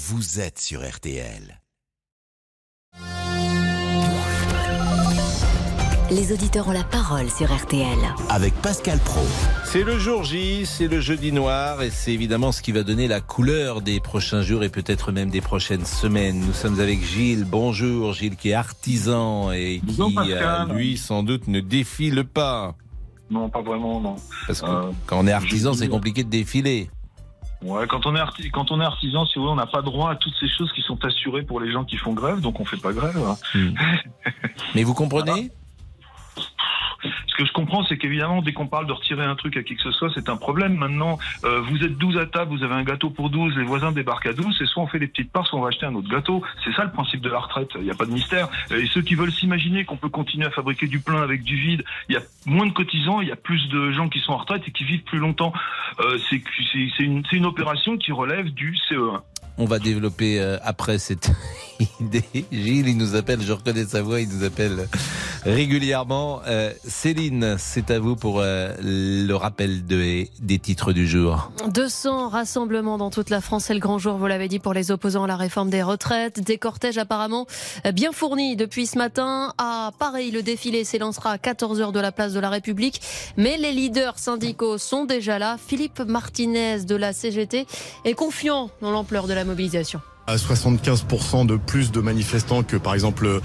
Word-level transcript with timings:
vous 0.00 0.38
êtes 0.38 0.60
sur 0.60 0.88
RTL. 0.88 1.60
Les 6.12 6.32
auditeurs 6.32 6.68
ont 6.68 6.72
la 6.72 6.84
parole 6.84 7.28
sur 7.28 7.52
RTL. 7.52 7.98
Avec 8.28 8.54
Pascal 8.62 9.00
Pro. 9.00 9.20
C'est 9.64 9.82
le 9.82 9.98
jour 9.98 10.22
J, 10.22 10.64
c'est 10.66 10.86
le 10.86 11.00
jeudi 11.00 11.32
noir 11.32 11.82
et 11.82 11.90
c'est 11.90 12.12
évidemment 12.12 12.52
ce 12.52 12.62
qui 12.62 12.70
va 12.70 12.84
donner 12.84 13.08
la 13.08 13.20
couleur 13.20 13.82
des 13.82 13.98
prochains 13.98 14.40
jours 14.40 14.62
et 14.62 14.68
peut-être 14.68 15.10
même 15.10 15.30
des 15.30 15.40
prochaines 15.40 15.84
semaines. 15.84 16.38
Nous 16.46 16.52
sommes 16.54 16.78
avec 16.78 17.04
Gilles. 17.04 17.44
Bonjour 17.44 18.12
Gilles 18.12 18.36
qui 18.36 18.50
est 18.50 18.54
artisan 18.54 19.50
et 19.50 19.80
Bonjour, 19.82 20.10
qui, 20.10 20.14
Pascal. 20.14 20.70
euh, 20.70 20.74
lui, 20.74 20.96
sans 20.96 21.24
doute 21.24 21.48
ne 21.48 21.58
défile 21.58 22.22
pas. 22.24 22.76
Non, 23.30 23.50
pas 23.50 23.62
vraiment, 23.62 24.00
non. 24.00 24.14
Parce 24.46 24.60
que 24.60 24.66
Euh, 24.66 24.90
quand 25.06 25.18
on 25.18 25.26
est 25.26 25.32
artisan, 25.32 25.74
c'est 25.74 25.88
compliqué 25.88 26.22
de 26.22 26.30
défiler. 26.30 26.88
Ouais, 27.62 27.86
quand 27.88 28.06
on 28.06 28.14
est 28.14 28.20
arti- 28.20 28.50
quand 28.52 28.70
on 28.70 28.80
est 28.80 28.84
artisan, 28.84 29.26
si 29.26 29.34
vous 29.36 29.42
voulez, 29.42 29.52
on 29.52 29.56
n'a 29.56 29.66
pas 29.66 29.82
droit 29.82 30.10
à 30.12 30.16
toutes 30.16 30.34
ces 30.38 30.48
choses 30.48 30.70
qui 30.72 30.80
sont 30.82 31.04
assurées 31.04 31.42
pour 31.42 31.58
les 31.60 31.72
gens 31.72 31.84
qui 31.84 31.96
font 31.96 32.12
grève, 32.12 32.40
donc 32.40 32.60
on 32.60 32.64
fait 32.64 32.76
pas 32.76 32.92
grève. 32.92 33.16
hein. 33.18 33.36
Mais 34.76 34.84
vous 34.84 34.94
comprenez? 34.94 35.50
Ce 37.02 37.34
que 37.36 37.44
je 37.44 37.52
comprends, 37.52 37.84
c'est 37.84 37.96
qu'évidemment, 37.96 38.42
dès 38.42 38.52
qu'on 38.52 38.66
parle 38.66 38.86
de 38.86 38.92
retirer 38.92 39.24
un 39.24 39.36
truc 39.36 39.56
à 39.56 39.62
qui 39.62 39.76
que 39.76 39.82
ce 39.82 39.92
soit, 39.92 40.10
c'est 40.14 40.28
un 40.28 40.36
problème. 40.36 40.74
Maintenant, 40.76 41.18
euh, 41.44 41.60
vous 41.60 41.84
êtes 41.84 41.96
12 41.96 42.18
à 42.18 42.26
table, 42.26 42.56
vous 42.56 42.64
avez 42.64 42.74
un 42.74 42.82
gâteau 42.82 43.10
pour 43.10 43.30
12, 43.30 43.56
les 43.56 43.64
voisins 43.64 43.92
débarquent 43.92 44.26
à 44.26 44.32
12, 44.32 44.60
et 44.60 44.66
soit 44.66 44.82
on 44.82 44.86
fait 44.86 44.98
des 44.98 45.06
petites 45.06 45.30
parts, 45.30 45.46
soit 45.46 45.58
on 45.58 45.62
va 45.62 45.68
acheter 45.68 45.86
un 45.86 45.94
autre 45.94 46.08
gâteau. 46.08 46.42
C'est 46.64 46.72
ça 46.72 46.84
le 46.84 46.90
principe 46.90 47.20
de 47.20 47.28
la 47.28 47.38
retraite. 47.38 47.70
Il 47.76 47.82
n'y 47.82 47.90
a 47.90 47.94
pas 47.94 48.06
de 48.06 48.12
mystère. 48.12 48.48
Et 48.70 48.86
ceux 48.86 49.02
qui 49.02 49.14
veulent 49.14 49.32
s'imaginer 49.32 49.84
qu'on 49.84 49.96
peut 49.96 50.08
continuer 50.08 50.46
à 50.46 50.50
fabriquer 50.50 50.86
du 50.86 51.00
plein 51.00 51.22
avec 51.22 51.42
du 51.42 51.56
vide, 51.56 51.84
il 52.08 52.14
y 52.14 52.18
a 52.18 52.22
moins 52.46 52.66
de 52.66 52.72
cotisants, 52.72 53.20
il 53.20 53.28
y 53.28 53.32
a 53.32 53.36
plus 53.36 53.68
de 53.68 53.92
gens 53.92 54.08
qui 54.08 54.20
sont 54.20 54.32
en 54.32 54.38
retraite 54.38 54.62
et 54.66 54.70
qui 54.70 54.84
vivent 54.84 55.04
plus 55.04 55.18
longtemps. 55.18 55.52
Euh, 56.00 56.18
c'est 56.28 56.42
une, 57.04 57.22
une 57.30 57.46
opération 57.46 57.96
qui 57.96 58.12
relève 58.12 58.50
du 58.50 58.72
E 58.72 58.94
CE1. 58.94 59.20
On 59.58 59.64
va 59.64 59.78
développer 59.78 60.38
euh, 60.40 60.56
après 60.62 60.98
cette 60.98 61.30
idée. 62.00 62.22
Gilles, 62.52 62.88
il 62.88 62.96
nous 62.96 63.16
appelle, 63.16 63.40
je 63.42 63.52
reconnais 63.52 63.84
sa 63.84 64.02
voix, 64.02 64.20
il 64.20 64.28
nous 64.28 64.44
appelle 64.44 64.88
régulièrement. 65.44 66.40
Euh, 66.46 66.72
Céline, 66.86 67.56
c'est 67.58 67.90
à 67.90 67.98
vous 67.98 68.14
pour 68.16 68.40
euh, 68.40 68.72
le 68.80 69.32
rappel 69.34 69.84
de- 69.86 70.26
des 70.40 70.58
titres 70.58 70.92
du 70.92 71.08
jour. 71.08 71.50
200 71.68 72.28
rassemblements 72.28 72.98
dans 72.98 73.10
toute 73.10 73.30
la 73.30 73.40
France, 73.40 73.64
c'est 73.66 73.74
le 73.74 73.80
grand 73.80 73.98
jour, 73.98 74.16
vous 74.16 74.26
l'avez 74.26 74.48
dit, 74.48 74.58
pour 74.58 74.74
les 74.74 74.90
opposants 74.90 75.24
à 75.24 75.26
la 75.26 75.36
réforme 75.36 75.70
des 75.70 75.82
retraites. 75.82 76.40
Des 76.40 76.58
cortèges 76.58 76.98
apparemment 76.98 77.46
bien 77.94 78.12
fournis 78.12 78.56
depuis 78.56 78.86
ce 78.86 78.98
matin. 78.98 79.52
À 79.58 79.90
Paris, 79.98 80.30
le 80.30 80.42
défilé 80.42 80.84
s'élancera 80.84 81.32
à 81.32 81.36
14h 81.36 81.92
de 81.92 82.00
la 82.00 82.12
place 82.12 82.32
de 82.32 82.40
la 82.40 82.50
République. 82.50 83.00
Mais 83.36 83.56
les 83.56 83.72
leaders 83.72 84.18
syndicaux 84.18 84.78
sont 84.78 85.04
déjà 85.04 85.38
là. 85.38 85.56
Philippe 85.64 86.00
Martinez 86.00 86.80
de 86.84 86.94
la 86.96 87.12
CGT 87.12 87.66
est 88.04 88.14
confiant 88.14 88.70
dans 88.82 88.90
l'ampleur 88.90 89.26
de 89.26 89.32
la 89.34 89.44
mobilisation. 89.48 90.00
À 90.28 90.36
75% 90.36 91.46
de 91.46 91.56
plus 91.56 91.90
de 91.90 92.00
manifestants 92.02 92.62
que 92.62 92.76
par 92.76 92.92
exemple 92.92 93.24
le, 93.24 93.40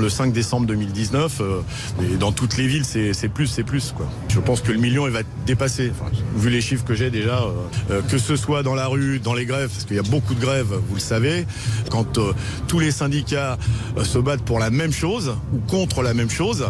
le 0.00 0.08
5 0.08 0.32
décembre 0.32 0.68
2019. 0.68 1.40
euh, 1.40 1.60
et 2.00 2.16
dans 2.16 2.30
toutes 2.30 2.56
les 2.56 2.68
villes, 2.68 2.84
c'est 2.84 3.28
plus, 3.28 3.48
c'est 3.48 3.64
plus. 3.64 3.92
Quoi. 3.96 4.06
Je 4.28 4.38
pense 4.38 4.60
que 4.60 4.70
le 4.70 4.78
million, 4.78 5.08
il 5.08 5.12
va 5.12 5.22
dépassé. 5.46 5.90
Enfin, 5.90 6.12
vu 6.36 6.48
les 6.48 6.60
chiffres 6.60 6.84
que 6.84 6.94
j'ai 6.94 7.10
déjà, 7.10 7.42
euh, 7.42 7.50
euh, 7.90 8.02
que 8.02 8.18
ce 8.18 8.36
soit 8.36 8.62
dans 8.62 8.76
la 8.76 8.86
rue, 8.86 9.18
dans 9.18 9.34
les 9.34 9.46
grèves, 9.46 9.68
parce 9.68 9.84
qu'il 9.84 9.96
y 9.96 9.98
a 9.98 10.02
beaucoup 10.04 10.34
de 10.34 10.40
grèves, 10.40 10.72
vous 10.88 10.94
le 10.94 11.00
savez, 11.00 11.44
quand 11.90 12.18
euh, 12.18 12.32
tous 12.68 12.78
les 12.78 12.92
syndicats 12.92 13.58
euh, 13.96 14.04
se 14.04 14.18
battent 14.18 14.42
pour 14.42 14.60
la 14.60 14.70
même 14.70 14.92
chose 14.92 15.34
ou 15.52 15.58
contre 15.66 16.02
la 16.02 16.14
même 16.14 16.30
chose, 16.30 16.66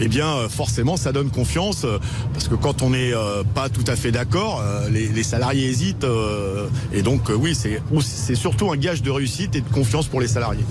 eh 0.00 0.08
bien 0.08 0.26
euh, 0.26 0.48
forcément 0.48 0.96
ça 0.96 1.12
donne 1.12 1.30
confiance, 1.30 1.86
parce 2.32 2.48
que 2.48 2.56
quand 2.56 2.82
on 2.82 2.90
n'est 2.90 3.12
pas 3.54 3.68
tout 3.68 3.84
à 3.86 3.94
fait 3.94 4.10
d'accord, 4.10 4.64
les, 4.90 5.06
les 5.06 5.22
salariés 5.22 5.68
hésitent, 5.68 6.06
et 6.92 7.02
donc 7.02 7.28
oui, 7.28 7.54
c'est 7.54 8.34
surtout 8.34 8.72
un 8.72 8.76
gage 8.76 9.02
de 9.02 9.11
réussite 9.12 9.54
et 9.56 9.60
de 9.60 9.68
confiance 9.68 10.08
pour 10.08 10.20
les 10.20 10.28
salariés. 10.28 10.64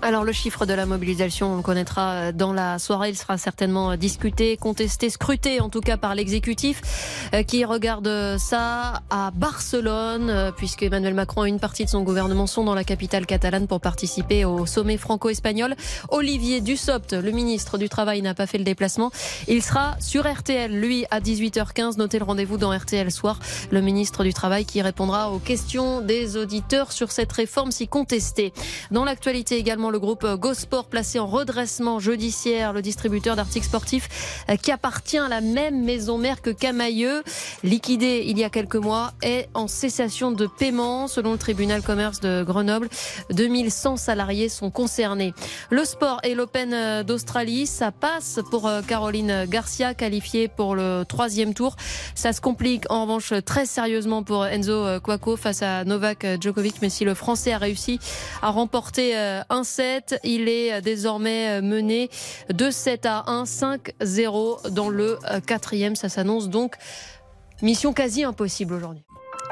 Alors 0.00 0.22
le 0.22 0.32
chiffre 0.32 0.64
de 0.64 0.74
la 0.74 0.86
mobilisation, 0.86 1.54
on 1.54 1.56
le 1.56 1.62
connaîtra 1.62 2.32
dans 2.32 2.52
la 2.52 2.78
soirée. 2.78 3.10
Il 3.10 3.16
sera 3.16 3.36
certainement 3.36 3.96
discuté, 3.96 4.56
contesté, 4.56 5.10
scruté 5.10 5.60
en 5.60 5.68
tout 5.68 5.80
cas 5.80 5.96
par 5.96 6.14
l'exécutif 6.14 7.28
euh, 7.34 7.42
qui 7.42 7.64
regarde 7.64 8.36
ça 8.38 9.02
à 9.10 9.30
Barcelone 9.34 10.30
euh, 10.30 10.52
puisque 10.52 10.82
Emmanuel 10.82 11.14
Macron 11.14 11.44
et 11.44 11.48
une 11.48 11.58
partie 11.58 11.84
de 11.84 11.90
son 11.90 12.02
gouvernement 12.02 12.46
sont 12.46 12.64
dans 12.64 12.74
la 12.74 12.84
capitale 12.84 13.26
catalane 13.26 13.66
pour 13.66 13.80
participer 13.80 14.44
au 14.44 14.66
sommet 14.66 14.96
franco-espagnol. 14.96 15.74
Olivier 16.10 16.60
Dussopt, 16.60 17.12
le 17.12 17.30
ministre 17.30 17.78
du 17.78 17.88
Travail, 17.88 18.22
n'a 18.22 18.34
pas 18.34 18.46
fait 18.46 18.58
le 18.58 18.64
déplacement. 18.64 19.10
Il 19.48 19.62
sera 19.62 19.96
sur 20.00 20.30
RTL, 20.30 20.72
lui, 20.72 21.06
à 21.10 21.20
18h15. 21.20 21.98
Notez 21.98 22.18
le 22.18 22.24
rendez-vous 22.24 22.56
dans 22.56 22.76
RTL 22.76 23.10
Soir. 23.10 23.38
Le 23.70 23.80
ministre 23.80 24.24
du 24.24 24.32
Travail 24.32 24.64
qui 24.64 24.80
répondra 24.82 25.30
aux 25.30 25.38
questions 25.38 26.00
des 26.00 26.36
auditeurs 26.36 26.92
sur 26.92 27.10
cette 27.10 27.32
réforme 27.32 27.72
si 27.72 27.87
contestée. 27.88 28.52
Dans 28.90 29.04
l'actualité 29.04 29.56
également, 29.56 29.90
le 29.90 29.98
groupe 29.98 30.26
Gosport 30.26 30.86
placé 30.86 31.18
en 31.18 31.26
redressement 31.26 31.98
judiciaire, 31.98 32.72
le 32.72 32.82
distributeur 32.82 33.36
d'articles 33.36 33.66
sportifs 33.66 34.44
euh, 34.50 34.56
qui 34.56 34.72
appartient 34.72 35.18
à 35.18 35.28
la 35.28 35.40
même 35.40 35.84
maison 35.84 36.18
mère 36.18 36.42
que 36.42 36.50
Camailleux, 36.50 37.22
liquidé 37.62 38.24
il 38.26 38.38
y 38.38 38.44
a 38.44 38.50
quelques 38.50 38.76
mois, 38.76 39.12
est 39.22 39.48
en 39.54 39.68
cessation 39.68 40.32
de 40.32 40.46
paiement 40.46 41.08
selon 41.08 41.32
le 41.32 41.38
tribunal 41.38 41.82
commerce 41.82 42.20
de 42.20 42.42
Grenoble. 42.42 42.88
2100 43.30 43.96
salariés 43.96 44.48
sont 44.48 44.70
concernés. 44.70 45.32
Le 45.70 45.84
sport 45.84 46.20
et 46.24 46.34
l'Open 46.34 46.72
euh, 46.72 47.02
d'Australie, 47.02 47.66
ça 47.66 47.92
passe 47.92 48.40
pour 48.50 48.66
euh, 48.66 48.82
Caroline 48.82 49.46
Garcia, 49.46 49.94
qualifiée 49.94 50.48
pour 50.48 50.74
le 50.74 51.04
troisième 51.08 51.54
tour. 51.54 51.76
Ça 52.14 52.32
se 52.32 52.40
complique 52.40 52.84
en 52.90 53.02
revanche 53.02 53.32
très 53.44 53.66
sérieusement 53.66 54.22
pour 54.22 54.46
Enzo 54.46 54.72
euh, 54.72 55.00
Cuoco 55.00 55.36
face 55.36 55.62
à 55.62 55.84
Novak 55.84 56.26
Djokovic, 56.40 56.76
mais 56.82 56.90
si 56.90 57.04
le 57.04 57.14
Français 57.14 57.52
a 57.52 57.58
réussi 57.58 57.77
à 58.42 58.50
remporter 58.50 59.16
euh, 59.16 59.42
un 59.50 59.64
set, 59.64 60.18
il 60.24 60.48
est 60.48 60.72
euh, 60.72 60.80
désormais 60.80 61.60
mené 61.60 62.10
de 62.52 62.70
7 62.70 63.06
à 63.06 63.24
1, 63.26 63.44
5-0 63.44 64.70
dans 64.70 64.88
le 64.88 65.18
euh, 65.30 65.40
quatrième. 65.40 65.96
Ça 65.96 66.08
s'annonce 66.08 66.48
donc 66.48 66.76
mission 67.62 67.92
quasi 67.92 68.24
impossible 68.24 68.74
aujourd'hui. 68.74 69.02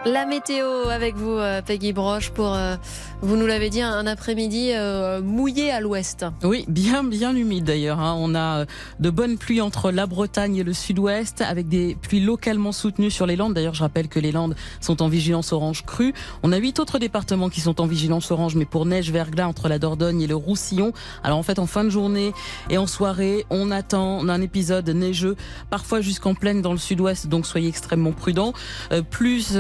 La 0.07 0.25
météo 0.25 0.89
avec 0.89 1.17
vous, 1.17 1.33
euh, 1.33 1.63
Peggy 1.63 1.93
Broche, 1.93 2.31
pour, 2.31 2.55
euh, 2.55 2.77
vous 3.23 3.37
nous 3.37 3.45
l'avez 3.45 3.71
dit, 3.71 3.83
un 3.83 4.07
après-midi 4.07 4.71
euh, 4.73 5.21
mouillé 5.21 5.73
à 5.73 5.81
l'ouest. 5.81 6.25
Oui, 6.45 6.65
bien 6.69 7.03
bien 7.03 7.35
humide 7.35 7.65
d'ailleurs. 7.65 7.99
hein. 7.99 8.15
On 8.17 8.37
a 8.37 8.67
de 9.01 9.11
bonnes 9.11 9.37
pluies 9.37 9.61
entre 9.61 9.91
la 9.91 10.07
Bretagne 10.07 10.55
et 10.59 10.63
le 10.63 10.73
sud-ouest, 10.73 11.41
avec 11.41 11.67
des 11.67 11.97
pluies 12.01 12.21
localement 12.21 12.71
soutenues 12.71 13.11
sur 13.11 13.27
les 13.27 13.35
Landes. 13.35 13.55
D'ailleurs, 13.55 13.75
je 13.75 13.83
rappelle 13.83 14.07
que 14.07 14.21
les 14.21 14.31
Landes 14.31 14.55
sont 14.81 15.03
en 15.03 15.09
vigilance 15.09 15.53
orange 15.53 15.85
crue. 15.85 16.15
On 16.45 16.53
a 16.53 16.57
huit 16.59 16.79
autres 16.79 17.01
départements 17.01 17.49
qui 17.49 17.61
sont 17.61 17.81
en 17.81 17.87
vigilance 17.87 18.31
orange, 18.31 18.55
mais 18.55 18.65
pour 18.65 18.87
neige 18.87 19.11
verglas 19.11 19.49
entre 19.49 19.69
la 19.69 19.81
Dordogne 19.81 20.23
et 20.23 20.29
le 20.29 20.37
Roussillon. 20.37 20.93
Alors 21.25 21.39
en 21.39 21.43
fait, 21.43 21.59
en 21.59 21.67
fin 21.67 21.83
de 21.83 21.91
journée 21.91 22.33
et 22.71 22.79
en 22.79 22.87
soirée, 22.87 23.45
on 23.51 23.73
attend 23.73 24.21
un 24.29 24.41
épisode 24.41 24.89
neigeux, 24.89 25.35
parfois 25.69 26.01
jusqu'en 26.01 26.35
plaine 26.35 26.63
dans 26.63 26.71
le 26.71 26.79
sud-ouest, 26.79 27.27
donc 27.27 27.45
soyez 27.45 27.69
extrêmement 27.69 28.13
prudents. 28.13 28.53
Plus 29.11 29.57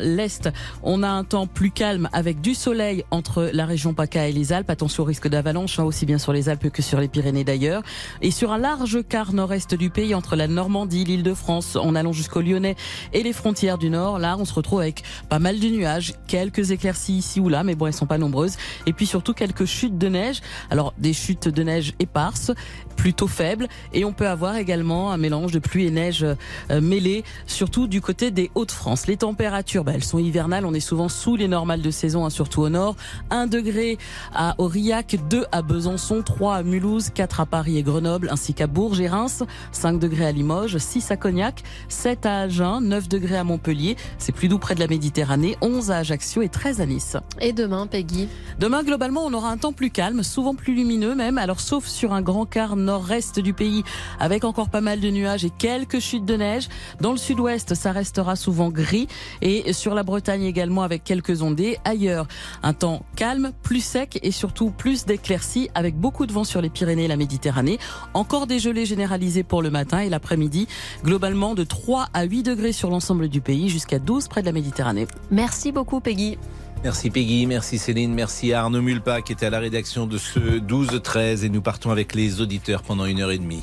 l'est, 0.00 0.48
on 0.82 1.02
a 1.02 1.08
un 1.08 1.24
temps 1.24 1.46
plus 1.46 1.70
calme 1.70 2.08
avec 2.12 2.40
du 2.40 2.54
soleil 2.54 3.04
entre 3.10 3.50
la 3.52 3.66
région 3.66 3.94
PACA 3.94 4.28
et 4.28 4.32
les 4.32 4.52
Alpes. 4.52 4.70
Attention 4.70 5.02
au 5.02 5.06
risque 5.06 5.28
d'avalanche, 5.28 5.78
hein, 5.78 5.84
aussi 5.84 6.06
bien 6.06 6.18
sur 6.18 6.32
les 6.32 6.48
Alpes 6.48 6.70
que 6.70 6.82
sur 6.82 7.00
les 7.00 7.08
Pyrénées 7.08 7.44
d'ailleurs. 7.44 7.82
Et 8.20 8.30
sur 8.30 8.52
un 8.52 8.58
large 8.58 9.02
quart 9.08 9.32
nord-est 9.32 9.74
du 9.74 9.90
pays, 9.90 10.14
entre 10.14 10.36
la 10.36 10.48
Normandie, 10.48 11.04
l'île 11.04 11.22
de 11.22 11.34
France, 11.34 11.76
en 11.76 11.94
allant 11.94 12.12
jusqu'au 12.12 12.40
Lyonnais 12.40 12.76
et 13.12 13.22
les 13.22 13.32
frontières 13.32 13.78
du 13.78 13.90
nord, 13.90 14.18
là, 14.18 14.36
on 14.38 14.44
se 14.44 14.54
retrouve 14.54 14.80
avec 14.80 15.02
pas 15.28 15.38
mal 15.38 15.60
de 15.60 15.68
nuages, 15.68 16.14
quelques 16.26 16.70
éclaircies 16.70 17.14
ici 17.14 17.40
ou 17.40 17.48
là, 17.48 17.64
mais 17.64 17.74
bon, 17.74 17.86
elles 17.86 17.92
sont 17.92 18.06
pas 18.06 18.18
nombreuses. 18.18 18.56
Et 18.86 18.92
puis 18.92 19.06
surtout 19.06 19.34
quelques 19.34 19.64
chutes 19.64 19.98
de 19.98 20.08
neige. 20.08 20.40
Alors, 20.70 20.94
des 20.98 21.12
chutes 21.12 21.48
de 21.48 21.62
neige 21.62 21.94
éparses, 21.98 22.52
plutôt 22.96 23.26
faibles, 23.26 23.68
et 23.92 24.04
on 24.04 24.12
peut 24.12 24.28
avoir 24.28 24.56
également 24.56 25.12
un 25.12 25.16
mélange 25.16 25.52
de 25.52 25.58
pluie 25.58 25.86
et 25.86 25.90
neige 25.90 26.24
euh, 26.24 26.80
mêlée, 26.80 27.24
surtout 27.46 27.86
du 27.86 28.00
côté 28.00 28.30
des 28.30 28.50
Hauts-de-France. 28.54 29.06
Températures, 29.32 29.82
bah, 29.82 29.92
elles 29.94 30.04
sont 30.04 30.18
hivernales, 30.18 30.66
on 30.66 30.74
est 30.74 30.80
souvent 30.80 31.08
sous 31.08 31.36
les 31.36 31.48
normales 31.48 31.80
de 31.80 31.90
saison, 31.90 32.26
hein, 32.26 32.30
surtout 32.30 32.60
au 32.60 32.68
nord. 32.68 32.96
1 33.30 33.46
degré 33.46 33.96
à 34.34 34.54
Aurillac, 34.58 35.16
2 35.30 35.46
à 35.50 35.62
Besançon, 35.62 36.20
3 36.20 36.56
à 36.56 36.62
Mulhouse, 36.62 37.08
4 37.14 37.40
à 37.40 37.46
Paris 37.46 37.78
et 37.78 37.82
Grenoble, 37.82 38.28
ainsi 38.30 38.52
qu'à 38.52 38.66
Bourges 38.66 39.00
et 39.00 39.08
Reims, 39.08 39.42
5 39.72 39.98
degrés 39.98 40.26
à 40.26 40.32
Limoges, 40.32 40.76
6 40.76 41.10
à 41.10 41.16
Cognac, 41.16 41.62
7 41.88 42.26
à 42.26 42.40
Agen, 42.40 42.82
9 42.82 43.08
degrés 43.08 43.38
à 43.38 43.44
Montpellier, 43.44 43.96
c'est 44.18 44.32
plus 44.32 44.48
doux 44.48 44.58
près 44.58 44.74
de 44.74 44.80
la 44.80 44.86
Méditerranée, 44.86 45.56
11 45.62 45.90
à 45.90 45.96
Ajaccio 45.96 46.42
et 46.42 46.50
13 46.50 46.82
à 46.82 46.86
Nice. 46.86 47.16
Et 47.40 47.54
demain, 47.54 47.86
Peggy? 47.86 48.28
Demain, 48.58 48.82
globalement, 48.82 49.24
on 49.24 49.32
aura 49.32 49.48
un 49.48 49.56
temps 49.56 49.72
plus 49.72 49.90
calme, 49.90 50.22
souvent 50.22 50.54
plus 50.54 50.74
lumineux 50.74 51.14
même, 51.14 51.38
alors 51.38 51.60
sauf 51.60 51.86
sur 51.86 52.12
un 52.12 52.20
grand 52.20 52.44
quart 52.44 52.76
nord-est 52.76 53.40
du 53.40 53.54
pays, 53.54 53.82
avec 54.20 54.44
encore 54.44 54.68
pas 54.68 54.82
mal 54.82 55.00
de 55.00 55.08
nuages 55.08 55.46
et 55.46 55.50
quelques 55.50 56.00
chutes 56.00 56.26
de 56.26 56.36
neige. 56.36 56.68
Dans 57.00 57.12
le 57.12 57.16
sud-ouest, 57.16 57.74
ça 57.74 57.92
restera 57.92 58.36
souvent 58.36 58.68
gris, 58.68 59.08
et 59.40 59.72
sur 59.72 59.94
la 59.94 60.02
Bretagne 60.02 60.42
également 60.44 60.82
avec 60.82 61.04
quelques 61.04 61.42
ondées. 61.42 61.78
Ailleurs, 61.84 62.26
un 62.62 62.72
temps 62.72 63.04
calme, 63.16 63.52
plus 63.62 63.84
sec 63.84 64.18
et 64.22 64.30
surtout 64.30 64.70
plus 64.70 65.04
d'éclaircies, 65.04 65.70
avec 65.74 65.96
beaucoup 65.96 66.26
de 66.26 66.32
vent 66.32 66.44
sur 66.44 66.60
les 66.60 66.70
Pyrénées 66.70 67.04
et 67.04 67.08
la 67.08 67.16
Méditerranée. 67.16 67.78
Encore 68.14 68.46
des 68.46 68.58
gelées 68.58 68.86
généralisées 68.86 69.42
pour 69.42 69.62
le 69.62 69.70
matin 69.70 70.00
et 70.00 70.08
l'après-midi, 70.08 70.66
globalement 71.04 71.54
de 71.54 71.64
3 71.64 72.08
à 72.12 72.24
8 72.24 72.42
degrés 72.42 72.72
sur 72.72 72.90
l'ensemble 72.90 73.28
du 73.28 73.40
pays, 73.40 73.68
jusqu'à 73.68 73.98
12 73.98 74.28
près 74.28 74.40
de 74.40 74.46
la 74.46 74.52
Méditerranée. 74.52 75.06
Merci 75.30 75.72
beaucoup, 75.72 76.00
Peggy. 76.00 76.38
Merci 76.84 77.10
Peggy, 77.10 77.46
merci 77.46 77.78
Céline, 77.78 78.12
merci 78.12 78.52
à 78.52 78.62
Arnaud 78.62 78.82
Mulpa 78.82 79.22
qui 79.22 79.32
était 79.32 79.46
à 79.46 79.50
la 79.50 79.60
rédaction 79.60 80.08
de 80.08 80.18
ce 80.18 80.40
12-13 80.58 81.44
et 81.44 81.48
nous 81.48 81.62
partons 81.62 81.92
avec 81.92 82.12
les 82.12 82.40
auditeurs 82.40 82.82
pendant 82.82 83.04
une 83.04 83.20
heure 83.20 83.30
et 83.30 83.38
demie. 83.38 83.62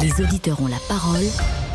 Les 0.00 0.24
auditeurs 0.24 0.60
ont 0.60 0.68
la 0.68 0.78
parole. 0.88 1.24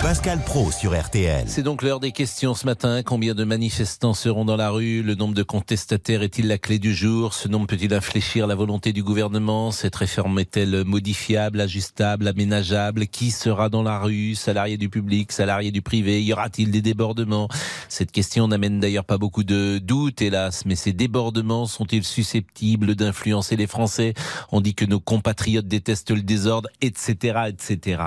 Pascal 0.04 0.44
Pro 0.44 0.70
sur 0.70 1.00
RTL. 1.00 1.46
C'est 1.48 1.64
donc 1.64 1.82
l'heure 1.82 2.02
des 2.02 2.12
questions 2.12 2.56
ce 2.56 2.66
matin. 2.66 3.04
Combien 3.04 3.36
de 3.36 3.46
manifestants 3.46 4.14
seront 4.14 4.44
dans 4.44 4.58
la 4.58 4.70
rue? 4.70 5.02
Le 5.02 5.16
nombre 5.16 5.34
de 5.34 5.44
contestataires 5.44 6.24
est-il 6.24 6.48
la 6.48 6.58
clé 6.58 6.78
du 6.78 6.94
jour? 6.94 7.34
Ce 7.34 7.48
nombre 7.48 7.68
peut-il 7.68 7.94
infléchir 7.94 8.46
la 8.46 8.56
volonté 8.56 8.92
du 8.92 9.02
gouvernement? 9.02 9.72
Cette 9.72 9.96
réforme 9.96 10.40
est-elle 10.40 10.84
modifiable, 10.84 11.62
ajustable, 11.62 12.28
aménageable? 12.28 13.08
Qui 13.08 13.32
sera 13.32 13.70
dans 13.70 13.82
la 13.82 14.00
rue? 14.00 14.36
Salariés 14.36 14.76
du 14.76 14.90
public, 14.90 15.32
salariés 15.32 15.72
du 15.72 15.82
privé 15.82 16.22
Y 16.22 16.34
aura-t-il 16.34 16.70
des 16.70 16.82
débordements? 16.82 17.48
Cette 17.88 18.12
question 18.12 18.50
n'amène 18.50 18.82
d'ailleurs 18.82 19.06
pas 19.06 19.18
beaucoup 19.18 19.46
de 19.46 19.78
doutes, 19.78 20.22
hélas. 20.22 20.66
Mais 20.66 20.76
ces 20.76 20.92
débordements 20.92 21.66
sont-ils 21.66 22.04
susceptibles 22.04 22.96
d'influencer 22.96 23.56
les 23.56 23.68
Français? 23.68 24.16
On 24.52 24.60
dit 24.60 24.76
que 24.76 24.84
nos 24.84 25.00
compatriotes 25.00 25.68
détestent 25.68 26.12
le 26.12 26.24
désordre, 26.24 26.68
etc., 26.82 27.53
etc. 27.54 28.02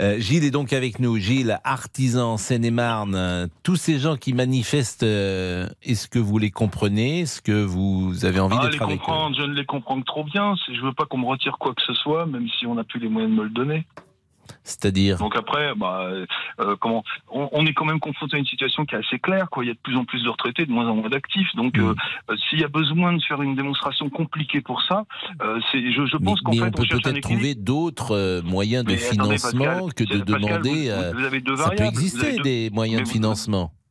Euh, 0.00 0.18
Gilles 0.18 0.44
est 0.44 0.50
donc 0.50 0.72
avec 0.72 0.98
nous. 1.00 1.16
Gilles, 1.18 1.58
artisan 1.64 2.36
Seine-et-Marne, 2.36 3.48
tous 3.62 3.76
ces 3.76 3.98
gens 3.98 4.16
qui 4.16 4.32
manifestent, 4.32 5.02
euh, 5.02 5.68
est-ce 5.82 6.08
que 6.08 6.18
vous 6.18 6.38
les 6.38 6.50
comprenez? 6.50 7.20
Est-ce 7.20 7.42
que 7.42 7.62
vous 7.64 8.24
avez 8.24 8.40
envie 8.40 8.56
Ah, 8.60 8.68
d'être 8.68 8.82
avec 8.82 9.00
eux? 9.00 9.12
je 9.36 9.42
ne 9.42 9.54
les 9.54 9.64
comprends 9.64 9.98
que 10.00 10.04
trop 10.06 10.24
bien. 10.24 10.54
Je 10.72 10.80
veux 10.80 10.92
pas 10.92 11.04
qu'on 11.04 11.18
me 11.18 11.26
retire 11.26 11.56
quoi 11.58 11.74
que 11.74 11.82
ce 11.82 11.94
soit, 11.94 12.26
même 12.26 12.46
si 12.58 12.66
on 12.66 12.74
n'a 12.74 12.84
plus 12.84 13.00
les 13.00 13.08
moyens 13.08 13.32
de 13.34 13.38
me 13.38 13.44
le 13.44 13.50
donner. 13.50 13.86
C'est-à-dire 14.64 15.18
Donc 15.18 15.36
après, 15.36 15.74
bah, 15.74 16.08
euh, 16.60 16.76
comment 16.80 17.02
on, 17.30 17.48
on 17.52 17.66
est 17.66 17.72
quand 17.74 17.84
même 17.84 18.00
confronté 18.00 18.36
à 18.36 18.38
une 18.38 18.46
situation 18.46 18.84
qui 18.84 18.94
est 18.94 18.98
assez 18.98 19.18
claire. 19.18 19.48
Quoi. 19.50 19.64
Il 19.64 19.68
y 19.68 19.70
a 19.70 19.74
de 19.74 19.78
plus 19.78 19.96
en 19.96 20.04
plus 20.04 20.22
de 20.22 20.28
retraités, 20.28 20.66
de 20.66 20.72
moins 20.72 20.86
en 20.88 20.94
moins 20.96 21.08
d'actifs. 21.08 21.48
Donc, 21.54 21.76
Mm. 21.78 21.80
euh, 21.80 21.94
euh, 22.30 22.36
s'il 22.48 22.60
y 22.60 22.64
a 22.64 22.68
besoin 22.68 23.12
de 23.12 23.22
faire 23.22 23.40
une 23.42 23.54
démonstration 23.56 24.08
compliquée 24.10 24.60
pour 24.60 24.82
ça, 24.82 25.04
euh, 25.42 25.60
c'est, 25.72 25.80
je, 25.92 26.06
je 26.06 26.16
mais, 26.18 26.24
pense 26.24 26.40
qu'en 26.40 26.50
mais 26.52 26.58
fait, 26.58 26.64
on 26.64 26.70
peut 26.70 26.86
peut-être 27.02 27.20
trouver 27.20 27.54
d'autres 27.54 28.40
moyens 28.44 28.84
de 28.84 28.92
Mais 28.92 28.96
attendez, 28.96 29.12
financement 29.38 29.64
Pascal, 29.64 29.94
que 29.94 30.04
de 30.04 30.18
Pascal, 30.24 30.40
demander. 30.62 30.90
vous- 31.12 31.18
vous 31.18 31.24
avez 31.24 31.40
deux 31.40 31.56
ça 31.56 31.70
peut 31.70 31.76
variables. 31.76 31.96
Exister 31.96 32.26
avez 32.26 32.36
deux- 32.38 32.42
des 32.42 32.70
moyens 32.72 33.02
de 33.02 33.08
financement. 33.08 33.70
Vous 33.72 33.85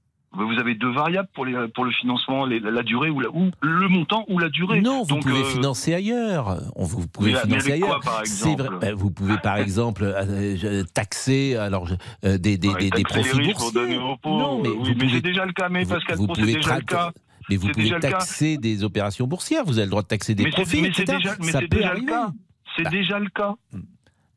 avez 0.60 0.76
deux 0.76 0.92
variables 0.92 1.30
pour, 1.34 1.46
les, 1.46 1.68
pour 1.70 1.86
le 1.86 1.92
financement, 1.92 2.46
les- 2.46 2.60
la 2.60 2.84
durée 2.84 3.10
ou, 3.10 3.20
la, 3.20 3.30
ou 3.30 3.52
le 3.62 3.88
montant 3.88 4.26
ou 4.28 4.40
la 4.40 4.50
durée. 4.50 4.82
Non, 4.82 5.02
vous 5.04 5.08
Donc, 5.16 5.24
pouvez 5.24 5.42
euh, 5.42 5.46
financer 5.46 5.94
ailleurs. 5.94 6.58
Vous 6.76 7.08
pouvez 7.08 7.34
mais- 7.34 7.40
financer 7.40 7.72
ailleurs. 7.74 8.02
C'est 8.26 8.56
vrai. 8.56 8.70
Ben, 8.82 8.94
vous 8.96 9.12
pouvez 9.12 9.38
par 9.38 9.58
exemple 9.58 10.04
euh, 10.04 10.84
taxer 10.94 11.56
alors 11.56 11.88
euh, 12.26 12.38
des, 12.38 12.58
des, 12.58 12.68
Ouais, 12.70 12.80
des, 12.80 12.90
des 12.90 13.04
taxer 13.04 13.38
les 13.40 13.54
profits 13.54 13.54
boursiers. 13.54 13.98
Non, 14.26 14.62
mais 14.62 14.70
oui, 14.70 14.76
vous 14.78 14.86
mais 14.86 14.94
pouvez 14.96 15.10
c'est 15.10 15.22
déjà 15.22 15.46
le 15.46 15.54
cas. 15.54 15.70
Mais 15.70 15.84
vous- 15.84 15.94
Pascal 15.94 16.18
vous 16.18 16.28
c'est 16.36 16.42
le 16.42 16.82
cas. 16.82 17.12
Mais 17.50 17.58
vous 17.58 17.68
C'est 17.68 17.74
pouvez 17.74 18.00
taxer 18.00 18.58
des 18.58 18.84
opérations 18.84 19.28
boursières. 19.28 19.64
Vous 19.66 19.78
avez 19.78 19.86
le 19.86 19.92
droit 19.92 20.02
de 20.02 20.08
taxer 20.08 20.34
des 20.34 20.44
Mais 20.46 20.50
c'est 20.50 20.56
profits, 20.64 20.82
mais 20.82 20.92
c'est 20.96 21.04
etc. 21.04 21.18
déjà, 21.18 21.36
mais 21.40 21.52
Ça 21.52 21.60
c'est 21.60 21.68
peut 21.68 21.78
déjà 21.78 21.90
arriver. 21.90 22.06
le 22.08 22.12
cas. 22.12 22.32
C'est 22.76 22.84
Bah. 22.84 22.90
déjà 22.90 23.20
le 23.20 23.30
cas. 23.30 23.54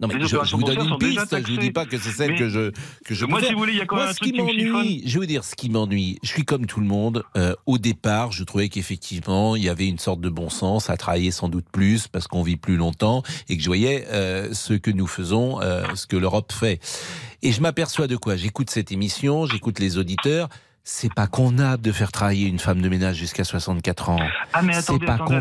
Non, 0.00 0.06
mais 0.06 0.14
je, 0.26 0.36
vous 0.54 0.62
donne 0.62 0.78
une 0.88 0.98
piste. 0.98 1.36
Je 1.46 1.52
vous 1.52 1.58
dis 1.58 1.72
pas 1.72 1.84
que 1.84 1.98
c'est 1.98 2.10
celle 2.10 2.32
Mais- 2.32 2.38
que 2.38 2.48
je 2.48 2.70
que 3.04 3.14
je 3.14 3.24
Moi, 3.24 3.42
si 3.42 3.52
vous 3.52 3.58
voulez, 3.58 3.72
il 3.72 3.78
y 3.78 3.80
a 3.80 3.86
quand 3.86 3.96
même 3.96 4.04
Moi, 4.04 4.10
un 4.10 4.14
ce 4.14 4.18
truc 4.18 4.32
qui 4.32 4.38
m'ennuie, 4.38 5.02
je 5.04 5.14
vais 5.14 5.18
vous 5.20 5.26
dire 5.26 5.42
ce 5.44 5.56
qui 5.56 5.70
m'ennuie. 5.70 6.18
Je 6.22 6.28
suis 6.28 6.44
comme 6.44 6.66
tout 6.66 6.80
le 6.80 6.86
monde. 6.86 7.24
Euh, 7.36 7.54
au 7.66 7.78
départ, 7.78 8.30
je 8.30 8.44
trouvais 8.44 8.68
qu'effectivement, 8.68 9.56
il 9.56 9.64
y 9.64 9.68
avait 9.68 9.88
une 9.88 9.98
sorte 9.98 10.20
de 10.20 10.28
bon 10.28 10.50
sens 10.50 10.88
à 10.88 10.96
travailler 10.96 11.32
sans 11.32 11.48
doute 11.48 11.66
plus 11.72 12.06
parce 12.06 12.28
qu'on 12.28 12.42
vit 12.42 12.56
plus 12.56 12.76
longtemps 12.76 13.22
et 13.48 13.56
que 13.56 13.62
je 13.62 13.68
voyais 13.68 14.06
euh, 14.08 14.52
ce 14.54 14.74
que 14.74 14.90
nous 14.92 15.06
faisons, 15.08 15.60
euh, 15.60 15.82
ce 15.94 16.06
que 16.06 16.16
l'Europe 16.16 16.52
fait. 16.52 16.80
Et 17.42 17.52
je 17.52 17.60
m'aperçois 17.60 18.06
de 18.06 18.16
quoi? 18.16 18.36
J'écoute 18.36 18.70
cette 18.70 18.92
émission, 18.92 19.46
j'écoute 19.46 19.78
les 19.80 19.98
auditeurs. 19.98 20.48
C'est 20.90 21.12
pas 21.12 21.26
convenable 21.26 21.82
de 21.82 21.92
faire 21.92 22.10
travailler 22.10 22.46
une 22.46 22.58
femme 22.58 22.80
de 22.80 22.88
ménage 22.88 23.16
jusqu'à 23.16 23.44
64 23.44 24.08
ans. 24.08 24.18
Ah, 24.54 24.62
mais 24.62 24.74
attendez, 24.74 25.04
pas 25.04 25.16
attendez. 25.16 25.36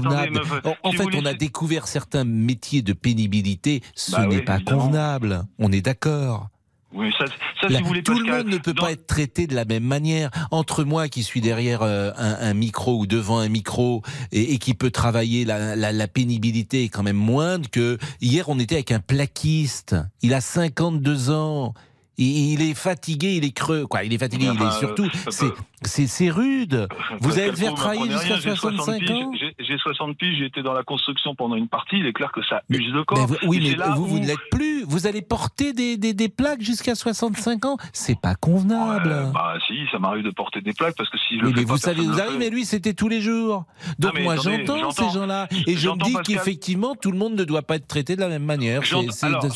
En, 0.83 0.91
fait, 0.91 1.05
on 1.15 1.25
a 1.25 1.33
découvert 1.33 1.87
certains 1.87 2.25
métiers 2.25 2.81
de 2.81 2.91
pénibilité. 2.91 3.81
Ce 3.95 4.11
Bah 4.11 4.25
n'est 4.27 4.35
oui, 4.35 4.41
pas 4.41 4.55
évidemment. 4.57 4.79
convenable. 4.81 5.43
On 5.57 5.71
est 5.71 5.79
d'accord. 5.79 6.49
Oui, 6.93 7.13
ça, 7.17 7.25
ça 7.61 7.69
Là, 7.69 7.77
si 7.77 7.81
vous 7.81 7.87
voulez, 7.87 8.03
tout 8.03 8.19
le 8.19 8.29
monde 8.29 8.47
ne 8.47 8.57
peut 8.57 8.73
dans- 8.73 8.83
pas 8.83 8.91
être 8.91 9.07
traité 9.07 9.47
de 9.47 9.55
la 9.55 9.63
même 9.63 9.85
manière. 9.85 10.31
Entre 10.51 10.83
moi 10.83 11.07
qui 11.07 11.23
suis 11.23 11.39
derrière 11.39 11.81
euh, 11.81 12.11
un, 12.17 12.49
un 12.49 12.53
micro 12.53 12.97
ou 12.99 13.07
devant 13.07 13.39
un 13.39 13.47
micro 13.47 14.01
et, 14.33 14.53
et 14.53 14.57
qui 14.57 14.73
peut 14.73 14.91
travailler, 14.91 15.45
la, 15.45 15.77
la, 15.77 15.93
la 15.93 16.07
pénibilité 16.09 16.83
est 16.83 16.89
quand 16.89 17.03
même 17.03 17.15
moindre 17.15 17.69
que 17.69 17.97
hier 18.19 18.49
on 18.49 18.59
était 18.59 18.75
avec 18.75 18.91
un 18.91 18.99
plaquiste. 18.99 19.95
Il 20.21 20.33
a 20.33 20.41
52 20.41 21.29
ans. 21.31 21.73
Il, 22.17 22.53
il 22.53 22.61
est 22.61 22.73
fatigué, 22.73 23.35
il 23.35 23.45
est 23.45 23.51
creux. 23.51 23.85
Quoi, 23.87 24.03
il 24.03 24.13
est 24.13 24.17
fatigué, 24.17 24.45
il 24.45 24.51
Enfin, 24.51 24.69
est 24.69 24.79
surtout. 24.79 25.07
euh, 25.45 25.51
C'est 25.83 26.29
rude. 26.29 26.87
Vous 27.21 27.29
Pascal 27.29 27.41
allez 27.43 27.51
le 27.51 27.57
faire 27.57 27.73
travailler 27.75 28.11
jusqu'à 28.11 28.35
rien, 28.35 28.39
j'ai 28.41 28.55
65 28.55 28.99
piges, 28.99 29.11
ans 29.11 29.31
j'ai- 29.39 29.53
J'ai 29.59 29.77
60 29.77 30.17
piges, 30.17 30.37
j'ai 30.39 30.45
été 30.45 30.63
dans 30.63 30.73
la 30.73 30.81
construction 30.83 31.35
pendant 31.35 31.55
une 31.55 31.67
partie, 31.67 31.97
il 31.99 32.05
est 32.07 32.13
clair 32.13 32.31
que 32.31 32.41
ça 32.45 32.61
use 32.69 32.91
le 32.91 33.03
corps. 33.03 33.17
Mais 33.19 33.25
vous- 33.25 33.35
oui, 33.47 33.59
mais 33.77 33.85
vous, 33.95 34.05
vous 34.07 34.19
ne 34.19 34.25
l'êtes 34.25 34.37
plus. 34.49 34.83
Vous 34.85 35.05
allez 35.07 35.21
porter 35.21 35.73
des, 35.73 35.97
des, 35.97 36.13
des 36.13 36.29
plaques 36.29 36.61
jusqu'à 36.61 36.95
65 36.95 37.65
ans. 37.65 37.77
C'est 37.93 38.19
pas 38.19 38.33
convenable. 38.35 39.09
Ouais, 39.09 39.31
bah 39.33 39.53
si, 39.67 39.73
ça 39.91 39.99
m'arrive 39.99 40.23
de 40.23 40.29
porter 40.31 40.61
des 40.61 40.73
plaques 40.73 40.95
parce 40.97 41.09
que 41.09 41.17
si 41.17 41.35
je 41.37 41.41
le 41.41 41.47
Oui, 41.47 41.53
fais 41.53 41.59
mais 41.61 41.65
pas, 41.65 41.71
vous 41.73 41.77
savez, 41.77 42.01
vous 42.01 42.11
le 42.13 42.21
arrivez, 42.21 42.37
mais 42.37 42.49
lui, 42.49 42.65
c'était 42.65 42.93
tous 42.93 43.07
les 43.09 43.21
jours. 43.21 43.65
Donc 43.99 44.13
mais 44.15 44.23
moi, 44.23 44.35
j'entends 44.37 44.91
ces 44.91 45.09
gens-là. 45.11 45.47
Et 45.67 45.75
je 45.77 45.89
me 45.89 46.03
dis 46.03 46.15
qu'effectivement, 46.25 46.95
tout 46.95 47.11
le 47.11 47.17
monde 47.17 47.33
ne 47.35 47.43
doit 47.43 47.61
pas 47.61 47.75
être 47.75 47.87
traité 47.87 48.15
de 48.15 48.21
la 48.21 48.29
même 48.29 48.45
manière. 48.45 48.81
C'est 48.85 48.95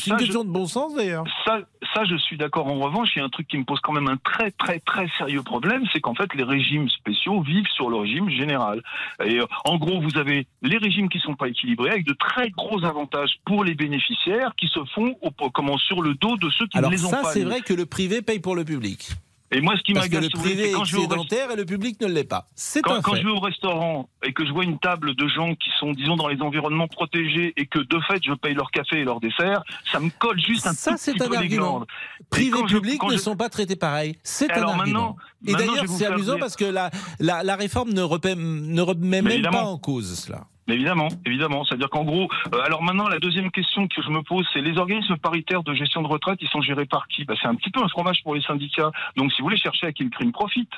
une 0.06 0.16
question 0.16 0.44
de 0.44 0.50
bon 0.50 0.66
sens, 0.66 0.94
d'ailleurs. 0.94 1.24
Ça, 1.44 1.58
ça, 1.94 2.04
je 2.04 2.16
suis 2.16 2.36
d'accord. 2.36 2.66
En 2.68 2.78
revanche, 2.78 3.08
il 3.16 3.18
y 3.18 3.22
a 3.22 3.24
un 3.24 3.28
truc 3.30 3.48
qui 3.48 3.58
me 3.58 3.64
pose 3.64 3.80
quand 3.82 3.92
même 3.92 4.08
un 4.08 4.16
très, 4.18 4.50
très, 4.52 4.78
très 4.80 5.08
sérieux 5.18 5.42
problème, 5.42 5.82
c'est 5.92 6.00
qu'en 6.12 6.22
fait, 6.22 6.34
les 6.34 6.44
régimes 6.44 6.88
spéciaux 6.88 7.42
vivent 7.42 7.68
sur 7.74 7.90
le 7.90 7.96
régime 7.96 8.28
général. 8.30 8.82
Et 9.24 9.38
euh, 9.38 9.46
en 9.64 9.78
gros, 9.78 10.00
vous 10.00 10.16
avez 10.18 10.46
les 10.62 10.78
régimes 10.78 11.08
qui 11.08 11.18
sont 11.18 11.34
pas 11.34 11.48
équilibrés, 11.48 11.90
avec 11.90 12.06
de 12.06 12.14
très 12.14 12.50
gros 12.50 12.84
avantages 12.84 13.32
pour 13.44 13.64
les 13.64 13.74
bénéficiaires, 13.74 14.52
qui 14.56 14.68
se 14.68 14.80
font 14.94 15.14
au, 15.22 15.30
comment, 15.50 15.78
sur 15.78 16.02
le 16.02 16.14
dos 16.14 16.36
de 16.36 16.50
ceux 16.50 16.66
qui 16.66 16.78
Alors 16.78 16.90
ne 16.90 16.96
les 16.96 17.04
ont 17.04 17.10
ça, 17.10 17.22
pas. 17.22 17.32
c'est 17.32 17.44
vrai 17.44 17.60
que 17.60 17.74
le 17.74 17.86
privé 17.86 18.22
paye 18.22 18.40
pour 18.40 18.56
le 18.56 18.64
public. 18.64 19.10
Et 19.54 19.60
moi, 19.60 19.74
ce 19.76 19.82
qui 19.82 19.92
m'agace, 19.92 20.22
le 20.24 20.28
privé 20.30 20.70
est 20.70 20.72
quand 20.72 20.84
je 20.84 20.96
vais 20.96 21.02
au 21.04 21.08
rest- 21.08 21.12
excédentaire 21.24 21.50
et 21.50 21.56
le 21.56 21.64
public 21.66 22.00
ne 22.00 22.06
l'est 22.06 22.24
pas. 22.24 22.46
C'est 22.54 22.80
Quand, 22.80 22.94
un 22.94 23.00
quand 23.02 23.14
je 23.16 23.22
vais 23.22 23.30
au 23.30 23.38
restaurant 23.38 24.08
et 24.24 24.32
que 24.32 24.46
je 24.46 24.50
vois 24.52 24.64
une 24.64 24.78
table 24.78 25.14
de 25.14 25.28
gens 25.28 25.54
qui 25.54 25.68
sont, 25.78 25.92
disons, 25.92 26.16
dans 26.16 26.28
les 26.28 26.40
environnements 26.40 26.88
protégés 26.88 27.52
et 27.58 27.66
que 27.66 27.78
de 27.78 28.00
fait 28.08 28.20
je 28.24 28.32
paye 28.32 28.54
leur 28.54 28.70
café 28.70 29.00
et 29.00 29.04
leur 29.04 29.20
dessert, 29.20 29.62
ça 29.92 30.00
me 30.00 30.08
colle 30.18 30.40
juste 30.40 30.66
un 30.66 30.72
Ça, 30.72 30.94
petit 30.94 31.10
un 31.10 31.14
peu 31.26 31.30
les 31.32 31.36
argument. 31.36 31.70
glandes. 31.78 31.86
Privé 32.30 32.58
et 32.60 32.64
public 32.64 33.02
ne 33.02 33.12
je- 33.12 33.16
sont 33.18 33.36
pas 33.36 33.50
traités 33.50 33.76
pareil. 33.76 34.16
C'est 34.22 34.50
un 34.52 34.54
Alors 34.62 34.70
argument. 34.80 35.16
et 35.46 35.52
d'ailleurs, 35.52 35.84
c'est 35.86 36.06
amusant 36.06 36.32
dire- 36.34 36.40
parce 36.40 36.56
que 36.56 36.64
la, 36.64 36.90
la, 37.20 37.42
la 37.42 37.56
réforme 37.56 37.92
ne 37.92 38.00
remet, 38.02 38.34
ne 38.36 38.80
remet 38.80 39.20
même 39.22 39.28
évidemment. 39.32 39.58
pas 39.58 39.64
en 39.64 39.76
cause 39.78 40.18
cela. 40.18 40.46
Évidemment, 40.68 41.08
évidemment. 41.26 41.64
C'est-à-dire 41.64 41.90
qu'en 41.90 42.04
gros, 42.04 42.28
euh, 42.54 42.60
alors 42.64 42.82
maintenant, 42.82 43.08
la 43.08 43.18
deuxième 43.18 43.50
question 43.50 43.88
que 43.88 44.00
je 44.00 44.10
me 44.10 44.22
pose, 44.22 44.46
c'est 44.52 44.60
les 44.60 44.78
organismes 44.78 45.16
paritaires 45.16 45.62
de 45.62 45.74
gestion 45.74 46.02
de 46.02 46.06
retraite, 46.08 46.38
ils 46.40 46.48
sont 46.48 46.62
gérés 46.62 46.86
par 46.86 47.08
qui? 47.08 47.24
Bah, 47.24 47.34
C'est 47.40 47.48
un 47.48 47.54
petit 47.56 47.70
peu 47.70 47.82
un 47.82 47.88
fromage 47.88 48.22
pour 48.22 48.34
les 48.34 48.42
syndicats. 48.42 48.90
Donc, 49.16 49.32
si 49.32 49.40
vous 49.40 49.46
voulez 49.46 49.58
chercher 49.58 49.86
à 49.86 49.92
qui 49.92 50.04
le 50.04 50.10
crime 50.10 50.32
profite. 50.32 50.70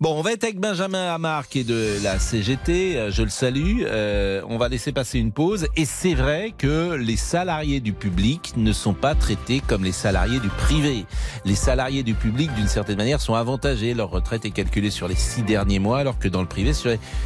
Bon, 0.00 0.18
on 0.18 0.22
va 0.22 0.32
être 0.32 0.44
avec 0.44 0.58
Benjamin 0.58 1.14
Hamar 1.14 1.48
qui 1.48 1.60
est 1.60 1.64
de 1.64 1.98
la 2.02 2.18
CGT, 2.18 2.96
euh, 2.96 3.10
je 3.10 3.22
le 3.22 3.28
salue. 3.28 3.82
Euh, 3.86 4.42
on 4.48 4.58
va 4.58 4.68
laisser 4.68 4.92
passer 4.92 5.18
une 5.18 5.32
pause. 5.32 5.66
Et 5.76 5.84
c'est 5.84 6.14
vrai 6.14 6.52
que 6.56 6.94
les 6.94 7.16
salariés 7.16 7.80
du 7.80 7.92
public 7.92 8.52
ne 8.56 8.72
sont 8.72 8.92
pas 8.92 9.14
traités 9.14 9.62
comme 9.66 9.84
les 9.84 9.92
salariés 9.92 10.40
du 10.40 10.48
privé. 10.48 11.06
Les 11.44 11.54
salariés 11.54 12.02
du 12.02 12.14
public, 12.14 12.52
d'une 12.54 12.66
certaine 12.68 12.96
manière, 12.96 13.20
sont 13.20 13.34
avantagés. 13.34 13.94
Leur 13.94 14.10
retraite 14.10 14.44
est 14.44 14.50
calculée 14.50 14.90
sur 14.90 15.08
les 15.08 15.14
six 15.14 15.42
derniers 15.42 15.78
mois, 15.78 16.00
alors 16.00 16.18
que 16.18 16.28
dans 16.28 16.42
le 16.42 16.48
privé, 16.48 16.72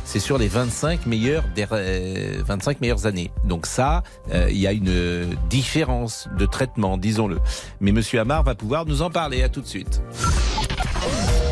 c'est 0.04 0.20
sur 0.20 0.38
les 0.38 0.48
25 0.48 1.06
meilleures, 1.06 1.44
der- 1.56 1.68
euh, 1.72 2.42
25 2.46 2.80
meilleures 2.80 3.06
années. 3.06 3.30
Donc 3.44 3.66
ça, 3.66 4.02
euh, 4.32 4.46
il 4.50 4.58
y 4.58 4.66
a 4.66 4.72
une 4.72 5.26
différence 5.48 6.28
de 6.38 6.44
traitement, 6.46 6.98
disons-le. 6.98 7.38
Mais 7.80 7.92
Monsieur 7.92 8.20
Hamar 8.20 8.42
va 8.44 8.54
pouvoir 8.54 8.84
nous 8.86 9.02
en 9.02 9.10
parler. 9.10 9.42
À 9.42 9.48
tout 9.48 9.60
de 9.62 9.66
suite. 9.66 10.00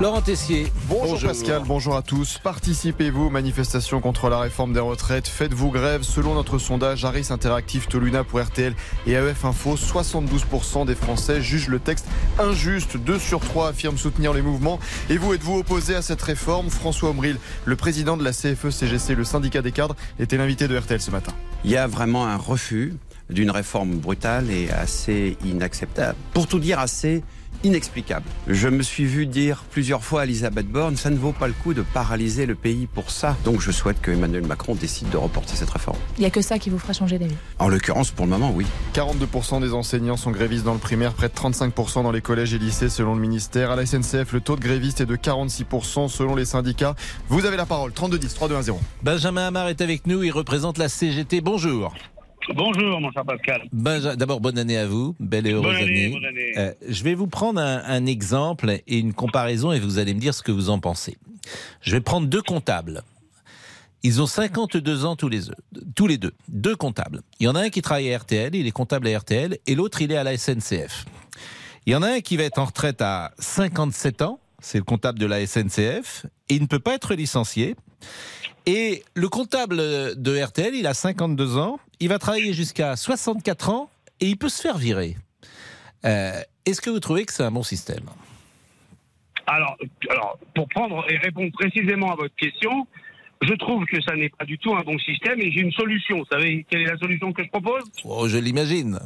Laurent 0.00 0.20
Tessier. 0.20 0.68
Bonjour, 0.88 1.20
Pascal, 1.20 1.62
bonjour 1.66 1.96
à 1.96 2.02
tous. 2.02 2.38
Participez-vous 2.38 3.24
aux 3.24 3.30
manifestations 3.30 4.00
contre 4.00 4.28
la 4.28 4.38
réforme 4.38 4.72
des 4.72 4.78
retraites. 4.78 5.26
Faites-vous 5.26 5.72
grève. 5.72 6.04
Selon 6.04 6.34
notre 6.34 6.58
sondage 6.58 7.04
Harris 7.04 7.26
Interactive 7.30 7.88
Toluna 7.88 8.22
pour 8.22 8.40
RTL 8.40 8.76
et 9.08 9.12
AEF 9.14 9.44
Info, 9.44 9.74
72% 9.74 10.86
des 10.86 10.94
Français 10.94 11.42
jugent 11.42 11.66
le 11.66 11.80
texte 11.80 12.06
injuste. 12.38 12.96
2 12.96 13.18
sur 13.18 13.40
3 13.40 13.70
affirment 13.70 13.98
soutenir 13.98 14.32
les 14.32 14.42
mouvements. 14.42 14.78
Et 15.10 15.16
vous, 15.16 15.34
êtes-vous 15.34 15.58
opposé 15.58 15.96
à 15.96 16.02
cette 16.02 16.22
réforme? 16.22 16.70
François 16.70 17.10
Omril, 17.10 17.36
le 17.64 17.74
président 17.74 18.16
de 18.16 18.22
la 18.22 18.30
CFE-CGC, 18.30 19.16
le 19.16 19.24
syndicat 19.24 19.62
des 19.62 19.72
cadres, 19.72 19.96
était 20.20 20.36
l'invité 20.36 20.68
de 20.68 20.78
RTL 20.78 21.00
ce 21.00 21.10
matin. 21.10 21.32
Il 21.64 21.72
y 21.72 21.76
a 21.76 21.88
vraiment 21.88 22.24
un 22.24 22.36
refus 22.36 22.94
d'une 23.30 23.50
réforme 23.50 23.96
brutale 23.96 24.48
et 24.48 24.70
assez 24.70 25.36
inacceptable. 25.44 26.16
Pour 26.34 26.46
tout 26.46 26.60
dire, 26.60 26.78
assez 26.78 27.24
inexplicable. 27.64 28.24
Je 28.46 28.68
me 28.68 28.82
suis 28.82 29.04
vu 29.04 29.26
dire 29.26 29.64
plusieurs 29.70 30.04
fois 30.04 30.22
à 30.22 30.24
Elisabeth 30.24 30.68
Borne, 30.68 30.96
ça 30.96 31.10
ne 31.10 31.16
vaut 31.16 31.32
pas 31.32 31.48
le 31.48 31.52
coup 31.52 31.74
de 31.74 31.82
paralyser 31.82 32.46
le 32.46 32.54
pays 32.54 32.86
pour 32.86 33.10
ça. 33.10 33.36
Donc 33.44 33.60
je 33.60 33.70
souhaite 33.70 34.00
que 34.00 34.10
Emmanuel 34.10 34.46
Macron 34.46 34.74
décide 34.74 35.10
de 35.10 35.16
reporter 35.16 35.56
cette 35.56 35.70
réforme. 35.70 35.98
Il 36.16 36.20
n'y 36.20 36.26
a 36.26 36.30
que 36.30 36.40
ça 36.40 36.58
qui 36.58 36.70
vous 36.70 36.78
fera 36.78 36.92
changer 36.92 37.18
d'avis 37.18 37.34
En 37.58 37.68
l'occurrence, 37.68 38.10
pour 38.10 38.26
le 38.26 38.30
moment, 38.30 38.52
oui. 38.54 38.66
42% 38.94 39.60
des 39.60 39.72
enseignants 39.72 40.16
sont 40.16 40.30
grévistes 40.30 40.64
dans 40.64 40.74
le 40.74 40.78
primaire, 40.78 41.12
près 41.14 41.28
de 41.28 41.34
35% 41.34 42.02
dans 42.02 42.12
les 42.12 42.20
collèges 42.20 42.54
et 42.54 42.58
lycées 42.58 42.88
selon 42.88 43.14
le 43.14 43.20
ministère. 43.20 43.70
À 43.70 43.76
la 43.76 43.86
SNCF, 43.86 44.32
le 44.32 44.40
taux 44.40 44.56
de 44.56 44.60
grévistes 44.60 45.00
est 45.00 45.06
de 45.06 45.16
46% 45.16 46.08
selon 46.08 46.34
les 46.34 46.44
syndicats. 46.44 46.94
Vous 47.28 47.44
avez 47.44 47.56
la 47.56 47.66
parole, 47.66 47.92
3210, 47.92 48.34
3210. 48.34 48.74
Benjamin 49.02 49.46
Hamar 49.46 49.68
est 49.68 49.80
avec 49.80 50.06
nous, 50.06 50.22
il 50.22 50.30
représente 50.30 50.78
la 50.78 50.88
CGT. 50.88 51.40
Bonjour. 51.40 51.94
Bonjour, 52.54 53.00
mon 53.00 53.12
cher 53.12 53.24
Pascal. 53.24 53.62
D'abord, 53.72 54.40
bonne 54.40 54.58
année 54.58 54.78
à 54.78 54.86
vous, 54.86 55.14
belle 55.20 55.46
et 55.46 55.52
heureuse 55.52 55.74
bonne 55.74 55.82
année. 55.82 56.04
année. 56.04 56.10
Bonne 56.12 56.24
année. 56.24 56.52
Euh, 56.56 56.72
je 56.88 57.04
vais 57.04 57.14
vous 57.14 57.26
prendre 57.26 57.60
un, 57.60 57.82
un, 57.84 58.06
exemple 58.06 58.70
et 58.86 58.98
une 58.98 59.12
comparaison 59.12 59.72
et 59.72 59.80
vous 59.80 59.98
allez 59.98 60.14
me 60.14 60.20
dire 60.20 60.34
ce 60.34 60.42
que 60.42 60.52
vous 60.52 60.70
en 60.70 60.78
pensez. 60.78 61.18
Je 61.80 61.92
vais 61.92 62.00
prendre 62.00 62.26
deux 62.26 62.42
comptables. 62.42 63.02
Ils 64.02 64.22
ont 64.22 64.26
52 64.26 65.04
ans 65.04 65.16
tous 65.16 65.28
les, 65.28 65.40
tous 65.94 66.06
les 66.06 66.18
deux, 66.18 66.32
deux 66.48 66.76
comptables. 66.76 67.22
Il 67.40 67.44
y 67.44 67.48
en 67.48 67.54
a 67.54 67.62
un 67.62 67.68
qui 67.68 67.82
travaille 67.82 68.12
à 68.12 68.18
RTL, 68.18 68.54
il 68.54 68.66
est 68.66 68.72
comptable 68.72 69.08
à 69.08 69.18
RTL, 69.18 69.58
et 69.66 69.74
l'autre 69.74 70.00
il 70.02 70.12
est 70.12 70.16
à 70.16 70.22
la 70.22 70.36
SNCF. 70.36 71.04
Il 71.86 71.92
y 71.92 71.96
en 71.96 72.02
a 72.02 72.08
un 72.08 72.20
qui 72.20 72.36
va 72.36 72.44
être 72.44 72.58
en 72.58 72.66
retraite 72.66 73.02
à 73.02 73.32
57 73.38 74.22
ans, 74.22 74.40
c'est 74.60 74.78
le 74.78 74.84
comptable 74.84 75.18
de 75.18 75.26
la 75.26 75.44
SNCF, 75.44 76.26
et 76.48 76.54
il 76.54 76.62
ne 76.62 76.66
peut 76.66 76.78
pas 76.78 76.94
être 76.94 77.14
licencié. 77.14 77.74
Et 78.70 79.02
le 79.14 79.30
comptable 79.30 79.78
de 79.78 80.42
RTL, 80.44 80.74
il 80.74 80.86
a 80.86 80.92
52 80.92 81.56
ans, 81.56 81.80
il 82.00 82.10
va 82.10 82.18
travailler 82.18 82.52
jusqu'à 82.52 82.96
64 82.96 83.70
ans 83.70 83.88
et 84.20 84.26
il 84.26 84.36
peut 84.36 84.50
se 84.50 84.60
faire 84.60 84.76
virer. 84.76 85.16
Euh, 86.04 86.32
Est-ce 86.66 86.82
que 86.82 86.90
vous 86.90 87.00
trouvez 87.00 87.24
que 87.24 87.32
c'est 87.32 87.44
un 87.44 87.50
bon 87.50 87.62
système? 87.62 88.04
Alors, 89.46 89.74
alors, 90.10 90.38
pour 90.54 90.68
prendre 90.68 91.02
et 91.10 91.16
répondre 91.16 91.50
précisément 91.52 92.12
à 92.12 92.16
votre 92.16 92.34
question, 92.36 92.86
je 93.40 93.54
trouve 93.54 93.86
que 93.86 94.02
ça 94.02 94.14
n'est 94.14 94.28
pas 94.28 94.44
du 94.44 94.58
tout 94.58 94.74
un 94.76 94.82
bon 94.82 94.98
système 94.98 95.40
et 95.40 95.50
j'ai 95.50 95.60
une 95.60 95.72
solution. 95.72 96.18
Vous 96.18 96.26
savez 96.30 96.66
quelle 96.68 96.82
est 96.82 96.90
la 96.92 96.98
solution 96.98 97.32
que 97.32 97.42
je 97.42 97.48
propose? 97.48 97.84
Oh, 98.04 98.28
Je 98.28 98.36
l'imagine. 98.36 98.98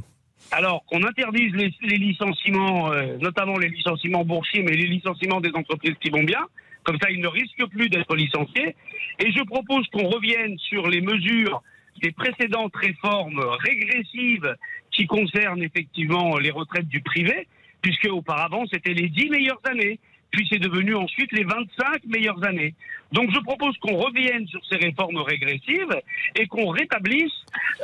Alors, 0.50 0.84
qu'on 0.86 1.04
interdise 1.04 1.52
les, 1.54 1.72
les 1.82 1.98
licenciements, 1.98 2.92
euh, 2.92 3.16
notamment 3.20 3.56
les 3.58 3.68
licenciements 3.68 4.24
boursiers, 4.24 4.64
mais 4.64 4.72
les 4.72 4.88
licenciements 4.88 5.40
des 5.40 5.52
entreprises 5.54 5.94
qui 6.00 6.10
vont 6.10 6.24
bien. 6.24 6.40
Comme 6.84 6.98
ça, 7.00 7.10
ils 7.10 7.20
ne 7.20 7.28
risquent 7.28 7.66
plus 7.66 7.88
d'être 7.88 8.14
licenciés. 8.16 8.74
Et 9.18 9.30
je 9.32 9.42
propose 9.44 9.86
qu'on 9.88 10.08
revienne 10.08 10.58
sur 10.58 10.88
les 10.88 11.00
mesures 11.00 11.62
des 12.02 12.10
précédentes 12.12 12.74
réformes 12.74 13.40
régressives 13.60 14.56
qui 14.90 15.06
concernent 15.06 15.62
effectivement 15.62 16.38
les 16.38 16.50
retraites 16.50 16.88
du 16.88 17.00
privé, 17.00 17.46
puisque 17.80 18.08
auparavant, 18.10 18.64
c'était 18.72 18.94
les 18.94 19.08
10 19.08 19.30
meilleures 19.30 19.60
années 19.64 19.98
puis 20.32 20.46
c'est 20.50 20.58
devenu 20.58 20.94
ensuite 20.96 21.30
les 21.32 21.44
25 21.44 22.04
meilleures 22.06 22.42
années. 22.44 22.74
Donc 23.12 23.30
je 23.34 23.38
propose 23.40 23.76
qu'on 23.78 23.96
revienne 23.96 24.46
sur 24.48 24.60
ces 24.64 24.76
réformes 24.76 25.18
régressives 25.18 25.94
et 26.34 26.46
qu'on 26.46 26.68
rétablisse 26.70 27.30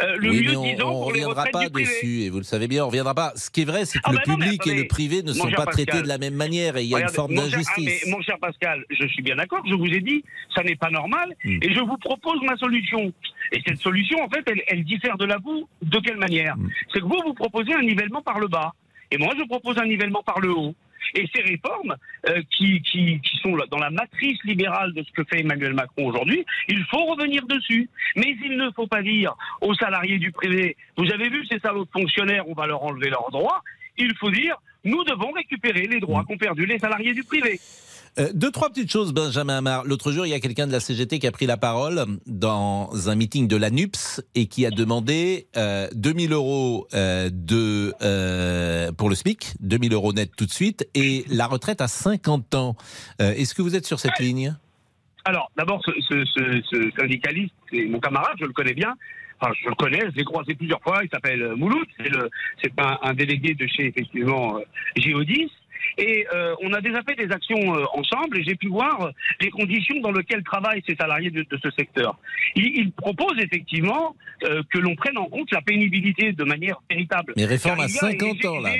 euh, 0.02 0.16
le 0.16 0.30
oui, 0.30 0.42
mieux 0.42 0.72
disant 0.72 0.90
pour 0.90 1.12
les 1.12 1.24
reviendra 1.24 1.42
retraites 1.44 1.52
pas 1.52 1.64
du 1.66 1.70
privé. 1.72 1.88
dessus 1.90 2.20
et 2.22 2.30
vous 2.30 2.38
le 2.38 2.44
savez 2.44 2.66
bien, 2.66 2.84
on 2.84 2.88
reviendra 2.88 3.14
pas. 3.14 3.32
Ce 3.36 3.50
qui 3.50 3.60
est 3.60 3.64
vrai, 3.66 3.84
c'est 3.84 3.98
que 3.98 4.04
Ah 4.06 4.12
le 4.12 4.18
non, 4.26 4.36
mais 4.38 4.44
public 4.46 4.66
et 4.66 4.74
le 4.74 4.86
privé 4.88 5.22
ne 5.22 5.32
sont 5.34 5.50
pas 5.50 5.66
traités 5.66 6.00
de 6.02 6.08
la 6.08 6.16
même 6.18 6.34
manière 6.34 6.76
et 6.78 6.82
il 6.84 6.88
y 6.88 6.94
a 6.94 6.96
Regardez, 6.96 7.12
une 7.12 7.16
forme 7.16 7.32
ah, 7.36 7.40
d'injustice. 7.42 8.04
mais 8.06 8.10
mon 8.10 8.22
cher 8.22 8.38
Pascal, 8.40 8.84
je 8.88 9.06
suis 9.08 9.22
bien 9.22 9.36
d'accord, 9.36 9.62
je 9.68 9.74
vous 9.74 9.86
ai 9.86 10.00
dit, 10.00 10.24
ça 10.54 10.62
n'est 10.62 10.76
pas 10.76 10.90
normal, 10.90 11.34
Mm. 11.44 11.58
et 11.62 11.74
je 11.74 11.80
vous 11.80 11.96
propose 11.98 12.40
ma 12.42 12.56
solution. 12.56 13.12
Et 13.52 13.60
cette 13.66 13.78
solution, 13.80 14.22
en 14.24 14.28
fait, 14.30 14.42
elle, 14.46 14.62
elle 14.68 14.84
diffère 14.84 15.16
de 15.18 15.24
la 15.26 15.36
vous. 15.38 15.68
De 15.82 15.98
quelle 16.00 16.16
manière 16.16 16.56
Mm. 16.56 16.70
C'est 16.92 17.00
que 17.00 17.04
vous, 17.04 17.20
vous 17.26 17.34
proposez 17.34 17.74
un 17.74 17.82
nivellement 17.82 18.22
par 18.22 18.38
le 18.40 18.48
bas, 18.48 18.72
et 19.10 19.18
moi, 19.18 19.34
je 19.38 19.44
propose 19.44 19.76
un 19.78 19.86
nivellement 19.86 20.22
par 20.22 20.40
le 20.40 20.50
haut. 20.52 20.74
Et 21.14 21.28
ces 21.34 21.42
réformes, 21.42 21.96
euh, 22.28 22.42
qui, 22.50 22.80
qui, 22.82 23.20
qui 23.20 23.36
sont 23.38 23.56
dans 23.70 23.78
la 23.78 23.90
matrice 23.90 24.38
libérale 24.44 24.92
de 24.92 25.02
ce 25.02 25.12
que 25.12 25.24
fait 25.24 25.40
Emmanuel 25.40 25.74
Macron 25.74 26.06
aujourd'hui, 26.06 26.44
il 26.68 26.84
faut 26.84 27.04
revenir 27.06 27.46
dessus. 27.46 27.88
Mais 28.16 28.36
il 28.42 28.56
ne 28.56 28.70
faut 28.70 28.86
pas 28.86 29.02
dire 29.02 29.34
aux 29.60 29.74
salariés 29.74 30.18
du 30.18 30.32
privé, 30.32 30.76
vous 30.96 31.10
avez 31.12 31.28
vu 31.28 31.46
ces 31.46 31.58
salauds 31.58 31.84
de 31.84 31.90
fonctionnaires, 31.90 32.48
on 32.48 32.54
va 32.54 32.66
leur 32.66 32.82
enlever 32.82 33.10
leurs 33.10 33.30
droits. 33.30 33.62
Il 33.96 34.14
faut 34.16 34.30
dire, 34.30 34.56
nous 34.84 35.02
devons 35.04 35.32
récupérer 35.32 35.86
les 35.86 36.00
droits 36.00 36.24
qu'ont 36.24 36.38
perdus 36.38 36.66
les 36.66 36.78
salariés 36.78 37.14
du 37.14 37.24
privé. 37.24 37.58
Euh, 38.18 38.30
deux, 38.34 38.50
trois 38.50 38.68
petites 38.68 38.90
choses, 38.90 39.12
Benjamin 39.12 39.58
Amar. 39.58 39.84
L'autre 39.84 40.10
jour, 40.10 40.26
il 40.26 40.30
y 40.30 40.34
a 40.34 40.40
quelqu'un 40.40 40.66
de 40.66 40.72
la 40.72 40.80
CGT 40.80 41.20
qui 41.20 41.26
a 41.26 41.32
pris 41.32 41.46
la 41.46 41.56
parole 41.56 42.04
dans 42.26 43.08
un 43.08 43.14
meeting 43.14 43.46
de 43.46 43.56
l'ANUPS 43.56 44.22
et 44.34 44.46
qui 44.46 44.66
a 44.66 44.70
demandé 44.70 45.46
euh, 45.56 45.88
2000 45.94 46.32
euros 46.32 46.88
euh, 46.94 47.30
de, 47.32 47.94
euh, 48.02 48.90
pour 48.92 49.08
le 49.08 49.14
SMIC, 49.14 49.54
2000 49.60 49.92
euros 49.92 50.12
net 50.12 50.32
tout 50.36 50.46
de 50.46 50.50
suite, 50.50 50.88
et 50.94 51.24
la 51.28 51.46
retraite 51.46 51.80
à 51.80 51.86
50 51.88 52.54
ans. 52.54 52.76
Est-ce 53.20 53.54
que 53.54 53.62
vous 53.62 53.76
êtes 53.76 53.86
sur 53.86 54.00
cette 54.00 54.18
ligne? 54.18 54.56
Alors, 55.24 55.50
d'abord, 55.56 55.80
ce, 55.84 56.24
syndicaliste, 56.98 57.54
c'est 57.70 57.84
mon 57.84 58.00
camarade, 58.00 58.36
je 58.40 58.46
le 58.46 58.52
connais 58.52 58.74
bien. 58.74 58.94
Enfin, 59.40 59.52
je 59.62 59.68
le 59.68 59.74
connais, 59.74 60.00
je 60.10 60.16
l'ai 60.16 60.24
croisé 60.24 60.54
plusieurs 60.54 60.80
fois. 60.82 61.00
Il 61.04 61.10
s'appelle 61.10 61.54
Mouloud. 61.54 61.86
C'est 62.62 62.72
un, 62.78 63.14
délégué 63.14 63.54
de 63.54 63.66
chez, 63.66 63.86
effectivement, 63.86 64.58
euh, 64.58 64.62
Géodis. 64.96 65.50
Et 65.98 66.26
euh, 66.34 66.54
on 66.62 66.72
a 66.72 66.80
déjà 66.80 67.02
fait 67.02 67.14
des 67.14 67.32
actions 67.32 67.74
euh, 67.74 67.84
ensemble 67.94 68.38
et 68.38 68.44
j'ai 68.44 68.54
pu 68.54 68.68
voir 68.68 69.02
euh, 69.02 69.10
les 69.40 69.50
conditions 69.50 70.00
dans 70.00 70.12
lesquelles 70.12 70.42
travaillent 70.44 70.82
ces 70.88 70.94
salariés 70.96 71.30
de, 71.30 71.42
de 71.42 71.58
ce 71.62 71.70
secteur. 71.70 72.18
Il, 72.56 72.66
il 72.76 72.92
propose 72.92 73.38
effectivement 73.40 74.14
euh, 74.44 74.62
que 74.72 74.78
l'on 74.78 74.94
prenne 74.94 75.18
en 75.18 75.26
compte 75.26 75.50
la 75.52 75.62
pénibilité 75.62 76.32
de 76.32 76.44
manière 76.44 76.80
véritable. 76.90 77.32
Mais 77.36 77.44
réforme 77.44 77.80
à 77.80 77.86
il 77.86 77.94
y 77.94 77.96
a- 77.96 78.00
50 78.00 78.36
j'ai- 78.40 78.48
ans, 78.48 78.60
là. 78.60 78.70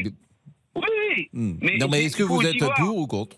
Oui, 0.75 0.83
oui. 1.17 1.29
Hmm. 1.33 1.55
Mais 1.61 1.77
non, 1.79 1.89
mais 1.91 2.05
est-ce 2.05 2.17
que 2.17 2.23
vous 2.23 2.43
êtes 2.43 2.59
pour 2.59 2.97
ou 2.97 3.07
contre? 3.07 3.37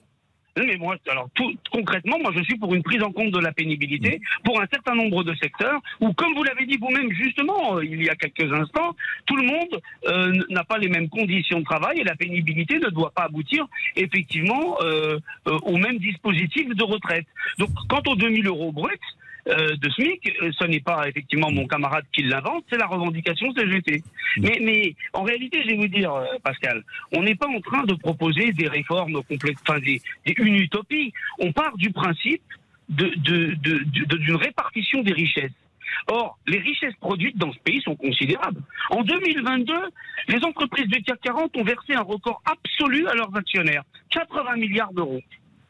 Non, 0.57 0.65
mais 0.67 0.77
moi, 0.77 0.97
alors 1.09 1.29
tout, 1.35 1.55
concrètement, 1.71 2.19
moi 2.19 2.33
je 2.37 2.43
suis 2.43 2.57
pour 2.57 2.75
une 2.75 2.83
prise 2.83 3.03
en 3.03 3.13
compte 3.13 3.31
de 3.31 3.39
la 3.39 3.53
pénibilité 3.53 4.21
pour 4.45 4.61
un 4.61 4.67
certain 4.73 4.95
nombre 4.95 5.23
de 5.23 5.35
secteurs 5.35 5.81
où, 6.01 6.13
comme 6.13 6.35
vous 6.35 6.43
l'avez 6.43 6.67
dit 6.67 6.77
vous-même 6.77 7.11
justement 7.13 7.77
euh, 7.77 7.85
il 7.85 8.03
y 8.03 8.09
a 8.09 8.17
quelques 8.17 8.53
instants, 8.53 8.97
tout 9.27 9.37
le 9.37 9.45
monde 9.45 9.81
euh, 10.07 10.33
n'a 10.51 10.65
pas 10.65 10.79
les 10.79 10.89
mêmes 10.89 11.09
conditions 11.09 11.61
de 11.61 11.65
travail 11.65 12.01
et 12.01 12.05
la 12.05 12.17
pénibilité 12.17 12.79
ne 12.79 12.89
doit 12.89 13.13
pas 13.13 13.25
aboutir 13.25 13.67
effectivement 13.97 14.77
euh, 14.83 15.19
euh, 15.47 15.59
au 15.63 15.77
même 15.77 15.99
dispositif 15.99 16.69
de 16.69 16.83
retraite. 16.83 17.27
Donc, 17.59 17.71
quant 17.89 18.03
aux 18.07 18.17
2000 18.17 18.47
euros 18.47 18.73
bruts, 18.73 18.99
euh, 19.51 19.77
de 19.77 19.91
SMIC, 19.91 20.33
euh, 20.43 20.51
ce 20.59 20.65
n'est 20.65 20.81
pas 20.81 21.09
effectivement 21.09 21.51
mon 21.51 21.67
camarade 21.67 22.05
qui 22.13 22.23
l'invente, 22.23 22.65
c'est 22.71 22.79
la 22.79 22.87
revendication 22.87 23.53
CGT. 23.53 24.03
Mais, 24.39 24.59
mais 24.63 24.95
en 25.13 25.23
réalité, 25.23 25.63
je 25.63 25.69
vais 25.69 25.77
vous 25.77 25.89
dire, 25.89 26.13
euh, 26.13 26.25
Pascal, 26.43 26.85
on 27.13 27.23
n'est 27.23 27.35
pas 27.35 27.49
en 27.49 27.61
train 27.61 27.85
de 27.85 27.95
proposer 27.95 28.53
des 28.53 28.69
réformes 28.69 29.23
complètes, 29.25 29.57
enfin 29.67 29.81
des, 29.81 30.01
une 30.39 30.57
utopie. 30.57 31.13
On 31.39 31.53
part 31.53 31.77
du 31.77 31.91
principe 31.91 32.43
d'une 32.89 34.37
répartition 34.37 35.03
des 35.03 35.13
richesses. 35.13 35.53
Or, 36.07 36.39
les 36.47 36.59
richesses 36.59 36.95
produites 37.01 37.37
dans 37.37 37.53
ce 37.53 37.59
pays 37.59 37.81
sont 37.83 37.97
considérables. 37.97 38.61
En 38.91 39.03
2022, 39.03 39.75
les 40.29 40.45
entreprises 40.45 40.87
du 40.87 41.03
CAC 41.03 41.21
40 41.21 41.57
ont 41.57 41.65
versé 41.65 41.95
un 41.95 42.03
record 42.03 42.43
absolu 42.45 43.07
à 43.09 43.15
leurs 43.15 43.35
actionnaires, 43.37 43.83
80 44.11 44.57
milliards 44.57 44.93
d'euros. 44.93 45.21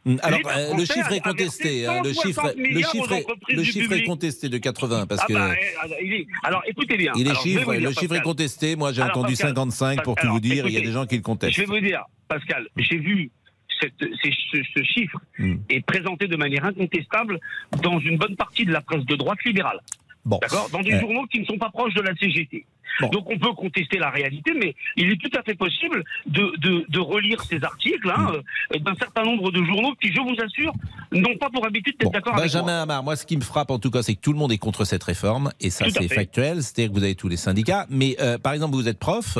Hmm, 0.07 0.17
Alors, 0.23 0.41
euh, 0.57 0.75
le 0.79 0.85
chiffre 0.87 1.13
est 1.13 1.21
contesté. 1.21 1.87
hein, 1.87 2.01
le 2.03 2.15
160 2.15 2.27
chiffre, 2.27 2.55
le 2.57 2.63
est, 2.63 3.55
le 3.57 3.63
chiffre 3.65 4.07
contesté 4.07 4.49
de 4.49 4.57
80 4.57 5.07
parce 5.07 5.21
Ah 5.23 5.27
que 5.27 5.33
bah, 5.35 5.51
eh, 5.55 5.77
alors, 5.85 5.97
il 6.03 6.13
est- 6.15 6.27
alors 6.43 6.63
écoutez 6.67 6.97
bien. 6.97 7.13
il 7.17 7.27
est 7.27 7.31
Alors, 7.31 7.43
chiffre, 7.43 7.75
le 7.75 7.93
chiffre 7.93 8.15
est 8.15 8.23
contesté. 8.23 8.77
Moi, 8.77 8.93
j'ai 8.93 9.03
entendu 9.03 9.33
Pascal, 9.35 9.49
55 9.49 10.03
pour 10.03 10.15
tout 10.15 10.23
alors, 10.23 10.35
vous 10.37 10.41
dire. 10.41 10.67
il 10.67 10.73
y 10.73 10.79
a 10.79 10.81
des 10.81 10.93
gens 10.93 11.05
qui 11.05 11.17
le 11.17 11.23
contestent. 11.23 11.55
Je 11.55 11.61
vais 11.61 11.67
vous 11.67 11.81
dire, 11.81 12.03
Pascal, 12.29 12.67
j'ai 12.79 12.97
vu 12.97 13.31
cette- 13.79 13.93
ce, 14.01 14.59
ce 14.75 14.83
chiffre 14.85 15.19
Hmm. 15.39 15.57
est 15.69 15.85
présenté 15.85 16.29
de 16.29 16.37
manière 16.37 16.65
incontestable 16.65 17.39
dans 17.83 17.99
une 18.01 18.17
bonne 18.17 18.37
partie 18.37 18.65
de 18.65 18.73
la 18.73 18.81
presse 18.81 19.05
de 19.05 19.17
droite 19.17 19.39
libérale. 19.45 19.81
Bon. 20.25 20.39
D'accord? 20.41 20.69
Dans 20.71 20.81
des 20.81 20.93
Euh. 20.95 21.01
journaux 21.01 21.27
qui 21.27 21.41
ne 21.41 21.45
sont 21.47 21.59
pas 21.59 21.71
proches 21.71 21.95
de 21.95 22.03
la 22.03 22.15
CGT. 22.17 22.65
Bon. 23.01 23.09
Donc 23.09 23.31
on 23.31 23.39
peut 23.39 23.53
contester 23.53 23.99
la 23.99 24.11
réalité, 24.11 24.53
mais 24.55 24.75
il 24.97 25.11
est 25.11 25.21
tout 25.21 25.31
à 25.39 25.43
fait 25.43 25.55
possible 25.55 26.05
de, 26.27 26.53
de, 26.59 26.85
de 26.89 26.99
relire 26.99 27.43
ces 27.43 27.63
articles 27.63 28.11
hein, 28.11 28.33
euh, 28.75 28.79
d'un 28.79 28.95
certain 28.95 29.25
nombre 29.25 29.51
de 29.51 29.63
journaux 29.65 29.95
qui, 30.01 30.13
je 30.13 30.21
vous 30.21 30.37
assure, 30.43 30.73
n'ont 31.13 31.37
pas 31.39 31.51
pour 31.51 31.67
habitude 31.67 31.95
d'être 31.99 32.09
Bon, 32.09 32.13
d'accord 32.13 32.35
avec 32.35 32.53
moi. 32.53 32.63
Benjamin 32.63 32.83
Hamar, 32.83 33.03
moi 33.03 33.17
ce 33.17 33.27
qui 33.27 33.37
me 33.37 33.43
frappe 33.43 33.71
en 33.71 33.79
tout 33.79 33.91
cas, 33.91 34.03
c'est 34.03 34.15
que 34.15 34.21
tout 34.21 34.33
le 34.33 34.39
monde 34.39 34.53
est 34.53 34.59
contre 34.59 34.85
cette 34.85 35.03
réforme, 35.05 35.51
et 35.61 35.71
ça 35.71 35.87
c'est 35.91 36.09
factuel, 36.09 36.63
c'est-à-dire 36.63 36.93
que 36.93 36.99
vous 36.99 37.05
avez 37.05 37.15
tous 37.15 37.29
les 37.29 37.37
syndicats, 37.37 37.87
mais 37.91 38.17
euh, 38.21 38.39
par 38.39 38.53
exemple 38.53 38.75
vous 38.75 38.89
êtes 38.89 38.99
prof, 38.99 39.39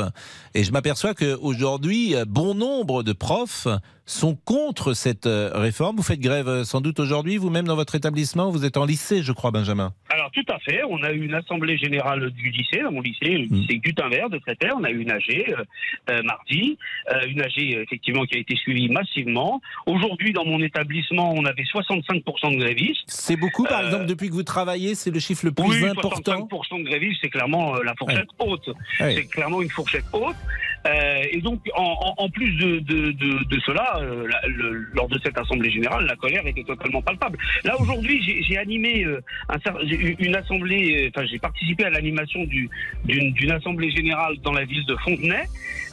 et 0.53 0.63
je 0.63 0.71
m'aperçois 0.71 1.13
qu'aujourd'hui, 1.13 2.15
euh, 2.15 2.25
bon 2.27 2.53
nombre 2.55 3.03
de 3.03 3.13
profs 3.13 3.67
sont 4.05 4.35
contre 4.35 4.93
cette 4.93 5.25
euh, 5.27 5.51
réforme. 5.53 5.95
Vous 5.95 6.03
faites 6.03 6.19
grève 6.19 6.47
euh, 6.47 6.63
sans 6.63 6.81
doute 6.81 6.99
aujourd'hui, 6.99 7.37
vous-même 7.37 7.65
dans 7.65 7.75
votre 7.75 7.95
établissement, 7.95 8.49
vous 8.49 8.65
êtes 8.65 8.77
en 8.77 8.85
lycée 8.85 9.21
je 9.23 9.31
crois 9.31 9.51
Benjamin. 9.51 9.93
Alors 10.09 10.29
tout 10.31 10.43
à 10.49 10.59
fait, 10.59 10.81
on 10.89 11.01
a 11.03 11.11
eu 11.11 11.23
une 11.23 11.33
assemblée 11.35 11.77
générale 11.77 12.29
du 12.31 12.49
lycée, 12.49 12.81
dans 12.81 12.91
mon 12.91 13.01
lycée, 13.01 13.29
le 13.37 13.45
Mm. 13.47 13.53
lycée 13.55 13.77
Gutenberg 13.77 14.31
de 14.31 14.37
Créteil, 14.39 14.71
on 14.75 14.83
a 14.83 14.89
eu 14.89 14.99
une 15.01 15.11
AG 15.11 15.55
euh, 16.09 16.23
mardi, 16.23 16.77
euh, 17.11 17.27
une 17.27 17.41
AG 17.41 17.57
effectivement 17.57 18.25
qui 18.25 18.35
a 18.35 18.39
été 18.39 18.55
suivie 18.55 18.89
massivement. 18.89 19.61
Aujourd'hui 19.85 20.33
dans 20.33 20.45
mon 20.45 20.61
établissement, 20.61 21.31
on 21.35 21.45
avait 21.45 21.63
65% 21.63 22.51
de 22.55 22.57
grévistes. 22.59 23.01
C'est 23.07 23.37
beaucoup 23.37 23.63
par 23.65 23.81
Euh, 23.81 23.85
exemple 23.85 24.05
depuis 24.07 24.29
que 24.29 24.33
vous 24.33 24.43
travaillez, 24.43 24.95
c'est 24.95 25.11
le 25.11 25.19
chiffre 25.19 25.45
le 25.45 25.51
plus 25.51 25.63
Oui, 25.65 25.85
important 25.85 26.47
65% 26.49 26.79
de 26.79 26.83
grévistes, 26.89 27.19
c'est 27.23 27.29
clairement 27.29 27.75
la 27.81 27.93
fourchette 27.95 28.27
haute. 28.39 28.67
Ouais. 28.99 29.15
C'est 29.15 29.25
clairement 29.27 29.61
une 29.61 29.69
fourchette 29.69 30.05
haute. 30.11 30.35
Euh, 30.87 31.21
et 31.31 31.41
donc, 31.41 31.59
en, 31.75 32.29
plus 32.29 32.53
de, 32.55 32.79
de, 32.79 33.11
de, 33.11 33.43
de 33.45 33.59
cela, 33.65 33.97
euh, 33.99 34.27
la- 34.27 34.47
le- 34.47 34.87
lors 34.93 35.07
de 35.07 35.19
cette 35.23 35.37
assemblée 35.37 35.69
générale, 35.69 36.05
la 36.05 36.15
colère 36.15 36.45
était 36.47 36.63
totalement 36.63 37.01
palpable. 37.03 37.37
Là, 37.63 37.79
aujourd'hui, 37.79 38.21
j'ai- 38.23 38.57
animé 38.57 39.03
euh, 39.05 39.21
un, 39.49 39.57
une 40.19 40.35
assemblée, 40.35 41.11
enfin, 41.15 41.25
j'ai 41.27 41.39
participé 41.39 41.83
à 41.85 41.89
l'animation 41.91 42.43
du- 42.45 42.69
d'une 43.05 43.51
assemblée 43.51 43.91
générale 43.91 44.35
dans 44.43 44.51
la 44.53 44.65
ville 44.65 44.85
de 44.85 44.95
Fontenay. 45.03 45.43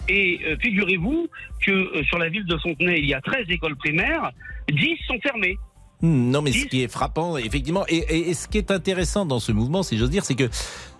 Et 0.08 0.40
euh, 0.46 0.56
figurez-vous 0.60 1.28
que 1.64 1.70
euh, 1.70 2.02
sur 2.04 2.18
la 2.18 2.28
ville 2.30 2.44
de 2.46 2.56
Fontenay, 2.56 2.98
il 2.98 3.06
y 3.06 3.14
a 3.14 3.20
13 3.20 3.44
écoles 3.50 3.76
primaires, 3.76 4.30
10 4.70 4.96
sont 5.06 5.18
fermées. 5.22 5.56
Hmm, 6.00 6.30
Non, 6.30 6.42
mais 6.42 6.52
ce 6.52 6.66
qui 6.66 6.82
est 6.82 6.88
frappant, 6.92 7.36
effectivement, 7.36 7.84
et, 7.88 7.96
et- 7.96 8.30
et 8.30 8.34
ce 8.34 8.48
qui 8.48 8.56
est 8.58 8.70
intéressant 8.70 9.26
dans 9.26 9.38
ce 9.40 9.52
mouvement, 9.52 9.82
si 9.82 9.98
j'ose 9.98 10.10
dire, 10.10 10.24
c'est 10.24 10.36
que 10.36 10.48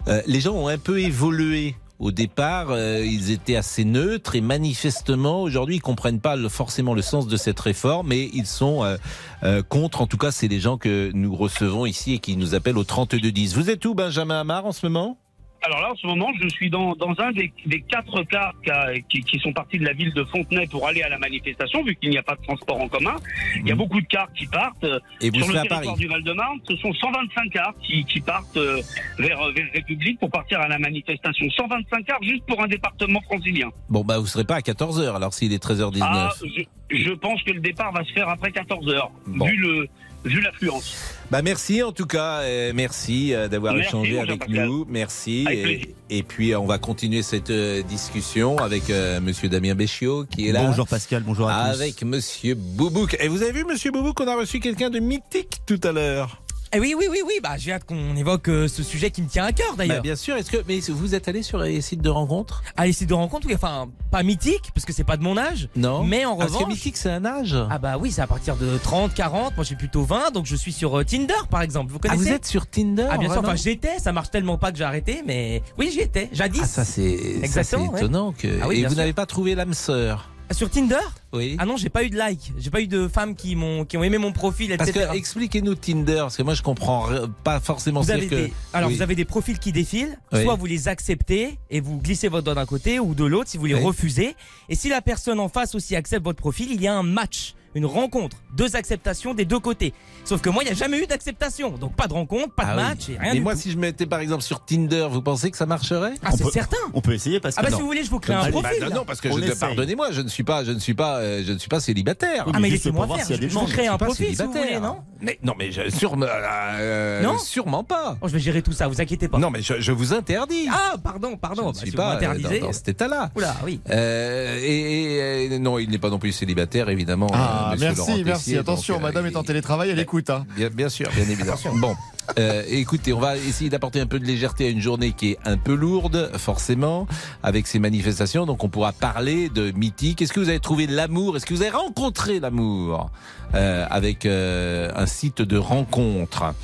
euh, 0.09 0.21
les 0.26 0.40
gens 0.40 0.54
ont 0.54 0.68
un 0.68 0.78
peu 0.78 1.00
évolué. 1.00 1.75
Au 1.99 2.12
départ, 2.12 2.69
euh, 2.71 3.05
ils 3.05 3.33
étaient 3.33 3.57
assez 3.57 3.85
neutres 3.85 4.37
et 4.37 4.40
manifestement, 4.40 5.43
aujourd'hui, 5.43 5.76
ils 5.76 5.81
comprennent 5.81 6.21
pas 6.21 6.37
forcément 6.49 6.95
le 6.95 7.02
sens 7.02 7.26
de 7.26 7.37
cette 7.37 7.59
réforme, 7.59 8.09
mais 8.09 8.31
ils 8.33 8.47
sont 8.47 8.85
euh, 8.85 8.97
euh, 9.43 9.62
contre. 9.64 10.00
En 10.00 10.07
tout 10.07 10.17
cas, 10.17 10.31
c'est 10.31 10.47
les 10.47 10.61
gens 10.61 10.78
que 10.78 11.11
nous 11.12 11.35
recevons 11.35 11.87
ici 11.87 12.14
et 12.14 12.19
qui 12.21 12.37
nous 12.37 12.55
appellent 12.55 12.78
au 12.78 12.85
3210. 12.85 13.57
Vous 13.57 13.69
êtes 13.69 13.85
où, 13.85 13.95
Benjamin 13.95 14.40
Amar, 14.40 14.64
en 14.64 14.73
ce 14.73 14.87
moment? 14.87 15.19
Alors 15.62 15.81
là, 15.81 15.91
en 15.93 15.97
ce 15.97 16.07
moment, 16.07 16.31
je 16.41 16.49
suis 16.49 16.71
dans, 16.71 16.95
dans 16.95 17.15
un 17.19 17.33
des, 17.33 17.53
des 17.67 17.81
quatre 17.81 18.23
cars 18.25 18.55
qui, 18.62 19.03
qui, 19.09 19.23
qui 19.23 19.38
sont 19.41 19.53
partis 19.53 19.79
de 19.79 19.85
la 19.85 19.93
ville 19.93 20.12
de 20.15 20.23
Fontenay 20.25 20.67
pour 20.69 20.87
aller 20.87 21.03
à 21.03 21.09
la 21.09 21.19
manifestation, 21.19 21.83
vu 21.83 21.97
qu'il 21.97 22.11
n'y 22.11 22.19
a 22.19 22.23
pas 22.23 22.37
de 22.37 22.43
transport 22.43 22.81
en 22.81 22.88
commun. 22.88 23.17
Il 23.57 23.67
y 23.69 23.73
a 23.73 23.75
beaucoup 23.75 24.00
de 24.00 24.07
cars 24.07 24.29
qui 24.35 24.47
partent. 24.47 24.85
euh, 24.85 25.00
Et 25.21 25.31
vous 25.31 25.37
Sur 25.41 25.49
le 25.49 25.55
territoire 25.55 25.81
Paris 25.83 25.95
du 25.99 26.07
Val-de-Marne, 26.07 26.59
ce 26.69 26.77
sont 26.77 26.93
125 26.93 27.50
cars 27.50 27.75
qui, 27.83 28.05
qui 28.05 28.21
partent 28.21 28.57
euh, 28.57 28.81
vers, 29.19 29.38
vers 29.53 29.67
République 29.75 30.21
pour 30.21 30.31
partir 30.31 30.61
à 30.61 30.69
la 30.69 30.79
manifestation. 30.79 31.47
125 31.50 32.05
cars 32.05 32.23
juste 32.23 32.45
pour 32.47 32.62
un 32.62 32.69
département 32.69 33.21
francilien. 33.23 33.69
Bon, 33.88 34.05
bah, 34.05 34.19
vous 34.19 34.27
serez 34.27 34.45
pas 34.45 34.57
à 34.57 34.61
14h, 34.61 35.15
alors 35.17 35.35
s'il 35.35 35.53
est 35.53 35.62
13h19. 35.62 35.99
Ah, 36.03 36.31
je, 36.41 36.62
je 36.97 37.11
pense 37.12 37.43
que 37.43 37.50
le 37.50 37.61
départ 37.61 37.93
va 37.93 38.05
se 38.05 38.12
faire 38.12 38.29
après 38.29 38.53
14 38.53 38.88
heures, 38.91 39.11
Bon. 39.27 39.45
vu 39.47 39.57
le 39.57 39.88
vu 40.25 40.41
l'affluence. 40.41 40.95
Bah 41.31 41.43
merci 41.43 41.83
en 41.83 41.93
tout 41.93 42.07
cas, 42.07 42.41
euh, 42.41 42.73
merci 42.75 43.35
euh, 43.35 43.49
d'avoir 43.49 43.75
Merci, 43.75 43.89
échangé 43.89 44.19
avec 44.19 44.49
nous, 44.49 44.87
merci. 44.89 45.45
Avec 45.47 45.95
Et, 46.11 46.23
puis 46.23 46.55
on 46.57 46.65
va 46.65 46.79
continuer 46.79 47.23
cette 47.23 47.51
euh, 47.51 47.83
discussion 47.83 48.57
avec 48.59 48.89
euh, 48.91 49.21
Monsieur 49.21 49.49
Damien 49.49 49.75
Béchiot 49.75 50.25
qui 50.25 50.49
est 50.49 50.53
là. 50.53 50.65
Bonjour 50.65 50.89
Pascal, 50.89 51.23
bonjour 51.25 51.49
à 51.49 51.71
tous. 51.71 51.81
Avec 51.81 52.03
Monsieur 52.03 52.55
Boubouk. 52.55 53.17
Et 53.21 53.29
vous 53.29 53.43
avez 53.43 53.53
vu 53.53 53.65
Monsieur 53.65 53.91
Boubouk, 53.91 54.19
on 54.21 54.29
a 54.29 54.37
reçu 54.37 54.61
quelqu'un 54.61 54.91
de 54.91 54.99
mythique 54.99 55.59
tout 55.67 55.81
à 55.85 55.93
l'heure. 55.93 56.43
Eh 56.73 56.81
oui, 56.81 56.95
oui, 56.99 57.07
oui, 57.11 57.19
oui, 57.27 57.35
bah 57.43 57.57
j'ai 57.57 57.73
hâte 57.73 57.85
qu'on 57.85 58.15
évoque 58.17 58.49
euh, 58.49 58.69
ce 58.69 58.83
sujet 58.83 59.11
qui 59.11 59.23
me 59.23 59.29
tient 59.29 59.45
à 59.45 59.53
cœur 59.53 59.69
Bah, 59.71 59.87
d'ailleurs. 59.87 60.03
bien 60.03 60.17
sûr. 60.17 60.37
Est-ce 60.37 60.51
que 60.51 60.59
mais 60.69 60.81
vous 60.81 61.15
êtes 61.15 61.27
allé 61.29 61.43
sur 61.43 61.59
les 61.59 61.81
sites 61.81 62.03
de 62.03 62.11
rencontres? 62.11 62.63
À 62.77 62.87
les 62.87 62.93
sites 62.93 63.09
de 63.09 63.15
rencontre, 63.15 63.47
oui, 63.47 63.55
enfin, 63.55 63.89
pas 64.11 64.23
mythique, 64.23 64.71
parce 64.75 64.85
que 64.85 64.93
c'est 64.93 65.05
pas 65.05 65.17
de 65.17 65.23
mon 65.23 65.37
âge. 65.39 65.69
Non. 65.77 66.05
Mais 66.05 66.25
en 66.27 66.37
Parce 66.37 66.51
que 66.53 66.57
revanche. 66.59 66.73
mythique 66.75 66.97
c'est 66.99 67.11
un 67.11 67.25
âge. 67.25 67.57
Ah 67.71 67.79
bah 67.79 67.97
oui, 67.99 68.11
c'est 68.13 68.21
à 68.23 68.27
partir 68.27 68.57
de 68.57 68.77
30, 68.79 69.15
40, 69.15 69.57
moi 69.57 69.65
j'ai 69.65 69.77
plutôt 69.77 70.03
20, 70.03 70.31
donc 70.33 70.47
je 70.47 70.57
suis 70.57 70.73
sur 70.73 70.99
euh, 70.99 71.05
Tinder 71.05 71.33
par 71.51 71.63
exemple. 71.63 71.91
Vous 71.91 71.99
Ah, 72.05 72.09
connaissez 72.09 72.29
vous 72.31 72.35
êtes 72.37 72.47
sur 72.47 72.67
Tinder 72.67 73.07
Ah 73.11 73.17
bien 73.19 73.31
sûr, 73.31 73.41
enfin 73.41 73.57
j'étais, 73.57 73.99
ça 73.99 74.13
marche 74.13 74.31
tellement 74.31 74.59
pas 74.59 74.71
que 74.71 74.79
j'ai 74.79 74.85
arrêté, 74.85 75.23
mais 75.27 75.63
oui 75.79 75.91
j'y 75.93 76.01
étais, 76.01 76.29
jadis. 76.33 76.61
Ah 76.63 76.67
ça 76.67 76.85
c'est 76.85 77.47
ça, 77.47 77.79
ouais. 77.79 77.87
étonnant 77.99 78.33
que 78.33 78.59
Ah 78.63 78.69
oui, 78.69 78.81
et 78.81 78.87
vous 78.87 78.95
n'avez 78.97 79.13
pas 79.15 79.27
trouvé 79.27 79.55
l'âme 79.55 79.75
sœur. 79.75 80.31
Sur 80.50 80.71
Tinder 80.71 80.97
Oui. 81.33 81.57
Ah 81.59 81.67
non, 81.67 81.76
j'ai 81.76 81.90
pas 81.90 82.05
eu 82.05 82.11
de 82.11 82.17
like, 82.17 82.52
j'ai 82.59 82.71
pas 82.71 82.81
eu 82.81 82.87
de 82.87 83.07
femmes 83.07 83.35
qui 83.35 83.55
m'ont 83.55 83.85
qui 83.85 83.97
ont 83.99 84.02
aimé 84.02 84.17
mon 84.17 84.33
profil, 84.33 84.75
Parce 84.78 84.90
que 84.90 85.14
expliquez-nous 85.14 85.75
Tinder, 85.75 86.17
parce 86.21 86.37
que 86.38 86.43
moi 86.43 86.55
je 86.55 86.62
comprends 86.62 87.07
pas 87.45 87.61
forcément 87.61 88.00
Vous 88.00 88.07
ce 88.09 88.12
avez 88.12 88.26
que. 88.28 88.35
des, 88.35 88.52
alors 88.73 88.88
Oui. 88.88 88.97
vous 88.97 89.02
avez 89.02 89.14
des 89.14 89.26
profils 89.26 89.59
qui 89.59 89.71
défilent, 89.73 90.19
Oui. 90.33 90.43
soit 90.43 90.55
vous 90.55 90.64
les 90.67 90.88
acceptez 90.88 91.59
et 91.71 91.81
vous 91.81 91.99
glissez 91.99 92.28
votre 92.28 92.45
doigt 92.45 92.55
d'un 92.55 92.64
côté 92.67 92.99
ou 92.99 93.14
de 93.14 93.25
l'autre 93.25 93.50
si 93.50 93.59
vous 93.59 93.67
les 93.67 93.75
Oui. 93.75 93.83
refusez. 93.85 94.35
Et 94.71 94.75
si 94.75 94.88
la 94.88 95.02
personne 95.02 95.38
en 95.38 95.49
face 95.50 95.75
aussi 95.75 95.95
accepte 95.95 96.25
votre 96.25 96.38
profil, 96.38 96.69
il 96.73 96.81
y 96.81 96.87
a 96.88 96.95
un 96.95 97.02
match, 97.02 97.55
une 97.75 97.87
rencontre, 97.87 98.37
deux 98.57 98.77
acceptations 98.77 99.35
des 99.35 99.45
deux 99.45 99.59
côtés. 99.61 99.93
Sauf 100.25 100.41
que 100.41 100.51
moi, 100.51 100.63
il 100.63 100.67
n'y 100.67 100.73
a 100.73 100.75
jamais 100.75 100.99
eu 100.99 101.07
d'acceptation, 101.07 101.71
donc 101.71 101.95
pas 101.95 102.07
de 102.07 102.13
rencontre, 102.13 102.53
pas 102.55 102.65
de 102.65 102.69
Ah 102.71 102.77
oui. 102.77 102.83
match, 102.83 103.09
et 103.09 103.19
rien 103.19 103.35
du 103.35 103.41
moi, 103.41 103.55
tout. 103.55 103.61
si 103.61 103.71
je 103.71 103.79
mettais 103.79 104.07
par 104.07 104.21
exemple 104.21 104.43
sur 104.43 104.65
Tinder, 104.65 105.07
vous 105.11 105.23
pensez 105.23 105.51
que 105.51 105.57
ça 105.57 105.67
marcherait? 105.67 106.15
Ah, 106.25 106.31
c'est 106.37 106.51
certain. 106.51 106.77
On 106.95 107.01
peut 107.01 107.15
essayer 107.15 107.37
Ah 107.37 107.41
Pascal. 107.41 107.65
bah 107.65 107.71
Non. 107.71 107.77
si 107.77 107.81
vous 107.83 107.89
voulez, 107.89 108.05
je 108.05 108.11
vous 108.11 108.21
crée 108.21 108.35
un 108.35 108.41
Allez, 108.41 108.51
profil. 108.53 108.79
Bah, 108.81 108.89
là. 108.89 108.95
non, 108.95 109.05
parce 109.05 109.21
que 109.21 109.29
pardonnez-moi, 109.59 110.12
je 110.12 110.21
ne 110.21 110.29
suis 110.29 110.45
pas, 110.45 110.64
je 110.64 110.73
ne 110.73 110.79
suis 110.79 110.95
pas, 110.95 111.19
euh, 111.19 111.42
je 111.47 111.53
ne 111.53 111.59
suis 111.59 111.69
pas 111.69 111.81
célibataire. 111.81 112.45
Oui, 112.47 112.53
Ah 112.57 112.61
mais 112.61 112.71
laissez-moi 112.71 113.07
faire, 113.07 113.16
a 113.27 113.40
je 113.40 113.47
vous 113.47 113.49
gens. 113.61 113.64
crée 113.66 113.87
un 113.87 113.97
profil 113.99 114.35
si 114.37 114.42
vous 114.42 114.53
voulez, 114.53 114.81
non? 114.81 114.99
Mais 115.21 115.38
non, 115.42 115.55
mais 115.59 115.73
je, 115.73 115.88
sûrement, 115.90 116.27
euh, 116.29 117.23
Non? 117.23 117.38
sûrement 117.38 117.85
pas. 117.85 118.16
Oh, 118.21 118.29
Je 118.29 118.35
vais 118.35 118.38
gérer 118.38 118.62
tout 118.62 118.73
ça, 118.73 118.87
vous 118.88 119.01
inquiétez 119.01 119.29
pas. 119.29 119.38
Non, 119.38 119.51
mais 119.51 119.62
je, 119.62 119.81
je 119.81 119.92
vous 119.92 120.12
interdis. 120.12 120.69
Ah, 120.71 120.95
pardon, 121.03 121.37
pardon. 121.37 121.62
je 121.62 121.69
ne 121.69 121.73
bah, 121.73 121.79
suis 121.79 121.87
si 121.90 121.90
vous 121.90 121.97
pas 121.97 122.19
euh, 122.23 122.61
dans, 122.61 122.73
cet 122.73 122.88
état-là. 122.88 123.31
Oula, 123.37 123.57
oui. 123.64 123.81
Et, 123.90 123.95
et- 123.95 125.45
et- 125.55 125.59
non, 125.59 125.79
il 125.79 125.90
n'est 125.90 125.99
pas 125.99 126.11
non 126.11 126.19
plus 126.19 126.33
célibataire, 126.33 126.88
évidemment. 126.88 127.27
Ah, 127.33 127.58
euh, 127.59 127.77
Laurent 127.77 127.77
merci, 127.79 128.25
merci. 128.25 128.44
Tessier, 128.44 128.59
Attention, 128.59 128.94
donc, 128.94 129.03
euh, 129.03 129.07
madame 129.07 129.27
est 129.27 129.37
en 129.37 129.42
il- 129.42 129.47
télétravail, 129.47 129.90
elle 129.90 129.99
écoute. 129.99 130.31
Hein. 130.31 130.47
Bien, 130.57 130.68
bien 130.71 130.88
sûr, 130.88 131.09
bien 131.14 131.25
évidemment. 131.29 131.57
Bon, 131.77 131.94
euh, 132.38 132.62
écoutez, 132.68 133.12
on 133.12 133.21
va 133.21 133.37
essayer 133.37 133.71
d'apporter 133.71 134.01
un 134.01 134.07
peu 134.07 134.18
de 134.18 134.25
légèreté 134.25 134.66
à 134.66 134.71
une 134.71 134.81
journée 134.81 135.12
qui 135.12 135.31
est 135.33 135.38
un 135.44 135.57
peu 135.57 135.75
lourde, 135.75 136.31
forcément, 136.37 137.07
avec 137.42 137.66
ces 137.66 137.79
manifestations. 137.79 138.47
Donc, 138.47 138.64
on 138.64 138.68
pourra 138.68 138.92
parler 138.92 139.49
de 139.49 139.71
mythique. 139.73 140.21
Est-ce 140.23 140.33
que 140.33 140.40
vous 140.40 140.49
avez 140.49 140.61
trouvé 140.61 140.87
l'amour? 140.87 141.37
Est-ce 141.37 141.47
que 141.47 141.55
vous 141.55 141.62
avez 141.62 141.71
rencontré 141.71 142.40
l'amour 142.40 143.11
euh, 143.55 143.87
avec 143.90 144.27
euh, 144.27 144.90
un 144.94 145.07
site 145.07 145.42
de 145.42 145.57
rencontre? 145.57 146.55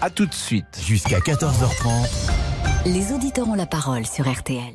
À 0.00 0.10
tout 0.10 0.26
de 0.26 0.34
suite. 0.34 0.66
Jusqu'à 0.84 1.20
14h30, 1.20 1.88
Les 2.84 3.12
auditeurs 3.12 3.48
ont 3.48 3.54
la 3.54 3.66
parole 3.66 4.06
sur 4.06 4.30
RTL. 4.30 4.74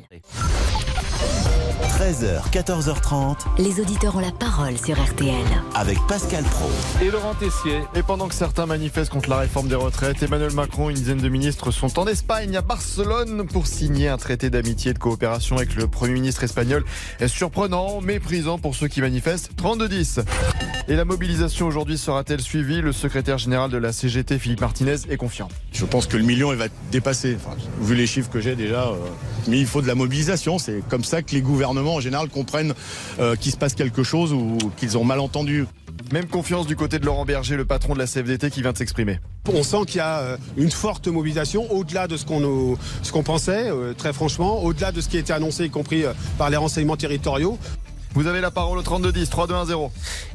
13h, 2.02 2.50
14h30, 2.50 3.36
Les 3.58 3.78
auditeurs 3.78 4.16
ont 4.16 4.18
la 4.18 4.32
parole 4.32 4.76
sur 4.76 5.00
RTL. 5.00 5.36
avec 5.76 5.96
Pascal 6.08 6.42
Pro. 6.42 6.68
Et 7.00 7.12
Laurent 7.12 7.34
Tessier. 7.34 7.78
Et 7.94 8.02
pendant 8.02 8.26
que 8.26 8.34
certains 8.34 8.66
manifestent 8.66 9.12
contre 9.12 9.30
la 9.30 9.36
réforme 9.36 9.68
des 9.68 9.76
retraites, 9.76 10.20
Emmanuel 10.20 10.52
Macron 10.52 10.90
et 10.90 10.94
une 10.94 10.98
dizaine 10.98 11.18
de 11.18 11.28
ministres 11.28 11.70
sont 11.70 12.00
en 12.00 12.08
Espagne, 12.08 12.56
à 12.56 12.60
Barcelone, 12.60 13.46
pour 13.46 13.68
signer 13.68 14.08
un 14.08 14.16
traité 14.16 14.50
d'amitié 14.50 14.90
et 14.90 14.94
de 14.94 14.98
coopération 14.98 15.58
avec 15.58 15.76
le 15.76 15.86
Premier 15.86 16.14
ministre 16.14 16.42
espagnol. 16.42 16.84
Est 17.20 17.28
surprenant, 17.28 18.00
méprisant 18.00 18.58
pour 18.58 18.74
ceux 18.74 18.88
qui 18.88 19.00
manifestent. 19.00 19.52
32-10. 19.56 20.24
Et 20.88 20.96
la 20.96 21.04
mobilisation 21.04 21.68
aujourd'hui 21.68 21.96
sera-t-elle 21.96 22.40
suivie? 22.40 22.80
Le 22.80 22.92
secrétaire 22.92 23.38
général 23.38 23.70
de 23.70 23.76
la 23.76 23.92
CGT, 23.92 24.38
Philippe 24.40 24.62
Martinez, 24.62 24.96
est 25.08 25.16
confiant. 25.16 25.48
Je 25.72 25.84
pense 25.84 26.06
que 26.08 26.16
le 26.16 26.24
million, 26.24 26.52
il 26.52 26.58
va 26.58 26.64
être 26.64 26.74
dépassé. 26.90 27.36
Enfin, 27.36 27.56
vu 27.80 27.94
les 27.94 28.08
chiffres 28.08 28.28
que 28.28 28.40
j'ai 28.40 28.56
déjà, 28.56 28.88
euh, 28.88 28.96
mais 29.46 29.60
il 29.60 29.66
faut 29.66 29.80
de 29.80 29.86
la 29.86 29.94
mobilisation. 29.94 30.58
C'est 30.58 30.82
comme 30.88 31.04
ça 31.04 31.22
que 31.22 31.32
les 31.34 31.40
gouvernements, 31.40 31.94
en 31.94 32.00
général, 32.00 32.28
comprennent 32.28 32.74
euh, 33.20 33.36
qu'il 33.36 33.52
se 33.52 33.56
passe 33.56 33.74
quelque 33.74 34.02
chose 34.02 34.32
ou 34.32 34.58
qu'ils 34.76 34.98
ont 34.98 35.04
mal 35.04 35.20
entendu. 35.20 35.66
Même 36.10 36.26
confiance 36.26 36.66
du 36.66 36.74
côté 36.74 36.98
de 36.98 37.06
Laurent 37.06 37.24
Berger, 37.24 37.56
le 37.56 37.64
patron 37.64 37.94
de 37.94 38.00
la 38.00 38.06
CFDT, 38.06 38.50
qui 38.50 38.60
vient 38.60 38.72
de 38.72 38.78
s'exprimer. 38.78 39.20
On 39.52 39.62
sent 39.62 39.84
qu'il 39.86 39.98
y 39.98 40.00
a 40.00 40.18
euh, 40.18 40.36
une 40.56 40.72
forte 40.72 41.06
mobilisation 41.06 41.72
au-delà 41.72 42.08
de 42.08 42.16
ce 42.16 42.24
qu'on 42.26 43.22
pensait, 43.22 43.70
très 43.96 44.12
franchement, 44.12 44.64
au-delà 44.64 44.90
de 44.90 45.00
ce 45.00 45.08
qui 45.08 45.16
a 45.16 45.20
été 45.20 45.32
annoncé, 45.32 45.66
y 45.66 45.70
compris 45.70 46.02
par 46.38 46.50
les 46.50 46.56
renseignements 46.56 46.96
territoriaux. 46.96 47.56
Vous 48.14 48.26
avez 48.26 48.42
la 48.42 48.50
parole 48.50 48.76
au 48.78 48.82
32-10, 48.82 49.30
3-2-1-0. 49.30 49.90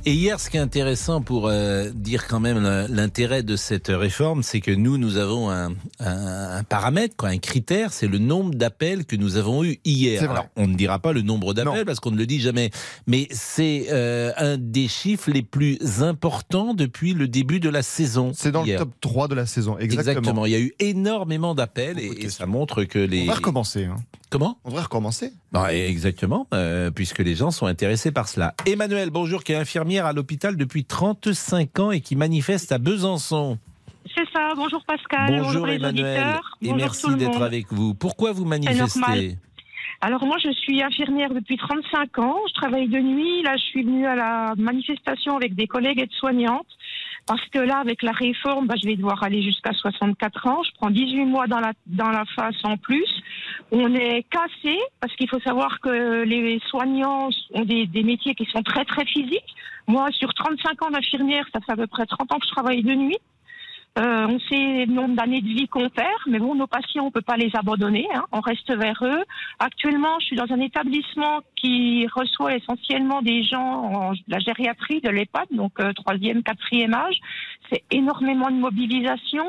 Et 0.06 0.13
hier, 0.13 0.40
ce 0.40 0.50
qui 0.50 0.58
est 0.58 0.60
intéressant 0.60 1.22
pour 1.22 1.48
euh, 1.48 1.92
dire 1.94 2.26
quand 2.28 2.40
même 2.40 2.58
l'intérêt 2.90 3.44
de 3.44 3.56
cette 3.56 3.90
réforme, 3.90 4.42
c'est 4.42 4.62
que 4.62 4.72
nous, 4.72 4.98
nous 4.98 5.18
avons 5.18 5.52
un, 5.52 5.70
un- 6.00 6.58
un 6.58 6.63
paramètre, 6.63 7.16
quoi, 7.16 7.30
un 7.30 7.38
critère, 7.38 7.94
c'est 7.94 8.08
le 8.08 8.18
nombre 8.18 8.56
d'appels 8.56 9.06
que 9.06 9.16
nous 9.16 9.38
avons 9.38 9.63
eu 9.63 9.78
hier. 9.86 10.24
Alors, 10.32 10.48
on 10.56 10.66
ne 10.68 10.76
dira 10.76 10.98
pas 10.98 11.13
le 11.13 11.22
nombre 11.22 11.54
d'appels 11.54 11.86
parce 11.86 12.00
qu'on 12.00 12.10
ne 12.12 12.18
le 12.18 12.26
dit 12.26 12.40
jamais, 12.40 12.72
mais 13.06 13.28
c'est 13.30 13.88
euh, 13.92 14.32
un 14.38 14.58
des 14.58 14.88
chiffres 14.88 15.30
les 15.30 15.44
plus 15.44 15.78
importants 16.02 16.74
depuis 16.74 17.13
le 17.13 17.28
début 17.28 17.60
de 17.60 17.70
la 17.70 17.84
saison. 17.84 18.32
C'est 18.34 18.52
dans 18.52 18.66
hier. 18.66 18.80
le 18.80 18.86
top 18.86 18.94
3 19.02 19.28
de 19.28 19.36
la 19.36 19.46
saison, 19.46 19.78
exactement. 19.78 20.48
Il 20.48 20.52
y 20.52 20.56
a 20.56 20.60
eu 20.60 20.74
énormément 20.80 21.54
d'appels 21.54 22.00
et, 22.00 22.28
ça 22.30 22.48
montre 22.48 22.86
que 22.86 22.98
les. 23.00 23.22
On 23.22 23.26
va 23.28 23.36
recommencer. 23.36 23.86
hein. 23.86 23.98
Comment? 24.30 24.58
On 24.66 24.70
devrait 24.70 24.84
recommencer. 24.84 25.32
Bah, 25.52 25.74
Exactement, 25.74 26.48
euh, 26.54 26.92
puisque 26.92 27.20
les 27.20 27.36
gens 27.36 27.52
sont 27.52 27.66
intéressés 27.66 28.12
par 28.12 28.28
cela. 28.28 28.54
Emmanuel, 28.66 29.10
bonjour, 29.10 29.44
qui 29.44 29.54
est 29.54 29.56
infirmière 29.56 30.06
à 30.06 30.13
l'hôpital 30.13 30.58
depuis 30.58 30.84
35 30.84 31.80
ans 31.80 31.92
et 31.92 32.02
qui 32.02 32.16
manifeste 32.16 32.72
à 32.72 32.78
Besançon. 32.78 33.58
C'est 34.16 34.28
ça, 34.34 34.54
bonjour 34.56 34.84
Pascal, 34.86 35.42
bonjour 35.42 35.68
Emmanuel, 35.68 36.18
auditeurs, 36.18 36.58
et 36.62 36.66
bonjour 36.68 36.78
merci 36.78 37.16
d'être 37.16 37.42
avec 37.42 37.72
vous. 37.72 37.94
Pourquoi 37.94 38.32
vous 38.32 38.46
manifestez 38.46 39.38
Alors 40.02 40.26
moi 40.26 40.38
je 40.42 40.52
suis 40.54 40.82
infirmière 40.82 41.34
depuis 41.34 41.58
35 41.58 42.20
ans, 42.20 42.38
je 42.48 42.54
travaille 42.54 42.88
de 42.88 43.00
nuit, 43.00 43.44
là 43.44 43.58
je 43.58 43.63
suis 43.63 43.84
venue 43.84 44.08
à 44.08 44.16
la 44.16 44.54
manifestation 44.58 45.36
avec 45.36 45.56
des 45.56 45.68
collègues 45.68 46.00
aides-soignantes 46.00 46.66
parce 47.28 47.46
que 47.50 47.60
là 47.60 47.78
avec 47.78 48.02
la 48.02 48.13
réforme, 48.13 48.68
bah, 48.68 48.76
je 48.82 48.88
vais 48.88 48.96
devoir 48.96 49.22
aller 49.22 49.44
jusqu'à 49.44 49.74
64 49.74 50.48
ans, 50.48 50.63
je 50.63 50.72
prends 50.80 50.90
18 50.90 51.26
mois 51.26 51.48
dans 51.48 51.60
la, 51.60 51.74
dans 51.86 52.10
la 52.10 52.24
face 52.36 52.56
en 52.63 52.78
plus. 52.78 53.08
On 53.72 53.94
est 53.94 54.24
cassé 54.30 54.78
parce 55.02 55.13
qu'il 55.16 55.30
faut 55.30 55.40
savoir 55.42 55.80
que 55.82 56.24
les 56.24 56.60
soignants 56.70 57.30
ont 57.54 57.66
des, 57.66 57.86
des 57.86 58.04
métiers 58.04 58.34
qui 58.34 58.46
sont 58.46 58.63
très 58.63 58.86
très 58.86 59.06
physiques. 59.06 59.56
Moi 59.88 60.08
sur 60.12 60.34
35 60.34 60.82
ans 60.84 60.90
d'infirmière, 60.90 61.46
ça 61.54 61.60
fait 61.62 61.74
à 61.74 61.76
peu 61.76 61.88
près 61.88 62.06
30 62.06 62.32
ans 62.32 62.40
que 62.40 62.46
je 62.46 62.52
travaille 62.52 62.82
de 62.82 62.94
nuit. 62.94 63.18
Euh, 63.97 64.27
on 64.27 64.39
sait 64.39 64.86
le 64.86 64.93
nombre 64.93 65.15
d'années 65.15 65.41
de 65.41 65.47
vie 65.47 65.67
qu'on 65.67 65.89
perd, 65.89 66.21
mais 66.27 66.38
bon, 66.38 66.53
nos 66.53 66.67
patients, 66.67 67.05
on 67.05 67.12
peut 67.12 67.21
pas 67.21 67.36
les 67.36 67.49
abandonner. 67.55 68.07
Hein, 68.13 68.25
on 68.31 68.41
reste 68.41 68.71
vers 68.71 68.99
eux. 69.03 69.23
Actuellement, 69.60 70.19
je 70.19 70.27
suis 70.27 70.36
dans 70.36 70.51
un 70.51 70.60
établissement 70.60 71.39
qui 71.55 72.07
reçoit 72.13 72.55
essentiellement 72.55 73.23
des 73.23 73.43
gens 73.43 73.60
en 73.60 74.13
la 74.27 74.39
gériatrie 74.39 75.01
de 75.01 75.10
l'EHPAD, 75.10 75.47
donc 75.51 75.79
euh, 75.79 75.93
troisième, 75.93 76.43
quatrième 76.43 76.93
âge. 76.93 77.17
C'est 77.69 77.84
énormément 77.91 78.49
de 78.49 78.56
mobilisation. 78.56 79.45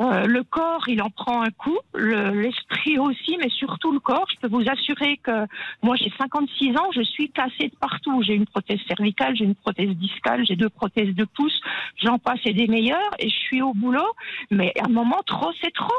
Euh, 0.00 0.24
le 0.26 0.42
corps, 0.42 0.84
il 0.88 1.02
en 1.02 1.10
prend 1.10 1.42
un 1.42 1.50
coup, 1.50 1.78
le- 1.94 2.30
l'esprit 2.40 2.98
aussi, 2.98 3.36
mais 3.38 3.48
surtout 3.50 3.92
le 3.92 4.00
corps. 4.00 4.26
Je 4.32 4.38
peux 4.40 4.48
vous 4.48 4.64
assurer 4.68 5.18
que 5.18 5.46
moi, 5.82 5.96
j'ai 5.96 6.10
56 6.18 6.76
ans, 6.76 6.88
je 6.94 7.02
suis 7.02 7.30
cassée 7.30 7.68
de 7.68 7.76
partout. 7.80 8.22
J'ai 8.22 8.34
une 8.34 8.46
prothèse 8.46 8.80
cervicale, 8.88 9.36
j'ai 9.36 9.44
une 9.44 9.54
prothèse 9.54 9.90
discale, 9.96 10.44
j'ai 10.46 10.56
deux 10.56 10.70
prothèses 10.70 11.14
de 11.14 11.24
pouce, 11.24 11.60
j'en 12.02 12.18
passe 12.18 12.40
et 12.44 12.52
des 12.54 12.66
meilleurs, 12.66 13.10
et 13.18 13.28
je 13.28 13.36
suis 13.36 13.62
au 13.62 13.74
boulot. 13.74 14.08
Mais 14.50 14.72
à 14.80 14.86
un 14.86 14.88
moment, 14.88 15.20
trop, 15.26 15.50
c'est 15.62 15.72
trop. 15.74 15.92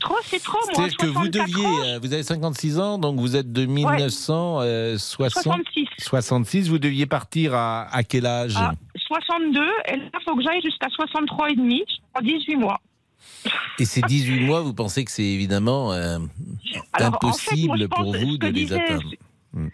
Trop, 0.00 0.16
c'est 0.24 0.42
trop. 0.42 0.58
C'est-à-dire 0.64 0.96
que 0.96 1.06
vous 1.06 1.24
64 1.24 1.46
deviez, 1.46 1.66
ans, 1.66 1.84
euh, 1.84 1.98
vous 2.00 2.12
avez 2.12 2.22
56 2.22 2.78
ans, 2.78 2.98
donc 2.98 3.18
vous 3.18 3.34
êtes 3.34 3.52
de 3.52 3.66
1960, 3.66 5.30
66. 5.30 5.86
66. 5.98 6.68
Vous 6.68 6.78
deviez 6.78 7.06
partir 7.06 7.54
à, 7.54 7.88
à 7.94 8.04
quel 8.04 8.26
âge 8.26 8.56
à 8.56 8.72
62, 9.08 9.60
et 9.60 9.96
là, 9.96 10.02
il 10.12 10.24
faut 10.24 10.36
que 10.36 10.42
j'aille 10.42 10.62
jusqu'à 10.62 10.88
63 10.90 11.50
et 11.50 11.56
demi, 11.56 11.82
en 12.14 12.20
18 12.20 12.56
mois. 12.56 12.80
Et 13.78 13.84
ces 13.84 14.00
18 14.02 14.40
mois, 14.40 14.60
vous 14.60 14.74
pensez 14.74 15.04
que 15.04 15.10
c'est 15.10 15.22
évidemment 15.24 15.92
euh, 15.92 16.18
Alors, 16.92 17.18
en 17.22 17.32
fait, 17.32 17.56
moi, 17.66 17.76
impossible 17.76 17.88
pour 17.88 18.16
vous 18.16 18.36
de 18.38 18.48
les 18.48 18.72
atteindre 18.72 19.02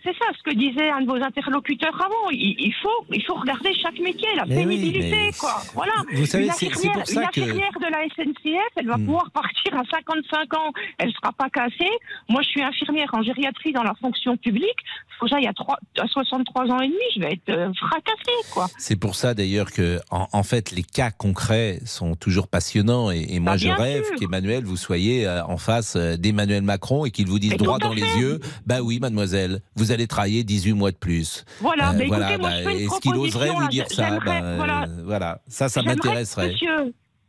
C'est 0.03 0.13
ça 0.19 0.27
ce 0.39 0.43
que 0.49 0.55
disait 0.55 0.89
un 0.91 1.01
de 1.03 1.07
vos 1.07 1.17
interlocuteurs 1.23 1.95
avant. 1.95 2.31
Il, 2.31 2.55
il 2.59 2.73
faut, 2.83 3.05
il 3.13 3.23
faut 3.25 3.35
regarder 3.35 3.71
chaque 3.83 3.99
métier, 3.99 4.29
la 4.37 4.45
Mais 4.47 4.57
pénibilité, 4.57 5.31
quoi. 5.39 5.57
Voilà. 5.75 5.93
vous 6.15 6.27
savez, 6.27 6.45
une 6.45 6.51
infirmière, 6.51 6.93
pour 6.93 7.07
ça 7.07 7.23
une 7.23 7.29
que- 7.29 7.41
infirmière 7.41 7.73
de 7.81 7.91
la 7.91 8.05
SNCF, 8.15 8.73
elle 8.77 8.87
va 8.87 8.97
pouvoir 8.97 9.31
partir 9.33 9.75
à 9.75 9.83
55 9.91 10.55
ans, 10.59 10.73
elle 10.99 11.13
sera 11.13 11.33
pas 11.33 11.51
cassée. 11.51 11.91
Moi, 12.29 12.43
je 12.43 12.49
suis 12.49 12.63
infirmière 12.63 13.09
en 13.13 13.23
gériatrie 13.23 13.73
dans 13.73 13.83
la 13.83 13.95
fonction 14.01 14.37
publique. 14.37 14.79
Il 14.85 15.17
faut 15.19 15.27
que 15.27 15.31
j'aille 15.33 15.47
à, 15.47 15.53
trois- 15.53 15.79
à 15.99 16.07
63 16.07 16.65
ans 16.71 16.81
et 16.81 16.89
demi, 16.89 16.99
je 17.17 17.21
vais 17.21 17.33
être 17.33 17.49
euh, 17.51 17.73
fracassée, 17.75 18.51
quoi. 18.53 18.67
C'est 18.79 18.97
pour 18.97 19.15
ça 19.17 19.35
d'ailleurs 19.35 19.71
que, 19.73 19.99
en, 20.11 20.29
en 20.33 20.43
fait, 20.43 20.71
les 20.71 20.83
cas 20.83 21.11
concrets 21.11 21.81
sont 21.85 22.15
toujours 22.15 22.49
passionnants. 22.49 23.11
Et, 23.11 23.27
et 23.31 23.41
moi, 23.41 23.53
Bah, 23.53 23.59
je 23.59 23.69
rêve 23.69 24.05
qu'Emmanuel, 24.19 24.65
vous 24.65 24.77
soyez 24.77 25.27
euh, 25.27 25.45
en 25.45 25.57
face 25.57 25.97
euh, 25.97 26.17
d'Emmanuel 26.17 26.63
Macron 26.63 27.05
et 27.05 27.11
qu'il 27.11 27.27
vous 27.27 27.39
dise 27.39 27.57
droit 27.57 27.79
dans 27.79 27.93
les 27.93 28.03
yeux 28.19 28.41
Bah 28.67 28.81
oui, 28.83 28.99
mademoiselle, 29.01 29.61
vous 29.77 29.93
allez 29.93 30.07
travailler 30.07 30.45
18 30.45 30.73
mois 30.73 30.91
de 30.93 30.97
plus. 30.97 31.45
Voilà, 31.61 31.91
Euh, 31.91 31.93
mais 31.97 32.07
voilà, 32.07 32.31
écoutez, 32.35 32.41
moi, 32.41 32.51
bah, 32.51 32.57
je 32.59 32.63
fais 32.69 32.73
une 32.73 32.87
Est-ce 32.87 33.01
qu'il 33.01 33.17
oserait 33.17 33.51
vous 33.51 33.69
dire 33.69 33.87
ça? 33.91 34.19
Bah, 34.21 34.57
voilà. 34.57 34.83
euh, 34.85 35.03
voilà, 35.05 35.41
ça, 35.49 35.69
ça 35.69 35.83
m'intéresserait. 35.83 36.55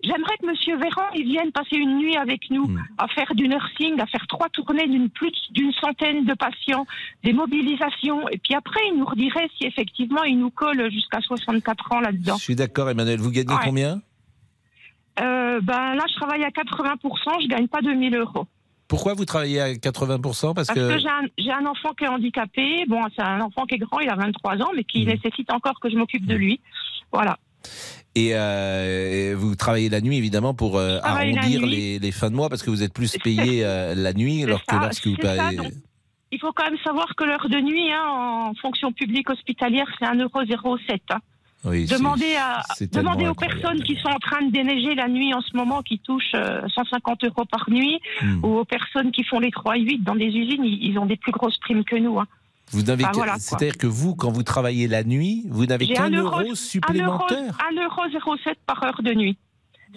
J'aimerais 0.04 0.38
que 0.40 0.46
Monsieur 0.46 0.78
Véran 0.78 1.08
il 1.16 1.24
vienne 1.26 1.52
passer 1.52 1.78
une 1.78 1.98
nuit 1.98 2.16
avec 2.16 2.42
nous 2.52 2.68
Hmm. 2.68 2.78
à 3.00 3.08
faire 3.08 3.34
du 3.34 3.48
nursing, 3.48 4.00
à 4.00 4.06
faire 4.06 4.24
trois 4.28 4.50
tournées 4.50 4.88
d'une 4.88 5.10
plus 5.10 5.32
d'une 5.52 5.72
centaine 5.74 6.26
de 6.26 6.34
patients, 6.36 6.86
des 7.24 7.34
mobilisations, 7.34 8.28
et 8.30 8.38
puis 8.38 8.54
après 8.54 8.82
il 8.92 9.00
nous 9.00 9.06
redirait 9.06 9.50
si 9.58 9.66
effectivement 9.66 10.24
il 10.24 10.38
nous 10.38 10.52
colle 10.52 10.92
jusqu'à 10.92 11.22
64 11.22 11.92
ans 11.94 12.02
là-dedans. 12.02 12.38
Je 12.38 12.44
suis 12.44 12.56
d'accord, 12.56 12.90
Emmanuel. 12.90 13.20
Vous 13.20 13.32
gagnez 13.32 13.52
Ouais. 13.54 13.60
combien? 13.64 14.02
Euh, 15.22 15.60
ben 15.62 15.96
là 15.96 16.04
je 16.10 16.16
travaille 16.16 16.44
à 16.44 16.50
80%, 16.52 17.42
je 17.42 17.48
gagne 17.48 17.68
pas 17.68 17.82
2000 17.82 18.16
euros. 18.16 18.46
Pourquoi 18.88 19.14
vous 19.16 19.26
travaillez 19.26 19.60
à 19.60 19.74
80% 19.74 20.54
Parce, 20.54 20.68
Parce 20.68 20.70
que, 20.74 21.00
j'ai 21.00 21.08
un, 21.08 21.24
j'ai 21.38 21.52
un 21.52 21.66
enfant 21.66 21.94
qui 21.98 22.04
est 22.04 22.08
handicapé, 22.08 22.86
bon 22.88 23.02
c'est 23.16 23.24
un 23.24 23.42
enfant 23.42 23.66
qui 23.66 23.76
est 23.76 23.80
grand, 23.80 24.00
il 24.00 24.10
a 24.10 24.16
23 24.16 24.58
ans, 24.62 24.70
mais 24.76 24.84
qui 24.84 25.06
Hmm. 25.06 25.10
nécessite 25.10 25.52
encore 25.52 25.80
que 25.80 25.90
je 25.90 25.96
m'occupe 25.96 26.26
de 26.26 26.36
lui. 26.36 26.60
Voilà. 27.12 27.38
Et 28.14 28.32
euh, 28.34 29.36
vous 29.38 29.56
travaillez 29.56 29.90
la 29.90 30.00
nuit, 30.02 30.18
évidemment, 30.18 30.54
pour 30.54 30.78
euh, 30.78 31.00
arrondir 31.04 31.66
les, 31.66 32.00
les 32.00 32.12
fins 32.12 32.30
de 32.30 32.36
mois, 32.36 32.48
parce 32.48 32.64
que 32.64 32.70
vous 32.70 32.84
êtes 32.84 32.94
plus 32.94 33.18
payé 33.18 33.66
euh, 33.66 33.94
la 33.96 34.14
nuit, 34.14 34.44
alors 34.44 34.64
que 34.66 34.76
lorsque 34.76 35.08
vous 35.08 35.18
payez... 35.18 35.60
Il 36.32 36.40
faut 36.40 36.52
quand 36.54 36.66
même 36.66 36.80
savoir 36.84 37.08
que 37.16 37.24
l'heure 37.24 37.48
de 37.50 37.60
nuit 37.60 37.92
hein, 37.92 38.04
en 38.50 38.54
fonction 38.56 38.92
publique 38.92 39.30
hospitalière, 39.30 39.86
c'est 40.00 40.06
1,07€. 40.06 41.00
Hein. 41.10 41.18
Oui, 41.66 41.86
Demandez, 41.86 42.36
à, 42.36 42.62
demandez 42.92 43.26
aux 43.26 43.30
incroyable. 43.32 43.60
personnes 43.62 43.84
qui 43.84 43.96
sont 43.96 44.10
en 44.10 44.20
train 44.20 44.44
de 44.46 44.52
déneiger 44.52 44.94
la 44.96 45.08
nuit 45.08 45.34
en 45.34 45.42
ce 45.42 45.56
moment, 45.58 45.82
qui 45.82 46.00
touchent 46.00 46.36
euh, 46.36 46.62
150 46.68 47.24
euros 47.24 47.46
par 47.46 47.66
nuit, 47.70 48.00
Hmm. 48.22 48.40
ou 48.44 48.58
aux 48.60 48.66
personnes 48.66 49.12
qui 49.12 49.24
font 49.24 49.40
les 49.40 49.52
3 49.52 49.78
et 49.78 49.82
8 49.82 50.04
dans 50.04 50.16
des 50.16 50.28
usines, 50.28 50.64
ils, 50.64 50.98
ont 51.00 51.06
des 51.06 51.18
plus 51.18 51.32
grosses 51.32 51.58
primes 51.58 51.84
que 51.84 51.96
nous. 51.96 52.20
Hein. 52.20 52.28
Vous 52.72 52.82
n'avez 52.84 53.06
voilà. 53.14 53.36
C'est-à-dire 53.38 53.78
que 53.78 53.88
vous, 53.88 54.16
quand 54.16 54.32
vous 54.32 54.44
travaillez 54.44 54.88
la 54.88 55.04
nuit, 55.04 55.46
vous 55.50 55.66
n'avez 55.66 55.88
qu'un 55.88 56.06
un 56.06 56.12
euro, 56.18 56.40
euro- 56.42 56.56
supplémentaire 56.56 57.58
1,07€ 57.72 58.56
par 58.66 58.84
heure 58.84 59.02
de 59.04 59.14
nuit. 59.14 59.38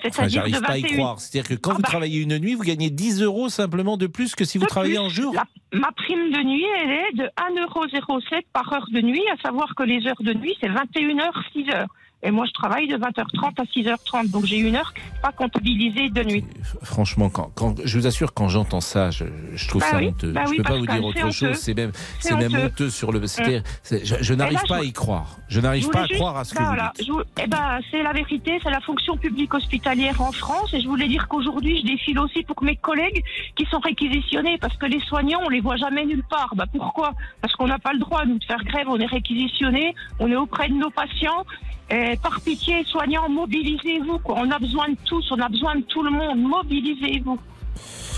Enfin, 0.07 0.29
J'arrive 0.29 0.61
pas 0.61 0.73
à 0.73 0.79
y 0.79 0.83
21 0.83 0.97
croire. 0.97 1.21
C'est-à-dire 1.21 1.49
que 1.49 1.55
quand 1.61 1.71
Ah 1.71 1.75
vous 1.75 1.83
bah. 1.83 1.89
travaillez 1.89 2.21
une 2.21 2.39
nuit, 2.39 2.55
vous 2.55 2.63
gagnez 2.63 2.91
10 2.91 3.23
euros 3.23 3.49
simplement 3.49 3.97
de 3.97 4.07
plus 4.07 4.35
que 4.35 4.45
si 4.45 4.59
vous 4.59 4.65
De 4.65 4.69
travaillez 4.69 4.95
plus, 4.95 5.01
en 5.01 5.09
jour 5.09 5.35
la- 5.35 5.45
ma 5.79 5.91
prime 5.93 6.31
de 6.31 6.43
nuit, 6.43 6.65
elle 6.83 6.91
est 6.91 7.13
de 7.17 7.29
1,07€ 7.37 8.43
par 8.53 8.73
heure 8.73 8.87
de 8.93 9.01
nuit, 9.01 9.23
à 9.33 9.41
savoir 9.43 9.75
que 9.75 9.83
les 9.83 10.07
heures 10.07 10.21
de 10.23 10.33
nuit, 10.35 10.57
c'est 10.61 10.69
21h, 10.69 11.31
6h. 11.55 11.87
Et 12.25 12.33
moi, 12.33 12.47
je 12.47 12.53
travaille 12.53 12.89
de 12.89 12.97
20h30 12.97 13.61
à 13.61 13.65
6h30, 13.65 14.31
donc 14.31 14.45
j'ai 14.45 14.57
une 14.59 14.75
heure 14.75 14.93
qui 14.93 15.01
n'est 15.03 15.21
pas 15.23 15.31
comptabilisée 15.31 16.11
de 16.11 16.25
nuit. 16.25 16.45
Franchement, 16.83 17.31
quand, 17.31 17.53
quand- 17.55 17.77
je 17.85 17.97
vous 17.97 18.09
assure, 18.09 18.35
quand 18.35 18.49
j'entends 18.49 18.81
ça, 18.81 19.13
je, 19.13 19.25
je 19.55 19.69
trouve 19.69 19.83
Bah 19.83 19.87
ça 19.93 19.97
oui, 19.99 20.09
honteux. 20.09 20.33
bah 20.33 20.43
je 20.47 20.51
oui, 20.51 20.57
peux 20.57 20.63
pas 20.65 20.77
vous 20.79 20.87
dire 20.87 21.05
autre 21.05 21.31
chose. 21.31 21.55
C'est 21.57 21.75
même, 21.75 21.93
C'est 22.19 22.35
même 22.35 22.53
honteux. 22.57 22.91
sur 22.91 23.13
le. 23.13 23.25
c'est- 23.29 23.63
Je, 24.05 24.17
je 24.21 24.35
n'arrive 24.35 24.55
là, 24.59 24.63
pas 24.69 24.79
je- 24.79 24.83
à 24.83 24.85
y 24.85 24.93
croire. 24.93 25.37
Je 25.49 25.61
n'arrive 25.61 25.89
pas 25.91 26.01
à 26.01 26.03
voulais 26.07 26.15
croire 26.17 26.37
à 26.37 26.41
juste- 26.43 26.51
ce 26.51 26.55
que 26.55 26.59
bah, 26.59 26.65
vous 26.69 26.75
voilà, 26.75 26.93
dites. 26.97 27.07
je 27.07 27.43
eh 27.45 27.47
ben, 27.47 27.79
c'est 27.93 28.03
la 28.03 28.13
vérité, 28.13 28.59
c'est 28.65 28.71
la 28.71 28.81
fonction 28.81 29.17
publique 29.17 29.55
hospitalière 29.55 30.21
en 30.21 30.33
France. 30.33 30.75
Et 30.75 30.81
je 30.81 30.89
voulais 30.89 31.07
dire 31.07 31.29
qu'aujourd'hui, 31.29 31.79
je 31.83 31.87
défile 31.87 32.19
aussi 32.19 32.43
pour 32.43 32.61
mes 32.65 32.75
collègues 32.77 33.23
qui 33.55 33.65
sont 33.67 33.79
réquisitionnés 33.79 34.59
parce 34.59 34.77
que 34.77 34.87
les 34.87 35.01
soignants, 35.01 35.41
on 35.45 35.49
les 35.51 35.61
voit 35.61 35.77
jamais 35.77 36.05
nulle 36.05 36.25
part. 36.29 36.53
Bah, 36.57 36.65
pourquoi? 36.73 37.13
Parce 37.43 37.55
qu'on 37.55 37.69
n'a 37.69 37.79
pas 37.79 37.93
le 37.93 38.01
droit, 38.01 38.25
nous, 38.27 38.39
de 38.41 38.45
faire 38.45 38.63
grève. 38.65 38.89
On 38.89 38.99
est 38.99 39.07
réquisitionnés, 39.07 39.95
on 40.19 40.29
est 40.33 40.37
auprès 40.37 40.69
de 40.69 40.75
nos 40.75 40.91
patients. 40.91 41.45
Et 41.91 42.17
par 42.23 42.41
pitié, 42.43 42.85
soignants, 42.85 43.29
mobilisez-vous. 43.31 44.19
quoi. 44.19 44.37
On 44.39 44.51
a 44.51 44.59
besoin 44.59 44.89
de 44.91 44.97
tous, 45.07 45.25
on 45.31 45.41
a 45.41 45.49
besoin 45.49 45.77
de 45.77 45.83
tout 45.83 46.03
le 46.03 46.11
monde. 46.11 46.39
Mobilisez-vous. 46.39 47.39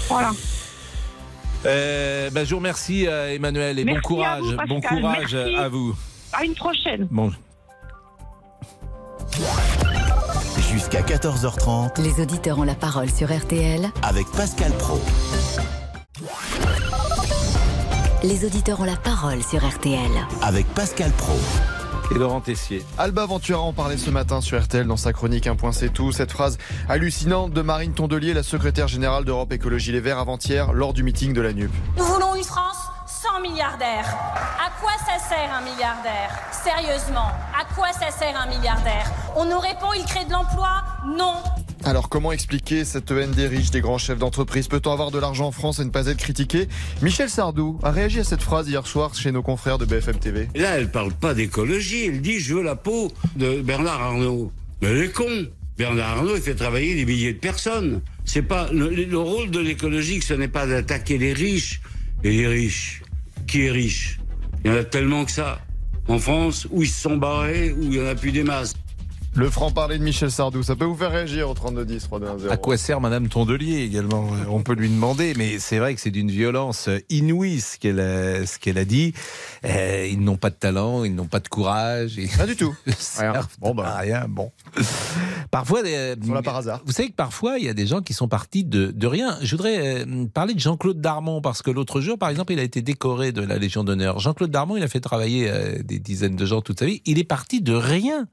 Voilà. 0.09 0.31
Euh, 1.67 2.31
bah, 2.31 2.45
je 2.45 2.51
vous 2.51 2.57
remercie, 2.59 3.07
euh, 3.07 3.35
Emmanuel, 3.35 3.79
et 3.79 3.85
Merci 3.85 4.01
bon 4.01 4.09
courage. 4.09 4.43
vous, 4.43 4.57
bon 4.67 4.81
courage 4.81 5.35
Merci. 5.35 5.57
à 5.57 5.69
vous. 5.69 5.95
À 6.33 6.45
une 6.45 6.55
prochaine. 6.55 7.07
Bon. 7.11 7.31
Jusqu'à 10.73 11.03
14h30 11.03 12.01
Les 12.03 12.21
auditeurs 12.23 12.59
ont 12.59 12.63
la 12.65 12.75
parole 12.75 13.11
sur 13.11 13.29
RTL. 13.33 13.89
avec 14.03 14.27
Pascal 14.33 14.73
Pro. 14.79 15.01
Les 18.23 18.45
auditeurs 18.45 18.81
ont 18.81 18.85
la 18.85 18.97
parole 18.97 19.43
sur 19.43 19.65
RTL. 19.67 20.11
Avec 20.43 20.67
Pascal 20.75 21.11
Pro. 21.13 21.35
Et 22.11 22.19
Laurent 22.19 22.41
Tessier. 22.41 22.83
Alba 22.99 23.25
Ventura 23.27 23.61
en 23.61 23.73
parlait 23.73 23.97
ce 23.97 24.11
matin 24.11 24.41
sur 24.41 24.61
RTL 24.61 24.87
dans 24.87 24.97
sa 24.97 25.13
chronique 25.13 25.47
Un 25.47 25.55
point 25.55 25.73
c'est 25.73 25.91
tout. 25.91 26.11
Cette 26.11 26.33
phrase 26.33 26.59
hallucinante 26.89 27.53
de 27.53 27.63
Marine 27.63 27.93
Tondelier, 27.93 28.35
la 28.35 28.43
secrétaire 28.43 28.89
générale 28.89 29.25
d'Europe 29.25 29.53
Écologie 29.53 29.93
Les 29.93 30.01
Verts 30.01 30.19
avant-hier 30.19 30.73
lors 30.73 30.93
du 30.93 31.03
meeting 31.03 31.33
de 31.33 31.41
la 31.41 31.53
NUP. 31.53 31.71
Nous 31.97 32.05
voulons 32.05 32.35
une 32.35 32.43
France 32.43 32.91
sans 33.21 33.41
milliardaires. 33.41 34.07
À 34.59 34.71
quoi 34.81 34.93
ça 35.05 35.19
sert 35.29 35.53
un 35.53 35.61
milliardaire? 35.61 36.31
Sérieusement, 36.53 37.29
à 37.59 37.65
quoi 37.75 37.93
ça 37.93 38.11
sert 38.11 38.35
un 38.41 38.47
milliardaire? 38.47 39.11
On 39.37 39.45
nous 39.45 39.59
répond 39.59 39.93
il 39.95 40.05
crée 40.05 40.25
de 40.25 40.31
l'emploi? 40.31 40.83
Non. 41.07 41.35
Alors 41.85 42.09
comment 42.09 42.33
expliquer 42.33 42.85
cette 42.85 43.11
haine 43.11 43.33
des 43.33 43.47
riches, 43.47 43.71
des 43.71 43.83
grands 43.83 43.99
chefs 43.99 44.19
d'entreprise? 44.19 44.69
Peut-on 44.69 44.93
avoir 44.93 45.11
de 45.11 45.19
l'argent 45.19 45.49
en 45.49 45.53
France 45.53 45.81
et 45.81 45.85
ne 45.85 45.91
pas 45.91 46.07
être 46.07 46.19
critiqué? 46.19 46.69
Michel 47.03 47.29
Sardou 47.29 47.79
a 47.83 47.91
réagi 47.91 48.21
à 48.21 48.25
cette 48.25 48.43
phrase 48.43 48.69
hier 48.69 48.87
soir 48.87 49.15
chez 49.15 49.33
nos 49.33 49.43
confrères 49.43 49.77
de 49.77 49.85
BFM 49.85 50.19
TV. 50.19 50.49
Là, 50.55 50.79
elle 50.79 50.91
parle 50.91 51.13
pas 51.13 51.35
d'écologie, 51.35 52.07
elle 52.07 52.23
dit 52.23 52.41
je 52.41 52.55
veux 52.55 52.63
la 52.63 52.77
peau 52.77 53.13
de 53.37 53.61
Bernard 53.61 54.01
Arnault. 54.01 54.51
Mais 54.81 54.89
elle 54.89 55.03
est 55.03 55.13
con. 55.13 55.47
Bernard 55.77 56.19
Arnault, 56.19 56.37
il 56.37 56.43
fait 56.43 56.55
travailler 56.55 56.95
des 56.95 57.05
milliers 57.05 57.35
de 57.35 57.39
personnes. 57.39 58.01
C'est 58.25 58.43
pas 58.43 58.69
le, 58.73 58.89
le 58.89 59.19
rôle 59.19 59.51
de 59.51 59.61
l'écologique, 59.61 60.23
ce 60.23 60.35
n'est 60.35 60.49
pas 60.49 60.67
d'attaquer 60.67 61.19
les 61.19 61.35
riches. 61.35 61.83
Et 62.23 62.33
les 62.33 62.47
riches, 62.47 63.00
qui 63.51 63.67
est 63.67 63.71
riche 63.71 64.21
Il 64.65 64.71
y 64.71 64.75
en 64.75 64.77
a 64.77 64.85
tellement 64.85 65.25
que 65.25 65.33
ça. 65.33 65.59
En 66.07 66.19
France, 66.19 66.69
où 66.71 66.83
ils 66.83 66.89
se 66.89 67.03
sont 67.03 67.17
barrés, 67.17 67.73
où 67.73 67.83
il 67.83 67.95
y 67.95 68.01
en 68.01 68.07
a 68.07 68.15
plus 68.15 68.33
des 68.33 68.45
masses. 68.45 68.75
Le 69.37 69.49
franc-parler 69.49 69.97
de 69.97 70.03
Michel 70.03 70.31
Sardou, 70.31 70.63
ça 70.65 70.75
peut 70.75 70.85
vous 70.85 70.97
faire 70.97 71.13
réagir 71.13 71.49
au 71.49 71.55
3210 71.55 72.03
320 72.03 72.51
À 72.51 72.57
quoi 72.57 72.77
sert 72.77 73.01
Madame 73.01 73.29
Tondelier 73.29 73.79
également? 73.83 74.29
On 74.51 74.63
peut 74.63 74.75
lui 74.75 74.89
demander, 74.89 75.35
mais 75.37 75.61
c'est 75.61 75.79
vrai 75.79 75.95
que 75.95 76.01
c'est 76.01 76.11
d'une 76.11 76.31
violence 76.31 76.91
inouïe 77.09 77.61
ce 77.61 77.79
qu'elle 77.79 78.01
a, 78.01 78.45
ce 78.45 78.59
qu'elle 78.59 78.77
a 78.77 78.85
dit. 78.85 79.15
Euh, 79.65 80.09
ils 80.11 80.21
n'ont 80.21 80.37
pas 80.37 80.51
de 80.51 80.57
talent, 80.57 81.05
ils 81.05 81.15
n'ont 81.15 81.29
pas 81.29 81.39
de 81.39 81.49
courage. 81.49 82.17
Ils 82.17 82.27
Rien 82.27 82.47
du 82.47 82.57
tout. 82.57 82.75
rien. 83.19 83.33
Bon, 83.61 83.73
bah, 83.73 83.97
rien. 83.99 84.27
Bon. 84.29 84.51
Parfois, 85.51 85.83
euh, 85.87 86.17
là 86.29 86.43
par 86.43 86.57
hasard. 86.57 86.83
vous 86.85 86.93
savez 86.93 87.09
que 87.09 87.15
parfois 87.15 87.59
il 87.59 87.65
y 87.65 87.69
a 87.69 87.75
des 87.75 87.87
gens 87.87 88.03
qui 88.03 88.15
sont 88.15 88.29
partis 88.29 88.65
de, 88.65 88.91
de 88.91 89.07
rien. 89.07 89.39
Je 89.43 89.53
voudrais 89.53 90.05
euh, 90.05 90.27
parler 90.27 90.55
de 90.55 90.61
Jean-Claude 90.61 91.01
Darmon 91.01 91.41
parce 91.41 91.63
que 91.63 91.71
l'autre 91.71 92.01
jour, 92.01 92.19
par 92.19 92.31
exemple, 92.31 92.53
il 92.53 92.59
a 92.59 92.65
été 92.65 92.83
décoré 92.83 93.33
de 93.33 93.43
la 93.43 93.59
Légion 93.59 93.85
d'honneur. 93.85 94.19
Jean-Claude 94.19 94.51
Darmon, 94.51 94.77
il 94.77 94.83
a 94.83 94.89
fait 94.89 95.01
travailler 95.01 95.49
euh, 95.49 95.83
des 95.85 96.01
dizaines 96.01 96.37
de 96.37 96.45
gens 96.47 96.61
toute 96.63 96.81
sa 96.81 96.87
vie. 96.87 97.01
Il 97.07 97.19
est 97.19 97.25
parti 97.25 97.61
de 97.63 97.75
rien, 97.75 98.27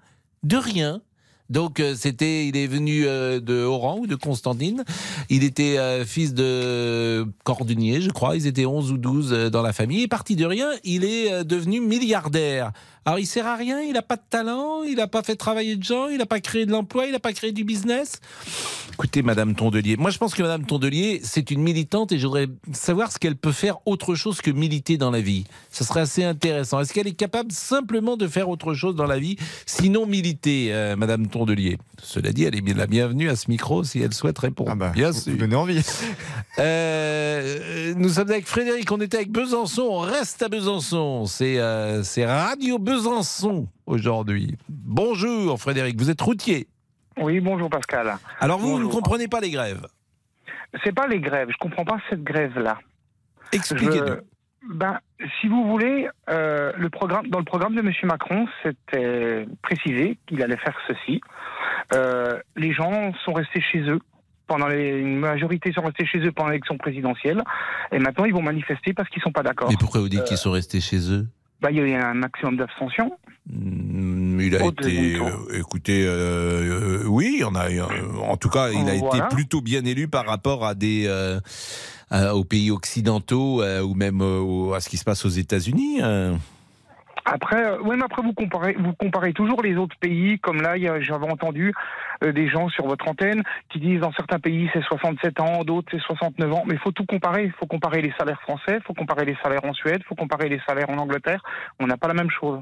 de 0.48 0.56
rien, 0.56 1.02
Donc 1.50 1.80
euh, 1.80 1.96
c'était, 1.96 2.48
il 2.48 2.58
est 2.58 2.68
venu 2.68 3.06
euh, 3.06 3.40
de 3.40 3.64
Oran 3.64 4.00
ou 4.00 4.08
de 4.08 4.16
Constantine. 4.16 4.84
Il 5.30 5.44
était 5.44 5.78
euh, 5.78 6.06
fils 6.06 6.34
de 6.34 7.26
cordonnier, 7.44 8.02
je 8.02 8.10
crois. 8.10 8.36
Ils 8.36 8.48
étaient 8.48 8.66
11 8.66 8.92
ou 8.92 8.98
12 8.98 9.34
euh, 9.34 9.50
dans 9.50 9.62
la 9.62 9.74
famille. 9.74 10.04
Et 10.04 10.08
parti 10.08 10.36
de 10.36 10.46
rien, 10.46 10.70
il 10.84 11.04
est 11.04 11.44
devenu 11.44 11.80
milliardaire. 11.82 12.72
Alors 13.08 13.20
il 13.20 13.26
sert 13.26 13.48
à 13.48 13.56
rien, 13.56 13.80
il 13.80 13.94
n'a 13.94 14.02
pas 14.02 14.18
de 14.18 14.22
talent, 14.30 14.84
il 14.84 14.98
n'a 14.98 15.08
pas 15.08 15.24
fait 15.24 15.38
travailler 15.38 15.78
de 15.78 15.84
gens, 15.84 16.10
il 16.10 16.18
n'a 16.18 16.26
pas 16.26 16.42
créé 16.42 16.66
de 16.66 16.72
l'emploi, 16.72 17.06
il 17.06 17.14
n'a 17.14 17.22
pas 17.22 17.32
créé 17.32 17.54
du 17.54 17.64
business. 17.64 18.20
Écoutez, 18.92 19.22
Madame 19.22 19.56
Tondelier, 19.56 19.96
moi 19.96 20.10
je 20.10 20.18
pense 20.18 20.36
que 20.36 20.42
Madame 20.42 20.66
Tondelier, 20.66 21.22
c'est 21.24 21.50
une 21.50 21.62
militante 21.62 22.12
et 22.12 22.20
je 22.20 22.28
voudrais 22.28 22.48
savoir 22.74 23.10
ce 23.14 23.18
qu'elle 23.18 23.38
peut 23.38 23.54
faire 23.54 23.78
autre 23.86 24.16
chose 24.16 24.42
que 24.42 24.52
militer 24.52 24.98
dans 24.98 25.10
la 25.10 25.22
vie. 25.22 25.46
Ça 25.72 25.86
serait 25.86 26.02
assez 26.02 26.26
intéressant. 26.26 26.82
Est-ce 26.82 26.92
qu'elle 26.92 27.08
est 27.08 27.14
capable 27.14 27.54
simplement 27.54 28.18
de 28.18 28.28
faire 28.28 28.50
autre 28.50 28.74
chose 28.74 28.96
dans 28.98 29.06
la 29.06 29.20
vie, 29.20 29.38
sinon 29.66 30.06
militer, 30.06 30.74
euh, 30.74 30.98
Madame 30.98 31.28
Tondelier? 31.28 31.78
Cela 32.04 32.34
dit, 32.34 32.44
elle 32.44 32.56
est 32.56 32.62
bien 32.62 32.74
la 32.74 32.88
bienvenue 32.88 33.30
à 33.30 33.38
ce 33.38 33.50
micro 33.50 33.86
si 33.86 34.02
elle 34.02 34.14
souhaite 34.14 34.38
répondre. 34.38 34.76
bien 34.94 35.14
sûr. 35.14 35.32
Vous 35.32 35.38
donnez 35.38 35.56
envie. 35.56 35.82
Euh, 36.60 37.94
nous 37.96 38.10
sommes 38.10 38.32
avec 38.32 38.48
Frédéric, 38.48 38.92
on 38.92 39.00
était 39.00 39.18
avec 39.18 39.32
Besançon, 39.32 39.84
on 39.92 40.00
reste 40.00 40.42
à 40.42 40.50
Besançon. 40.50 41.28
C'est 41.28 41.60
euh, 41.60 42.02
c'est 42.02 42.26
Radio 42.26 42.80
Besançon 42.80 42.97
aujourd'hui. 43.06 44.56
Bonjour 44.70 45.60
Frédéric, 45.60 45.98
vous 46.00 46.10
êtes 46.10 46.22
routier. 46.22 46.68
Oui, 47.18 47.40
bonjour 47.40 47.70
Pascal. 47.70 48.16
Alors 48.40 48.60
vous, 48.60 48.80
ne 48.80 48.86
comprenez 48.88 49.28
pas 49.28 49.40
les 49.40 49.50
grèves 49.52 49.86
C'est 50.84 50.94
pas 50.94 51.08
les 51.08 51.20
grèves, 51.20 51.50
je 51.52 51.58
comprends 51.58 51.86
pas 51.86 51.98
cette 52.10 52.24
grève-là. 52.24 52.78
Expliquez-nous. 53.52 54.08
Je- 54.08 54.22
Ben, 54.74 55.00
si 55.40 55.48
vous 55.48 55.66
voulez, 55.68 56.10
euh, 56.30 56.74
le 56.78 56.90
programme, 56.90 57.28
dans 57.28 57.40
le 57.40 57.46
programme 57.46 57.74
de 57.76 57.80
M. 57.80 57.92
Macron, 58.04 58.48
c'était 58.64 59.48
précisé 59.62 60.18
qu'il 60.28 60.42
allait 60.44 60.58
faire 60.58 60.76
ceci. 60.88 61.22
Euh, 61.94 62.40
les 62.58 62.74
gens 62.74 63.14
sont 63.24 63.32
restés 63.34 63.62
chez 63.62 63.80
eux. 63.82 64.00
Pendant 64.46 64.68
les, 64.68 64.90
une 65.00 65.18
majorité 65.20 65.72
sont 65.74 65.82
restés 65.84 66.06
chez 66.06 66.20
eux 66.20 66.32
pendant 66.32 66.50
l'élection 66.50 66.78
présidentielle. 66.78 67.42
Et 67.92 68.00
maintenant, 68.00 68.26
ils 68.26 68.34
vont 68.34 68.42
manifester 68.42 68.94
parce 68.94 69.08
qu'ils 69.10 69.22
sont 69.22 69.32
pas 69.32 69.44
d'accord. 69.44 69.70
Mais 69.70 69.76
pourquoi 69.80 70.02
vous 70.02 70.10
dites 70.10 70.22
Euh, 70.22 70.24
qu'ils 70.24 70.38
sont 70.38 70.52
restés 70.52 70.82
chez 70.82 71.12
eux? 71.12 71.28
Ben, 71.62 71.70
Il 71.72 71.78
y 71.78 71.80
a 71.80 71.84
eu 71.84 71.94
un 71.94 72.14
maximum 72.14 72.58
d'abstention. 72.58 73.12
Hmm, 73.52 74.40
Il 74.42 74.56
a 74.56 74.66
été, 74.66 75.16
euh, 75.16 75.58
écoutez, 75.60 76.06
euh, 76.06 77.02
euh, 77.02 77.04
oui, 77.08 77.44
on 77.46 77.56
a, 77.56 77.68
en 78.22 78.36
tout 78.38 78.50
cas, 78.50 78.70
il 78.72 78.90
a 78.90 78.96
Voilà. 78.98 79.26
été 79.26 79.36
plutôt 79.36 79.62
bien 79.62 79.84
élu 79.86 80.08
par 80.08 80.26
rapport 80.26 80.66
à 80.66 80.76
des, 80.76 81.10
aux 82.12 82.44
pays 82.44 82.72
occidentaux 82.72 83.64
ou 83.64 83.94
même 83.96 84.22
à 84.76 84.80
ce 84.80 84.90
qui 84.90 84.98
se 84.98 85.04
passe 85.06 85.26
aux 85.26 85.30
États-Unis. 85.30 86.02
Après, 87.30 87.62
euh, 87.66 87.82
ouais, 87.82 87.98
mais 87.98 88.04
après 88.06 88.22
vous 88.22 88.34
comparez, 88.34 88.74
vous 88.80 88.94
comparez 88.94 89.34
toujours 89.34 89.62
les 89.62 89.76
autres 89.76 89.96
pays. 90.00 90.40
Comme 90.40 90.62
là, 90.62 90.76
j'avais 91.02 91.30
entendu 91.30 91.74
euh, 92.24 92.32
des 92.32 92.48
gens 92.50 92.70
sur 92.70 92.88
votre 92.88 93.08
antenne 93.08 93.44
qui 93.70 93.80
disent 93.80 94.00
dans 94.00 94.14
certains 94.14 94.40
pays 94.40 94.70
c'est 94.74 94.82
67 94.84 95.40
ans, 95.42 95.64
d'autres 95.66 95.90
c'est 95.92 96.02
69 96.02 96.54
ans. 96.54 96.64
Mais 96.66 96.76
il 96.76 96.80
faut 96.80 96.92
tout 96.92 97.06
comparer. 97.06 97.44
Il 97.46 97.52
faut 97.52 97.66
comparer 97.66 98.02
les 98.02 98.14
salaires 98.18 98.42
français, 98.42 98.78
il 98.78 98.84
faut 98.86 98.94
comparer 98.94 99.26
les 99.26 99.36
salaires 99.44 99.66
en 99.66 99.74
Suède, 99.74 99.98
il 100.00 100.06
faut 100.06 100.16
comparer 100.16 100.48
les 100.50 100.62
salaires 100.68 100.90
en 100.90 100.98
Angleterre. 100.98 101.44
On 101.80 101.88
n'a 101.88 101.98
pas 101.98 102.08
la 102.08 102.14
même 102.14 102.30
chose. 102.32 102.60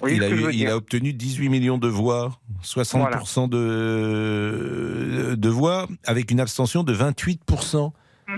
Voyez 0.00 0.16
il, 0.18 0.22
a 0.22 0.28
eu- 0.28 0.52
il 0.52 0.68
a 0.68 0.76
obtenu 0.76 1.12
18 1.12 1.48
millions 1.48 1.76
de 1.78 1.88
voix, 1.88 2.30
60% 2.62 3.48
de, 3.48 5.34
de 5.34 5.48
voix, 5.48 5.88
avec 6.06 6.30
une 6.30 6.38
abstention 6.40 6.84
de 6.84 6.94
28%. 6.94 7.90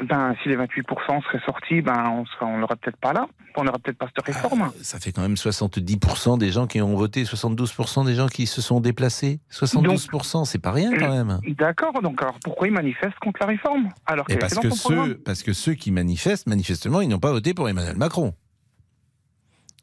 Ben, 0.08 0.34
si 0.42 0.48
les 0.48 0.56
28% 0.56 1.22
seraient 1.24 1.44
sortis, 1.44 1.80
ben 1.82 2.24
on 2.40 2.58
n'aurait 2.58 2.76
peut-être 2.76 2.96
pas 2.96 3.12
là. 3.12 3.26
On 3.56 3.64
n'aurait 3.64 3.78
peut-être 3.78 3.98
pas 3.98 4.08
cette 4.14 4.24
réforme. 4.24 4.70
Ça 4.82 4.98
fait 4.98 5.12
quand 5.12 5.22
même 5.22 5.34
70% 5.34 6.38
des 6.38 6.50
gens 6.50 6.66
qui 6.66 6.80
ont 6.80 6.96
voté, 6.96 7.24
72% 7.24 8.06
des 8.06 8.14
gens 8.14 8.26
qui 8.26 8.46
se 8.46 8.60
sont 8.62 8.80
déplacés. 8.80 9.40
72%, 9.50 10.44
c'est 10.44 10.58
pas 10.58 10.72
rien 10.72 10.96
quand 10.96 11.10
même. 11.10 11.38
D'accord. 11.58 12.00
Donc 12.02 12.22
alors 12.22 12.38
pourquoi 12.42 12.68
ils 12.68 12.72
manifestent 12.72 13.18
contre 13.20 13.40
la 13.40 13.46
réforme 13.46 13.88
alors 14.06 14.26
parce 14.40 14.58
que, 14.58 14.70
ceux, 14.70 15.14
parce 15.18 15.42
que 15.42 15.52
ceux 15.52 15.74
qui 15.74 15.90
manifestent, 15.90 16.46
manifestement, 16.46 17.00
ils 17.00 17.08
n'ont 17.08 17.18
pas 17.18 17.32
voté 17.32 17.54
pour 17.54 17.68
Emmanuel 17.68 17.96
Macron. 17.96 18.34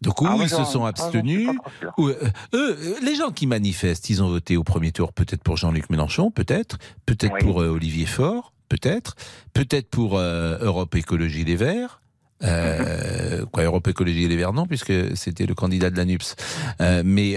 Donc, 0.02 0.22
ou 0.22 0.28
Ah, 0.28 0.36
moi, 0.36 0.46
ils 0.46 0.50
se 0.50 0.64
sont 0.64 0.86
ah, 0.86 0.90
abstenus, 0.90 1.50
ou, 1.98 2.08
euh, 2.08 2.16
eux, 2.54 2.78
euh, 2.80 2.96
les 3.04 3.16
gens 3.16 3.32
qui 3.32 3.48
manifestent, 3.48 4.10
ils 4.10 4.24
ont 4.24 4.30
voté 4.30 4.56
au 4.56 4.64
premier 4.64 4.92
tour 4.92 5.12
peut-être 5.12 5.44
pour 5.44 5.58
Jean-Luc 5.58 5.90
Mélenchon, 5.90 6.32
peut-être, 6.32 6.78
peut-être 7.06 7.38
pour 7.40 7.62
euh, 7.62 7.70
Olivier 7.70 8.06
Faure, 8.06 8.54
peut-être, 8.70 9.16
peut-être 9.54 9.90
pour 9.90 10.18
euh, 10.18 10.58
Europe 10.62 10.96
Écologie 10.96 11.44
Les 11.44 11.56
Verts. 11.56 12.02
Euh, 12.42 13.46
quoi, 13.52 13.64
Europe 13.64 13.86
Écologie 13.90 14.26
Les 14.30 14.38
Verts, 14.38 14.54
non, 14.54 14.66
puisque 14.66 14.94
c'était 15.18 15.46
le 15.46 15.54
candidat 15.54 15.90
de 15.90 15.98
la 15.98 16.06
NUPS. 16.06 16.38
Euh, 16.80 17.02
mais 17.04 17.32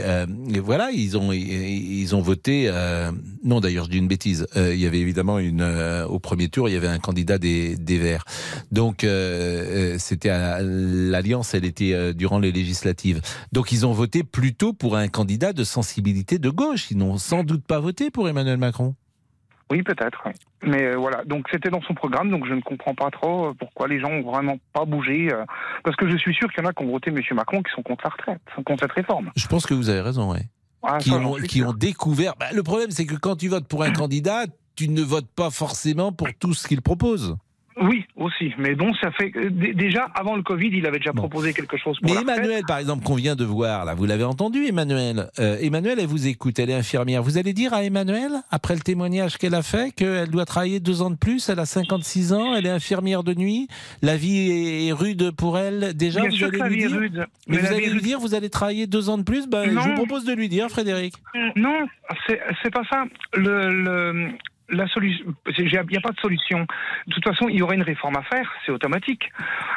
et 0.54 0.60
voilà, 0.60 0.92
ils 0.92 1.18
ont 1.18 1.32
ils, 1.32 2.14
ont 2.14 2.20
voté. 2.20 2.70
non, 3.42 3.58
d'ailleurs, 3.58 3.86
je 3.86 3.90
dis 3.90 3.98
une 3.98 4.06
bêtise. 4.06 4.46
Il 4.54 4.76
y 4.76 4.86
avait 4.86 5.00
évidemment 5.00 5.40
une 5.40 5.62
au 6.08 6.20
premier 6.20 6.48
tour, 6.48 6.68
il 6.68 6.74
y 6.74 6.76
avait 6.76 6.86
un 6.86 7.00
candidat 7.00 7.38
des, 7.38 7.74
des 7.74 7.98
Verts. 7.98 8.24
Donc 8.70 9.04
c'était 9.98 10.30
l'alliance, 10.60 11.52
elle 11.54 11.64
était 11.64 12.14
durant 12.14 12.38
les 12.38 12.52
législatives. 12.52 13.22
Donc 13.50 13.72
ils 13.72 13.84
ont 13.84 13.92
voté 13.92 14.22
plutôt 14.22 14.72
pour 14.72 14.96
un 14.96 15.08
candidat 15.08 15.52
de 15.52 15.64
sensibilité 15.64 16.38
de 16.38 16.50
gauche. 16.50 16.92
Ils 16.92 16.98
n'ont 16.98 17.18
sans 17.18 17.42
doute 17.42 17.64
pas 17.64 17.80
voté 17.80 18.12
pour 18.12 18.28
Emmanuel 18.28 18.58
Macron. 18.58 18.94
Oui, 19.72 19.82
peut-être. 19.82 20.20
oui. 20.26 20.32
Mais 20.62 20.82
euh, 20.82 20.96
voilà, 20.96 21.24
donc 21.24 21.46
c'était 21.50 21.70
dans 21.70 21.80
son 21.80 21.94
programme, 21.94 22.30
donc 22.30 22.46
je 22.46 22.52
ne 22.52 22.60
comprends 22.60 22.94
pas 22.94 23.10
trop 23.10 23.46
euh, 23.46 23.54
pourquoi 23.58 23.88
les 23.88 24.00
gens 24.00 24.10
ont 24.10 24.20
vraiment 24.20 24.58
pas 24.74 24.84
bougé. 24.84 25.32
euh, 25.32 25.46
parce 25.82 25.96
que 25.96 26.10
je 26.10 26.16
suis 26.18 26.34
sûr 26.34 26.52
qu'il 26.52 26.62
y 26.62 26.66
en 26.66 26.68
a 26.68 26.74
qui 26.74 26.84
ont 26.84 26.90
voté 26.90 27.08
M. 27.08 27.18
Macron 27.34 27.62
qui 27.62 27.72
sont 27.74 27.82
contre 27.82 28.04
la 28.04 28.10
retraite, 28.10 28.42
contre 28.66 28.80
cette 28.80 28.92
réforme. 28.92 29.30
Je 29.34 29.46
pense 29.46 29.64
que 29.64 29.72
vous 29.72 29.88
avez 29.88 30.02
raison, 30.02 30.30
ouais. 30.30 30.42
Ah, 30.82 30.98
qui 30.98 31.62
ont 31.62 31.72
découvert. 31.72 32.34
Bah, 32.38 32.48
le 32.52 32.62
problème, 32.62 32.90
c'est 32.90 33.06
que 33.06 33.14
quand 33.14 33.36
tu 33.36 33.48
votes 33.48 33.66
pour 33.66 33.82
un 33.82 33.92
candidat, 33.92 34.44
tu 34.76 34.90
ne 34.90 35.00
votes 35.00 35.30
pas 35.34 35.48
forcément 35.48 36.12
pour 36.12 36.28
tout 36.38 36.52
ce 36.52 36.68
qu'il 36.68 36.82
propose. 36.82 37.36
Oui, 37.80 38.04
aussi. 38.16 38.52
Mais 38.58 38.74
bon, 38.74 38.92
ça 38.94 39.10
fait 39.12 39.32
déjà 39.50 40.04
avant 40.14 40.36
le 40.36 40.42
Covid, 40.42 40.68
il 40.72 40.86
avait 40.86 40.98
déjà 40.98 41.12
proposé 41.12 41.52
quelque 41.54 41.76
chose 41.76 41.98
pour 41.98 42.08
Mais 42.08 42.14
la 42.14 42.20
retraite. 42.20 42.38
Emmanuel, 42.38 42.62
par 42.66 42.78
exemple, 42.78 43.04
qu'on 43.04 43.14
vient 43.14 43.34
de 43.36 43.44
voir, 43.44 43.84
là, 43.84 43.94
vous 43.94 44.04
l'avez 44.04 44.24
entendu, 44.24 44.66
Emmanuel. 44.66 45.28
Euh, 45.38 45.56
Emmanuel, 45.60 45.98
elle 46.00 46.06
vous 46.06 46.26
écoute, 46.26 46.58
elle 46.58 46.70
est 46.70 46.74
infirmière. 46.74 47.22
Vous 47.22 47.38
allez 47.38 47.52
dire 47.52 47.72
à 47.72 47.82
Emmanuel, 47.84 48.30
après 48.50 48.74
le 48.74 48.80
témoignage 48.80 49.38
qu'elle 49.38 49.54
a 49.54 49.62
fait, 49.62 49.92
qu'elle 49.94 50.28
doit 50.28 50.44
travailler 50.44 50.80
deux 50.80 51.02
ans 51.02 51.10
de 51.10 51.16
plus, 51.16 51.48
elle 51.48 51.58
a 51.60 51.66
56 51.66 52.32
ans, 52.32 52.54
elle 52.54 52.66
est 52.66 52.70
infirmière 52.70 53.22
de 53.22 53.34
nuit, 53.34 53.68
la 54.02 54.16
vie 54.16 54.50
est 54.50 54.86
est 54.88 54.92
rude 54.92 55.30
pour 55.30 55.58
elle. 55.58 55.94
Déjà, 55.94 56.20
Bien 56.20 56.30
vous 56.30 56.36
sûr 56.36 56.48
allez 56.48 56.58
que 56.58 56.62
la 56.62 56.68
lui 56.68 56.76
vie 56.76 56.84
est 56.84 56.88
dire. 56.88 56.96
rude, 56.98 57.26
Mais, 57.46 57.56
mais 57.56 57.58
vous 57.58 57.66
allez 57.66 57.76
est 57.76 57.86
lui 57.86 57.92
rude. 57.94 58.02
dire, 58.02 58.18
vous 58.20 58.34
allez 58.34 58.50
travailler 58.50 58.86
deux 58.86 59.08
ans 59.08 59.18
de 59.18 59.22
plus. 59.22 59.46
Ben, 59.48 59.64
je 59.70 59.78
vous 59.78 59.94
propose 59.94 60.24
de 60.24 60.32
lui 60.32 60.48
dire, 60.48 60.68
Frédéric. 60.68 61.14
Non, 61.56 61.86
c'est 62.26 62.40
c'est 62.62 62.70
pas 62.72 62.82
ça. 62.90 63.04
Le, 63.34 63.70
le- 63.70 64.28
la 64.72 64.88
solution, 64.88 65.24
il 65.58 65.64
n'y 65.66 65.76
a 65.76 66.00
pas 66.00 66.10
de 66.10 66.20
solution. 66.20 66.66
De 67.06 67.12
toute 67.14 67.24
façon, 67.24 67.48
il 67.48 67.56
y 67.56 67.62
aurait 67.62 67.76
une 67.76 67.82
réforme 67.82 68.16
à 68.16 68.22
faire, 68.22 68.50
c'est 68.66 68.72
automatique. 68.72 69.30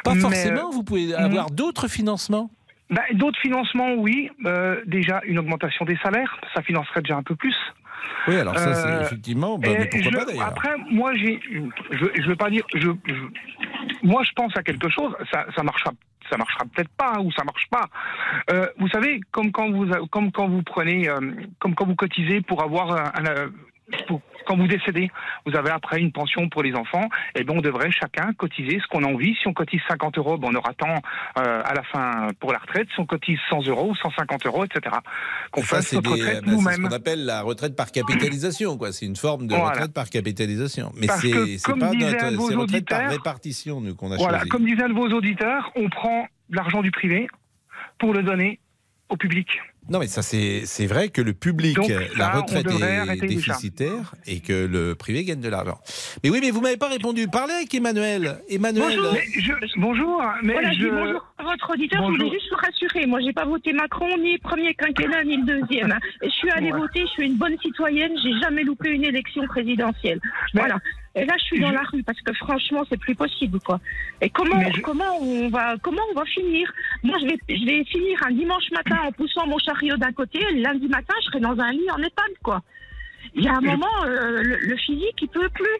Pas 0.04 0.14
Mais, 0.14 0.20
forcément, 0.20 0.70
vous 0.70 0.82
pouvez 0.82 1.12
euh, 1.14 1.18
avoir 1.18 1.50
d'autres 1.50 1.88
financements. 1.88 2.50
Ben, 2.90 3.02
D'autres 3.14 3.38
financements, 3.40 3.94
oui. 3.94 4.30
Euh, 4.44 4.80
déjà, 4.86 5.20
une 5.24 5.38
augmentation 5.38 5.84
des 5.84 5.96
salaires, 5.98 6.38
ça 6.54 6.62
financerait 6.62 7.02
déjà 7.02 7.16
un 7.16 7.22
peu 7.22 7.34
plus. 7.34 7.56
Oui, 8.28 8.36
alors 8.36 8.56
ça, 8.58 8.74
c'est 8.74 8.88
Euh, 8.88 9.02
effectivement. 9.02 9.58
bah, 9.58 9.68
mais 9.78 9.86
pourquoi 9.88 10.10
je- 10.12 10.16
pas 10.16 10.24
d'ailleurs 10.24 10.46
Après, 10.46 10.70
moi, 10.90 11.14
j'ai, 11.14 11.40
je, 11.90 12.06
je 12.14 12.26
veux 12.28 12.36
pas 12.36 12.50
dire, 12.50 12.64
je, 12.74 12.88
je- 13.06 14.06
moi, 14.06 14.22
je 14.24 14.32
pense 14.32 14.56
à 14.56 14.62
quelque 14.62 14.88
chose. 14.88 15.12
Ça, 15.32 15.46
ça 15.56 15.62
marchera, 15.64 15.90
ça 16.30 16.36
marchera 16.36 16.64
peut-être 16.72 16.90
pas 16.96 17.14
hein, 17.16 17.20
ou 17.20 17.32
ça 17.32 17.42
marche 17.44 17.66
pas. 17.70 17.86
Euh, 18.50 18.66
vous 18.78 18.88
savez, 18.88 19.20
comme 19.32 19.50
quand 19.50 19.70
vous, 19.70 19.86
comme 20.10 20.30
quand 20.30 20.48
vous 20.48 20.62
prenez, 20.62 21.08
euh, 21.08 21.18
comme 21.58 21.74
quand 21.74 21.86
vous 21.86 21.94
cotisez 21.96 22.40
pour 22.40 22.62
avoir 22.62 22.92
un, 22.92 23.12
un, 23.24 23.46
pour- 24.06 24.20
quand 24.46 24.56
vous 24.56 24.68
décédez, 24.68 25.10
vous 25.44 25.56
avez 25.56 25.70
après 25.70 26.00
une 26.00 26.12
pension 26.12 26.48
pour 26.48 26.62
les 26.62 26.74
enfants, 26.74 27.08
et 27.34 27.42
bien 27.42 27.56
on 27.56 27.60
devrait 27.60 27.90
chacun 27.90 28.32
cotiser 28.34 28.78
ce 28.80 28.86
qu'on 28.86 29.02
a 29.02 29.08
envie. 29.08 29.34
Si 29.42 29.48
on 29.48 29.52
cotise 29.52 29.80
50 29.88 30.18
euros, 30.18 30.38
ben 30.38 30.48
on 30.52 30.54
aura 30.54 30.72
tant 30.74 30.94
euh, 31.38 31.62
à 31.64 31.74
la 31.74 31.82
fin 31.82 32.28
pour 32.38 32.52
la 32.52 32.58
retraite. 32.58 32.86
Si 32.94 33.00
on 33.00 33.06
cotise 33.06 33.38
100 33.50 33.66
euros, 33.66 33.94
150 33.96 34.46
euros, 34.46 34.64
etc. 34.64 34.96
Qu'on 35.50 35.62
fasse 35.62 35.92
notre 35.92 36.14
des- 36.14 36.20
retraite 36.22 36.34
bah, 36.36 36.40
c'est 36.46 36.50
ce 36.50 36.56
nous-mêmes. 36.56 36.82
qu'on 36.88 36.94
appelle 36.94 37.24
la 37.24 37.42
retraite 37.42 37.74
par 37.74 37.90
capitalisation. 37.90 38.78
quoi. 38.78 38.92
C'est 38.92 39.06
une 39.06 39.16
forme 39.16 39.46
de 39.48 39.54
Voilà. 39.54 39.70
retraite 39.70 39.92
par 39.92 40.08
capitalisation. 40.10 40.92
Mais 40.96 41.08
c'est 41.08 41.32
pas 41.64 41.90
notre 41.90 42.56
retraite 42.56 42.86
par 42.88 42.98
auditeurs- 43.00 43.10
répartition 43.10 43.80
nous 43.80 43.94
qu'on 43.96 44.12
a 44.12 44.16
Voilà, 44.16 44.38
choisi. 44.38 44.48
comme 44.50 44.64
disaient 44.64 44.88
vos 44.88 45.08
auditeurs, 45.08 45.72
on 45.74 45.88
prend 45.88 46.26
l'argent 46.50 46.82
du 46.82 46.90
privé 46.92 47.26
pour 47.98 48.14
le 48.14 48.22
donner 48.22 48.60
au 49.08 49.16
public. 49.16 49.48
Non, 49.88 50.00
mais 50.00 50.08
ça, 50.08 50.22
c'est 50.22 50.62
c'est 50.66 50.86
vrai 50.86 51.10
que 51.10 51.20
le 51.22 51.32
public, 51.32 51.76
Donc, 51.76 51.90
euh, 51.90 52.00
ça, 52.08 52.18
la 52.18 52.28
retraite 52.30 52.66
est 52.66 53.20
déficitaire 53.26 54.14
et 54.26 54.40
que 54.40 54.66
le 54.66 54.94
privé 54.96 55.24
gagne 55.24 55.40
de 55.40 55.48
l'argent. 55.48 55.78
Mais 56.24 56.30
oui, 56.30 56.38
mais 56.42 56.50
vous 56.50 56.60
m'avez 56.60 56.76
pas 56.76 56.88
répondu. 56.88 57.28
Parlez 57.28 57.52
avec 57.54 57.72
Emmanuel. 57.74 58.38
Emmanuel. 58.48 58.96
Bonjour. 58.98 59.12
Mais 59.12 59.40
je, 59.40 59.52
bonjour, 59.80 60.22
mais 60.42 60.52
voilà, 60.54 60.72
je... 60.72 60.78
je... 60.80 60.84
dis 60.86 60.90
bonjour 60.90 61.24
à 61.38 61.42
votre 61.44 61.70
auditeur. 61.72 62.02
Je 62.04 62.08
voulais 62.18 62.30
juste 62.30 62.50
vous 62.50 62.56
rassurer. 62.56 63.06
Moi, 63.06 63.20
j'ai 63.20 63.32
pas 63.32 63.44
voté 63.44 63.72
Macron, 63.72 64.08
ni 64.18 64.32
le 64.32 64.38
premier 64.40 64.74
quinquennat, 64.74 65.22
ni 65.24 65.36
le 65.36 65.44
deuxième. 65.60 65.94
Je 66.22 66.28
suis 66.30 66.50
allée 66.50 66.72
Ouais. 66.72 66.78
voter. 66.80 67.02
Je 67.02 67.10
suis 67.12 67.26
une 67.26 67.36
bonne 67.36 67.56
citoyenne. 67.62 68.12
J'ai 68.22 68.32
jamais 68.40 68.64
loupé 68.64 68.90
une 68.90 69.04
élection 69.04 69.46
présidentielle. 69.46 70.20
Voilà. 70.52 70.78
Et 71.18 71.24
là, 71.24 71.32
je 71.38 71.44
suis 71.44 71.60
dans 71.60 71.68
je- 71.70 71.74
la 71.74 71.82
rue 71.82 72.02
parce 72.02 72.20
que 72.20 72.32
franchement, 72.34 72.82
c'est 72.90 72.98
plus 73.00 73.14
possible, 73.14 73.58
quoi. 73.60 73.80
Et 74.20 74.28
comment, 74.28 74.60
je- 74.70 74.82
comment 74.82 75.16
on 75.18 75.48
va, 75.48 75.76
comment 75.80 76.02
on 76.12 76.14
va 76.18 76.26
finir? 76.26 76.70
Moi, 77.02 77.16
je 77.22 77.26
vais, 77.26 77.38
je 77.48 77.64
vais 77.64 77.84
finir 77.84 78.22
un 78.26 78.32
dimanche 78.32 78.70
matin 78.72 78.98
en 79.06 79.12
poussant 79.12 79.46
mon 79.46 79.56
char 79.58 79.75
période 79.78 80.00
d'un 80.00 80.12
côté, 80.12 80.38
le 80.52 80.60
lundi 80.62 80.88
matin, 80.88 81.14
je 81.20 81.26
serai 81.26 81.40
dans 81.40 81.58
un 81.58 81.72
lit 81.72 81.90
en 81.90 81.98
EHPAD, 81.98 82.32
quoi. 82.42 82.62
Il 83.34 83.44
y 83.44 83.48
a 83.48 83.56
un 83.56 83.60
moment, 83.60 84.04
euh, 84.04 84.42
le, 84.42 84.56
le 84.58 84.76
physique, 84.76 85.16
il 85.20 85.28
peut 85.28 85.48
plus. 85.50 85.78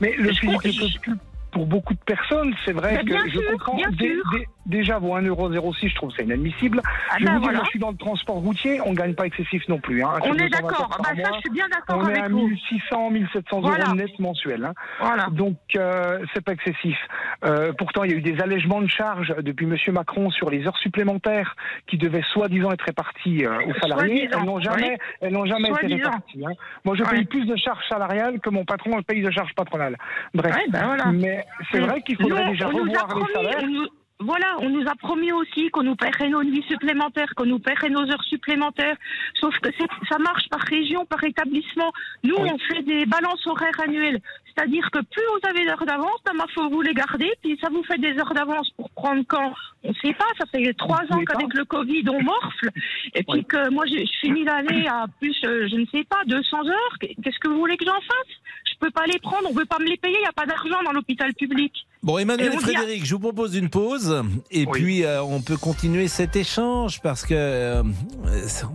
Mais 0.00 0.14
le 0.16 0.32
Je 0.32 0.38
physique 0.38 0.64
ne 0.64 0.72
peut 0.72 1.00
plus 1.00 1.14
pour 1.50 1.66
beaucoup 1.66 1.94
de 1.94 1.98
personnes, 2.00 2.54
c'est 2.64 2.72
vrai 2.72 2.92
Mais 2.96 3.00
que 3.00 3.06
bien 3.06 3.24
je 3.26 3.38
sûr, 3.38 3.50
comprends. 3.52 3.76
bien 3.76 3.90
sûr. 3.92 4.22
Déjà, 4.68 4.98
vos 4.98 5.16
1,06€, 5.18 5.88
je 5.88 5.94
trouve 5.96 6.12
ça 6.12 6.22
inadmissible. 6.22 6.80
Ah 7.10 7.16
je 7.18 7.24
ben 7.24 7.34
vous 7.34 7.38
voilà. 7.40 7.56
moi, 7.58 7.64
je 7.64 7.70
suis 7.70 7.78
dans 7.80 7.90
le 7.90 7.96
transport 7.96 8.36
routier, 8.36 8.80
on 8.84 8.92
gagne 8.92 9.14
pas 9.14 9.26
excessif 9.26 9.66
non 9.68 9.78
plus. 9.80 10.02
Hein, 10.04 10.10
On 10.22 10.34
est 10.34 10.48
220 10.48 10.50
d'accord. 10.50 10.98
Bah, 11.02 11.10
ça, 11.16 11.30
je 11.34 11.40
suis 11.40 11.50
bien 11.50 11.66
d'accord 11.68 11.98
On 11.98 12.08
est 12.08 12.12
avec 12.12 12.24
à 12.24 12.28
vous. 12.28 12.46
1600, 12.48 13.10
1700 13.10 13.60
Voilà. 13.60 13.86
euros 13.86 13.94
net 13.96 14.18
mensuels. 14.18 14.64
Hein. 14.64 14.74
Voilà. 15.00 15.26
Donc, 15.32 15.56
euh, 15.76 16.20
c'est 16.34 16.44
pas 16.44 16.52
excessif. 16.52 16.96
Euh, 17.44 17.72
pourtant, 17.76 18.04
il 18.04 18.10
y 18.12 18.14
a 18.14 18.16
eu 18.16 18.22
des 18.22 18.40
allègements 18.40 18.80
de 18.82 18.86
charges 18.88 19.34
depuis 19.40 19.66
Monsieur 19.66 19.92
Macron 19.92 20.30
sur 20.30 20.50
les 20.50 20.66
heures 20.66 20.76
supplémentaires 20.78 21.56
qui 21.86 21.98
devaient 21.98 22.22
soi-disant 22.32 22.70
être 22.72 22.84
réparties 22.84 23.44
euh, 23.46 23.58
aux 23.66 23.74
salariés. 23.80 24.28
Elles 24.32 24.44
n'ont 24.44 24.60
jamais, 24.60 24.90
oui. 24.90 24.96
elles 25.22 25.32
n'ont 25.32 25.46
jamais 25.46 25.68
été 25.70 25.86
réparties. 25.86 26.44
hein. 26.46 26.52
Moi, 26.84 26.94
je 26.96 27.02
Ouais. 27.02 27.10
paye 27.10 27.24
plus 27.24 27.46
de 27.46 27.56
charges 27.56 27.84
salariales 27.88 28.38
que 28.40 28.50
mon 28.50 28.64
patron 28.64 29.00
paye 29.02 29.22
de 29.22 29.30
charges 29.30 29.54
patronales. 29.54 29.96
Bref. 30.34 30.54
Ouais, 30.54 30.66
ben 30.68 30.84
voilà. 30.84 31.06
Mais 31.12 31.44
c'est 31.72 31.80
vrai 31.80 32.02
qu'il 32.02 32.16
faudrait 32.16 32.44
Nous, 32.46 32.50
déjà 32.52 32.66
revoir 32.66 32.84
les 32.86 33.32
salaires. 33.34 33.62
nous- 33.66 33.86
Voilà, 34.20 34.56
on 34.60 34.68
nous 34.68 34.82
a 34.88 34.96
promis 34.96 35.30
aussi 35.30 35.70
qu'on 35.70 35.84
nous 35.84 35.94
paierait 35.94 36.28
nos 36.28 36.42
nuits 36.42 36.64
supplémentaires, 36.68 37.32
qu'on 37.36 37.46
nous 37.46 37.60
paierait 37.60 37.88
nos 37.88 38.02
heures 38.10 38.24
supplémentaires. 38.24 38.96
Sauf 39.40 39.56
que 39.60 39.70
c'est- 39.78 40.08
ça 40.10 40.18
marche 40.18 40.48
par 40.48 40.60
région, 40.62 41.06
par 41.06 41.22
établissement. 41.22 41.92
Nous, 42.24 42.34
on 42.34 42.58
fait 42.58 42.82
des 42.82 43.06
balances 43.06 43.46
horaires 43.46 43.78
annuelles. 43.80 44.20
C'est-à-dire 44.46 44.90
que 44.90 44.98
plus 44.98 45.22
vous 45.34 45.48
avez 45.48 45.64
d'heures 45.66 45.86
d'avance, 45.86 46.18
ben, 46.26 46.32
il 46.48 46.52
faut 46.52 46.68
vous 46.68 46.82
les 46.82 46.94
garder. 46.94 47.30
Puis 47.44 47.56
ça 47.60 47.68
vous 47.70 47.84
fait 47.84 47.98
des 47.98 48.18
heures 48.18 48.34
d'avance 48.34 48.68
pour 48.76 48.90
prendre 48.90 49.22
quand 49.28 49.52
On 49.84 49.90
ne 49.90 49.94
sait 50.02 50.12
pas. 50.14 50.26
Ça 50.36 50.44
fait 50.46 50.74
trois 50.74 51.04
ans 51.12 51.22
qu'avec 51.24 51.54
le 51.54 51.64
Covid, 51.64 52.02
on 52.10 52.20
morfle. 52.20 52.70
Et 53.14 53.22
puis 53.22 53.44
que 53.44 53.70
moi, 53.70 53.84
je, 53.86 53.98
je 53.98 54.18
finis 54.20 54.42
l'année 54.42 54.88
à 54.88 55.06
plus, 55.20 55.36
euh, 55.44 55.68
je 55.70 55.76
ne 55.76 55.86
sais 55.86 56.02
pas, 56.02 56.24
200 56.26 56.66
heures. 56.66 56.98
Qu'est-ce 57.00 57.38
que 57.38 57.46
vous 57.46 57.58
voulez 57.60 57.76
que 57.76 57.84
j'en 57.84 58.00
fasse? 58.00 58.34
Peux 58.78 58.90
pas 58.90 59.06
les 59.06 59.18
prendre. 59.18 59.48
On 59.50 59.54
veut 59.54 59.66
pas 59.66 59.78
me 59.78 59.86
les 59.86 59.96
payer. 59.96 60.16
Il 60.18 60.22
n'y 60.22 60.26
a 60.26 60.32
pas 60.32 60.46
d'argent 60.46 60.82
dans 60.84 60.92
l'hôpital 60.92 61.32
public. 61.34 61.72
Bon, 62.02 62.18
Emmanuel 62.18 62.54
Et 62.54 62.58
Frédéric, 62.58 63.04
je 63.04 63.14
vous 63.14 63.20
propose 63.20 63.56
une 63.56 63.70
pause 63.70 64.22
et 64.52 64.66
puis 64.66 65.02
euh, 65.02 65.20
on 65.22 65.40
peut 65.40 65.56
continuer 65.56 66.06
cet 66.06 66.36
échange 66.36 67.00
parce 67.00 67.24
que 67.24 67.34
euh, 67.34 67.82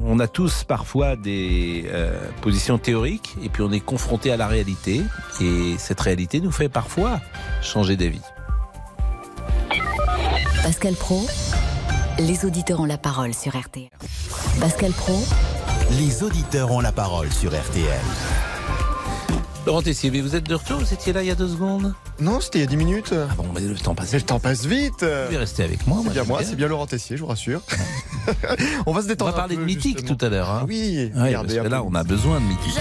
on 0.04 0.20
a 0.20 0.28
tous 0.28 0.66
parfois 0.66 1.16
des 1.16 1.86
euh, 1.88 2.20
positions 2.42 2.78
théoriques 2.78 3.36
et 3.42 3.48
puis 3.48 3.64
on 3.64 3.72
est 3.72 3.80
confronté 3.80 4.30
à 4.32 4.38
la 4.38 4.48
réalité 4.48 5.02
et 5.40 5.76
cette 5.78 6.02
réalité 6.02 6.42
nous 6.42 6.52
fait 6.52 6.68
parfois 6.68 7.22
changer 7.62 7.96
d'avis. 7.96 8.22
Pascal 10.64 10.94
Pro, 10.96 11.26
les 12.20 12.46
auditeurs 12.46 12.82
ont 12.82 12.86
la 12.86 12.98
parole 12.98 13.34
sur 13.34 13.58
RTL. 13.58 13.90
Pascal 14.60 14.92
Pro, 14.92 15.18
Les 15.92 16.24
auditeurs 16.24 16.72
ont 16.72 16.82
la 16.82 16.92
parole 16.92 17.32
sur 17.32 17.52
RTL. 17.52 18.53
Laurent 19.66 19.82
Tessier, 19.82 20.12
mais 20.12 20.20
vous 20.20 20.36
êtes 20.36 20.48
de 20.50 20.56
retour 20.56 20.80
Vous 20.80 20.94
étiez 20.94 21.14
là 21.14 21.22
il 21.24 21.28
y 21.28 21.32
a 21.32 21.36
deux 21.36 21.48
secondes 21.48 21.94
Non, 22.20 22.42
c'était 22.42 22.60
il 22.60 22.62
y 22.62 22.66
a 22.66 22.68
10 22.68 22.76
minutes. 22.78 23.14
Ah 23.14 23.34
bon, 23.38 23.46
mais 23.56 23.62
le 23.62 23.76
temps 23.76 23.96
passe. 23.96 24.12
Mais 24.12 24.20
le 24.20 24.26
temps 24.26 24.40
passe 24.40 24.66
vite. 24.66 25.04
Vous 25.04 25.26
pouvez 25.28 25.38
rester 25.38 25.64
avec 25.64 25.88
moi. 25.88 26.00
C'est 26.04 26.10
bien 26.12 26.24
moi, 26.26 26.42
c'est 26.44 26.56
bien 26.56 26.68
Laurent 26.68 26.86
Tessier, 26.86 27.16
je 27.16 27.22
vous 27.22 27.28
rassure. 27.30 27.62
on 28.86 28.92
va 28.92 29.00
se 29.02 29.06
On 29.06 29.10
détendre. 29.10 29.32
va 29.32 29.38
parler 29.38 29.56
un 29.56 29.60
de 29.60 29.64
mythique 29.66 30.00
justement. 30.00 30.18
tout 30.18 30.26
à 30.26 30.30
l'heure. 30.30 30.50
hein. 30.50 30.66
Oui, 30.68 31.12
Ouais, 31.16 31.22
regardez 31.28 31.56
parce 31.56 31.68
que 31.68 31.72
là, 31.72 31.82
on 31.84 31.96
a 31.96 32.04
besoin 32.04 32.42
de 32.42 32.46
mythique. 32.46 32.78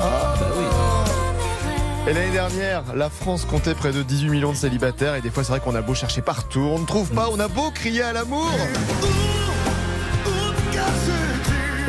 Ah, 0.00 0.34
bah 0.40 0.46
oui. 0.58 2.10
Et 2.10 2.14
l'année 2.14 2.32
dernière, 2.32 2.82
la 2.96 3.08
France 3.10 3.44
comptait 3.44 3.74
près 3.74 3.92
de 3.92 4.02
18 4.02 4.30
millions 4.30 4.52
de 4.52 4.56
célibataires 4.56 5.14
et 5.14 5.20
des 5.20 5.30
fois 5.30 5.44
c'est 5.44 5.50
vrai 5.50 5.60
qu'on 5.60 5.74
a 5.74 5.82
beau 5.82 5.94
chercher 5.94 6.22
partout, 6.22 6.60
on 6.60 6.78
ne 6.78 6.86
trouve 6.86 7.10
pas, 7.10 7.28
on 7.30 7.38
a 7.38 7.48
beau 7.48 7.70
crier 7.70 8.00
à 8.02 8.12
l'amour. 8.14 8.48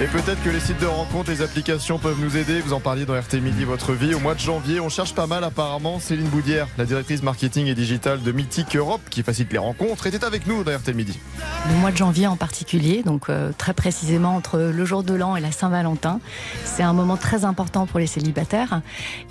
Et 0.02 0.08
peut-être 0.08 0.42
que 0.44 0.50
les 0.50 0.62
sites 0.62 0.80
de 0.80 0.86
rencontres, 0.86 1.30
les 1.30 1.42
applications 1.42 2.00
peuvent 2.00 2.22
nous 2.22 2.38
aider. 2.38 2.62
Vous 2.62 2.72
en 2.72 2.80
parliez 2.80 3.06
dans 3.06 3.20
RT 3.20 3.42
Midi, 3.42 3.66
votre 3.66 3.92
vie. 3.92 4.14
Au 4.14 4.20
mois 4.20 4.34
de 4.34 4.40
janvier, 4.40 4.80
on 4.80 4.88
cherche 4.88 5.14
pas 5.14 5.28
mal 5.28 5.44
apparemment. 5.44 6.00
Céline 6.00 6.30
Boudière, 6.30 6.70
la 6.78 6.86
directrice 6.86 7.22
marketing 7.22 7.68
et 7.68 7.76
digitale 7.76 8.22
de 8.22 8.32
Mythique 8.32 8.78
Europe, 8.78 9.02
qui 9.10 9.24
facilite 9.24 9.52
les 9.52 9.58
rencontres, 9.58 10.08
était 10.08 10.24
avec 10.24 10.48
nous 10.48 10.64
dans 10.64 10.72
RT 10.72 10.94
Midi. 10.96 11.20
Le 11.68 11.76
mois 11.76 11.92
de 11.92 11.98
janvier 11.98 12.28
en 12.28 12.38
particulier, 12.38 13.04
donc 13.04 13.30
euh, 13.30 13.52
très 13.58 13.74
précisément 13.74 14.38
entre 14.38 14.58
le 14.60 14.86
jour 14.86 15.04
de 15.04 15.14
l'an 15.14 15.36
et 15.36 15.42
la 15.42 15.52
Saint-Valentin, 15.52 16.22
c'est 16.64 16.84
un 16.84 16.94
moment 16.94 17.18
très 17.18 17.44
important 17.44 17.86
pour 17.86 18.00
les 18.00 18.08
célibataires. 18.08 18.82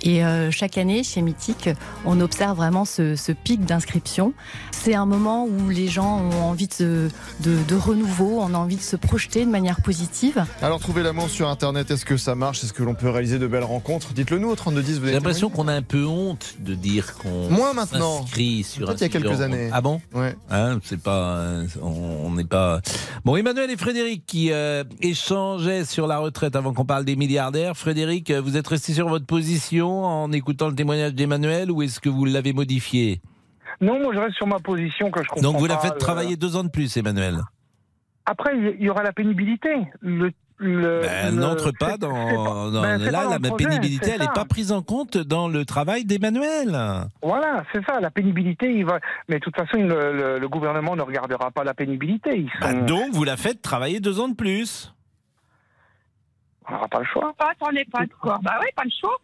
Et 0.03 0.23
euh, 0.23 0.51
chaque 0.51 0.77
année, 0.77 1.01
chez 1.01 1.23
Mythique, 1.23 1.71
on 2.05 2.21
observe 2.21 2.55
vraiment 2.55 2.85
ce, 2.85 3.31
pic 3.31 3.65
d'inscription. 3.65 4.33
C'est 4.69 4.93
un 4.93 5.07
moment 5.07 5.45
où 5.45 5.69
les 5.69 5.87
gens 5.87 6.19
ont 6.19 6.43
envie 6.43 6.69
de, 6.79 7.09
de 7.39 7.75
renouveau, 7.75 8.39
on 8.39 8.53
a 8.53 8.57
envie 8.57 8.77
de 8.77 8.81
se 8.81 8.95
projeter 8.95 9.45
de 9.45 9.49
manière 9.49 9.81
positive. 9.81 10.45
Alors, 10.61 10.81
trouver 10.81 11.03
l'amour 11.03 11.29
sur 11.29 11.47
Internet, 11.47 11.89
est-ce 11.89 12.03
que 12.03 12.17
ça 12.17 12.35
marche? 12.35 12.65
Est-ce 12.65 12.73
que 12.73 12.83
l'on 12.83 12.93
peut 12.93 13.09
réaliser 13.09 13.39
de 13.39 13.47
belles 13.47 13.63
rencontres? 13.63 14.11
Dites-le 14.11 14.39
nous 14.39 14.49
au 14.49 14.55
3210. 14.57 15.01
J'ai 15.05 15.11
l'impression 15.13 15.49
qu'on 15.49 15.69
a 15.69 15.73
un 15.73 15.81
peu 15.81 16.05
honte 16.05 16.55
de 16.59 16.75
dire 16.75 17.13
qu'on 17.17 17.49
Moins 17.49 17.71
maintenant. 17.73 18.19
s'inscrit 18.23 18.63
sur 18.63 18.85
Peut-être 18.87 19.01
un 19.01 19.05
il 19.05 19.13
y 19.13 19.17
a 19.17 19.21
quelques 19.21 19.41
années. 19.41 19.69
Ah 19.71 19.79
bon? 19.79 20.01
Ouais. 20.13 20.35
Hein, 20.51 20.79
c'est 20.83 21.01
pas, 21.01 21.37
euh, 21.37 21.65
on 21.81 22.31
n'est 22.31 22.43
pas. 22.43 22.81
Bon, 23.23 23.37
Emmanuel 23.37 23.71
et 23.71 23.77
Frédéric 23.77 24.25
qui 24.25 24.51
euh, 24.51 24.83
échangeaient 25.01 25.85
sur 25.85 26.07
la 26.07 26.17
retraite 26.17 26.57
avant 26.57 26.73
qu'on 26.73 26.83
parle 26.85 27.05
des 27.05 27.15
milliardaires. 27.15 27.77
Frédéric, 27.77 28.29
euh, 28.29 28.41
vous 28.41 28.57
êtes 28.57 28.67
resté 28.67 28.91
sur 28.93 29.07
votre 29.07 29.25
position 29.25 30.03
en 30.03 30.29
écoutant 30.33 30.67
le 30.67 30.75
témoignage 30.75 31.13
d'Emmanuel 31.13 31.71
ou 31.71 31.83
est-ce 31.83 32.01
que 32.01 32.09
vous 32.09 32.25
l'avez 32.25 32.51
modifié? 32.51 33.21
Non, 33.79 33.97
moi 34.01 34.13
je 34.13 34.19
reste 34.19 34.35
sur 34.35 34.45
ma 34.47 34.59
position 34.59 35.09
que 35.09 35.23
je 35.23 35.29
comprends 35.29 35.41
Donc 35.41 35.57
vous 35.57 35.67
la 35.67 35.77
faites 35.77 35.93
le- 35.93 35.99
travailler 35.99 36.35
deux 36.35 36.57
ans 36.57 36.65
de 36.65 36.69
plus, 36.69 36.97
Emmanuel? 36.97 37.39
Après, 38.25 38.51
il 38.77 38.83
y 38.83 38.89
aura 38.89 39.03
la 39.03 39.13
pénibilité. 39.13 39.69
Le, 40.01 40.31
le- 40.59 41.01
Ben, 41.01 41.09
elle 41.23 41.35
le- 41.35 41.41
n'entre 41.41 41.71
pas 41.71 41.97
dans. 41.97 42.69
ben, 42.71 42.97
là, 42.97 43.11
pas 43.11 43.23
dans 43.25 43.29
la 43.31 43.39
projet, 43.39 43.65
pénibilité, 43.65 44.05
c'est 44.05 44.11
elle 44.15 44.21
n'est 44.21 44.27
pas 44.33 44.45
prise 44.45 44.71
en 44.71 44.81
compte 44.81 45.17
dans 45.17 45.47
le 45.47 45.65
travail 45.65 46.05
d'Emmanuel. 46.05 46.77
Voilà, 47.23 47.63
c'est 47.73 47.83
ça, 47.85 47.99
la 47.99 48.11
pénibilité, 48.11 48.71
il 48.71 48.85
va. 48.85 48.99
Mais 49.29 49.35
de 49.39 49.43
toute 49.43 49.55
façon, 49.55 49.77
le, 49.77 50.13
le- 50.13 50.39
le 50.39 50.47
gouvernement 50.49 50.95
ne 50.95 51.01
regardera 51.01 51.49
pas 51.51 51.63
la 51.63 51.73
pénibilité. 51.73 52.37
Ils 52.37 52.51
Bah, 52.61 52.73
donc 52.73 53.11
vous 53.13 53.23
la 53.23 53.37
faites 53.37 53.61
travailler 53.61 53.99
deux 53.99 54.19
ans 54.19 54.27
de 54.27 54.35
plus. 54.35 54.93
On 56.67 56.73
n'aura 56.73 56.87
pas 56.87 56.99
le 56.99 57.05
choix. 57.05 57.33
Pas, 57.37 57.51
t'en 57.59 57.71
es 57.71 57.85
pas 57.85 58.05
de 58.05 58.11
quoi 58.21 58.39
Bah 58.43 58.55
oui, 58.61 58.67
pas 58.75 58.83
le 58.83 58.91
choix. 58.99 59.17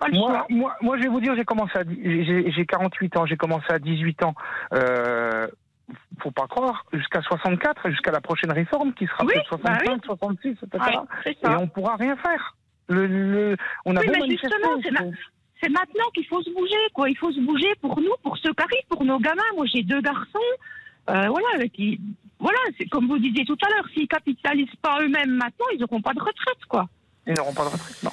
Pas 0.00 0.06
le 0.08 0.14
Moi, 0.18 0.28
choix. 0.30 0.46
moi, 0.48 0.74
moi, 0.80 0.96
je 0.96 1.02
vais 1.02 1.08
vous 1.08 1.20
dire, 1.20 1.34
j'ai 1.36 1.44
commencé 1.44 1.72
à, 1.76 1.82
j'ai 1.84 2.66
48 2.66 3.16
ans, 3.16 3.26
j'ai 3.26 3.36
commencé 3.36 3.66
à 3.68 3.78
18 3.78 4.22
ans. 4.22 4.34
Euh, 4.72 5.48
faut 6.22 6.30
pas 6.30 6.46
croire, 6.46 6.84
jusqu'à 6.92 7.22
64, 7.22 7.90
jusqu'à 7.90 8.10
la 8.10 8.20
prochaine 8.20 8.52
réforme 8.52 8.92
qui 8.94 9.06
sera 9.06 9.24
Oui, 9.24 9.32
peut-être 9.34 9.48
65, 9.48 9.84
bah 9.84 9.92
oui. 9.94 10.00
66, 10.04 10.48
etc. 10.62 10.68
Ouais. 11.24 11.32
Et 11.42 11.46
on 11.56 11.66
pourra 11.68 11.96
rien 11.96 12.16
faire. 12.16 12.56
Le, 12.88 13.06
le- 13.06 13.56
on 13.84 13.96
a 13.96 14.00
Oui, 14.00 14.06
beau 14.06 14.12
mais 14.20 14.28
justement, 14.30 14.80
c'est 14.82 14.90
ma- 14.90 15.00
c'est 15.62 15.68
maintenant 15.70 16.04
qu'il 16.14 16.26
faut 16.26 16.42
se 16.42 16.50
bouger, 16.50 16.74
quoi. 16.94 17.08
Il 17.10 17.16
faut 17.16 17.32
se 17.32 17.40
bouger 17.40 17.72
pour 17.80 18.00
nous, 18.00 18.12
pour 18.22 18.36
ceux 18.38 18.52
qui 18.54 18.62
arrivent, 18.62 18.86
pour 18.88 19.04
nos 19.04 19.18
gamins. 19.18 19.42
Moi, 19.56 19.66
j'ai 19.72 19.82
deux 19.82 20.00
garçons, 20.00 20.38
euh, 21.10 21.28
voilà, 21.28 21.66
qui, 21.74 22.00
voilà, 22.38 22.58
c'est 22.78 22.86
comme 22.86 23.06
vous 23.08 23.18
disiez 23.18 23.44
tout 23.44 23.56
à 23.66 23.68
l'heure, 23.70 23.84
s'ils 23.94 24.08
capitalisent 24.08 24.74
pas 24.80 24.98
eux-mêmes 25.02 25.32
maintenant, 25.32 25.66
ils 25.74 25.80
n'auront 25.80 26.00
pas 26.00 26.12
de 26.14 26.20
retraite, 26.20 26.64
quoi. 26.68 26.88
Ils 27.26 27.34
n'auront 27.34 27.52
pas 27.54 27.64
de 27.64 27.70
retraite, 27.70 28.02
non. 28.02 28.10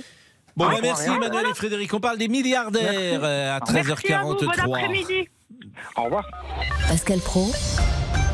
Bon, 0.58 0.66
Ah, 0.70 0.72
bah, 0.76 0.80
merci. 0.82 1.10
Emmanuel 1.10 1.46
et 1.52 1.54
Frédéric. 1.54 1.94
On 1.94 2.00
parle 2.00 2.18
des 2.18 2.30
milliardaires 2.30 3.24
euh, 3.24 3.56
à 3.56 3.60
13h43. 3.60 3.74
Merci 3.88 4.14
à 4.14 4.22
vous, 4.24 4.36
bon 4.36 4.50
après-midi. 4.50 5.28
Au 5.98 6.04
revoir. 6.04 6.26
Pascal 6.88 7.20
Pro, 7.20 7.52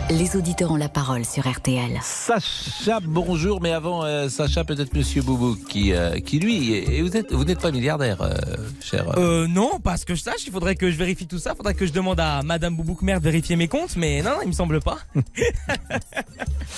les 0.10 0.36
auditeurs 0.36 0.72
ont 0.72 0.76
la 0.78 0.90
parole 0.90 1.26
sur 1.26 1.48
RTL. 1.50 2.00
Sacha, 2.02 3.00
bonjour, 3.02 3.62
mais 3.62 3.72
avant 3.72 4.04
euh, 4.04 4.30
Sacha, 4.30 4.64
peut-être 4.64 4.94
Monsieur 4.96 5.22
Boubou 5.22 5.56
qui, 5.56 5.94
euh, 5.94 6.20
qui 6.20 6.40
lui, 6.40 6.74
et 6.74 7.02
vous 7.02 7.16
êtes, 7.18 7.32
vous 7.34 7.44
n'êtes 7.44 7.60
pas 7.60 7.72
milliardaire, 7.72 8.22
euh, 8.22 8.34
cher. 8.82 9.18
Euh, 9.18 9.48
non, 9.48 9.80
pas 9.80 9.98
ce 9.98 10.06
que 10.06 10.16
je 10.16 10.22
sache. 10.22 10.46
Il 10.48 10.52
faudrait 10.52 10.76
que 10.76 10.90
je 10.90 10.98
vérifie 10.98 11.28
tout 11.28 11.38
ça. 11.40 11.52
Il 11.54 11.58
faudrait 11.58 11.74
que 11.76 11.86
je 11.86 11.94
demande 11.94 12.20
à 12.20 12.42
Madame 12.44 12.76
Bouboukmer 12.76 13.16
de 13.20 13.24
vérifier 13.24 13.56
mes 13.56 13.68
comptes. 13.68 13.96
Mais 13.98 14.22
non, 14.22 14.32
non, 14.32 14.38
il 14.44 14.48
me 14.48 14.54
semble 14.54 14.80
pas. 14.82 14.98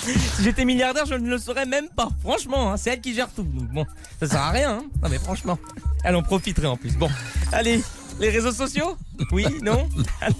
si 0.02 0.42
j'étais 0.42 0.64
milliardaire, 0.64 1.06
je 1.06 1.14
ne 1.14 1.28
le 1.28 1.38
saurais 1.38 1.66
même 1.66 1.88
pas. 1.88 2.08
Franchement, 2.22 2.72
hein, 2.72 2.76
c'est 2.76 2.90
elle 2.90 3.00
qui 3.00 3.14
gère 3.14 3.30
tout. 3.30 3.42
Donc 3.44 3.68
bon, 3.72 3.86
ça 4.20 4.26
sert 4.26 4.40
à 4.40 4.50
rien. 4.50 4.70
hein. 4.78 4.84
Non, 5.02 5.08
mais 5.08 5.18
franchement, 5.18 5.58
elle 6.04 6.16
en 6.16 6.22
profiterait 6.22 6.66
en 6.66 6.76
plus. 6.76 6.96
Bon, 6.96 7.08
allez, 7.52 7.80
les 8.20 8.30
réseaux 8.30 8.52
sociaux? 8.52 8.96
Oui, 9.32 9.46
non 9.62 9.88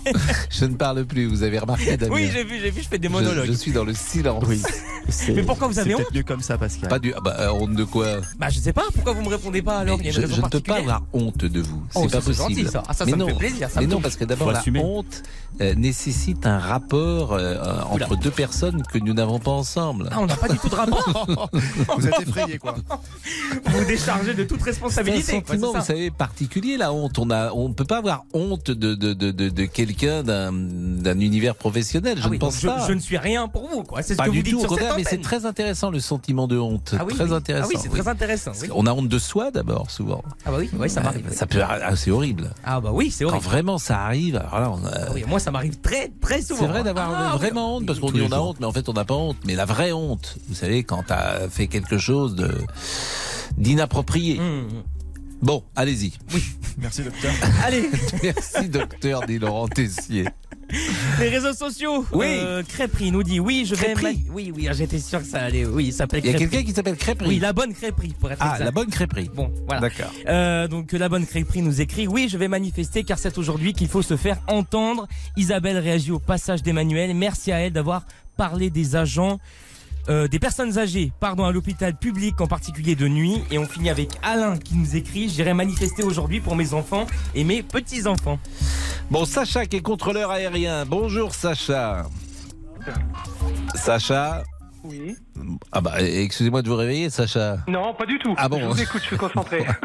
Je 0.51 0.65
ne 0.65 0.75
parle 0.75 1.05
plus, 1.05 1.27
vous 1.27 1.43
avez 1.43 1.59
remarqué, 1.59 1.97
Damien 1.97 2.13
Oui, 2.15 2.29
j'ai 2.33 2.45
vu, 2.45 2.59
j'ai 2.61 2.71
vu, 2.71 2.83
je 2.83 2.89
fais 2.89 2.99
des 2.99 3.09
monologues. 3.09 3.47
Je, 3.47 3.53
suis 3.53 3.73
dans 3.73 3.85
le 3.85 3.95
silence. 3.95 4.45
Mais 5.29 5.43
pourquoi 5.43 5.69
vous 5.69 5.79
avez 5.79 5.95
honte 5.95 6.13
mieux 6.15 6.23
comme 6.23 6.41
ça, 6.41 6.59
Pascal. 6.59 6.89
Pas 6.89 6.99
du. 6.99 7.13
ah 7.15 7.21
bah, 7.23 7.37
euh, 7.41 7.51
honte 7.51 7.75
de 7.75 7.85
quoi 7.85 8.07
Bah, 8.39 8.49
je 8.51 8.59
sais 8.59 8.73
pas. 8.73 8.85
Pourquoi 8.93 9.13
vous 9.13 9.23
me 9.23 9.29
répondez 9.29 9.63
pas 9.63 9.79
alors 9.79 9.99
Il 10.01 10.05
y 10.05 10.09
a 10.09 10.11
une 10.11 10.17
je, 10.17 10.21
raison 10.23 10.35
je 10.37 10.41
ne 10.43 10.49
peux 10.49 10.61
pas 10.61 10.77
avoir 10.79 11.03
honte 11.13 11.45
de 11.45 11.61
vous. 11.61 11.83
Oh, 11.95 12.03
C'est 12.05 12.09
ça, 12.09 12.17
pas 12.19 12.23
c'est 12.23 12.37
possible. 12.43 12.61
gentil, 12.61 12.73
ça. 12.73 12.83
Ah, 12.89 12.95
ça, 12.95 13.05
mais 13.05 13.11
ça 13.13 13.17
me 13.17 13.23
non, 13.23 13.29
fait 13.29 13.35
plaisir, 13.35 13.71
ça 13.71 13.81
mais 13.81 13.87
me 13.87 13.93
non, 13.93 14.01
parce 14.01 14.17
que 14.17 14.25
d'abord 14.25 14.51
la 14.53 14.59
assumer. 14.61 14.81
honte 14.83 15.23
euh, 15.61 15.75
nécessite 15.75 16.47
un 16.47 16.59
rapport 16.59 17.33
euh, 17.33 17.59
entre 17.91 18.17
deux 18.17 18.31
personnes 18.31 18.83
que 18.93 18.99
nous 18.99 19.15
n'avons 19.15 19.39
pas 19.39 19.51
ensemble. 19.53 20.09
Ah, 20.11 20.19
on 20.21 20.27
n'a 20.27 20.37
pas 20.37 20.49
du 20.49 20.59
tout 20.59 20.69
de 20.69 20.75
rapport. 20.75 21.51
Vous 21.99 22.07
êtes 22.07 22.21
effrayé, 22.21 22.59
quoi. 22.59 22.75
vous 23.67 23.79
vous 23.79 23.85
déchargez 23.85 24.35
de 24.35 24.45
toute 24.45 24.59
C'est 24.61 24.63
un 24.63 24.71
responsabilité. 24.73 25.33
sentiment, 25.33 25.73
vous 25.73 25.85
savez, 25.85 26.11
particulier 26.11 26.77
la 26.77 26.93
honte. 26.93 27.19
On 27.19 27.31
a, 27.31 27.53
on 27.53 27.73
peut 27.73 27.85
pas 27.85 27.99
avoir 27.99 28.25
honte 28.33 28.64
de 28.73 28.95
de 28.95 29.13
de 29.15 29.31
de, 29.31 29.49
de 29.49 29.65
quelqu'un 29.67 30.23
d'un 30.23 30.53
d'un 30.53 31.19
univers 31.21 31.55
professionnel. 31.55 32.17
Je 32.19 32.23
Ah 32.25 32.27
ne 32.27 32.31
oui, 32.33 32.39
pense 32.39 32.61
pas. 32.63 32.87
je, 32.89 32.93
ne 32.93 32.99
suis 33.01 33.19
rien 33.19 33.49
pour 33.49 33.69
vous, 33.69 33.83
quoi. 33.83 34.03
C'est 34.03 34.15
ce 34.15 34.19
Pas 34.19 34.25
que 34.27 34.31
du 34.31 34.39
vous 34.39 34.43
dites 34.45 34.53
tout, 34.55 34.61
sur 34.61 34.75
cette 34.79 34.97
mais 34.97 35.05
c'est 35.05 35.21
très 35.21 35.47
intéressant 35.47 35.91
le 35.91 36.01
sentiment 36.01 36.47
de 36.49 36.59
honte. 36.59 36.95
Ah 36.99 37.05
oui, 37.05 37.15
très 37.15 37.25
oui. 37.27 37.33
intéressant. 37.35 37.69
Ah 37.69 37.75
oui, 37.75 37.81
c'est 37.83 37.89
très 37.91 38.09
intéressant, 38.09 38.53
oui. 38.63 38.69
On 38.75 38.87
a 38.87 38.93
honte 38.93 39.09
de 39.09 39.19
soi 39.19 39.51
d'abord, 39.51 39.91
souvent. 39.91 40.23
Ah 40.47 40.51
bah 40.51 40.57
oui, 40.61 40.71
ouais, 40.79 40.89
ça 40.89 41.01
Ouais, 41.01 41.07
m'arrive. 41.07 41.33
Ça 41.33 41.47
peut, 41.47 41.61
ah, 41.63 41.95
c'est 41.97 42.11
horrible. 42.11 42.51
Ah 42.65 42.81
bah 42.81 42.91
oui, 42.93 43.11
c'est 43.11 43.25
Quand 43.25 43.31
horrible. 43.31 43.45
vraiment 43.45 43.79
ça 43.79 44.01
arrive, 44.01 44.37
alors 44.37 44.61
là, 44.61 44.71
on 44.71 44.87
a- 44.87 44.91
Ah 45.09 45.13
oui, 45.15 45.25
moi, 45.29 45.39
ça 45.39 45.51
m'arrive 45.51 45.79
très, 45.81 46.11
très 46.21 46.43
souvent. 46.43 46.61
C'est 46.61 46.67
vrai 46.69 46.83
d'avoir 46.85 47.11
Ah 47.15 47.31
oui. 47.33 47.39
vraiment 47.39 47.77
honte 47.77 47.87
parce 47.87 47.99
qu'on 47.99 48.11
dit 48.11 48.23
on 48.23 48.33
a 48.33 48.39
honte, 48.39 48.59
mais 48.61 48.67
en 48.67 48.73
fait 48.73 48.89
on 48.89 48.93
n'a 48.95 49.05
pas 49.05 49.15
honte. 49.15 49.37
Mais 49.47 49.55
la 49.55 49.65
vraie 49.65 49.93
honte, 49.93 50.37
vous 50.49 50.55
savez, 50.55 50.85
quand 50.85 51.05
t'as 51.07 51.49
fait 51.49 51.67
quelque 51.67 51.99
chose 51.99 52.35
de 52.35 52.51
d'inapproprié. 53.57 54.39
Mmh, 54.41 54.67
Bon, 55.45 55.63
allez-y. 55.77 56.15
Oui, 56.33 56.43
merci 56.79 57.03
docteur. 57.03 57.31
Allez, 57.67 57.91
Merci 58.23 58.67
docteur, 58.71 59.27
dit 59.27 59.39
Laurent 59.39 59.69
Tessier. 59.69 60.25
les 61.21 61.29
réseaux 61.29 61.53
sociaux. 61.53 62.07
Oui. 62.15 62.25
Euh, 62.41 62.63
Crêperie 62.67 63.11
nous 63.13 63.23
dit 63.23 63.41
oui, 63.41 63.67
je 63.67 63.75
vais. 63.75 63.93
Crêperie. 63.93 64.25
Oui, 64.31 64.51
oui, 64.57 64.69
ah, 64.71 64.73
j'étais 64.73 64.99
sûr 64.99 65.21
que 65.21 65.27
ça 65.27 65.43
allait. 65.43 65.67
Oui, 65.67 65.89
il 65.89 65.93
s'appelle 65.93 66.23
Il 66.25 66.33
y 66.33 66.35
a 66.35 66.39
quelqu'un 66.39 66.63
qui 66.63 66.73
s'appelle 66.73 66.97
Crêperie. 66.97 67.29
Oui, 67.29 67.39
la 67.41 67.53
bonne 67.53 67.75
crêperie 67.75 68.15
pour 68.19 68.33
être 68.33 68.39
Ah, 68.41 68.53
exact. 68.53 68.65
la 68.65 68.71
bonne 68.71 68.89
crêperie. 68.89 69.29
Bon, 69.35 69.53
voilà. 69.67 69.83
D'accord. 69.83 70.11
Euh, 70.27 70.67
donc 70.67 70.93
la 70.93 71.11
bonne 71.11 71.27
crêperie 71.27 71.61
nous 71.61 71.83
écrit 71.83 72.07
oui 72.09 72.29
je 72.31 72.39
vais 72.39 72.49
manifester 72.49 73.05
car 73.05 73.19
c'est 73.19 73.37
aujourd'hui 73.37 73.75
qu'il 73.75 73.89
faut 73.89 74.01
se 74.01 74.17
faire 74.17 74.39
entendre. 74.47 75.07
Isabelle 75.37 75.77
réagit 75.77 76.11
au 76.11 76.19
passage 76.21 76.63
d'Emmanuel. 76.63 77.13
Merci 77.15 77.53
à 77.53 77.59
elle 77.59 77.73
d'avoir 77.75 78.07
parlé 78.39 78.71
des 78.71 78.97
agents. 78.97 79.39
Euh, 80.09 80.29
des 80.29 80.39
personnes 80.39 80.79
âgées, 80.79 81.13
pardon, 81.21 81.45
à 81.45 81.53
l'hôpital 81.53 81.95
public 81.97 82.41
en 82.41 82.47
particulier 82.47 82.95
de 82.95 83.09
nuit. 83.09 83.43
Et 83.51 83.59
on 83.59 83.67
finit 83.67 83.91
avec 83.91 84.11
Alain 84.23 84.57
qui 84.59 84.75
nous 84.77 84.97
écrit 84.97 85.29
J'irai 85.29 85.55
manifester 85.55 86.03
aujourd'hui 86.03 86.41
pour 86.41 86.57
mes 86.57 86.75
enfants 86.75 87.07
et 87.35 87.45
mes 87.45 87.63
petits-enfants. 87.63 88.39
Bon, 89.11 89.25
Sacha 89.25 89.67
qui 89.67 89.77
est 89.77 89.83
contrôleur 89.83 90.31
aérien. 90.31 90.85
Bonjour 90.87 91.35
Sacha. 91.35 92.07
Sacha. 93.75 94.43
Oui. 94.85 95.17
Ah 95.73 95.81
bah, 95.81 95.95
excusez-moi 96.03 96.61
de 96.61 96.69
vous 96.69 96.77
réveiller, 96.77 97.09
Sacha. 97.09 97.57
Non, 97.69 97.95
pas 97.95 98.05
du 98.05 98.19
tout. 98.19 98.35
Ah 98.37 98.51
bon 98.51 98.61
Je 98.61 98.65
vous 98.67 98.83
écoute, 98.83 99.01
je 99.01 99.07
suis 99.07 99.17
concentré. 99.17 99.65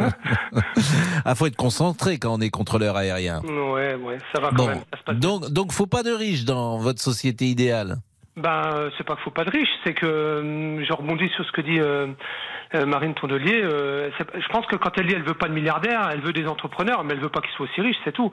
Ah, 1.25 1.35
faut 1.35 1.45
être 1.45 1.55
concentré 1.55 2.17
quand 2.17 2.33
on 2.33 2.41
est 2.41 2.49
contrôleur 2.49 2.95
aérien. 2.95 3.41
ouais, 3.41 3.95
ouais, 3.95 4.17
ça 4.33 4.41
va 4.41 4.49
quand 4.49 4.55
Bon, 4.55 4.67
même. 4.67 4.79
Ça 4.93 4.99
se 4.99 5.03
passe 5.03 5.17
donc, 5.17 5.49
donc 5.51 5.71
faut 5.73 5.85
pas 5.85 6.01
de 6.01 6.11
riches 6.11 6.45
dans 6.45 6.79
votre 6.79 7.01
société 7.01 7.45
idéale. 7.47 7.99
Ben, 8.41 8.89
c'est 8.97 9.03
pas 9.03 9.15
qu'il 9.15 9.23
faut 9.23 9.31
pas 9.31 9.43
de 9.43 9.49
riches, 9.49 9.69
c'est 9.83 9.93
que 9.93 10.05
euh, 10.05 10.83
je 10.85 10.93
rebondis 10.93 11.27
sur 11.29 11.45
ce 11.45 11.51
que 11.51 11.61
dit 11.61 11.79
euh, 11.79 12.07
euh, 12.73 12.85
Marine 12.85 13.13
Tondelier. 13.13 13.61
euh, 13.63 14.09
je 14.17 14.47
pense 14.47 14.65
que 14.65 14.77
quand 14.77 14.97
elle 14.97 15.07
dit 15.07 15.13
elle 15.13 15.23
veut 15.23 15.33
pas 15.33 15.49
de 15.49 15.53
milliardaires, 15.53 16.09
elle 16.11 16.21
veut 16.21 16.31
des 16.31 16.47
entrepreneurs, 16.47 17.03
mais 17.03 17.13
elle 17.13 17.19
veut 17.19 17.29
pas 17.29 17.41
qu'ils 17.41 17.51
soient 17.51 17.65
aussi 17.65 17.81
riches, 17.81 17.97
c'est 18.05 18.13
tout. 18.13 18.31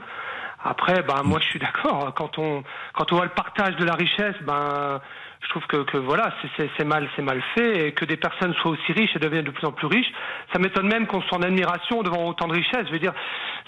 Après, 0.64 1.02
ben 1.02 1.22
moi 1.24 1.40
je 1.40 1.46
suis 1.46 1.58
d'accord. 1.58 2.14
Quand 2.14 2.38
on 2.38 2.62
quand 2.92 3.12
on 3.12 3.16
voit 3.16 3.24
le 3.24 3.32
partage 3.32 3.74
de 3.76 3.84
la 3.84 3.94
richesse, 3.94 4.36
ben 4.42 5.00
je 5.46 5.50
trouve 5.50 5.66
que, 5.68 5.84
que 5.90 5.96
voilà, 5.96 6.34
c'est- 6.56 6.84
mal, 6.84 7.08
c'est 7.14 7.22
mal 7.22 7.40
fait, 7.54 7.88
et 7.88 7.92
que 7.92 8.04
des 8.04 8.16
personnes 8.16 8.52
soient 8.54 8.72
aussi 8.72 8.92
riches 8.92 9.14
et 9.14 9.18
deviennent 9.20 9.44
de 9.44 9.50
plus 9.52 9.66
en 9.66 9.72
plus 9.72 9.86
riches, 9.86 10.10
ça 10.52 10.58
m'étonne 10.58 10.88
même 10.88 11.06
qu'on 11.06 11.22
soit 11.22 11.38
en 11.38 11.42
admiration 11.42 12.02
devant 12.02 12.26
autant 12.26 12.48
de 12.48 12.54
richesses. 12.54 12.86
Je 12.88 12.92
veux 12.92 12.98
dire, 12.98 13.14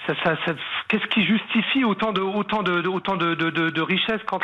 ça, 0.06 0.14
ça, 0.24 0.36
ça- 0.44 0.54
qu'est-ce 0.88 1.06
qui 1.06 1.24
justifie 1.24 1.84
autant 1.84 2.12
de 2.12 2.20
autant 2.20 2.62
de, 2.62 2.80
de- 2.80 2.88
autant 2.88 3.16
de, 3.16 3.34
de, 3.34 3.50
de, 3.50 3.70
de 3.70 3.80
richesses 3.80 4.20
quand 4.26 4.40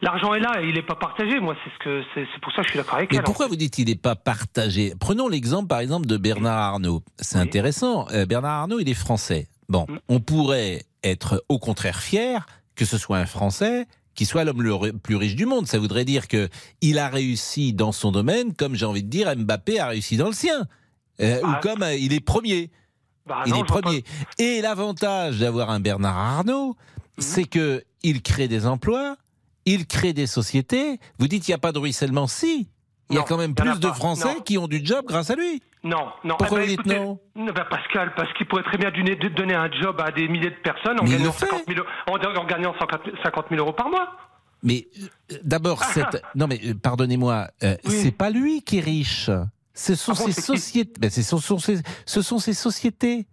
l'argent 0.00 0.32
est 0.34 0.40
là 0.40 0.62
et 0.62 0.68
il 0.68 0.74
n'est 0.74 0.82
pas 0.82 0.94
partagé? 0.94 1.38
Moi, 1.40 1.54
c'est 1.64 1.70
ce 1.74 1.78
que 1.84 2.02
c'est 2.14 2.26
c'est 2.32 2.40
pour 2.40 2.52
ça 2.52 2.58
que 2.62 2.68
je 2.68 2.70
suis 2.72 2.78
d'accord 2.78 2.96
avec 2.96 3.10
Mais 3.12 3.18
elle. 3.18 3.24
pourquoi 3.24 3.46
vous 3.46 3.56
dites 3.56 3.74
qu'il 3.74 3.88
n'est 3.88 3.94
pas 3.96 4.16
partagé? 4.16 4.92
Prenons 4.98 5.28
l'exemple 5.28 5.68
par 5.68 5.80
exemple 5.80 6.06
de 6.06 6.16
Bernard 6.16 6.58
Arnault. 6.58 7.02
C'est 7.18 7.38
intéressant. 7.38 8.06
Euh, 8.12 8.24
Bernard 8.26 8.60
Arnault, 8.62 8.80
il 8.80 8.88
est 8.88 8.94
français. 8.94 9.48
Bon, 9.68 9.86
Mm. 9.88 9.96
on 10.08 10.20
pourrait 10.20 10.80
être 11.02 11.42
au 11.48 11.58
contraire 11.58 11.96
fier 12.00 12.46
que 12.76 12.84
ce 12.84 12.98
soit 12.98 13.18
un 13.18 13.26
Français 13.26 13.86
qui 14.14 14.26
soit 14.26 14.44
l'homme 14.44 14.62
le 14.62 14.92
plus 14.92 15.16
riche 15.16 15.36
du 15.36 15.46
monde. 15.46 15.66
Ça 15.66 15.78
voudrait 15.78 16.04
dire 16.04 16.28
que 16.28 16.48
il 16.80 16.98
a 16.98 17.08
réussi 17.08 17.72
dans 17.72 17.92
son 17.92 18.12
domaine, 18.12 18.54
comme 18.54 18.74
j'ai 18.74 18.86
envie 18.86 19.02
de 19.02 19.08
dire, 19.08 19.34
Mbappé 19.36 19.78
a 19.78 19.88
réussi 19.88 20.16
dans 20.16 20.26
le 20.26 20.32
sien, 20.34 20.66
Euh, 21.20 21.40
ou 21.42 21.52
comme 21.62 21.82
euh, 21.84 21.94
il 21.94 22.12
est 22.12 22.18
premier. 22.20 22.70
Bah 23.26 23.44
il 23.46 23.52
non, 23.52 23.60
est 23.60 23.66
premier. 23.66 24.04
Et 24.38 24.60
l'avantage 24.60 25.38
d'avoir 25.38 25.70
un 25.70 25.78
Bernard 25.78 26.18
Arnault, 26.18 26.76
c'est 27.18 27.44
que 27.44 27.84
il 28.02 28.20
crée 28.20 28.48
des 28.48 28.66
emplois, 28.66 29.16
il 29.64 29.86
crée 29.86 30.12
des 30.12 30.26
sociétés. 30.26 30.98
Vous 31.18 31.28
dites 31.28 31.46
il 31.46 31.52
n'y 31.52 31.54
a 31.54 31.58
pas 31.58 31.72
de 31.72 31.78
ruissellement, 31.78 32.26
si. 32.26 32.68
Il 33.10 33.16
y 33.16 33.18
a 33.18 33.22
quand 33.22 33.36
même 33.38 33.54
a 33.56 33.62
plus 33.62 33.78
de 33.78 33.88
Français 33.92 34.34
non. 34.34 34.40
qui 34.40 34.58
ont 34.58 34.66
du 34.66 34.84
job 34.84 35.04
grâce 35.06 35.30
à 35.30 35.36
lui. 35.36 35.62
Non, 35.84 36.06
non. 36.24 36.36
Pourquoi 36.38 36.62
Eh 36.64 36.66
ben, 36.66 36.76
vous 36.76 36.82
dites 36.82 36.92
écoutez, 36.92 36.98
non 37.36 37.52
ben, 37.52 37.64
Pascal, 37.70 38.14
parce 38.16 38.32
qu'il 38.34 38.46
pourrait 38.46 38.62
très 38.62 38.78
bien 38.78 38.90
donner, 38.90 39.16
donner 39.16 39.54
un 39.54 39.70
job 39.70 40.00
à 40.00 40.10
des 40.10 40.26
milliers 40.28 40.50
de 40.50 40.56
personnes 40.56 40.98
en 41.00 41.04
gagnant, 41.04 41.26
le 41.26 41.30
fait. 41.32 41.46
50 41.46 41.62
000, 41.68 41.78
euros- 41.80 41.88
en, 42.08 42.40
en 42.40 42.44
gagnant 42.46 42.74
50 42.78 43.00
50 43.22 43.46
000 43.50 43.60
euros 43.60 43.72
par 43.74 43.90
mois. 43.90 44.16
Mais 44.62 44.88
euh, 45.30 45.36
d'abord, 45.44 45.82
Ah, 45.82 45.90
cette... 45.92 46.22
non 46.34 46.46
mais 46.46 46.58
euh, 46.64 46.72
pardonnez-moi, 46.74 47.48
euh, 47.62 47.76
c'est 47.86 48.12
pas 48.12 48.30
lui 48.30 48.62
qui 48.62 48.78
est 48.78 48.80
riche. 48.80 49.30
Ce 49.74 49.94
sont 49.94 50.12
Ah 50.12 50.18
bon, 50.20 50.24
qui 50.26 50.32
sociétés. 50.32 50.92
Ben, 51.00 51.10
ce 51.10 51.20
sont, 51.22 51.58
ses- 51.58 51.82
ce 52.06 52.22
sont 52.22 52.38
ses 52.38 52.54
sociétés. 52.54 53.26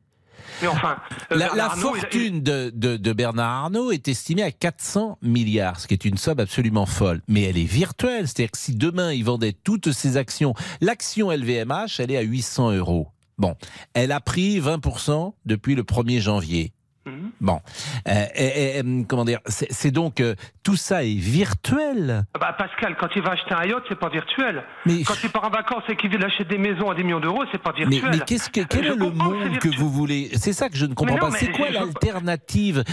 Mais 0.62 0.68
enfin, 0.68 0.98
euh, 1.32 1.36
La, 1.38 1.50
il 1.76 1.80
fortune 1.82 2.42
de, 2.42 2.72
de- 2.74 2.98
de 2.98 3.14
Bernard 3.14 3.64
Arnault 3.66 3.92
est 3.92 4.08
estimée 4.08 4.44
à 4.44 4.52
400 4.52 5.18
milliards, 5.22 5.80
ce 5.80 5.88
qui 5.88 5.94
est 5.94 6.06
une 6.06 6.18
somme 6.18 6.40
absolument 6.40 6.86
folle. 6.86 7.22
Mais 7.28 7.42
elle 7.44 7.58
est 7.58 7.64
virtuelle, 7.64 8.28
c'est-à-dire 8.28 8.52
que 8.52 8.58
si 8.58 8.76
demain 8.76 9.12
il 9.14 9.24
vendait 9.24 9.54
toutes 9.54 9.92
ses 9.92 10.18
actions, 10.18 10.54
l'action 10.82 11.32
LVMH, 11.32 12.00
elle 12.00 12.12
est 12.12 12.18
à 12.18 12.22
800 12.22 12.72
euros. 12.72 13.08
Bon, 13.38 13.56
elle 13.94 14.12
a 14.12 14.20
pris 14.20 14.60
20% 14.60 15.34
depuis 15.46 15.74
le 15.76 15.84
1er 15.84 16.20
janvier. 16.20 16.74
Mhm. 17.06 17.32
Bon, 17.42 17.60
Euh, 18.08 18.26
et- 18.36 18.78
et, 18.78 18.84
euh, 18.84 19.04
comment 19.08 19.26
dire, 19.26 19.40
c'est 19.48 19.90
donc 19.92 20.20
euh, 20.22 20.36
tout 20.64 20.76
ça 20.76 21.04
est 21.04 21.16
virtuel. 21.16 22.26
Ah 22.34 22.40
Bah, 22.40 22.56
Pascal, 22.58 22.96
quand 23.00 23.08
il 23.16 23.22
va 23.24 23.32
acheter 23.32 23.54
un 23.56 23.66
yacht, 23.66 23.84
c'est 23.90 24.00
pas 24.00 24.10
virtuel. 24.10 24.64
Mais- 24.86 25.04
Quand 25.04 25.16
il 25.24 25.30
part 25.30 25.46
en 25.46 25.50
vacances 25.50 25.84
et 25.90 25.96
qu'il 25.96 26.24
achète 26.24 26.48
des 26.48 26.58
maisons 26.60 26.90
à 26.92 26.96
des 26.96 27.04
millions 27.04 27.20
d'euros, 27.20 27.44
c'est 27.52 27.62
pas 27.62 27.72
virtuel. 27.72 28.12
mais 28.12 28.20
qu'est-ce 28.20 28.50
que, 28.50 28.62
quel 28.62 28.84
Je 28.84 28.88
est 28.92 28.96
le 28.96 29.06
que 29.10 29.12
monde 29.16 29.58
que 29.60 29.70
vous 29.78 29.90
voulez? 29.90 30.30
C'est 30.36 30.54
ça 30.54 30.70
que 30.70 30.78
je 30.78 30.86
ne 30.86 30.94
comprends 30.94 31.16
non, 31.16 31.32
pas. 31.32 31.38
C'est 31.38 31.52
quoi 31.52 31.70
l'alternative? 31.70 32.84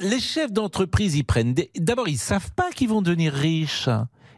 Les 0.00 0.20
chefs 0.20 0.52
d'entreprise, 0.52 1.14
ils 1.16 1.24
prennent 1.24 1.54
des... 1.54 1.70
D'abord, 1.76 2.08
ils 2.08 2.18
savent 2.18 2.50
pas 2.56 2.70
qu'ils 2.74 2.88
vont 2.88 3.02
devenir 3.02 3.32
riches. 3.32 3.88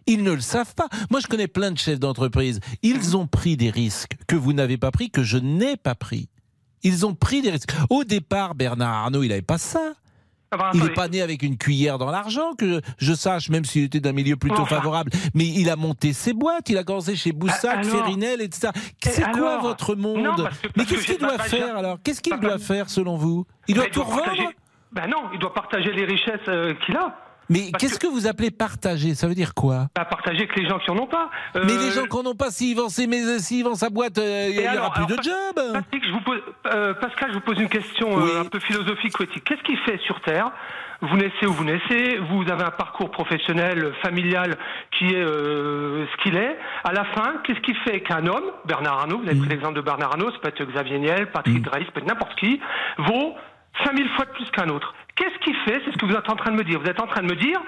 Ils 0.07 0.23
ne 0.23 0.33
le 0.33 0.41
savent 0.41 0.75
pas. 0.75 0.89
Moi, 1.11 1.21
je 1.21 1.27
connais 1.29 1.49
plein 1.49 1.71
de 1.71 1.79
chefs 1.79 1.99
d'entreprise. 1.99 2.61
Ils 2.83 3.17
ont 3.17 3.27
pris 3.27 3.57
des 3.57 3.71
risques 3.71 4.13
que 4.29 4.37
vous 4.37 4.53
n'avez 4.53 4.77
pas 4.77 4.91
pris, 4.91 5.11
que 5.11 5.23
je 5.23 5.39
n'ai 5.39 5.77
pas 5.79 5.95
pris. 5.95 6.29
Ils 6.85 7.05
ont 7.07 7.15
pris 7.15 7.43
des 7.43 7.51
risques. 7.51 7.73
Au 7.91 8.05
départ, 8.05 8.55
Bernard 8.55 8.95
Arnault, 9.05 9.23
il 9.25 9.31
n'avait 9.31 9.43
pas 9.43 9.59
ça. 9.59 9.93
Ah 10.53 10.57
bah, 10.57 10.71
Il 10.75 10.85
n'est 10.85 10.91
pas 10.91 11.09
né 11.09 11.21
avec 11.21 11.43
une 11.43 11.57
cuillère 11.59 11.99
dans 11.99 12.13
l'argent, 12.13 12.53
que 12.57 12.81
je 12.99 13.13
sache, 13.13 13.49
même 13.49 13.65
s'il 13.65 13.85
était 13.85 13.99
d'un 13.99 14.13
milieu 14.13 14.37
plutôt 14.37 14.61
Enfin. 14.63 14.77
favorable. 14.77 15.11
Mais 15.35 15.47
il 15.47 15.69
a 15.69 15.75
monté 15.75 16.13
ses 16.13 16.33
boîtes, 16.33 16.69
il 16.69 16.79
a 16.79 16.85
commencé 16.85 17.17
chez 17.17 17.33
Boussac, 17.33 17.65
alors 17.65 17.85
Ferrinel, 17.87 18.41
etc. 18.41 18.69
C'est 19.03 19.29
quoi 19.33 19.59
votre 19.59 19.97
monde 19.97 20.23
Non, 20.23 20.37
parce 20.37 20.59
que- 20.59 20.69
Mais 20.69 20.73
parce 20.85 20.89
qu'est-ce 20.91 21.07
qu'il 21.07 21.19
doit 21.19 21.39
faire 21.39 21.77
alors 21.77 21.99
Qu'est-ce 22.05 22.21
qu'il 22.21 22.39
doit 22.39 22.59
faire 22.59 22.89
selon 22.89 23.17
vous? 23.17 23.47
Il 23.67 23.75
doit 23.75 23.87
tout 23.87 24.03
revendre 24.05 24.23
partager- 24.27 24.49
Ben 24.93 25.09
non, 25.09 25.25
il 25.33 25.41
doit 25.41 25.53
partager 25.55 25.91
les 25.93 26.05
richesses 26.05 26.39
euh, 26.47 26.75
qu'il 26.87 26.97
a. 26.97 27.17
Mais 27.51 27.71
qu'est-ce 27.79 27.99
que... 27.99 28.07
vous 28.07 28.27
appelez 28.27 28.51
partager? 28.51 29.15
Ça 29.15 29.27
veut 29.27 29.35
dire 29.35 29.55
quoi? 29.55 29.87
Pas 29.95 30.05
partager 30.05 30.39
avec 30.39 30.57
les 30.57 30.69
gens 30.69 30.79
qui 30.79 30.91
en 30.91 30.99
ont 30.99 31.07
pas. 31.07 31.31
Euh, 31.57 31.65
Mais 31.67 31.77
les 31.77 31.91
gens 31.91 32.05
qui 32.05 32.17
n'en 32.17 32.31
ont 32.31 32.35
pas, 32.35 32.51
s'ils 32.51 32.77
vendent, 32.77 32.91
vendent 32.91 33.77
sa 33.77 33.91
boîte, 33.91 34.19
euh, 34.19 34.49
il 34.51 34.61
n'y 34.61 34.79
aura 34.79 34.91
plus 34.93 35.05
alors, 35.05 35.19
de 35.19 35.23
job 35.23 35.73
Patrick, 35.73 36.05
je 36.07 36.13
vous 36.13 36.21
pose, 36.21 36.41
euh, 36.67 36.95
Pascal, 36.95 37.31
je 37.31 37.35
vous 37.35 37.41
pose 37.41 37.59
une 37.61 37.69
question 37.69 38.19
un 38.19 38.45
peu 38.45 38.61
philosophique 38.61 39.19
ou 39.19 39.25
éthique. 39.25 39.45
Qu'est-ce 39.45 39.63
qu'il 39.63 39.79
fait 39.79 39.99
sur 40.07 40.21
Terre? 40.23 40.51
Vous 41.03 41.17
naissez 41.17 41.47
où 41.47 41.53
vous 41.53 41.65
naissez, 41.65 42.19
vous 42.31 42.43
avez 42.51 42.63
un 42.63 42.71
parcours 42.71 43.11
professionnel, 43.11 43.93
familial 44.03 44.57
qui 44.97 45.07
est 45.07 45.23
ce 45.23 46.23
qu'il 46.23 46.37
est. 46.37 46.57
À 46.85 46.93
la 46.93 47.05
fin, 47.05 47.35
qu'est-ce 47.45 47.61
qui 47.61 47.75
fait 47.85 48.01
qu'un 48.01 48.27
homme, 48.27 48.45
Bernard 48.65 49.01
Arnault, 49.01 49.19
vous 49.19 49.27
avez 49.27 49.35
Mm. 49.35 49.41
pris 49.41 49.49
l'exemple 49.51 49.75
de 49.75 49.81
Bernard 49.83 50.13
Arnault, 50.13 50.31
ça 50.31 50.39
peut 50.39 50.49
être 50.49 50.65
Xavier 50.65 50.99
Niel, 50.99 51.31
Patrick 51.31 51.61
Drahi, 51.63 51.85
ça 51.85 51.91
peut 51.91 52.01
être 52.01 52.07
n'importe 52.07 52.35
qui, 52.37 52.61
vaut 52.99 53.35
5000 53.85 54.09
fois 54.11 54.25
de 54.25 54.31
plus 54.31 54.51
qu'un 54.53 54.69
autre 54.69 54.95
Qu'est-ce 55.17 55.39
qui 55.45 55.55
fait 55.65 55.81
C'est 55.85 55.93
ce 55.93 55.97
que 55.99 56.07
vous 56.07 56.13
êtes 56.15 56.29
en 56.29 56.37
train 56.37 56.51
de 56.51 56.57
me 56.57 56.65
dire. 56.65 56.81
Vous 56.81 56.87
êtes 56.89 57.01
en 57.01 57.07
train 57.07 57.23
de 57.23 57.29
me 57.29 57.37
dire, 57.37 57.61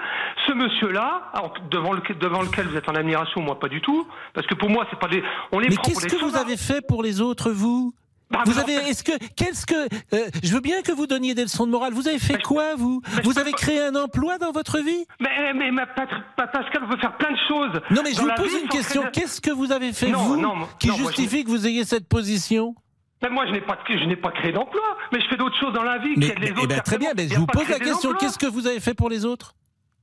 ce 0.47 0.53
monsieur-là, 0.53 1.31
devant, 1.71 1.93
le, 1.93 2.01
devant 2.19 2.41
lequel 2.41 2.67
vous 2.67 2.75
êtes 2.75 2.89
en 2.89 2.95
admiration, 2.95 3.41
moi 3.41 3.57
pas 3.59 3.69
du 3.69 3.79
tout, 3.81 4.05
parce 4.33 4.45
que 4.47 4.55
pour 4.55 4.69
moi, 4.69 4.85
c'est 4.89 4.99
pas 4.99 5.07
des. 5.07 5.23
On 5.51 5.59
les 5.59 5.69
Mais 5.69 5.77
qu'est-ce 5.77 6.07
que 6.07 6.17
vous 6.17 6.35
avez 6.35 6.57
fait 6.57 6.85
pour 6.85 7.03
les 7.03 7.21
autres, 7.21 7.51
vous 7.51 7.93
Bah, 8.29 8.41
vous 8.45 8.51
mais 8.53 8.59
avez, 8.59 8.89
est-ce 8.89 9.01
que, 9.03 9.13
qu'est-ce 9.37 9.65
que, 9.65 9.75
euh, 10.13 10.27
je 10.43 10.53
veux 10.53 10.59
bien 10.59 10.81
que 10.81 10.91
vous 10.91 11.07
donniez 11.07 11.33
des 11.35 11.43
leçons 11.43 11.65
de 11.65 11.71
morale. 11.71 11.93
Vous 11.93 12.09
avez 12.09 12.19
fait 12.19 12.41
quoi, 12.41 12.75
vous 12.75 13.01
Vous 13.23 13.39
avez 13.39 13.53
créé 13.53 13.79
un 13.81 13.95
emploi 13.95 14.37
dans 14.37 14.51
votre 14.51 14.79
vie 14.79 15.05
Mais, 15.21 15.53
mais 15.53 15.71
ma 15.71 15.85
Pat- 15.85 16.09
Pa- 16.35 16.47
Pascal 16.47 16.83
veut 16.89 16.97
faire 16.97 17.15
plein 17.15 17.31
de 17.31 17.39
choses. 17.47 17.81
Non, 17.91 18.01
mais 18.03 18.11
je 18.13 18.19
vous 18.21 18.29
pose 18.35 18.53
une 18.61 18.67
question. 18.67 19.03
Qu'est-ce 19.13 19.39
que 19.39 19.51
vous 19.51 19.71
avez 19.71 19.93
fait, 19.93 20.09
Non, 20.09 20.19
vous, 20.19 20.35
non, 20.35 20.53
qui 20.79 20.89
non, 20.89 20.97
moi, 20.97 21.11
je 21.11 21.15
justifie 21.15 21.45
que 21.45 21.49
vous 21.49 21.65
ayez 21.65 21.85
cette 21.85 22.09
position 22.09 22.75
Mais 23.21 23.29
moi, 23.29 23.45
je 23.47 23.51
n'ai 23.51 23.61
pas, 23.61 23.77
je 23.89 24.05
n'ai 24.05 24.15
pas 24.15 24.31
créé 24.31 24.51
d'emploi. 24.51 24.83
Mais 25.11 25.19
je 25.21 25.27
fais 25.27 25.37
d'autres 25.37 25.57
choses 25.59 25.73
dans 25.73 25.83
la 25.83 25.97
vie 25.97 26.13
mais, 26.17 26.35
les 26.39 26.49
eh 26.49 26.51
autres. 26.51 26.67
ben, 26.67 26.81
Très 26.81 26.97
bien, 26.97 27.11
mais 27.15 27.27
je 27.27 27.35
vous 27.35 27.47
pose 27.47 27.67
la 27.69 27.79
question. 27.79 28.13
Qu'est-ce 28.13 28.37
que 28.37 28.47
vous 28.47 28.67
avez 28.67 28.79
fait 28.79 28.93
pour 28.93 29.09
les 29.09 29.25
autres? 29.25 29.53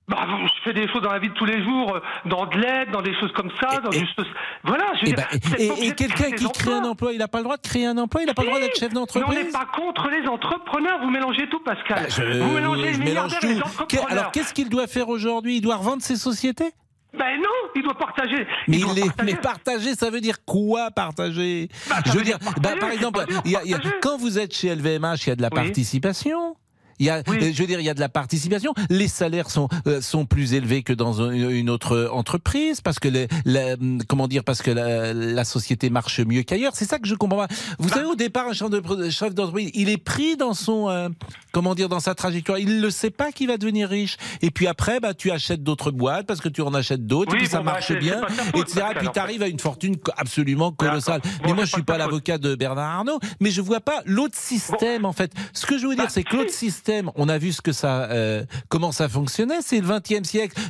Bah, 0.07 0.27
je 0.29 0.63
fais 0.65 0.75
des 0.75 0.87
choses 0.93 1.01
dans 1.01 1.13
la 1.13 1.19
vie 1.19 1.31
de 1.31 1.35
tous 1.35 1.47
les 1.47 1.65
jours, 1.65 1.97
euh, 1.97 2.01
dans 2.27 2.45
de 2.45 2.59
l'aide, 2.59 2.91
dans 2.91 3.01
des 3.01 3.15
choses 3.19 3.33
comme 3.33 3.51
ça, 3.59 3.81
dans 3.81 3.91
juste. 3.91 4.21
Voilà, 4.63 4.93
je 5.01 5.07
veux 5.07 5.13
Eh 5.13 5.15
ben, 5.15 5.25
et, 5.59 5.87
et 5.87 5.95
quelqu'un 5.95 6.31
qui 6.33 6.47
crée 6.51 6.73
un 6.75 6.85
emploi, 6.85 7.13
il 7.15 7.19
n'a 7.19 7.27
pas 7.29 7.39
le 7.39 7.45
droit 7.45 7.57
de 7.57 7.63
créer 7.63 7.87
un 7.87 7.97
emploi, 7.97 8.21
il 8.21 8.27
n'a 8.27 8.35
pas 8.35 8.43
le 8.43 8.49
droit 8.49 8.61
d'être 8.61 8.79
chef 8.79 8.91
Mais 8.93 8.99
on 8.99 9.01
d'entreprise? 9.01 9.45
n'est 9.47 9.51
pas 9.51 9.65
contre 9.65 10.11
les 10.11 10.29
entrepreneurs, 10.29 11.01
vous 11.01 11.09
mélangez 11.11 11.49
tout, 11.49 11.61
Pascal. 11.61 12.03
Bah, 12.03 12.09
je, 12.11 12.23
vous 12.39 12.53
mélangez 12.53 12.93
je 12.93 12.99
les 12.99 13.05
mélange 13.05 13.33
milliardaires 13.33 13.51
et 13.51 13.55
les 13.55 13.63
entrepreneurs. 13.63 14.11
alors 14.11 14.31
qu'est-ce 14.33 14.53
qu'il 14.53 14.69
doit 14.69 14.87
faire 14.89 15.09
aujourd'hui? 15.09 15.57
Il 15.57 15.61
doit 15.63 15.77
revendre 15.77 16.03
ses 16.03 16.17
sociétés? 16.17 16.73
Ben 17.19 17.37
non, 17.41 17.71
il 17.77 17.83
doit 17.83 17.95
partager. 17.97 18.47
Mais, 18.67 18.79
doit 18.79 18.95
partager. 18.95 19.11
mais 19.25 19.35
partager, 19.37 19.95
ça 19.95 20.11
veut 20.11 20.21
dire 20.21 20.45
quoi 20.45 20.91
partager? 20.91 21.69
Bah, 21.89 21.97
Je 22.07 22.13
veux 22.13 22.25
dire, 22.25 22.39
bah, 22.61 22.75
par 22.81 22.91
exemple, 22.91 23.25
y 23.45 23.55
a- 23.57 23.65
y 23.65 23.75
a- 23.75 23.81
quand 24.03 24.17
vous 24.19 24.39
êtes 24.39 24.55
chez 24.55 24.69
LVMH, 24.75 25.27
il 25.27 25.29
y 25.29 25.33
a 25.33 25.37
de 25.37 25.43
la 25.43 25.49
Oui. 25.53 25.55
participation. 25.55 26.57
Il 26.99 27.07
y 27.07 27.11
a, 27.11 27.17
euh, 27.17 27.23
je 27.53 27.61
veux 27.61 27.67
dire, 27.67 27.81
il 27.81 27.87
y 27.87 27.91
a 27.91 27.95
de 27.95 28.01
la 28.01 28.09
participation. 28.09 28.73
Les 28.91 29.09
salaires 29.09 29.51
sont 29.51 29.69
euh, 29.87 30.01
sont 30.01 30.27
plus 30.27 30.55
élevés 30.55 30.83
que 30.83 30.93
dans 30.93 31.23
une, 31.31 31.71
autre 31.71 32.09
entreprise 32.13 32.81
parce 32.81 32.99
que 32.99 33.09
les, 33.09 33.29
la- 33.45 33.77
comment 34.09 34.29
dire, 34.29 34.45
parce 34.45 34.63
que 34.63 34.71
la, 34.71 35.13
la 35.13 35.45
société 35.45 35.91
marche 35.91 36.21
mieux 36.21 36.43
qu'ailleurs. 36.43 36.73
C'est 36.75 36.85
ça 36.85 36.99
que 36.99 37.09
je 37.09 37.15
comprends 37.15 37.47
pas. 37.47 37.55
Vous 37.79 37.89
Bah 37.89 37.95
savez, 37.97 38.07
au 38.07 38.15
départ, 38.15 38.49
un 38.49 38.53
chef 38.53 38.71
de- 38.71 39.11
chef 39.11 39.35
d'entreprise, 39.35 39.71
il 39.75 39.89
est 39.89 39.97
pris 40.03 40.37
dans 40.37 40.55
son, 40.55 40.89
euh, 40.89 41.09
comment 41.53 41.75
dire, 41.75 41.89
dans 41.89 42.01
sa 42.01 42.15
trajectoire. 42.15 42.59
Il 42.59 42.81
ne 42.81 42.91
sait 42.91 43.11
pas 43.11 43.33
qu'il 43.33 43.49
va 43.49 43.57
devenir 43.57 43.89
riche. 43.89 44.17
Et 44.43 44.51
puis 44.51 44.67
après, 44.67 45.01
bah, 45.01 45.15
tu 45.15 45.31
achètes 45.31 45.63
d'autres 45.63 45.91
boîtes 45.91 46.27
parce 46.27 46.41
que 46.41 46.49
tu 46.49 46.61
en 46.63 46.75
achètes 46.75 47.07
d'autres, 47.07 47.33
Oui, 47.33 47.39
et 47.39 47.41
puis 47.43 47.49
ça 47.51 47.59
bon, 47.59 47.65
bah, 47.65 47.73
marche 47.73 47.93
bien, 47.99 48.21
etc. 48.55 48.83
Et 48.95 48.99
puis 48.99 49.09
tu 49.13 49.19
arrives 49.19 49.43
à 49.43 49.49
une 49.49 49.59
fortune 49.61 49.97
absolument 50.17 50.73
colossale. 50.73 51.21
mais 51.45 51.53
moi, 51.55 51.65
je 51.65 51.71
suis 51.73 51.83
pas 51.83 51.99
l'avocat 51.99 52.39
de 52.39 52.55
Bernard 52.55 52.99
Arnault, 52.99 53.19
mais 53.41 53.51
je 53.51 53.61
vois 53.61 53.81
pas 53.81 54.03
l'autre 54.07 54.37
système, 54.37 55.05
en 55.05 55.13
fait. 55.13 55.33
Ce 55.53 55.67
que 55.67 55.79
je 55.79 55.87
veux 55.87 55.95
dire, 55.97 56.11
c'est 56.11 56.23
que 56.25 56.37
l'autre 56.37 56.51
système, 56.53 56.84
on 57.17 57.29
a 57.29 57.39
vu 57.39 57.53
ce 57.53 57.63
que 57.63 57.73
ça, 57.73 58.05
euh, 58.11 58.45
comment 58.69 58.93
ça 58.93 59.09
fonctionnait, 59.09 59.63
c'est 59.63 59.81
le 59.81 59.87
20e 59.87 60.25
siècle. 60.25 60.61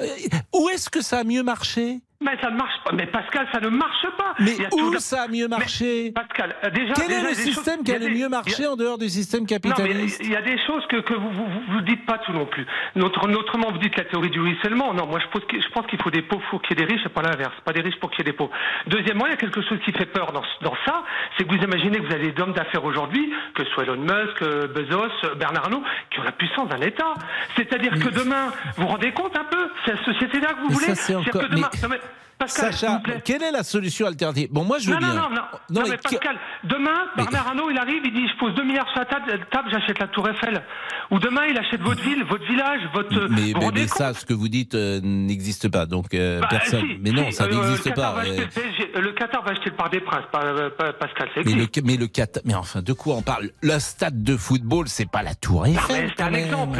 Euh, 0.00 0.06
où 0.54 0.68
est-ce 0.70 0.90
que 0.90 1.02
ça 1.02 1.18
a 1.18 1.24
mieux 1.24 1.42
marché? 1.42 2.00
Mais 2.22 2.36
ça 2.42 2.50
ne 2.50 2.56
marche 2.56 2.74
pas. 2.84 2.92
Mais 2.92 3.06
Pascal, 3.06 3.46
ça 3.50 3.60
ne 3.60 3.68
marche 3.70 4.06
pas. 4.18 4.34
Mais 4.40 4.54
où 4.72 4.92
ça 4.98 5.22
a 5.22 5.28
mieux 5.28 5.48
marché 5.48 6.12
Pascal, 6.12 6.54
euh, 6.64 6.68
déjà. 6.68 6.92
Quel 6.92 7.08
déjà, 7.08 7.20
est 7.20 7.22
le 7.22 7.28
il 7.30 7.30
y 7.30 7.32
a 7.32 7.34
des 7.34 7.34
système 7.34 7.76
choses- 7.76 7.84
qui 7.84 7.92
a 7.94 7.98
le 7.98 8.08
mieux 8.10 8.28
marché 8.28 8.64
a- 8.66 8.70
en 8.72 8.76
dehors 8.76 8.98
du 8.98 9.08
système 9.08 9.40
Non, 9.40 9.46
mais 9.50 9.58
capitaliste? 9.58 10.20
il 10.22 10.30
y 10.30 10.36
a 10.36 10.42
des 10.42 10.58
choses 10.66 10.86
que, 10.88 10.96
que 11.00 11.14
vous, 11.14 11.30
vous, 11.30 11.46
vous 11.70 11.80
dites 11.80 12.04
pas 12.04 12.18
tout 12.18 12.32
non 12.32 12.44
plus. 12.44 12.66
Notre, 12.94 13.26
autrement, 13.26 13.70
vous 13.72 13.78
dites 13.78 13.96
la 13.96 14.04
théorie 14.04 14.28
du 14.28 14.38
ruissellement. 14.38 14.92
Non, 14.92 15.06
moi, 15.06 15.18
je 15.18 15.26
pense, 15.28 15.44
que- 15.48 15.58
je 15.62 15.68
pense 15.70 15.86
qu'il 15.86 16.00
faut 16.02 16.10
des 16.10 16.20
pauvres 16.20 16.44
pour 16.50 16.60
qu'il 16.60 16.78
y 16.78 16.82
ait 16.82 16.86
des 16.86 16.92
riches 16.92 17.06
et 17.06 17.08
pas 17.08 17.22
l'inverse. 17.22 17.54
Pas 17.64 17.72
des 17.72 17.80
riches 17.80 17.98
pour 18.00 18.10
qu'il 18.10 18.18
y 18.18 18.28
ait 18.28 18.32
des 18.32 18.36
pauvres. 18.36 18.52
Deuxièmement, 18.86 19.24
il 19.26 19.30
y 19.30 19.34
a 19.34 19.38
quelque 19.38 19.62
chose 19.62 19.78
qui 19.86 19.92
fait 19.92 20.04
peur 20.04 20.32
dans, 20.32 20.42
dans 20.60 20.76
ça. 20.84 21.02
C'est 21.38 21.44
que 21.48 21.56
vous 21.56 21.62
imaginez 21.64 21.98
que 22.00 22.06
vous 22.06 22.12
avez 22.12 22.32
des 22.32 22.42
hommes 22.42 22.52
d'affaires 22.52 22.84
aujourd'hui, 22.84 23.32
que 23.54 23.64
ce 23.64 23.70
soit 23.70 23.84
Elon 23.84 23.96
Musk, 23.96 24.42
euh, 24.42 24.68
Bezos, 24.68 25.08
euh, 25.24 25.34
Bernard 25.36 25.64
Arnault, 25.64 25.82
qui 26.10 26.20
ont 26.20 26.24
la 26.24 26.32
puissance 26.32 26.68
d'un 26.68 26.82
État. 26.82 27.14
C'est-à-dire 27.56 27.92
que 27.92 28.10
demain, 28.10 28.52
vous 28.76 28.82
vous 28.82 28.88
rendez 28.88 29.12
compte 29.12 29.34
un 29.38 29.44
peu, 29.44 29.70
c'est 29.86 29.94
la 29.94 30.04
société-là 30.04 30.48
que 30.48 30.60
vous 30.60 30.68
Mais 30.68 30.74
voulez. 30.74 30.86
ça, 30.88 30.94
c'est 30.96 31.14
encore- 31.14 31.42
que 31.42 31.46
demain- 31.48 31.70
mais 31.88 32.00
Pascal, 32.40 32.72
Sacha, 32.72 32.92
vous 32.94 33.00
plaît. 33.00 33.22
quelle 33.24 33.42
est 33.42 33.52
la 33.52 33.62
solution 33.62 34.06
alternative? 34.06 34.48
Bon, 34.50 34.64
moi, 34.64 34.78
je 34.78 34.86
veux 34.88 34.94
non, 34.94 34.98
bien. 34.98 35.08
Non, 35.08 35.14
non, 35.14 35.28
non, 35.30 35.42
non, 35.70 35.82
mais, 35.84 35.90
mais 35.90 35.96
Pascal, 35.98 36.36
demain, 36.64 37.06
Bernard 37.16 37.48
Arnault, 37.48 37.70
il 37.70 37.76
arrive, 37.78 38.02
il 38.04 38.12
dit, 38.14 38.26
je 38.26 38.38
pose 38.38 38.54
2 38.54 38.64
milliards 38.64 38.88
sur 38.90 38.98
la 39.00 39.04
table, 39.04 39.38
table, 39.52 39.68
j'achète 39.70 39.98
la 39.98 40.08
Tour 40.08 40.28
Eiffel. 40.28 40.62
Ou 41.10 41.18
demain, 41.18 41.42
il 41.50 41.58
achète 41.58 41.80
votre 41.82 42.02
ville, 42.02 42.24
votre 42.24 42.44
village, 42.46 42.80
votre... 42.94 43.28
Mais, 43.28 43.52
vous 43.52 43.60
mais, 43.60 43.70
mais 43.82 43.86
ça, 43.88 44.14
ce 44.14 44.24
que 44.24 44.32
vous 44.32 44.48
dites 44.48 44.74
euh, 44.74 45.00
n'existe 45.02 45.68
pas, 45.68 45.84
donc 45.86 46.14
euh, 46.14 46.40
Bah, 46.40 46.46
personne. 46.50 46.80
si, 46.88 46.98
mais 47.00 47.10
non, 47.10 47.26
si, 47.26 47.32
ça 47.32 47.44
euh, 47.44 47.54
n'existe 47.54 47.94
pas. 47.94 48.16
acheter 48.20 48.48
le, 48.94 49.12
Qatar 49.12 49.42
va 49.44 49.50
acheter 49.50 49.70
le 49.70 49.76
Parc 49.76 49.92
des 49.92 50.00
Princes, 50.00 50.24
pas, 50.32 50.70
pas- 50.70 50.92
Pascal, 50.94 51.28
c'est 51.34 51.44
mais 51.44 51.52
le, 51.52 51.66
mais 51.84 51.96
le 51.96 52.06
Qatar- 52.06 52.42
mais 52.44 52.54
enfin, 52.54 52.80
de 52.80 52.92
quoi 52.92 53.16
on 53.16 53.22
parle? 53.22 53.50
Le 53.60 53.78
stade 53.78 54.22
de 54.22 54.36
football, 54.36 54.88
c'est 54.88 55.10
pas 55.10 55.22
la 55.22 55.34
Tour 55.34 55.66
Non, 55.66 55.72
Eiffel. 55.74 56.04
mais 56.06 56.12
c'est 56.16 56.22
un 56.22 56.32
exemple. 56.32 56.78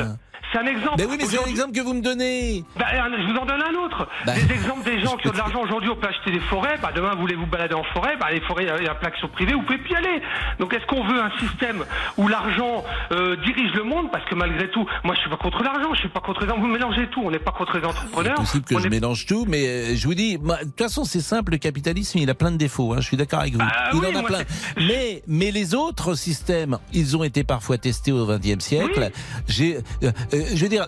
C'est 0.53 0.59
un 0.59 0.67
exemple. 0.67 0.95
Mais 0.99 1.05
oui, 1.07 1.17
mais 1.19 1.25
c'est 1.27 1.39
un 1.39 1.47
exemple 1.47 1.73
que 1.73 1.81
vous 1.81 1.95
me 1.95 2.03
donnez. 2.03 2.65
Bah, 2.77 2.87
je 2.93 3.33
vous 3.33 3.39
en 3.39 3.47
donne 3.47 3.63
un 3.63 3.75
autre. 3.85 4.09
Bah. 4.27 4.33
Des 4.35 4.53
exemples 4.55 4.85
des 4.85 5.01
gens 5.01 5.17
qui 5.23 5.29
ont 5.29 5.33
de 5.33 5.37
l'argent 5.37 5.63
aujourd'hui, 5.63 5.91
on 5.91 5.97
peut 5.97 6.09
acheter 6.09 6.33
des 6.33 6.41
forêts. 6.41 6.77
Bah, 6.83 6.91
demain, 6.95 7.13
vous 7.15 7.21
voulez 7.21 7.37
vous 7.37 7.47
balader 7.47 7.75
en 7.75 7.85
forêt. 7.85 8.17
Bah, 8.19 8.27
les 8.33 8.41
forêts, 8.41 8.65
il 8.79 8.85
y 8.85 8.89
a 8.89 8.93
un 8.93 8.95
plaque 8.95 9.17
sur 9.17 9.31
privé, 9.31 9.53
vous 9.55 9.63
pouvez 9.63 9.79
plus 9.79 9.93
y 9.93 9.97
aller. 9.97 10.23
Donc, 10.59 10.75
est-ce 10.75 10.85
qu'on 10.87 11.05
veut 11.05 11.21
un 11.21 11.31
système 11.39 11.85
où 12.17 12.27
l'argent 12.29 12.85
euh, 13.13 13.37
dirige 13.45 13.73
le 13.75 13.85
monde? 13.85 14.11
Parce 14.11 14.25
que 14.25 14.35
malgré 14.35 14.69
tout, 14.71 14.87
moi, 15.05 15.15
je 15.15 15.21
suis 15.21 15.31
pas 15.31 15.37
contre 15.37 15.63
l'argent, 15.63 15.95
je 15.95 16.01
suis 16.01 16.09
pas 16.09 16.21
contre 16.21 16.45
les 16.47 16.53
Vous 16.53 16.67
mélangez 16.67 17.07
tout. 17.09 17.23
On 17.25 17.31
n'est 17.31 17.39
pas 17.39 17.53
contre 17.53 17.79
les 17.79 17.85
entrepreneurs. 17.85 18.35
C'est 18.39 18.43
possible 18.43 18.65
que 18.65 18.75
On 18.75 18.79
je 18.81 18.87
est- 18.87 18.91
mélange 18.91 19.27
tout, 19.27 19.45
mais 19.49 19.67
euh, 19.69 19.95
je 19.97 20.07
vous 20.07 20.15
dis, 20.15 20.37
moi, 20.39 20.57
de 20.59 20.65
toute 20.65 20.79
façon, 20.79 21.05
c'est 21.05 21.21
simple, 21.21 21.53
le 21.53 21.59
capitalisme, 21.59 22.19
il 22.19 22.29
a 22.31 22.35
plein 22.35 22.51
de 22.51 22.57
défauts, 22.57 22.93
hein, 22.93 22.97
je 23.01 23.07
suis 23.07 23.17
d'accord 23.17 23.41
avec 23.41 23.55
vous. 23.55 23.61
Ah 23.63 23.91
il 23.93 24.01
oui, 24.01 24.07
en 24.15 24.19
a 24.19 24.23
plein. 24.25 24.41
Mais, 24.79 25.23
mais 25.29 25.51
les 25.53 25.75
autres 25.75 26.15
systèmes, 26.15 26.79
ils 26.93 27.17
ont 27.17 27.23
été 27.25 27.45
parfois 27.45 27.79
testés 27.79 28.13
au 28.13 28.27
XXe 28.27 28.59
siècle. 28.65 29.11
J'ai, 29.49 29.77
euh, 30.03 30.11
euh, 30.35 30.40
je 30.55 30.63
veux 30.63 30.69
dire, 30.69 30.87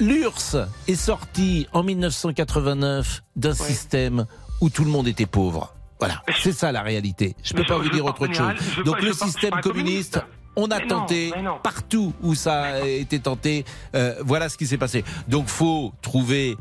l'URSS 0.00 0.56
est 0.86 0.94
sorti 0.94 1.66
en 1.72 1.82
1989 1.82 3.22
d'un 3.36 3.54
système 3.54 4.26
où 4.60 4.70
tout 4.70 4.84
le 4.84 4.90
monde 4.90 5.08
était 5.08 5.26
pauvre. 5.26 5.74
Voilà, 5.98 6.22
c'est 6.42 6.52
ça 6.52 6.70
la 6.72 6.82
réalité. 6.82 7.34
Je 7.42 7.54
peux 7.54 7.60
Mais 7.62 7.66
pas 7.66 7.78
vous 7.78 7.88
dire 7.90 8.04
autre 8.04 8.26
chose. 8.32 8.52
Donc 8.84 9.00
pas- 9.00 9.04
le 9.04 9.12
système 9.12 9.50
pas 9.50 9.60
communiste, 9.60 10.20
on 10.54 10.70
a 10.70 10.78
Mais 10.78 10.86
tenté 10.86 11.32
non. 11.42 11.58
partout 11.62 12.12
où 12.22 12.34
ça 12.34 12.62
a 12.62 12.80
été 12.86 13.18
tenté. 13.18 13.64
euh, 13.94 14.14
voilà 14.24 14.48
ce 14.48 14.56
qui 14.56 14.66
s'est 14.66 14.78
passé. 14.78 15.04
Donc 15.26 15.48
faut 15.48 15.92
trouver 16.02 16.56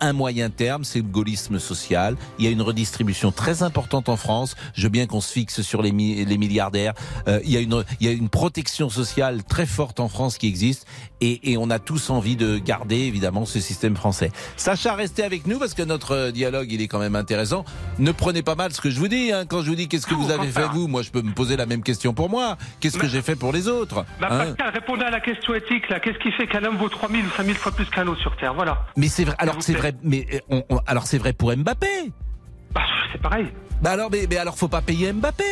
un 0.00 0.12
moyen 0.12 0.50
terme, 0.50 0.84
c'est 0.84 0.98
le 1.00 1.04
gaullisme 1.04 1.58
social. 1.58 2.16
Il 2.38 2.44
y 2.44 2.48
a 2.48 2.50
une 2.50 2.62
redistribution 2.62 3.32
très 3.32 3.62
importante 3.62 4.08
en 4.08 4.16
France. 4.16 4.56
Je 4.74 4.82
veux 4.84 4.88
bien 4.88 5.06
qu'on 5.06 5.20
se 5.20 5.32
fixe 5.32 5.62
sur 5.62 5.82
les, 5.82 5.92
mi- 5.92 6.24
les 6.24 6.38
milliardaires. 6.38 6.94
Euh, 7.28 7.40
il, 7.44 7.50
y 7.50 7.56
a 7.56 7.60
une, 7.60 7.84
il 8.00 8.06
y 8.06 8.10
a 8.10 8.12
une 8.12 8.28
protection 8.28 8.88
sociale 8.90 9.44
très 9.44 9.66
forte 9.66 10.00
en 10.00 10.08
France 10.08 10.38
qui 10.38 10.46
existe 10.48 10.86
et, 11.20 11.52
et 11.52 11.56
on 11.56 11.70
a 11.70 11.78
tous 11.78 12.10
envie 12.10 12.36
de 12.36 12.58
garder 12.58 12.96
évidemment 12.96 13.44
ce 13.44 13.60
système 13.60 13.96
français. 13.96 14.30
Sacha, 14.56 14.94
restez 14.94 15.22
avec 15.22 15.46
nous 15.46 15.58
parce 15.58 15.74
que 15.74 15.82
notre 15.82 16.12
euh, 16.12 16.30
dialogue 16.30 16.72
il 16.72 16.80
est 16.80 16.88
quand 16.88 16.98
même 16.98 17.16
intéressant. 17.16 17.64
Ne 17.98 18.12
prenez 18.12 18.42
pas 18.42 18.54
mal 18.54 18.72
ce 18.72 18.80
que 18.80 18.90
je 18.90 18.98
vous 18.98 19.08
dis. 19.08 19.32
Hein. 19.32 19.44
Quand 19.46 19.62
je 19.62 19.68
vous 19.70 19.76
dis 19.76 19.88
qu'est-ce 19.88 20.06
que 20.06 20.14
vous 20.14 20.30
avez 20.30 20.48
fait 20.48 20.66
vous, 20.72 20.88
moi 20.88 21.02
je 21.02 21.10
peux 21.10 21.22
me 21.22 21.32
poser 21.32 21.56
la 21.56 21.66
même 21.66 21.82
question 21.82 22.14
pour 22.14 22.30
moi. 22.30 22.56
Qu'est-ce 22.80 22.98
que 22.98 23.06
j'ai 23.08 23.22
fait 23.22 23.36
pour 23.36 23.52
les 23.52 23.68
autres 23.68 24.04
Bah, 24.20 24.28
hein? 24.30 24.38
Pascal, 24.56 24.70
répondez 24.74 25.04
à 25.04 25.10
la 25.10 25.20
question 25.20 25.54
éthique, 25.54 25.88
là. 25.88 26.00
Qu'est-ce 26.00 26.18
qui 26.18 26.30
fait 26.32 26.46
qu'un 26.46 26.64
homme 26.64 26.76
vaut 26.76 26.88
3000 26.88 27.24
ou 27.26 27.30
5000 27.36 27.54
fois 27.56 27.72
plus 27.72 27.84
qu'un 27.86 28.06
autre 28.06 28.20
sur 28.20 28.36
Terre? 28.36 28.54
Voilà. 28.54 28.86
Mais 28.96 29.08
c'est 29.08 29.24
vrai. 29.24 29.34
Alors 29.38 29.56
c'est 29.60 29.72
plaît. 29.74 29.89
Vrai. 29.90 30.00
Mais 30.02 30.26
euh, 30.32 30.38
on- 30.50 30.64
on- 30.76 30.80
alors 30.86 31.06
c'est 31.06 31.18
vrai 31.18 31.32
pour 31.32 31.54
Mbappé. 31.56 31.86
Bah, 32.74 32.82
c'est 33.12 33.20
pareil. 33.20 33.46
Bah 33.82 33.92
alors, 33.92 34.10
mais, 34.10 34.26
mais 34.28 34.36
alors 34.36 34.56
faut 34.58 34.68
pas 34.68 34.82
payer 34.82 35.12
Mbappé. 35.12 35.44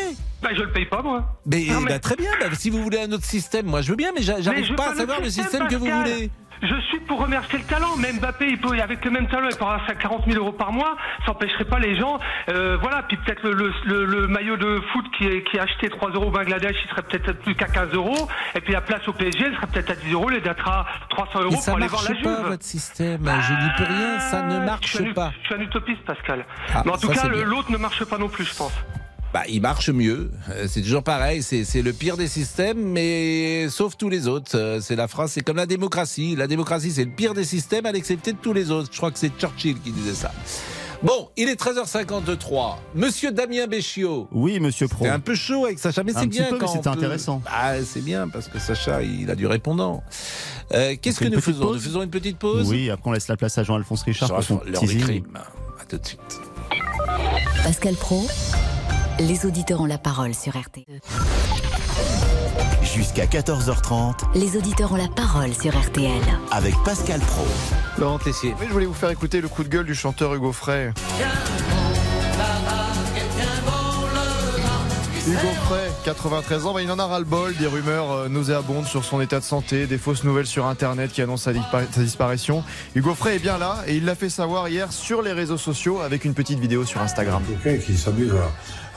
Bah, 0.43 0.51
je 0.55 0.63
le 0.63 0.71
paye 0.71 0.87
pas, 0.87 1.03
moi. 1.03 1.41
Mais, 1.47 1.65
Non, 1.69 1.81
mais- 1.81 1.91
bah, 1.93 1.99
très 1.99 2.15
bien. 2.17 2.31
Bah, 2.41 2.47
si 2.53 2.71
vous 2.71 2.83
voulez 2.83 3.01
un 3.01 3.11
autre 3.13 3.25
système, 3.25 3.67
moi 3.67 3.81
je 3.83 3.91
veux 3.91 3.97
bien, 3.97 4.13
mais 4.15 4.23
j'a- 4.23 4.37
Mais 4.37 4.43
j'arrive 4.43 4.71
veux 4.71 4.77
pas 4.77 4.91
à 4.93 4.95
savoir 4.95 5.21
le 5.21 5.31
système 5.31 5.67
que 5.69 5.75
vous 5.77 5.87
voulez. 5.91 6.31
Je 6.63 6.75
suis 6.89 7.01
pour 7.01 7.21
remercier 7.21 7.59
le 7.59 7.65
talent. 7.65 7.97
Même 7.97 8.19
Mbappé, 8.19 8.47
il 8.49 8.59
peut, 8.59 8.79
avec 8.81 9.05
le 9.05 9.11
même 9.11 9.29
talent, 9.29 9.49
il 9.51 9.57
peut 9.57 9.65
avoir 9.65 9.87
ça 9.87 9.95
40 9.95 10.25
000 10.27 10.37
euros 10.43 10.53
par 10.53 10.73
mois. 10.73 10.97
Ça 11.25 11.33
n'empêcherait 11.33 11.65
pas 11.67 11.79
les 11.79 11.97
gens. 11.99 12.19
Euh, 12.49 12.77
voilà. 12.81 13.03
Puis 13.05 13.17
peut-être 13.19 13.43
le, 13.45 13.53
le, 13.53 13.73
le- 13.85 14.05
le 14.05 14.27
maillot 14.29 14.57
de 14.57 14.81
foot 14.93 15.05
qui 15.17 15.27
est, 15.27 15.43
qui 15.45 15.57
est 15.57 15.61
acheté 15.61 15.89
3 15.89 16.11
euros 16.11 16.27
au 16.27 16.31
Bangladesh, 16.31 16.77
il 16.85 16.91
serait 16.91 17.03
peut-être 17.03 17.33
plus 17.43 17.55
qu'à 17.55 17.67
15 17.67 17.93
euros. 17.95 18.29
Et 18.55 18.61
puis 18.61 18.73
la 18.73 18.81
place 18.81 19.07
au 19.07 19.13
PSG, 19.13 19.45
elle 19.47 19.55
serait 19.55 19.67
peut-être 19.69 19.91
à 19.91 19.95
10 19.95 20.13
euros. 20.13 20.29
Les 20.31 20.41
d'être 20.41 20.69
à 20.69 20.87
300 21.11 21.31
euros 21.41 21.49
Mais 21.51 21.55
pour 21.57 21.63
ça 21.63 21.73
aller 21.75 21.87
voir 21.87 22.03
marche 22.03 22.09
la 22.09 22.15
pas 22.31 22.37
Juve. 22.39 22.49
votre 22.49 22.65
système. 22.65 23.21
je 23.25 23.53
n'y 23.53 23.71
peux 23.77 23.85
rien. 23.85 24.19
Ça 24.21 24.43
ne 24.43 24.51
Je 24.51 24.57
suis, 24.89 25.05
marche 25.05 25.15
pas. 25.15 25.33
je 25.43 25.47
suis 25.47 25.55
un 25.55 25.61
utopiste, 25.61 26.05
Pascal. 26.05 26.45
Ah, 26.75 26.83
Mais 26.85 26.93
en 26.93 26.97
tout 26.99 27.13
ça, 27.15 27.23
cas, 27.23 27.29
l'autre 27.29 27.71
ne 27.71 27.77
marche 27.79 28.05
pas 28.05 28.19
non 28.19 28.29
plus, 28.29 28.45
je 28.45 28.55
pense. 28.57 28.73
Bah, 29.33 29.43
il 29.49 29.61
marche 29.61 29.91
mieux. 29.91 30.31
Euh, 30.51 30.67
C'est 30.69 30.81
toujours 30.81 31.03
pareil. 31.03 31.43
C'est 31.43 31.65
c'est 31.65 31.83
le 31.83 31.93
pire 31.93 32.17
des 32.17 32.29
systèmes, 32.29 32.81
mais 32.83 33.69
sauf 33.69 33.97
tous 33.97 34.09
les 34.09 34.27
autres. 34.27 34.53
Euh, 34.57 34.81
C'est 34.81 34.97
la 34.97 35.07
phrase. 35.09 35.33
C'est 35.33 35.43
comme 35.43 35.57
la 35.57 35.67
démocratie. 35.67 36.35
La 36.35 36.47
démocratie, 36.47 36.91
c'est 36.91 37.05
le 37.05 37.11
pire 37.11 37.35
des 37.35 37.45
systèmes, 37.45 37.85
à 37.87 37.93
l'excepté 37.93 38.33
de 38.33 38.39
tous 38.39 38.53
les 38.55 38.71
autres. 38.71 38.89
Je 38.91 38.97
crois 38.97 39.11
que 39.11 39.19
c'est 39.19 39.31
Churchill 39.39 39.79
qui 39.81 39.91
disait 39.93 40.15
ça. 40.15 40.33
Bon, 41.03 41.29
il 41.37 41.49
est 41.49 41.61
13h53. 41.61 42.77
Monsieur 42.97 43.31
Damien 43.31 43.67
Béchiot. 43.69 44.27
Oui, 44.33 44.59
monsieur 44.59 44.89
Pro. 44.89 45.05
C'est 45.05 45.11
un 45.11 45.21
peu 45.21 45.35
chaud 45.37 45.67
avec 45.67 45.79
Sacha, 45.79 46.03
mais 46.03 46.13
c'est 46.13 46.21
petit 46.27 46.41
bien 46.41 46.49
peu, 46.51 46.59
quand 46.59 46.67
on 46.67 46.73
c'était 46.73 46.83
peut- 46.91 46.97
intéressant. 46.97 47.41
Ah, 47.47 47.75
c'est 47.85 48.01
bien 48.03 48.27
parce 48.29 48.49
que 48.49 48.59
Sacha, 48.59 49.03
il 49.03 49.31
a 49.31 49.37
du 49.37 49.47
répondant. 49.47 50.03
Euh, 50.73 50.97
Qu'est-ce 51.01 51.21
que 51.21 51.27
nous 51.29 51.41
faisons? 51.41 51.75
Nous 51.75 51.79
faisons 51.79 52.03
une 52.03 52.11
petite 52.11 52.39
pause? 52.39 52.69
Oui, 52.69 52.91
après 52.91 53.11
on 53.11 53.13
laisse 53.13 53.29
la 53.29 53.37
place 53.37 53.57
à 53.59 53.63
Jean-Alphonse 53.63 54.03
Richard 54.03 54.35
pour 54.35 54.43
son 54.43 54.59
teasing. 54.81 55.01
crime. 55.01 55.27
À 55.81 55.85
tout 55.85 55.99
de 55.99 56.07
suite. 56.07 56.41
Pascal 57.63 57.95
Pro, 57.95 58.27
les 59.21 59.47
auditeurs 59.47 59.81
ont 59.81 59.87
la 59.87 59.99
parole 59.99 60.35
sur 60.35 60.53
RT. 60.57 60.85
Jusqu'à 62.83 63.27
14h30 63.27 64.15
Les 64.35 64.57
auditeurs 64.57 64.93
ont 64.93 64.97
la 64.97 65.09
parole 65.09 65.53
sur 65.55 65.79
RTL. 65.79 66.11
avec 66.51 66.75
Pascal 66.85 67.21
Pro. 67.21 67.47
Laurent 67.99 68.19
Tessier. 68.19 68.55
Oui, 68.61 68.67
je 68.69 68.73
voulais 68.73 68.87
vous 68.87 68.95
faire 68.95 69.11
écouter 69.11 69.41
le 69.41 69.49
coup 69.49 69.63
de 69.65 69.69
gueule 69.69 69.87
du 69.87 69.95
chanteur 69.95 70.35
Hugo 70.35 70.53
Frey. 70.53 70.93
Hugo 75.27 75.49
Frey, 75.67 75.91
93 76.07 76.65
ans, 76.65 76.73
bah, 76.73 76.81
il 76.81 76.91
en 76.91 76.99
a 76.99 77.05
ras-le-bol 77.07 77.55
des 77.57 77.67
rumeurs 77.67 78.11
euh, 78.13 78.29
nauséabondes 78.31 78.87
sur 78.87 79.05
son 79.05 79.21
état 79.21 79.39
de 79.39 79.45
santé, 79.45 79.87
des 79.87 79.99
fausses 79.99 80.25
nouvelles 80.25 80.47
sur 80.47 80.65
Internet 80.65 81.13
qui 81.13 81.21
annoncent 81.21 81.45
sa, 81.45 81.53
dispa- 81.53 81.85
sa 81.93 82.01
disparition. 82.01 82.65
Hugo 82.95 83.15
Frey 83.15 83.37
est 83.37 83.39
bien 83.39 83.59
là 83.59 83.83
et 83.87 83.97
il 83.97 84.07
l'a 84.07 84.15
fait 84.15 84.31
savoir 84.31 84.71
hier 84.71 84.91
sur 84.91 85.21
les 85.21 85.33
réseaux 85.33 85.59
sociaux 85.59 86.01
avec 86.01 86.25
une 86.25 86.33
petite 86.33 86.59
vidéo 86.59 86.87
sur 86.87 87.03
Instagram. 87.03 87.43
Quelqu'un 87.63 87.85
qui 87.85 87.95
s'amuse 87.99 88.33
à, 88.33 88.49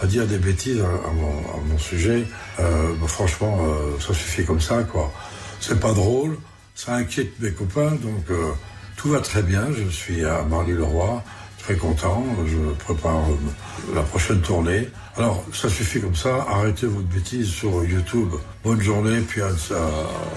à 0.02 0.06
dire 0.08 0.26
des 0.28 0.38
bêtises 0.38 0.82
à, 0.82 0.86
à 0.86 1.12
mon, 1.14 1.30
à 1.54 1.58
mon 1.66 1.78
sujet, 1.78 2.26
euh, 2.60 2.94
bah, 3.00 3.08
franchement, 3.08 3.60
euh, 3.62 4.00
ça 4.00 4.14
suffit 4.14 4.46
comme 4.46 4.62
ça, 4.62 4.84
quoi. 4.84 5.12
C'est 5.60 5.80
pas 5.80 5.94
drôle, 5.94 6.38
ça 6.76 6.96
inquiète 6.96 7.40
mes 7.40 7.52
copains, 7.52 7.92
donc 7.92 8.24
euh, 8.32 8.52
tout 8.98 9.10
va 9.10 9.20
très 9.20 9.44
bien. 9.44 9.68
Je 9.78 9.90
suis 9.90 10.26
à 10.26 10.42
Marly-le-Roi, 10.44 11.24
très 11.60 11.76
content. 11.76 12.26
Je 12.48 12.74
prépare 12.84 13.20
euh, 13.30 13.94
la 13.96 14.02
prochaine 14.02 14.42
tournée. 14.42 14.90
Alors, 15.18 15.44
ça 15.54 15.70
suffit 15.70 16.02
comme 16.02 16.16
ça. 16.16 16.46
Arrêtez 16.50 16.88
votre 16.88 17.08
bêtise 17.08 17.50
sur 17.50 17.84
YouTube. 17.84 18.30
Bonne 18.64 18.82
journée, 18.82 19.20
puis 19.22 19.42
ces- 19.58 19.74
un 19.74 19.78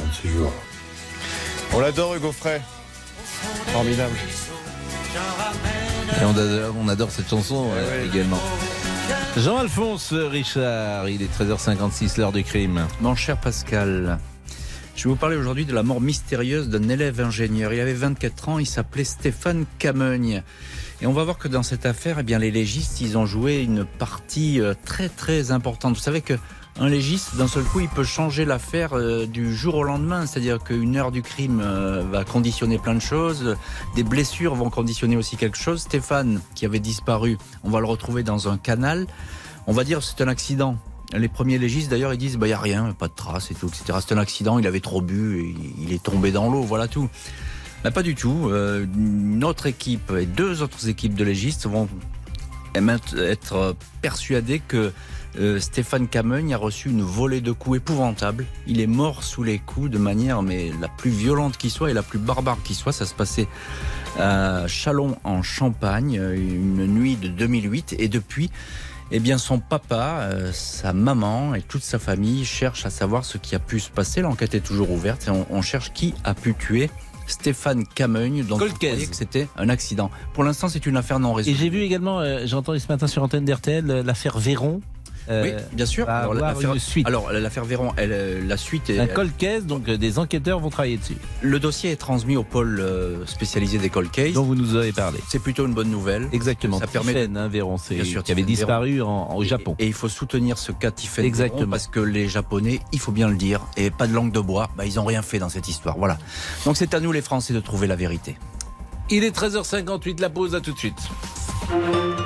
de 0.09 0.15
ces 0.23 0.29
jours. 0.29 0.53
On 1.73 1.81
l'adore 1.81 2.15
Hugo 2.17 2.33
Frey. 2.33 2.61
Formidable. 3.73 4.15
Et 6.21 6.25
on 6.25 6.31
adore, 6.37 6.75
on 6.79 6.89
adore 6.89 7.11
cette 7.11 7.29
chanson 7.31 7.71
euh, 7.75 8.05
également. 8.07 8.41
Jean-Alphonse 9.37 10.13
Richard, 10.13 11.09
il 11.09 11.21
est 11.21 11.41
13h56, 11.41 12.21
l'heure 12.21 12.31
du 12.31 12.45
crime. 12.45 12.87
Mon 13.01 13.17
cher 13.17 13.37
Pascal, 13.41 14.21
je 14.95 15.05
vais 15.05 15.11
vous 15.11 15.17
parler 15.17 15.37
aujourd'hui 15.37 15.65
de 15.65 15.75
la 15.75 15.83
mort 15.83 16.01
mystérieuse 16.01 16.69
d'un 16.69 16.89
élève 16.89 17.21
ingénieur. 17.21 17.73
Il 17.73 17.81
avait 17.81 17.95
24 17.95 18.49
ans, 18.49 18.59
il 18.61 18.67
s'appelait 18.67 19.03
Stéphane 19.03 19.67
Camogne. 19.81 20.45
Et 21.03 21.07
on 21.09 21.13
va 21.13 21.25
voir 21.25 21.37
que 21.37 21.49
dans 21.49 21.65
cette 21.65 21.85
affaire, 21.85 22.19
eh 22.21 22.23
bien, 22.23 22.39
les 22.39 22.53
légistes, 22.53 23.01
ils 23.01 23.19
ont 23.19 23.27
joué 23.27 23.61
une 23.61 23.85
partie 23.85 24.61
euh, 24.61 24.73
très 24.85 25.09
très 25.09 25.51
importante. 25.51 25.97
Vous 25.97 26.01
savez 26.01 26.21
que 26.21 26.35
un 26.81 26.89
légiste, 26.89 27.37
d'un 27.37 27.47
seul 27.47 27.63
coup, 27.63 27.81
il 27.81 27.89
peut 27.89 28.05
changer 28.05 28.45
l'affaire 28.45 28.95
euh, 28.95 29.27
du 29.27 29.55
jour 29.55 29.77
au 29.77 29.83
lendemain. 29.85 30.27
C'est-à-dire 30.27 30.59
qu'une 30.59 30.97
heure 30.97 31.13
du 31.13 31.23
crime 31.23 31.61
euh, 31.63 32.03
va 32.11 32.25
conditionner 32.25 32.79
plein 32.79 32.95
de 32.95 33.01
choses. 33.01 33.57
Des 33.95 34.03
blessures 34.03 34.55
vont 34.55 34.71
conditionner 34.71 35.17
aussi 35.17 35.37
quelque 35.37 35.57
chose. 35.57 35.83
Stéphane, 35.83 36.41
qui 36.55 36.67
avait 36.67 36.81
disparu, 36.81 37.39
on 37.63 37.71
va 37.71 37.79
le 37.79 37.87
retrouver 37.87 38.25
dans 38.25 38.49
un 38.49 38.59
canal. 38.59 39.07
On 39.67 39.73
va 39.73 39.85
dire 39.85 40.03
c'est 40.03 40.21
un 40.21 40.29
accident. 40.29 40.77
Les 41.13 41.29
premiers 41.29 41.59
légistes, 41.59 41.91
d'ailleurs, 41.91 42.13
ils 42.13 42.19
disent, 42.19 42.39
bah, 42.39 42.49
n'y 42.49 42.53
a 42.53 42.59
rien, 42.59 42.93
pas 42.93 43.07
de 43.07 43.13
traces 43.13 43.51
et 43.53 43.55
tout, 43.55 43.69
etc. 43.69 43.99
C'est 44.05 44.15
un 44.15 44.19
accident, 44.19 44.59
il 44.59 44.67
avait 44.67 44.81
trop 44.81 45.01
bu, 45.01 45.55
il 45.79 45.93
est 45.93 46.03
tombé 46.03 46.33
dans 46.33 46.51
l'eau, 46.51 46.63
voilà 46.63 46.89
tout. 46.89 47.09
Mais 47.85 47.93
pas 47.93 48.03
du 48.03 48.17
tout. 48.17 48.49
Euh, 48.49 48.85
notre 48.97 49.67
équipe 49.67 50.11
et 50.11 50.27
deux 50.27 50.63
autres 50.63 50.89
équipes 50.89 51.15
de 51.15 51.23
légistes 51.23 51.67
vont 51.67 51.89
être 52.75 53.77
persuadés 54.03 54.61
que 54.67 54.93
euh, 55.39 55.59
Stéphane 55.61 56.09
Camogne 56.09 56.55
a 56.55 56.57
reçu 56.57 56.89
une 56.89 57.03
volée 57.03 57.41
de 57.41 57.53
coups 57.53 57.79
épouvantable. 57.79 58.47
Il 58.67 58.81
est 58.81 58.87
mort 58.87 59.23
sous 59.23 59.43
les 59.43 59.59
coups 59.59 59.91
de 59.91 59.99
manière 59.99 60.43
mais 60.43 60.71
la 60.81 60.89
plus 60.89 61.11
violente 61.11 61.57
qui 61.57 61.71
soit 61.71 61.91
et 61.91 61.95
la 61.95 62.03
plus 62.03 62.19
barbare 62.19 62.59
qui 62.63 62.75
soit. 62.75 62.93
Ça 62.93 63.07
se 63.07 63.15
passait 63.15 63.49
à 64.19 64.67
Chalon 64.69 65.17
en 65.25 65.43
Champagne, 65.43 66.15
une 66.15 66.87
nuit 66.87 67.17
de 67.17 67.29
2008 67.29 67.97
et 67.99 68.09
depuis 68.09 68.51
eh 69.11 69.21
bien, 69.21 69.39
son 69.39 69.61
papa, 69.61 70.21
euh, 70.23 70.51
sa 70.53 70.93
maman 70.93 71.55
et 71.55 71.63
toute 71.63 71.83
sa 71.83 71.99
famille 71.99 72.45
cherchent 72.45 72.87
à 72.87 72.91
savoir 72.91 73.25
ce 73.25 73.39
qui 73.39 73.55
a 73.55 73.59
pu 73.59 73.79
se 73.79 73.91
passer. 73.91 74.23
L'enquête 74.23 74.55
est 74.55 74.61
toujours 74.61 74.91
ouverte 74.91 75.29
et 75.29 75.31
on, 75.31 75.47
on 75.51 75.63
cherche 75.63 75.93
qui 75.93 76.15
a 76.25 76.35
pu 76.35 76.55
tuer 76.55 76.91
Stéphane 77.27 77.87
Camogne, 77.87 78.45
dont 78.45 78.57
on 78.57 78.69
croyait 78.69 79.07
que 79.07 79.17
c'était 79.17 79.49
un 79.57 79.69
accident. 79.69 80.11
Pour 80.33 80.45
l'instant, 80.45 80.69
c'est 80.69 80.87
une 80.87 80.97
affaire 80.97 81.19
non 81.21 81.33
résolue. 81.33 81.55
Et 81.55 81.59
j'ai 81.59 81.69
vu 81.69 81.81
également, 81.81 82.21
euh, 82.21 82.43
j'ai 82.45 82.57
entendu 82.57 82.81
ce 82.81 82.89
matin 82.89 83.07
sur 83.07 83.23
antenne 83.23 83.45
d'RTL, 83.45 83.91
euh, 83.91 84.03
l'affaire 84.03 84.39
Véron. 84.39 84.81
Euh, 85.31 85.43
oui, 85.45 85.53
bien 85.73 85.87
sûr. 85.87 86.07
va 86.07 86.19
Alors, 86.19 86.33
avoir 86.33 86.53
l'affaire- 86.55 86.75
une 86.75 86.79
suite. 86.81 87.07
alors, 87.07 87.33
l'affaire 87.33 87.65
Véron, 87.65 87.93
elle, 87.97 88.13
euh, 88.13 88.43
la 88.47 88.57
suite 88.57 88.91
est. 88.91 88.99
Un 88.99 89.07
cold 89.07 89.33
case, 89.39 89.65
donc 89.67 89.89
euh, 89.89 89.97
des 89.97 90.19
enquêteurs 90.19 90.61
vont 90.61 90.71
travailler 90.71 90.97
dessus. 90.99 91.17
Le 91.43 91.59
dossier 91.59 91.91
est 91.93 91.97
transmis 91.97 92.37
au 92.37 92.43
pôle 92.45 92.85
spécialisé 93.27 93.79
des 93.79 93.89
cold 93.91 94.11
cases. 94.11 94.33
Dont 94.33 94.45
vous 94.45 94.55
nous 94.55 94.77
avez 94.77 94.93
parlé. 94.93 95.19
C'est 95.29 95.39
plutôt 95.39 95.67
une 95.67 95.75
bonne 95.75 95.91
nouvelle. 95.91 96.29
Exactement. 96.33 96.79
Ça 96.79 96.87
permet 96.87 97.29
hein, 97.37 97.49
Véron, 97.49 97.79
c'est- 97.79 97.97
qui 98.23 98.33
avait 98.33 98.43
disparu 98.43 99.03
en- 99.03 99.35
au 99.37 99.45
Japon. 99.45 99.77
Et, 99.79 99.85
et 99.85 99.87
il 99.89 99.93
faut 99.93 100.09
soutenir 100.09 100.59
ce 100.59 100.73
cas 100.73 100.91
Tiphaine 100.91 101.25
Exactement. 101.25 101.71
Parce 101.71 101.87
que 101.87 102.01
les 102.01 102.29
Japonais, 102.29 102.81
il 102.93 103.01
faut 103.01 103.13
bien 103.13 103.29
le 103.29 103.37
dire, 103.37 103.61
et 103.77 103.91
pas 103.91 104.07
de 104.07 104.13
langue 104.13 104.33
de 104.33 104.41
bois, 104.41 104.69
bah, 104.77 104.85
ils 104.87 104.99
ont 105.01 105.05
rien 105.05 105.23
fait 105.23 105.39
dans 105.39 105.49
cette 105.49 105.69
histoire. 105.69 105.97
Voilà. 105.99 106.19
Donc 106.65 106.77
c'est 106.77 106.95
à 106.95 107.01
nous 107.01 107.13
les 107.13 107.23
Français 107.23 107.53
de 107.55 107.61
trouver 107.61 107.87
la 107.87 107.97
vérité. 107.97 108.37
Il 109.11 109.23
est 109.23 109.37
13h58, 109.37 110.21
la 110.21 110.31
pause, 110.31 110.55
à 110.55 110.61
tout 110.61 110.73
de 110.73 110.79
suite. 110.79 110.99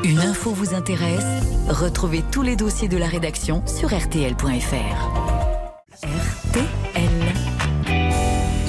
Une 0.04 0.20
info 0.20 0.50
vous 0.50 0.74
intéresse 0.74 1.24
Retrouvez 1.68 2.22
tous 2.30 2.42
les 2.42 2.56
dossiers 2.56 2.88
de 2.88 2.96
la 2.96 3.06
rédaction 3.06 3.62
sur 3.66 3.88
rtl.fr. 3.88 4.38
RTL. 6.02 6.64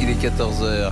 Il 0.01 0.10
est 0.10 0.22
14h. 0.22 0.91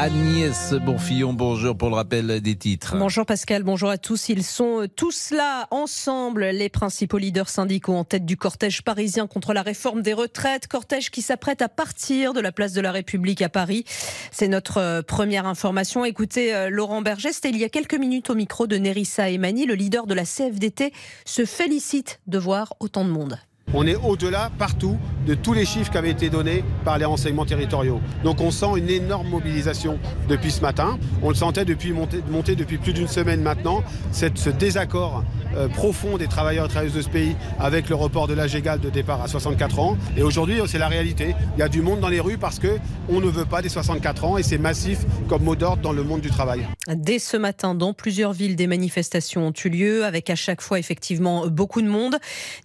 Agnès 0.00 0.74
Bonfillon, 0.74 1.32
bonjour 1.32 1.76
pour 1.76 1.88
le 1.88 1.96
rappel 1.96 2.40
des 2.40 2.54
titres. 2.54 2.96
Bonjour 2.96 3.26
Pascal, 3.26 3.64
bonjour 3.64 3.88
à 3.88 3.98
tous. 3.98 4.28
Ils 4.28 4.44
sont 4.44 4.82
euh, 4.82 4.86
tous 4.86 5.32
là, 5.32 5.66
ensemble, 5.72 6.44
les 6.44 6.68
principaux 6.68 7.18
leaders 7.18 7.48
syndicaux 7.48 7.94
en 7.94 8.04
tête 8.04 8.24
du 8.24 8.36
cortège 8.36 8.82
parisien 8.82 9.26
contre 9.26 9.52
la 9.54 9.62
réforme 9.62 10.02
des 10.02 10.12
retraites. 10.12 10.68
Cortège 10.68 11.10
qui 11.10 11.20
s'apprête 11.20 11.62
à 11.62 11.68
partir 11.68 12.32
de 12.32 12.38
la 12.38 12.52
place 12.52 12.74
de 12.74 12.80
la 12.80 12.92
République 12.92 13.42
à 13.42 13.48
Paris. 13.48 13.82
C'est 14.30 14.46
notre 14.46 14.78
euh, 14.78 15.02
première 15.02 15.48
information. 15.48 16.04
Écoutez, 16.04 16.54
euh, 16.54 16.70
Laurent 16.70 17.02
Berger, 17.02 17.32
c'était 17.32 17.50
il 17.50 17.58
y 17.58 17.64
a 17.64 17.68
quelques 17.68 17.98
minutes 17.98 18.30
au 18.30 18.36
micro 18.36 18.68
de 18.68 18.76
Nerissa 18.76 19.28
Emani, 19.28 19.66
le 19.66 19.74
leader 19.74 20.06
de 20.06 20.14
la 20.14 20.24
CFDT, 20.24 20.92
se 21.24 21.44
félicite 21.44 22.20
de 22.28 22.38
voir 22.38 22.74
autant 22.78 23.04
de 23.04 23.10
monde. 23.10 23.40
On 23.74 23.86
est 23.86 23.96
au-delà, 23.96 24.50
partout, 24.58 24.98
de 25.26 25.34
tous 25.34 25.52
les 25.52 25.66
chiffres 25.66 25.90
qui 25.90 25.98
avaient 25.98 26.10
été 26.10 26.30
donnés 26.30 26.64
par 26.84 26.96
les 26.98 27.04
renseignements 27.04 27.44
territoriaux. 27.44 28.00
Donc 28.24 28.40
on 28.40 28.50
sent 28.50 28.66
une 28.78 28.88
énorme 28.88 29.28
mobilisation 29.28 29.98
depuis 30.28 30.50
ce 30.50 30.62
matin. 30.62 30.98
On 31.22 31.28
le 31.28 31.34
sentait 31.34 31.66
depuis 31.66 31.92
monter, 31.92 32.56
depuis 32.56 32.78
plus 32.78 32.94
d'une 32.94 33.08
semaine 33.08 33.42
maintenant. 33.42 33.82
Cette- 34.10 34.38
ce 34.38 34.48
désaccord 34.50 35.22
euh, 35.56 35.66
profond 35.68 36.18
des 36.18 36.28
travailleurs 36.28 36.66
et 36.66 36.68
travailleuses 36.68 36.94
de 36.94 37.02
ce 37.02 37.08
pays 37.08 37.34
avec 37.58 37.88
le 37.88 37.94
report 37.94 38.26
de 38.28 38.34
l'âge 38.34 38.54
égal 38.54 38.80
de 38.80 38.90
départ 38.90 39.20
à 39.22 39.28
64 39.28 39.78
ans. 39.80 39.96
Et 40.16 40.22
aujourd'hui, 40.22 40.56
c'est 40.66 40.78
la 40.78 40.88
réalité. 40.88 41.34
Il 41.56 41.60
y 41.60 41.62
a 41.62 41.68
du 41.68 41.80
monde 41.82 42.00
dans 42.00 42.08
les 42.08 42.20
rues 42.20 42.36
parce 42.38 42.58
que 42.58 42.78
on 43.08 43.20
ne 43.20 43.26
veut 43.28 43.44
pas 43.46 43.60
des 43.62 43.68
64 43.70 44.24
ans 44.24 44.38
et 44.38 44.42
c'est 44.42 44.58
massif 44.58 45.00
comme 45.28 45.42
mot 45.42 45.56
d'ordre 45.56 45.82
dans 45.82 45.92
le 45.92 46.02
monde 46.04 46.20
du 46.20 46.28
travail. 46.30 46.66
Dès 46.94 47.18
ce 47.18 47.36
matin, 47.36 47.74
dans 47.74 47.92
plusieurs 47.94 48.32
villes, 48.32 48.56
des 48.56 48.66
manifestations 48.66 49.48
ont 49.48 49.52
eu 49.64 49.68
lieu, 49.70 50.04
avec 50.04 50.30
à 50.30 50.34
chaque 50.36 50.60
fois 50.60 50.78
effectivement 50.78 51.46
beaucoup 51.48 51.80
de 51.82 51.88
monde. 51.88 52.16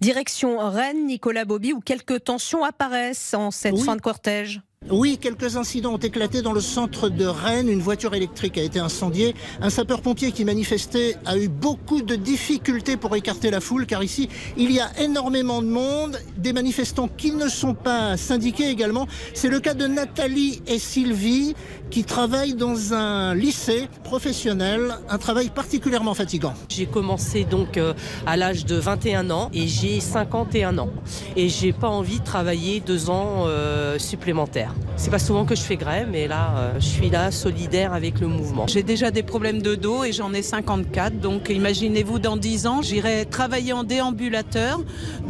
Direction 0.01 0.57
Rennes, 0.69 0.92
Nicolas 0.93 1.45
Bobby, 1.45 1.73
où 1.73 1.79
quelques 1.79 2.23
tensions 2.23 2.63
apparaissent 2.63 3.33
en 3.33 3.51
cette 3.51 3.77
fin 3.77 3.95
de 3.95 4.01
cortège. 4.01 4.61
Oui, 4.91 5.17
quelques 5.17 5.55
incidents 5.55 5.93
ont 5.93 5.97
éclaté 5.97 6.41
dans 6.41 6.51
le 6.51 6.59
centre 6.59 7.07
de 7.07 7.25
Rennes. 7.25 7.69
Une 7.69 7.79
voiture 7.79 8.13
électrique 8.13 8.57
a 8.57 8.61
été 8.61 8.79
incendiée. 8.79 9.33
Un 9.61 9.69
sapeur-pompier 9.69 10.33
qui 10.33 10.43
manifestait 10.43 11.15
a 11.25 11.37
eu 11.37 11.47
beaucoup 11.47 12.01
de 12.01 12.15
difficultés 12.15 12.97
pour 12.97 13.15
écarter 13.15 13.49
la 13.49 13.61
foule, 13.61 13.85
car 13.85 14.03
ici, 14.03 14.27
il 14.57 14.73
y 14.73 14.81
a 14.81 14.89
énormément 14.99 15.61
de 15.61 15.67
monde. 15.67 16.19
Des 16.37 16.51
manifestants 16.51 17.07
qui 17.07 17.31
ne 17.31 17.47
sont 17.47 17.73
pas 17.73 18.17
syndiqués 18.17 18.69
également. 18.69 19.07
C'est 19.33 19.47
le 19.47 19.61
cas 19.61 19.73
de 19.73 19.87
Nathalie 19.87 20.61
et 20.67 20.79
Sylvie, 20.79 21.55
qui 21.89 22.03
travaillent 22.03 22.55
dans 22.55 22.93
un 22.93 23.35
lycée 23.35 23.87
professionnel. 24.03 24.95
Un 25.09 25.17
travail 25.17 25.49
particulièrement 25.49 26.13
fatigant. 26.13 26.55
J'ai 26.67 26.87
commencé 26.87 27.45
donc 27.45 27.77
euh, 27.77 27.93
à 28.25 28.35
l'âge 28.35 28.65
de 28.65 28.75
21 28.75 29.29
ans 29.29 29.49
et 29.53 29.65
j'ai 29.65 30.01
51 30.01 30.77
ans. 30.77 30.89
Et 31.37 31.47
j'ai 31.47 31.71
pas 31.71 31.89
envie 31.89 32.19
de 32.19 32.25
travailler 32.25 32.81
deux 32.81 33.09
ans 33.09 33.45
euh, 33.47 33.97
supplémentaires. 33.97 34.72
C'est 34.95 35.09
pas 35.09 35.19
souvent 35.19 35.43
que 35.43 35.55
je 35.55 35.61
fais 35.61 35.75
grève, 35.75 36.07
mais 36.11 36.27
là, 36.27 36.53
euh, 36.55 36.73
je 36.75 36.85
suis 36.85 37.09
là 37.09 37.31
solidaire 37.31 37.93
avec 37.93 38.19
le 38.19 38.27
mouvement. 38.27 38.67
J'ai 38.67 38.83
déjà 38.83 39.11
des 39.11 39.23
problèmes 39.23 39.61
de 39.61 39.75
dos 39.75 40.03
et 40.03 40.11
j'en 40.11 40.33
ai 40.33 40.41
54. 40.43 41.19
Donc 41.19 41.49
imaginez-vous 41.49 42.19
dans 42.19 42.37
10 42.37 42.67
ans, 42.67 42.81
j'irai 42.81 43.25
travailler 43.25 43.73
en 43.73 43.83
déambulateur. 43.83 44.81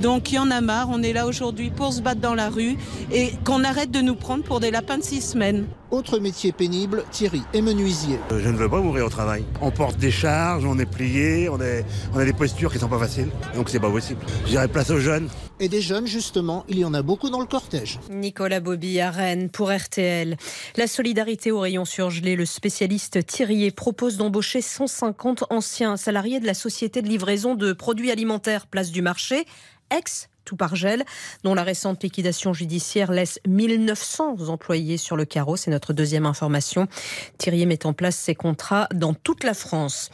Donc 0.01 0.31
il 0.31 0.35
y 0.35 0.39
en 0.39 0.51
a 0.51 0.61
marre. 0.61 0.89
On 0.91 1.01
est 1.01 1.13
là 1.13 1.25
aujourd'hui 1.25 1.71
pour 1.71 1.93
se 1.93 2.01
battre 2.01 2.19
dans 2.21 2.35
la 2.35 2.49
rue 2.49 2.75
et 3.11 3.31
qu'on 3.45 3.63
arrête 3.63 3.89
de 3.89 4.01
nous 4.01 4.15
prendre 4.15 4.43
pour 4.43 4.59
des 4.59 4.69
lapins 4.69 4.97
de 4.97 5.03
6 5.03 5.21
semaines. 5.21 5.65
Autre 5.91 6.17
métier 6.19 6.51
pénible, 6.51 7.03
Thierry 7.11 7.43
est 7.53 7.61
menuisier. 7.61 8.19
Euh, 8.31 8.41
Je 8.43 8.49
ne 8.49 8.57
veux 8.57 8.67
pas 8.69 8.81
mourir 8.81 9.05
au 9.05 9.09
travail. 9.09 9.43
On 9.61 9.71
porte 9.71 9.97
des 9.97 10.11
charges, 10.11 10.65
on 10.65 10.77
est 10.79 10.85
plié, 10.87 11.49
on, 11.49 11.61
est, 11.61 11.85
on 12.13 12.19
a 12.19 12.25
des 12.25 12.33
postures 12.33 12.71
qui 12.73 12.79
sont 12.79 12.87
pas 12.87 12.99
faciles. 12.99 13.29
Donc 13.55 13.69
c'est 13.69 13.79
pas 13.79 13.91
possible. 13.91 14.19
J'irai 14.47 14.67
place 14.67 14.89
aux 14.89 14.99
jeunes. 14.99 15.29
Et 15.63 15.69
des 15.69 15.79
jeunes, 15.79 16.07
justement, 16.07 16.65
il 16.67 16.77
y 16.77 16.83
en 16.83 16.93
a 16.93 17.01
beaucoup 17.01 17.29
dans 17.29 17.39
le 17.39 17.45
cortège. 17.45 17.97
Nicolas 18.09 18.59
Bobby 18.59 18.99
à 18.99 19.11
Rennes 19.11 19.49
pour 19.49 19.71
RTL. 19.71 20.35
La 20.75 20.87
solidarité 20.87 21.51
au 21.51 21.61
rayon 21.61 21.85
surgelé, 21.85 22.35
le 22.35 22.45
spécialiste 22.45 23.25
Thirier 23.25 23.71
propose 23.71 24.17
d'embaucher 24.17 24.59
150 24.59 25.45
anciens 25.51 25.95
salariés 25.95 26.41
de 26.41 26.45
la 26.45 26.53
société 26.53 27.01
de 27.01 27.07
livraison 27.07 27.55
de 27.55 27.71
produits 27.71 28.11
alimentaires 28.11 28.67
Place 28.67 28.91
du 28.91 29.01
Marché, 29.01 29.45
ex 29.89 30.27
tout 30.45 30.55
par 30.55 30.75
gel, 30.75 31.03
dont 31.43 31.53
la 31.53 31.63
récente 31.63 32.03
liquidation 32.03 32.53
judiciaire 32.53 33.11
laisse 33.11 33.39
1900 33.47 34.49
employés 34.49 34.97
sur 34.97 35.15
le 35.15 35.25
carreau. 35.25 35.55
C'est 35.55 35.71
notre 35.71 35.93
deuxième 35.93 36.25
information. 36.25 36.87
Thirier 37.37 37.65
met 37.65 37.85
en 37.85 37.93
place 37.93 38.15
ses 38.15 38.35
contrats 38.35 38.87
dans 38.93 39.13
toute 39.13 39.43
la 39.43 39.53
France. 39.53 40.09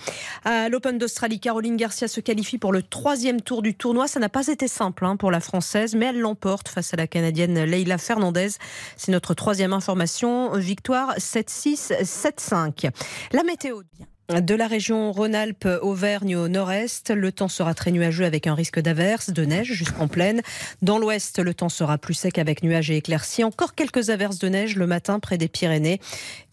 À 0.45 0.69
l'Open 0.69 0.97
d'Australie, 0.97 1.39
Caroline 1.39 1.77
Garcia 1.77 2.07
se 2.07 2.19
qualifie 2.19 2.57
pour 2.57 2.71
le 2.71 2.84
troisième 2.84 3.41
tour 3.41 3.61
du 3.61 3.75
tournoi. 3.75 4.07
Ça 4.07 4.19
n'a 4.19 4.30
pas 4.30 4.47
été 4.47 4.67
simple 4.67 5.05
hein, 5.05 5.15
pour 5.15 5.32
la 5.32 5.39
Française, 5.39 5.95
mais 5.95 6.07
elle 6.07 6.19
l'emporte 6.19 6.67
face 6.67 6.93
à 6.93 6.97
la 6.97 7.07
Canadienne 7.07 7.63
Leila 7.63 7.97
Fernandez. 7.97 8.49
C'est 8.97 9.11
notre 9.11 9.34
troisième 9.34 9.73
information. 9.73 10.57
Victoire 10.57 11.15
7-6, 11.17 12.03
7-5. 12.03 12.91
La 13.32 13.43
météo. 13.43 13.82
De 14.30 14.53
la 14.53 14.67
région 14.67 15.11
Rhône-Alpes, 15.11 15.67
Auvergne 15.82 16.36
au 16.36 16.47
nord-est, 16.49 17.09
le 17.09 17.32
temps 17.32 17.47
sera 17.47 17.73
très 17.73 17.89
nuageux 17.89 18.25
avec 18.25 18.45
un 18.45 18.53
risque 18.53 18.80
d'averse, 18.80 19.32
de 19.32 19.43
neige 19.43 19.73
jusqu'en 19.73 20.07
plaine. 20.07 20.43
Dans 20.84 20.99
l'ouest, 20.99 21.39
le 21.39 21.55
temps 21.55 21.67
sera 21.67 21.97
plus 21.97 22.13
sec 22.13 22.38
avec 22.38 22.61
nuages 22.61 22.91
et 22.91 22.97
éclaircies. 22.97 23.43
Encore 23.43 23.73
quelques 23.73 24.11
averses 24.11 24.38
de 24.38 24.47
neige 24.47 24.75
le 24.75 24.86
matin 24.86 25.19
près 25.19 25.39
des 25.39 25.47
Pyrénées. 25.47 25.99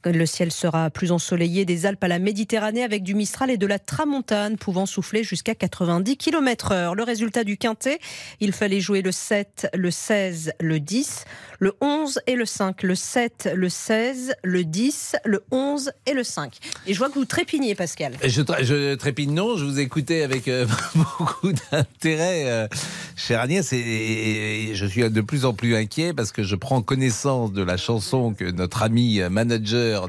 Le 0.06 0.24
ciel 0.24 0.52
sera 0.52 0.88
plus 0.88 1.10
ensoleillé 1.10 1.64
des 1.64 1.84
Alpes 1.84 2.04
à 2.04 2.08
la 2.08 2.20
Méditerranée 2.20 2.84
avec 2.84 3.02
du 3.02 3.16
Mistral 3.16 3.50
et 3.50 3.56
de 3.56 3.66
la 3.66 3.80
Tramontane 3.80 4.56
pouvant 4.56 4.86
souffler 4.86 5.24
jusqu'à 5.24 5.56
90 5.56 6.16
km 6.16 6.70
heure. 6.70 6.94
Le 6.94 7.02
résultat 7.02 7.42
du 7.42 7.56
quintet, 7.56 7.98
il 8.38 8.52
fallait 8.52 8.80
jouer 8.80 9.02
le 9.02 9.10
7, 9.10 9.68
le 9.74 9.90
16, 9.90 10.52
le 10.60 10.78
10, 10.78 11.24
le 11.58 11.72
11 11.80 12.20
et 12.28 12.36
le 12.36 12.44
5. 12.44 12.84
Le 12.84 12.94
7, 12.94 13.50
le 13.54 13.68
16, 13.68 14.34
le 14.44 14.62
10, 14.62 15.16
le 15.24 15.42
11 15.50 15.90
et 16.06 16.12
le 16.12 16.22
5. 16.22 16.56
Et 16.86 16.94
je 16.94 16.98
vois 16.98 17.08
que 17.08 17.14
vous 17.14 17.24
trépignez, 17.24 17.74
Pascal. 17.74 18.12
Je, 18.22 18.94
trépigne 18.94 19.34
non, 19.34 19.56
je 19.56 19.64
vous 19.64 19.80
écoutais 19.80 20.22
avec 20.22 20.46
euh, 20.46 20.66
beaucoup 20.94 21.50
d'intérêt, 21.72 22.44
euh, 22.46 22.68
chère 23.16 23.40
Agnès, 23.40 23.72
et, 23.72 24.70
je 24.74 24.86
suis 24.86 25.08
de 25.10 25.20
plus 25.20 25.44
en 25.44 25.52
plus 25.52 25.74
inquiet 25.74 26.12
parce 26.12 26.30
que 26.30 26.44
je 26.44 26.54
prends 26.54 26.80
connaissance 26.80 27.52
de 27.52 27.62
la 27.62 27.76
chanson 27.76 28.34
que 28.34 28.44
notre 28.44 28.82
ami 28.82 29.20
euh, 29.20 29.30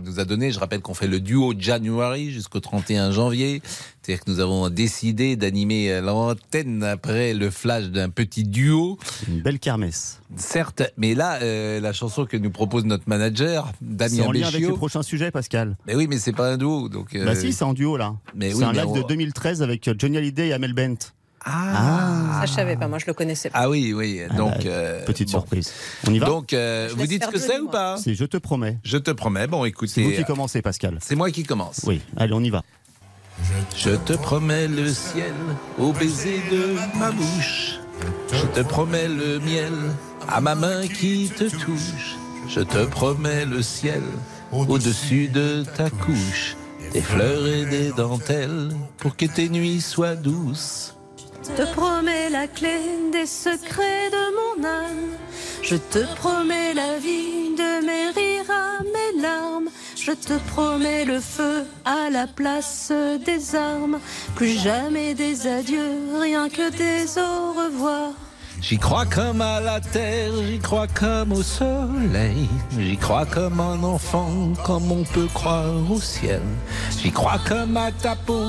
nous 0.03 0.19
a 0.19 0.25
donnée. 0.25 0.51
Je 0.51 0.59
rappelle 0.59 0.81
qu'on 0.81 0.93
fait 0.93 1.07
le 1.07 1.19
duo 1.19 1.53
January 1.57 2.31
jusqu'au 2.31 2.59
31 2.59 3.11
janvier. 3.11 3.61
C'est-à-dire 4.01 4.23
que 4.23 4.31
nous 4.31 4.39
avons 4.39 4.69
décidé 4.69 5.35
d'animer 5.35 5.91
euh, 5.91 6.01
l'antenne 6.01 6.83
après 6.83 7.33
le 7.33 7.49
flash 7.49 7.85
d'un 7.85 8.09
petit 8.09 8.43
duo. 8.43 8.97
Une 9.27 9.41
belle 9.41 9.59
kermesse. 9.59 10.19
Certes, 10.37 10.83
mais 10.97 11.13
là, 11.15 11.39
euh, 11.41 11.79
la 11.81 11.91
chanson 11.93 12.25
que 12.25 12.37
nous 12.37 12.51
propose 12.51 12.85
notre 12.85 13.03
manager, 13.07 13.71
C'est 13.81 13.95
Damien 13.95 14.23
en 14.27 14.31
lien 14.31 14.41
avec 14.47 14.53
Béchiot. 14.61 14.69
le 14.69 14.75
prochain 14.75 15.01
sujet, 15.03 15.31
Pascal. 15.31 15.77
Mais 15.87 15.95
oui, 15.95 16.07
mais 16.07 16.17
c'est 16.19 16.33
pas 16.33 16.51
un 16.51 16.57
duo. 16.57 16.87
Donc, 16.89 17.15
euh, 17.15 17.25
Bah 17.25 17.35
si, 17.35 17.51
c'est 17.53 17.63
en 17.65 17.73
duo 17.73 17.97
là. 17.97 18.15
Mais 18.35 18.51
c'est 18.51 18.57
oui, 18.57 18.63
un 18.63 18.71
live 18.73 18.87
on- 18.87 18.93
de 18.93 19.01
2013 19.03 19.61
avec 19.61 19.89
Johnny 19.99 20.17
Hallyday 20.17 20.49
et 20.49 20.53
Amel 20.53 20.73
Bent. 20.73 20.95
Ah. 21.49 22.39
Ça, 22.41 22.45
je 22.45 22.51
savais 22.51 22.75
pas, 22.75 22.87
moi, 22.87 22.99
je 22.99 23.05
le 23.05 23.13
connaissais 23.13 23.49
pas. 23.49 23.59
Ah 23.61 23.69
oui, 23.69 23.93
oui. 23.93 24.21
Donc, 24.35 24.51
bah, 24.51 24.59
euh, 24.65 25.05
petite 25.05 25.31
bon. 25.31 25.39
surprise. 25.39 25.71
On 26.07 26.13
y 26.13 26.19
va 26.19 26.25
Donc, 26.27 26.53
euh, 26.53 26.89
vous 26.95 27.07
dites 27.07 27.23
ce 27.23 27.29
que 27.29 27.39
c'est 27.39 27.59
ou 27.59 27.69
pas 27.69 27.97
C'est 27.97 28.13
Je 28.15 28.25
te 28.25 28.37
promets. 28.37 28.77
Je 28.83 28.97
te 28.97 29.11
promets. 29.11 29.47
Bon, 29.47 29.63
écoutez. 29.65 29.91
C'est 29.91 30.03
vous 30.03 30.11
qui 30.11 30.25
commencez, 30.25 30.61
Pascal. 30.61 30.97
C'est 31.01 31.15
moi 31.15 31.31
qui 31.31 31.43
commence. 31.43 31.81
Oui, 31.85 32.01
allez, 32.17 32.33
on 32.33 32.41
y 32.41 32.49
va. 32.49 32.63
Je 33.75 33.91
te 33.91 34.13
promets 34.13 34.67
le 34.67 34.89
ciel 34.89 35.33
au 35.77 35.93
baiser 35.93 36.41
de 36.51 36.75
ma 36.99 37.11
bouche. 37.11 37.79
Je 38.33 38.45
te 38.47 38.61
promets 38.61 39.07
le 39.07 39.39
miel 39.39 39.73
à 40.27 40.41
ma 40.41 40.55
main 40.55 40.87
qui 40.87 41.29
te 41.35 41.45
touche. 41.45 42.17
Je 42.49 42.61
te 42.61 42.85
promets 42.85 43.45
le 43.45 43.61
ciel 43.61 44.01
au-dessus 44.51 45.27
de 45.27 45.63
ta 45.75 45.89
couche. 45.89 46.55
Des 46.93 47.01
fleurs 47.01 47.45
et 47.47 47.65
des 47.65 47.91
dentelles 47.91 48.71
pour 48.97 49.15
que 49.15 49.25
tes 49.25 49.49
nuits 49.49 49.81
soient 49.81 50.15
douces. 50.15 50.96
Te 51.55 51.63
promets 51.73 52.29
la 52.29 52.47
clé 52.47 52.79
des 53.11 53.25
secrets 53.25 54.09
de 54.11 54.25
mon 54.37 54.67
âme. 54.67 55.17
Je 55.63 55.75
te 55.75 56.05
promets 56.15 56.73
la 56.73 56.99
vie 56.99 57.55
de 57.55 57.85
mes 57.85 58.09
rires 58.11 58.51
à 58.51 58.83
mes 58.83 59.21
larmes. 59.21 59.69
Je 59.95 60.11
te 60.11 60.33
promets 60.51 61.05
le 61.05 61.19
feu 61.19 61.65
à 61.85 62.09
la 62.11 62.27
place 62.27 62.91
des 63.25 63.55
armes. 63.55 63.99
Plus 64.35 64.59
jamais 64.59 65.13
des 65.13 65.47
adieux, 65.47 65.97
rien 66.19 66.49
que 66.49 66.69
des 66.69 67.17
au 67.17 67.53
revoir. 67.53 68.11
J'y 68.61 68.77
crois 68.77 69.05
comme 69.05 69.41
à 69.41 69.59
la 69.59 69.79
terre, 69.79 70.33
j'y 70.47 70.59
crois 70.59 70.87
comme 70.87 71.31
au 71.31 71.43
soleil. 71.43 72.49
J'y 72.77 72.97
crois 72.97 73.25
comme 73.25 73.59
un 73.59 73.83
enfant, 73.83 74.53
comme 74.65 74.91
on 74.91 75.03
peut 75.03 75.29
croire 75.33 75.91
au 75.91 75.99
ciel. 75.99 76.41
J'y 77.01 77.11
crois 77.11 77.39
comme 77.47 77.77
à 77.77 77.91
ta 77.91 78.15
peau. 78.15 78.45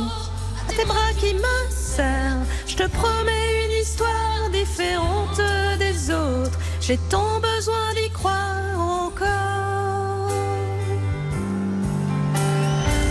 Tes 0.77 0.85
bras 0.85 1.12
qui 1.19 1.35
me 1.35 1.71
serrent, 1.71 2.45
je 2.66 2.77
te 2.77 2.87
promets 2.89 3.64
une 3.66 3.83
histoire 3.83 4.49
différente 4.53 5.41
des 5.79 6.11
autres. 6.11 6.59
J'ai 6.81 6.99
tant 7.11 7.41
besoin 7.41 7.95
d'y 7.97 8.11
croire 8.11 8.79
encore. 8.79 10.31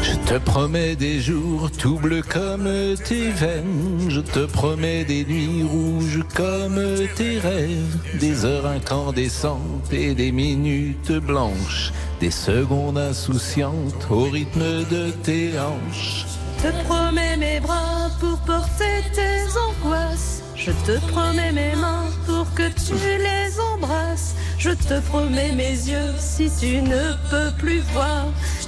Je 0.02 0.34
te 0.34 0.38
promets 0.40 0.96
des 0.96 1.20
jours 1.20 1.70
tout 1.72 1.98
bleus 1.98 2.22
comme 2.22 2.70
tes 3.08 3.30
veines. 3.32 4.08
Je 4.10 4.22
te 4.22 4.46
promets 4.46 5.04
des 5.04 5.26
nuits 5.26 5.64
rouges 5.64 6.24
comme 6.36 6.82
tes 7.16 7.40
rêves. 7.40 7.98
Des 8.20 8.46
heures 8.46 8.68
incandescentes 8.68 9.92
et 9.92 10.14
des 10.16 10.32
minutes 10.32 11.12
blanches. 11.12 11.92
Des 12.20 12.32
secondes 12.32 12.98
insouciantes 12.98 14.08
au 14.10 14.24
rythme 14.24 14.86
de 14.90 15.12
tes 15.24 15.52
hanches. 15.60 16.26
Je 16.58 16.70
te 16.70 16.84
promets 16.86 17.38
mes 17.38 17.60
bras 17.60 18.10
pour 18.20 18.38
porter 18.40 19.04
tes 19.14 19.44
angoisses. 19.58 20.42
Je 20.56 20.72
te 20.72 21.00
promets 21.12 21.52
mes 21.52 21.76
mains 21.76 22.10
pour 22.26 22.52
que 22.56 22.68
tu 22.70 22.96
les 22.96 23.60
embrasses. 23.60 24.34
Je 24.58 24.72
te 24.72 25.00
promets 25.02 25.52
mes 25.52 25.70
yeux 25.70 26.14
si 26.18 26.50
tu 26.60 26.82
ne 26.82 27.14
peux 27.30 27.52
plus 27.60 27.82
voir. 27.94 28.26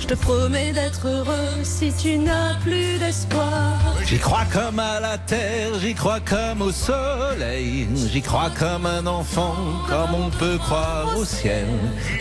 Je 0.09 0.15
te 0.15 0.21
promets 0.21 0.71
d'être 0.71 1.07
heureux 1.07 1.61
si 1.61 1.93
tu 1.93 2.17
n'as 2.17 2.55
plus 2.63 2.97
d'espoir. 2.97 3.77
J'y 4.07 4.17
crois 4.17 4.45
comme 4.51 4.79
à 4.79 4.99
la 4.99 5.19
terre, 5.19 5.77
j'y 5.79 5.93
crois 5.93 6.19
comme 6.19 6.63
au 6.63 6.71
soleil. 6.71 7.87
J'y 8.11 8.19
crois 8.23 8.49
comme 8.57 8.87
un 8.87 9.05
enfant, 9.05 9.53
comme 9.87 10.15
on 10.15 10.31
peut 10.31 10.57
croire 10.57 11.15
au 11.15 11.23
ciel. 11.23 11.67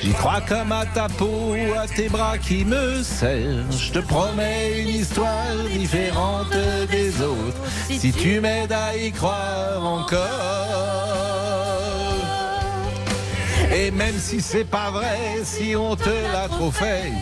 J'y 0.03 0.13
crois 0.13 0.43
comme 0.47 0.71
à 0.71 0.85
ta 0.85 1.09
peau, 1.09 1.55
à 1.83 1.87
tes 1.87 2.11
bras 2.11 2.37
qui 2.37 2.67
me 2.67 3.03
serrent. 3.03 3.65
Je 3.71 3.93
te 3.93 4.01
promets 4.01 4.83
une 4.83 4.89
histoire 4.89 5.55
différente 5.73 6.53
des 6.91 7.23
autres. 7.23 7.57
Si 7.89 8.13
tu 8.13 8.39
m'aides 8.41 8.73
à 8.73 8.95
y 8.99 9.11
croire 9.13 9.83
encore. 9.83 10.19
Et 13.75 13.91
même 13.91 14.19
si 14.19 14.43
c'est 14.43 14.67
pas 14.67 14.91
vrai, 14.91 15.41
si 15.43 15.75
on 15.75 15.97
te 15.97 16.11
l'a 16.35 16.49
trop 16.49 16.71
fait. 16.71 17.13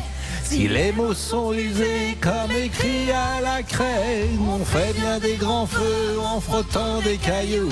Si 0.48 0.68
les 0.68 0.92
mots 0.92 1.12
sont 1.12 1.52
usés 1.52 2.16
comme 2.20 2.52
écrit 2.52 3.10
à 3.10 3.40
la 3.40 3.62
craie, 3.62 4.28
on 4.48 4.64
fait 4.64 4.92
bien 4.94 5.18
des 5.18 5.34
grands 5.34 5.66
feux 5.66 6.18
en 6.24 6.40
frottant 6.40 7.00
des 7.02 7.16
cailloux. 7.16 7.68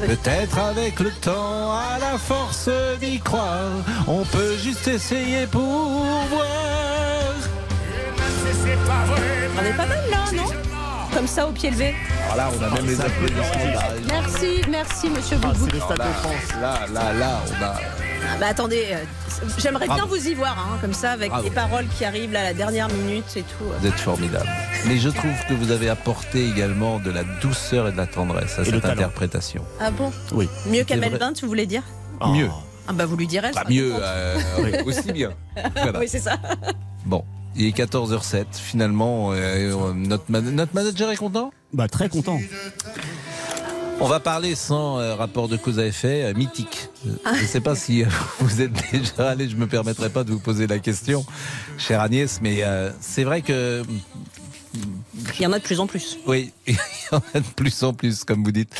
Peut-être 0.00 0.58
avec 0.58 0.98
le 1.00 1.10
temps, 1.10 1.70
à 1.72 1.98
la 2.00 2.16
force 2.18 2.70
d'y 3.00 3.20
croire, 3.20 3.70
on 4.06 4.24
peut 4.24 4.56
juste 4.56 4.88
essayer 4.88 5.46
pour 5.46 5.62
voir. 6.30 7.34
On 9.60 9.66
est 9.66 9.76
pas 9.76 9.86
mal 9.86 9.98
là, 10.10 10.24
non? 10.34 10.48
Comme 11.14 11.26
ça 11.26 11.46
au 11.46 11.52
pied 11.52 11.70
levé. 11.70 11.94
Alors 12.32 12.36
là, 12.36 12.58
on 12.58 12.64
a 12.64 12.70
même 12.70 12.86
les 12.86 13.00
applaudissements. 13.00 14.08
Merci, 14.08 14.62
merci 14.70 15.10
Monsieur 15.10 15.36
Boubou. 15.36 15.66
Alors 15.84 15.98
là, 15.98 16.06
Là, 16.60 16.86
là, 16.92 17.12
là, 17.12 17.40
on 17.46 17.64
a. 17.64 18.07
Ah 18.30 18.36
bah 18.38 18.46
attendez, 18.50 18.86
euh, 18.92 18.96
j'aimerais 19.58 19.86
bien 19.86 19.96
Bravo. 19.96 20.14
vous 20.16 20.28
y 20.28 20.34
voir, 20.34 20.56
hein, 20.58 20.78
comme 20.80 20.92
ça, 20.92 21.12
avec 21.12 21.30
Bravo. 21.30 21.44
les 21.44 21.50
paroles 21.50 21.86
qui 21.96 22.04
arrivent 22.04 22.32
là 22.32 22.40
à 22.40 22.44
la 22.44 22.54
dernière 22.54 22.88
minute 22.88 23.24
et 23.36 23.42
tout. 23.42 23.64
Vous 23.80 23.86
êtes 23.86 23.98
formidable. 23.98 24.48
Mais 24.86 24.98
je 24.98 25.08
trouve 25.08 25.32
que 25.48 25.54
vous 25.54 25.70
avez 25.70 25.88
apporté 25.88 26.46
également 26.48 26.98
de 27.00 27.10
la 27.10 27.24
douceur 27.40 27.88
et 27.88 27.92
de 27.92 27.96
la 27.96 28.06
tendresse 28.06 28.54
à 28.58 28.62
le 28.62 28.64
cette 28.66 28.82
talent. 28.82 28.92
interprétation. 28.94 29.64
Ah 29.80 29.90
bon? 29.90 30.12
Oui. 30.32 30.48
Mieux 30.66 30.78
C'est 30.80 30.84
qu'Amel 30.84 31.10
vrai. 31.10 31.18
Bint, 31.18 31.32
vous 31.42 31.48
voulez 31.48 31.66
dire? 31.66 31.82
Mieux. 32.26 32.48
Ah 32.86 32.92
bah 32.94 33.06
vous 33.06 33.16
lui 33.16 33.26
direz. 33.26 33.48
elle 33.48 33.54
sera 33.54 33.64
mieux, 33.68 33.90
contente. 33.90 34.02
euh, 34.04 34.82
aussi 34.86 35.12
bien. 35.12 35.30
Voilà. 35.76 35.98
oui, 36.00 36.06
c'est 36.08 36.20
ça. 36.20 36.36
Bon, 37.06 37.24
il 37.56 37.66
est 37.66 37.76
14h07. 37.76 38.44
Finalement, 38.52 39.30
euh, 39.32 39.92
notre, 39.94 40.24
man- 40.30 40.50
notre 40.54 40.74
manager 40.74 41.10
est 41.10 41.16
content? 41.16 41.50
Bah 41.72 41.86
très 41.88 42.08
content. 42.08 42.38
On 44.00 44.06
va 44.06 44.20
parler 44.20 44.54
sans 44.54 44.98
euh, 45.00 45.14
rapport 45.16 45.48
de 45.48 45.56
cause 45.56 45.78
à 45.80 45.86
effet, 45.86 46.22
euh, 46.24 46.34
mythique. 46.34 46.88
Euh, 47.06 47.10
Je 47.36 47.42
ne 47.42 47.46
sais 47.46 47.60
pas 47.60 47.74
si 47.74 48.02
euh, 48.02 48.06
vous 48.40 48.60
êtes 48.62 48.72
déjà 48.92 49.30
allé, 49.30 49.48
je 49.48 49.56
me 49.56 49.66
permettrai 49.66 50.08
pas 50.08 50.22
de 50.24 50.30
vous 50.30 50.38
poser 50.38 50.66
la 50.68 50.78
question, 50.78 51.24
chère 51.78 52.00
Agnès, 52.00 52.38
mais 52.40 52.62
c'est 53.00 53.24
vrai 53.24 53.42
que 53.42 53.82
Il 55.36 55.42
y 55.42 55.46
en 55.46 55.52
a 55.52 55.58
de 55.58 55.64
plus 55.64 55.80
en 55.80 55.86
plus. 55.88 56.16
Oui, 56.26 56.52
il 56.68 56.74
y 56.74 57.14
en 57.14 57.22
a 57.34 57.40
de 57.40 57.46
plus 57.56 57.82
en 57.82 57.92
plus, 57.92 58.22
comme 58.22 58.44
vous 58.44 58.52
dites. 58.52 58.72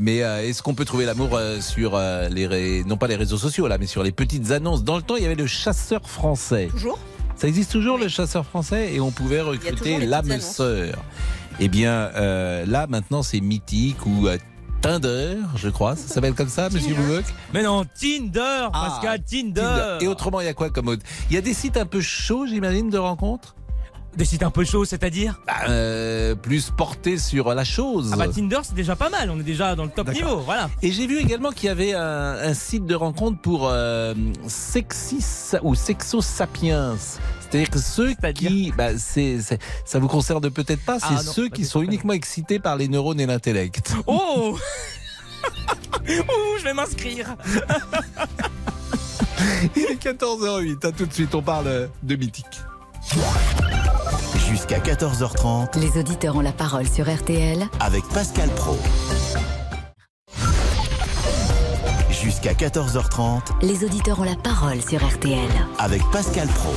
Mais 0.00 0.16
est-ce 0.18 0.62
qu'on 0.62 0.74
peut 0.74 0.84
trouver 0.84 1.04
l'amour 1.04 1.38
sur 1.60 1.96
les 2.30 2.46
ré- 2.48 2.82
non 2.86 2.96
pas 2.96 3.06
les 3.06 3.16
réseaux 3.16 3.38
sociaux 3.38 3.68
là, 3.68 3.78
mais 3.78 3.86
sur 3.86 4.02
les 4.02 4.12
petites 4.12 4.50
annonces? 4.50 4.82
Dans 4.82 4.96
le 4.96 5.02
temps, 5.02 5.16
il 5.16 5.22
y 5.22 5.26
avait 5.26 5.34
le 5.36 5.46
chasseur 5.46 6.08
français. 6.10 6.68
Toujours 6.72 6.98
Ça 7.36 7.46
existe 7.46 7.70
toujours 7.70 7.98
le 7.98 8.08
chasseur 8.08 8.44
français? 8.44 8.94
Et 8.94 9.00
on 9.00 9.12
pouvait 9.12 9.40
recruter 9.42 9.98
l'âme 9.98 10.40
sœur. 10.40 10.96
Eh 11.62 11.68
bien, 11.68 12.10
euh, 12.16 12.64
là 12.66 12.86
maintenant, 12.86 13.22
c'est 13.22 13.40
mythique 13.40 14.06
ou 14.06 14.26
euh, 14.26 14.38
Tinder, 14.80 15.36
je 15.56 15.68
crois. 15.68 15.94
Ça 15.94 16.08
s'appelle 16.08 16.32
comme 16.32 16.48
ça, 16.48 16.70
Monsieur 16.70 16.94
Bouboc 16.94 17.24
Mais 17.52 17.62
non, 17.62 17.84
Tinder, 17.84 18.68
Ah, 18.72 18.88
Pascal, 18.88 19.22
Tinder. 19.22 19.60
Tinder. 19.60 19.98
Et 20.00 20.06
autrement, 20.06 20.40
il 20.40 20.46
y 20.46 20.48
a 20.48 20.54
quoi 20.54 20.70
comme 20.70 20.88
autre? 20.88 21.02
Il 21.28 21.34
y 21.34 21.36
a 21.36 21.42
des 21.42 21.52
sites 21.52 21.76
un 21.76 21.84
peu 21.84 22.00
chauds, 22.00 22.46
j'imagine, 22.46 22.88
de 22.88 22.96
rencontres? 22.96 23.54
Des 24.16 24.24
sites 24.24 24.42
un 24.42 24.50
peu 24.50 24.64
chauds, 24.64 24.84
c'est-à-dire 24.84 25.40
Bah, 25.46 25.52
euh, 25.68 26.34
plus 26.34 26.70
portés 26.70 27.16
sur 27.16 27.54
la 27.54 27.62
chose. 27.64 28.10
Ah 28.12 28.16
bah 28.16 28.26
Tinder, 28.28 28.58
c'est 28.64 28.74
déjà 28.74 28.96
pas 28.96 29.08
mal. 29.08 29.30
On 29.30 29.38
est 29.38 29.44
déjà 29.44 29.76
dans 29.76 29.84
le 29.84 29.90
top 29.90 30.08
niveau, 30.12 30.38
voilà. 30.38 30.68
Et 30.82 30.90
j'ai 30.90 31.06
vu 31.06 31.18
également 31.18 31.50
qu'il 31.52 31.66
y 31.66 31.70
avait 31.70 31.94
un, 31.94 32.02
un 32.34 32.54
site 32.54 32.86
de 32.86 32.94
rencontre 32.96 33.40
pour 33.40 33.68
euh, 33.68 34.14
sexis 34.48 35.52
ou 35.62 35.74
sexo 35.76 36.20
sapiens. 36.20 36.96
C'est-à-dire 37.40 37.70
que 37.70 37.78
ceux 37.78 38.14
qui, 38.34 38.72
bah, 38.76 38.98
c'est- 38.98 39.38
ça 39.84 39.98
vous 40.00 40.08
concerne 40.08 40.50
peut-être 40.50 40.84
pas, 40.84 40.98
c'est 40.98 41.06
Ah 41.16 41.22
ceux 41.22 41.48
bah, 41.48 41.54
qui 41.56 41.64
sont 41.64 41.80
uniquement 41.82 42.12
excités 42.12 42.58
par 42.58 42.76
les 42.76 42.88
neurones 42.88 43.20
et 43.20 43.26
l'intellect. 43.26 43.94
Oh 44.06 44.58
Ouh, 46.08 46.58
je 46.58 46.64
vais 46.64 46.74
m'inscrire. 46.74 47.36
Il 49.76 49.82
est 49.82 50.02
14h08. 50.02 50.86
À 50.86 50.92
tout 50.92 51.06
de 51.06 51.12
suite, 51.12 51.34
on 51.34 51.42
parle 51.42 51.88
de 52.02 52.16
mythique. 52.16 52.60
Jusqu'à 54.50 54.78
14h30 54.78 55.78
Les 55.78 55.98
auditeurs 55.98 56.36
ont 56.36 56.40
la 56.40 56.52
parole 56.52 56.86
sur 56.88 57.08
RTL 57.12 57.66
avec 57.78 58.04
Pascal 58.08 58.48
Pro. 58.50 58.76
Jusqu'à 62.10 62.52
14h30 62.54 63.40
Les 63.62 63.84
auditeurs 63.84 64.20
ont 64.20 64.24
la 64.24 64.36
parole 64.36 64.80
sur 64.82 65.04
RTL. 65.06 65.38
avec 65.78 66.02
Pascal 66.12 66.48
Pro. 66.48 66.72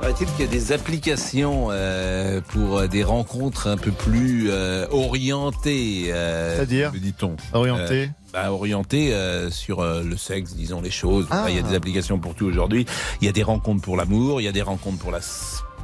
Paraît-il 0.00 0.26
qu'il 0.32 0.44
y 0.44 0.48
a 0.48 0.50
des 0.50 0.72
applications 0.72 1.68
euh, 1.70 2.40
pour 2.52 2.78
euh, 2.78 2.86
des 2.88 3.02
rencontres 3.04 3.68
un 3.68 3.76
peu 3.78 3.90
plus 3.90 4.50
euh, 4.50 4.86
orientées 4.90 6.06
euh, 6.12 6.54
C'est-à-dire 6.56 6.92
dit-on. 6.92 7.36
Orientées 7.54 8.04
Euh, 8.04 8.32
bah, 8.32 8.52
Orientées 8.52 9.14
euh, 9.14 9.50
sur 9.50 9.80
euh, 9.80 10.02
le 10.02 10.16
sexe, 10.18 10.54
disons 10.54 10.82
les 10.82 10.90
choses. 10.90 11.26
Ah. 11.30 11.40
Enfin, 11.42 11.50
Il 11.50 11.56
y 11.56 11.58
a 11.58 11.62
des 11.62 11.74
applications 11.74 12.18
pour 12.18 12.34
tout 12.34 12.44
aujourd'hui. 12.44 12.84
Il 13.22 13.26
y 13.26 13.28
a 13.28 13.32
des 13.32 13.42
rencontres 13.42 13.80
pour 13.82 13.96
l'amour, 13.96 14.40
il 14.40 14.44
y 14.44 14.48
a 14.48 14.52
des 14.52 14.62
rencontres 14.62 14.98
pour 14.98 15.10
la 15.12 15.20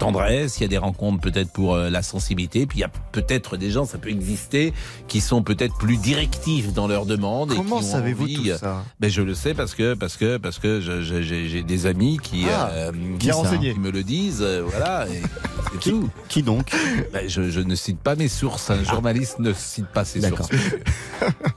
tendresse, 0.01 0.59
il 0.59 0.63
y 0.63 0.65
a 0.65 0.69
des 0.69 0.79
rencontres 0.79 1.21
peut-être 1.21 1.53
pour 1.53 1.75
euh, 1.75 1.91
la 1.91 2.03
sensibilité, 2.03 2.67
puis 2.67 2.79
il 2.79 2.81
y 2.81 2.85
a 2.85 2.91
peut-être 3.13 3.57
des 3.57 3.71
gens, 3.71 3.85
ça 3.85 3.99
peut 3.99 4.09
exister, 4.09 4.73
qui 5.07 5.21
sont 5.21 5.43
peut-être 5.43 5.77
plus 5.79 5.97
directifs 5.97 6.73
dans 6.73 6.89
leurs 6.89 7.07
demandes. 7.07 7.55
Comment 7.55 7.79
qui 7.79 7.85
savez-vous 7.85 8.29
tout 8.29 8.49
euh, 8.49 8.59
ça? 8.59 8.85
Ben 8.99 9.11
je 9.11 9.23
le 9.23 9.35
sais 9.35 9.55
parce 9.55 9.75
que 9.75 9.95
parce 9.95 10.17
que 10.17 10.39
parce 10.39 10.59
que 10.59 10.81
j'ai 10.81 11.63
des 11.63 11.87
amis 11.87 12.19
qui 12.21 12.47
Ah, 12.51 12.71
euh, 12.73 12.93
ça, 13.21 13.57
qui 13.59 13.79
me 13.79 13.91
le 13.91 14.03
disent, 14.03 14.43
euh, 14.43 14.63
voilà. 14.67 15.07
Et, 15.09 15.23
c'est 15.73 15.91
tout. 15.91 16.09
Qui 16.29 16.43
donc? 16.43 16.73
Ben, 17.13 17.29
je, 17.29 17.51
je 17.51 17.61
ne 17.61 17.75
cite 17.75 18.01
pas 18.01 18.17
mes 18.17 18.29
sources. 18.29 18.71
Un 18.71 18.83
journaliste 18.83 19.39
ne 19.39 19.53
cite 19.53 19.87
pas 19.87 20.05
ses 20.05 20.21
sources. 20.23 20.49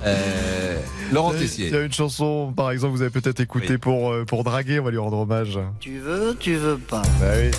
Euh, 0.06 0.78
Laurent 1.14 1.32
Tessier. 1.32 1.68
Il 1.68 1.74
y 1.74 1.78
a 1.78 1.82
une 1.82 1.94
chanson, 1.94 2.52
par 2.54 2.72
exemple, 2.72 2.96
vous 2.96 3.02
avez 3.02 3.12
peut-être 3.12 3.40
écouté 3.40 3.78
pour, 3.78 4.12
euh, 4.12 4.26
pour 4.26 4.44
draguer, 4.44 4.82
on 4.82 4.84
va 4.84 4.92
lui 4.92 4.98
rendre 4.98 5.20
hommage. 5.20 5.58
Tu 5.80 6.00
veux, 6.00 6.36
tu 6.38 6.56
veux 6.56 6.78
pas. 6.78 7.02
Bah 7.22 7.28
oui. 7.38 7.52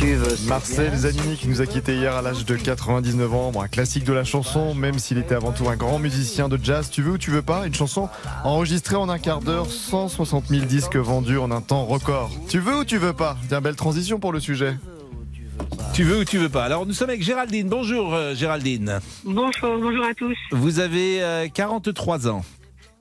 Tu 0.00 0.14
veux. 0.14 0.34
c'est 0.34 0.48
Marcel. 0.48 0.94
Zanini 0.94 1.36
qui 1.36 1.46
nous 1.48 1.60
a 1.60 1.66
quitté 1.66 1.94
hier 1.94 2.14
à 2.16 2.22
l'âge 2.22 2.46
de 2.46 2.56
99 2.56 3.34
ans, 3.34 3.50
bon, 3.50 3.60
un 3.60 3.68
classique 3.68 4.04
de 4.04 4.14
la 4.14 4.24
chanson, 4.24 4.74
même 4.74 4.98
s'il 4.98 5.18
était 5.18 5.34
avant 5.34 5.52
tout 5.52 5.68
un 5.68 5.76
grand 5.76 5.98
musicien 5.98 6.48
de 6.48 6.58
jazz. 6.62 6.90
Tu 6.90 7.02
veux 7.02 7.12
ou 7.12 7.18
tu 7.18 7.30
veux 7.30 7.42
pas 7.42 7.66
Une 7.66 7.74
chanson 7.74 8.08
enregistrée 8.42 8.96
en 8.96 9.10
un 9.10 9.18
quart 9.18 9.40
d'heure, 9.40 9.66
160 9.66 10.46
000 10.46 10.64
disques 10.64 10.96
vendus 10.96 11.36
en 11.36 11.50
un 11.50 11.60
temps 11.60 11.84
record. 11.84 12.30
Tu 12.48 12.60
veux 12.60 12.78
ou 12.78 12.84
tu 12.84 12.96
veux 12.96 13.12
pas? 13.12 13.36
Tiens, 13.48 13.60
belle 13.60 13.76
transition 13.76 14.18
pour 14.18 14.32
le 14.32 14.40
sujet. 14.40 14.74
Tu 15.92 16.04
veux 16.04 16.20
ou 16.20 16.24
tu 16.24 16.38
veux 16.38 16.48
pas? 16.48 16.64
Alors 16.64 16.86
nous 16.86 16.94
sommes 16.94 17.10
avec 17.10 17.22
Géraldine. 17.22 17.68
Bonjour 17.68 18.14
euh, 18.14 18.34
Géraldine. 18.34 19.00
Bonjour, 19.24 19.78
bonjour 19.78 20.04
à 20.06 20.14
tous. 20.14 20.36
Vous 20.52 20.80
avez 20.80 21.22
euh, 21.22 21.46
43 21.52 22.26
ans 22.28 22.42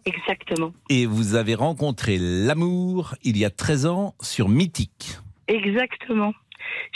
Exactement. 0.06 0.74
et 0.90 1.06
vous 1.06 1.36
avez 1.36 1.56
rencontré 1.56 2.18
l'amour 2.20 3.16
il 3.24 3.38
y 3.38 3.46
a 3.46 3.50
13 3.50 3.86
ans 3.86 4.16
sur 4.22 4.50
Mythique. 4.50 5.18
Exactement. 5.48 6.34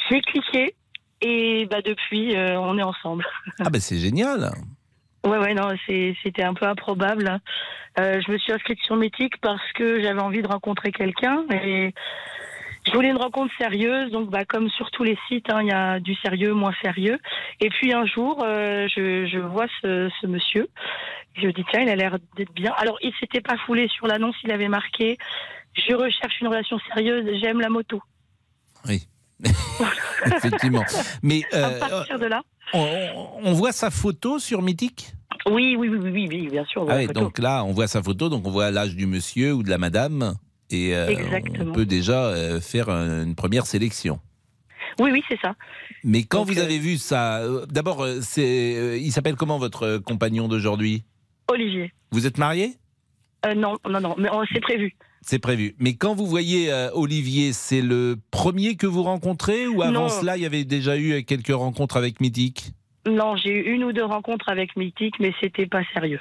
J'ai 0.09 0.21
cliqué 0.21 0.75
et 1.21 1.65
bah 1.65 1.81
depuis, 1.81 2.35
euh, 2.35 2.59
on 2.59 2.77
est 2.77 2.83
ensemble. 2.83 3.25
Ah 3.59 3.69
ben 3.69 3.79
c'est 3.79 3.97
génial. 3.97 4.51
Ouais, 5.25 5.37
ouais, 5.37 5.53
non, 5.53 5.69
c'était 5.87 6.43
un 6.43 6.53
peu 6.53 6.65
improbable. 6.65 7.39
Euh, 7.97 8.19
je 8.25 8.31
me 8.31 8.37
suis 8.37 8.51
inscrite 8.51 8.79
sur 8.81 8.97
Mythique 8.97 9.37
parce 9.39 9.71
que 9.73 10.01
j'avais 10.01 10.19
envie 10.19 10.41
de 10.41 10.47
rencontrer 10.47 10.91
quelqu'un 10.91 11.45
et 11.49 11.93
je 12.85 12.91
voulais 12.91 13.09
une 13.09 13.17
rencontre 13.17 13.53
sérieuse. 13.57 14.11
Donc, 14.11 14.29
bah, 14.29 14.43
comme 14.43 14.69
sur 14.69 14.91
tous 14.91 15.03
les 15.03 15.17
sites, 15.29 15.49
hein, 15.49 15.61
il 15.61 15.69
y 15.69 15.71
a 15.71 16.01
du 16.01 16.13
sérieux, 16.15 16.53
moins 16.53 16.73
sérieux. 16.81 17.19
Et 17.61 17.69
puis 17.69 17.93
un 17.93 18.05
jour, 18.05 18.43
euh, 18.43 18.87
je, 18.93 19.25
je 19.25 19.39
vois 19.39 19.67
ce, 19.81 20.09
ce 20.19 20.27
monsieur. 20.27 20.67
Je 21.35 21.47
me 21.47 21.53
dis, 21.53 21.63
tiens, 21.71 21.81
il 21.81 21.89
a 21.89 21.95
l'air 21.95 22.17
d'être 22.35 22.53
bien. 22.53 22.73
Alors, 22.77 22.97
il 23.01 23.13
s'était 23.19 23.41
pas 23.41 23.57
foulé 23.65 23.87
sur 23.87 24.07
l'annonce, 24.07 24.35
il 24.43 24.51
avait 24.51 24.67
marqué 24.67 25.17
Je 25.73 25.95
recherche 25.95 26.41
une 26.41 26.47
relation 26.47 26.79
sérieuse, 26.87 27.39
j'aime 27.41 27.61
la 27.61 27.69
moto. 27.69 28.01
Oui. 28.87 29.07
Effectivement. 30.25 30.85
Mais 31.21 31.43
à 31.51 31.57
euh, 31.57 31.79
partir 31.79 32.19
de 32.19 32.25
là 32.25 32.41
on, 32.73 33.53
voit 33.53 33.71
sa 33.71 33.91
photo 33.91 34.39
sur 34.39 34.61
Mythique? 34.61 35.13
Oui, 35.45 35.75
oui, 35.77 35.89
oui, 35.89 35.97
oui, 36.01 36.27
oui, 36.29 36.47
bien 36.49 36.65
sûr. 36.65 36.81
on 36.81 36.85
voit 36.85 36.93
Ah 36.93 36.97
oui, 36.99 37.07
donc 37.07 37.37
là, 37.37 37.63
on 37.65 37.71
voit 37.73 37.87
sa 37.87 38.01
photo, 38.01 38.29
donc 38.29 38.47
on 38.47 38.51
voit 38.51 38.71
l'âge 38.71 38.95
du 38.95 39.05
monsieur 39.05 39.53
ou 39.53 39.61
de 39.63 39.69
la 39.69 39.77
madame, 39.77 40.35
et 40.69 40.95
euh, 40.95 41.13
on 41.59 41.71
peut 41.73 41.85
déjà 41.85 42.27
euh, 42.27 42.61
faire 42.61 42.89
un- 42.89 43.23
une 43.23 43.35
première 43.35 43.65
sélection. 43.65 44.19
Oui, 44.99 45.11
oui, 45.11 45.23
c'est 45.27 45.39
ça. 45.41 45.55
Mais 46.03 46.23
quand 46.23 46.39
Donc, 46.45 46.51
vous 46.51 46.59
avez 46.59 46.79
vu 46.79 46.97
ça, 46.97 47.41
d'abord, 47.67 48.05
c'est, 48.21 48.99
il 49.01 49.11
s'appelle 49.11 49.35
comment 49.35 49.57
votre 49.57 49.97
compagnon 49.97 50.47
d'aujourd'hui? 50.47 51.03
Olivier. 51.51 51.91
Vous 52.11 52.25
êtes 52.25 52.37
marié? 52.37 52.77
Non, 53.55 53.77
non, 53.89 53.99
non, 53.99 54.15
mais 54.17 54.29
on- 54.31 54.45
c'est 54.53 54.61
prévu. 54.61 54.95
C'est 55.25 55.39
prévu. 55.39 55.75
Mais 55.79 55.95
quand 55.95 56.13
vous 56.15 56.25
voyez 56.27 56.71
euh, 56.71 56.89
Olivier, 56.93 57.53
c'est 57.53 57.81
le 57.81 58.17
premier 58.31 58.75
que 58.75 58.85
vous 58.87 59.03
rencontrez 59.03 59.67
ou 59.67 59.81
avant 59.81 59.91
Non. 60.03 60.09
cela, 60.09 60.35
il 60.37 60.43
y 60.43 60.45
avait 60.45 60.65
déjà 60.65 60.97
eu 60.97 61.23
quelques 61.23 61.53
rencontres 61.55 61.95
avec 61.97 62.19
Mythique? 62.19 62.71
Non, 63.07 63.35
j'ai 63.37 63.51
eu 63.51 63.73
une 63.73 63.83
ou 63.85 63.93
deux 63.93 64.03
rencontres 64.05 64.49
avec 64.49 64.75
Mythique, 64.75 65.15
mais 65.19 65.33
c'était 65.41 65.65
pas 65.67 65.81
sérieux. 65.93 66.19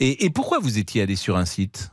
et, 0.00 0.24
et 0.24 0.30
pourquoi 0.30 0.58
vous 0.58 0.78
étiez 0.78 1.02
allé 1.02 1.16
sur 1.16 1.36
un 1.36 1.44
site? 1.44 1.90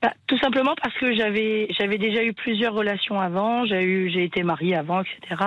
Bah, 0.00 0.12
tout 0.28 0.38
simplement 0.38 0.74
parce 0.80 0.94
que 0.98 1.12
j'avais 1.16 1.66
j'avais 1.76 1.98
déjà 1.98 2.22
eu 2.22 2.32
plusieurs 2.32 2.72
relations 2.72 3.20
avant, 3.20 3.66
j'ai 3.66 3.82
eu 3.82 4.10
j'ai 4.12 4.22
été 4.24 4.44
mariée 4.44 4.76
avant, 4.76 5.00
etc. 5.02 5.42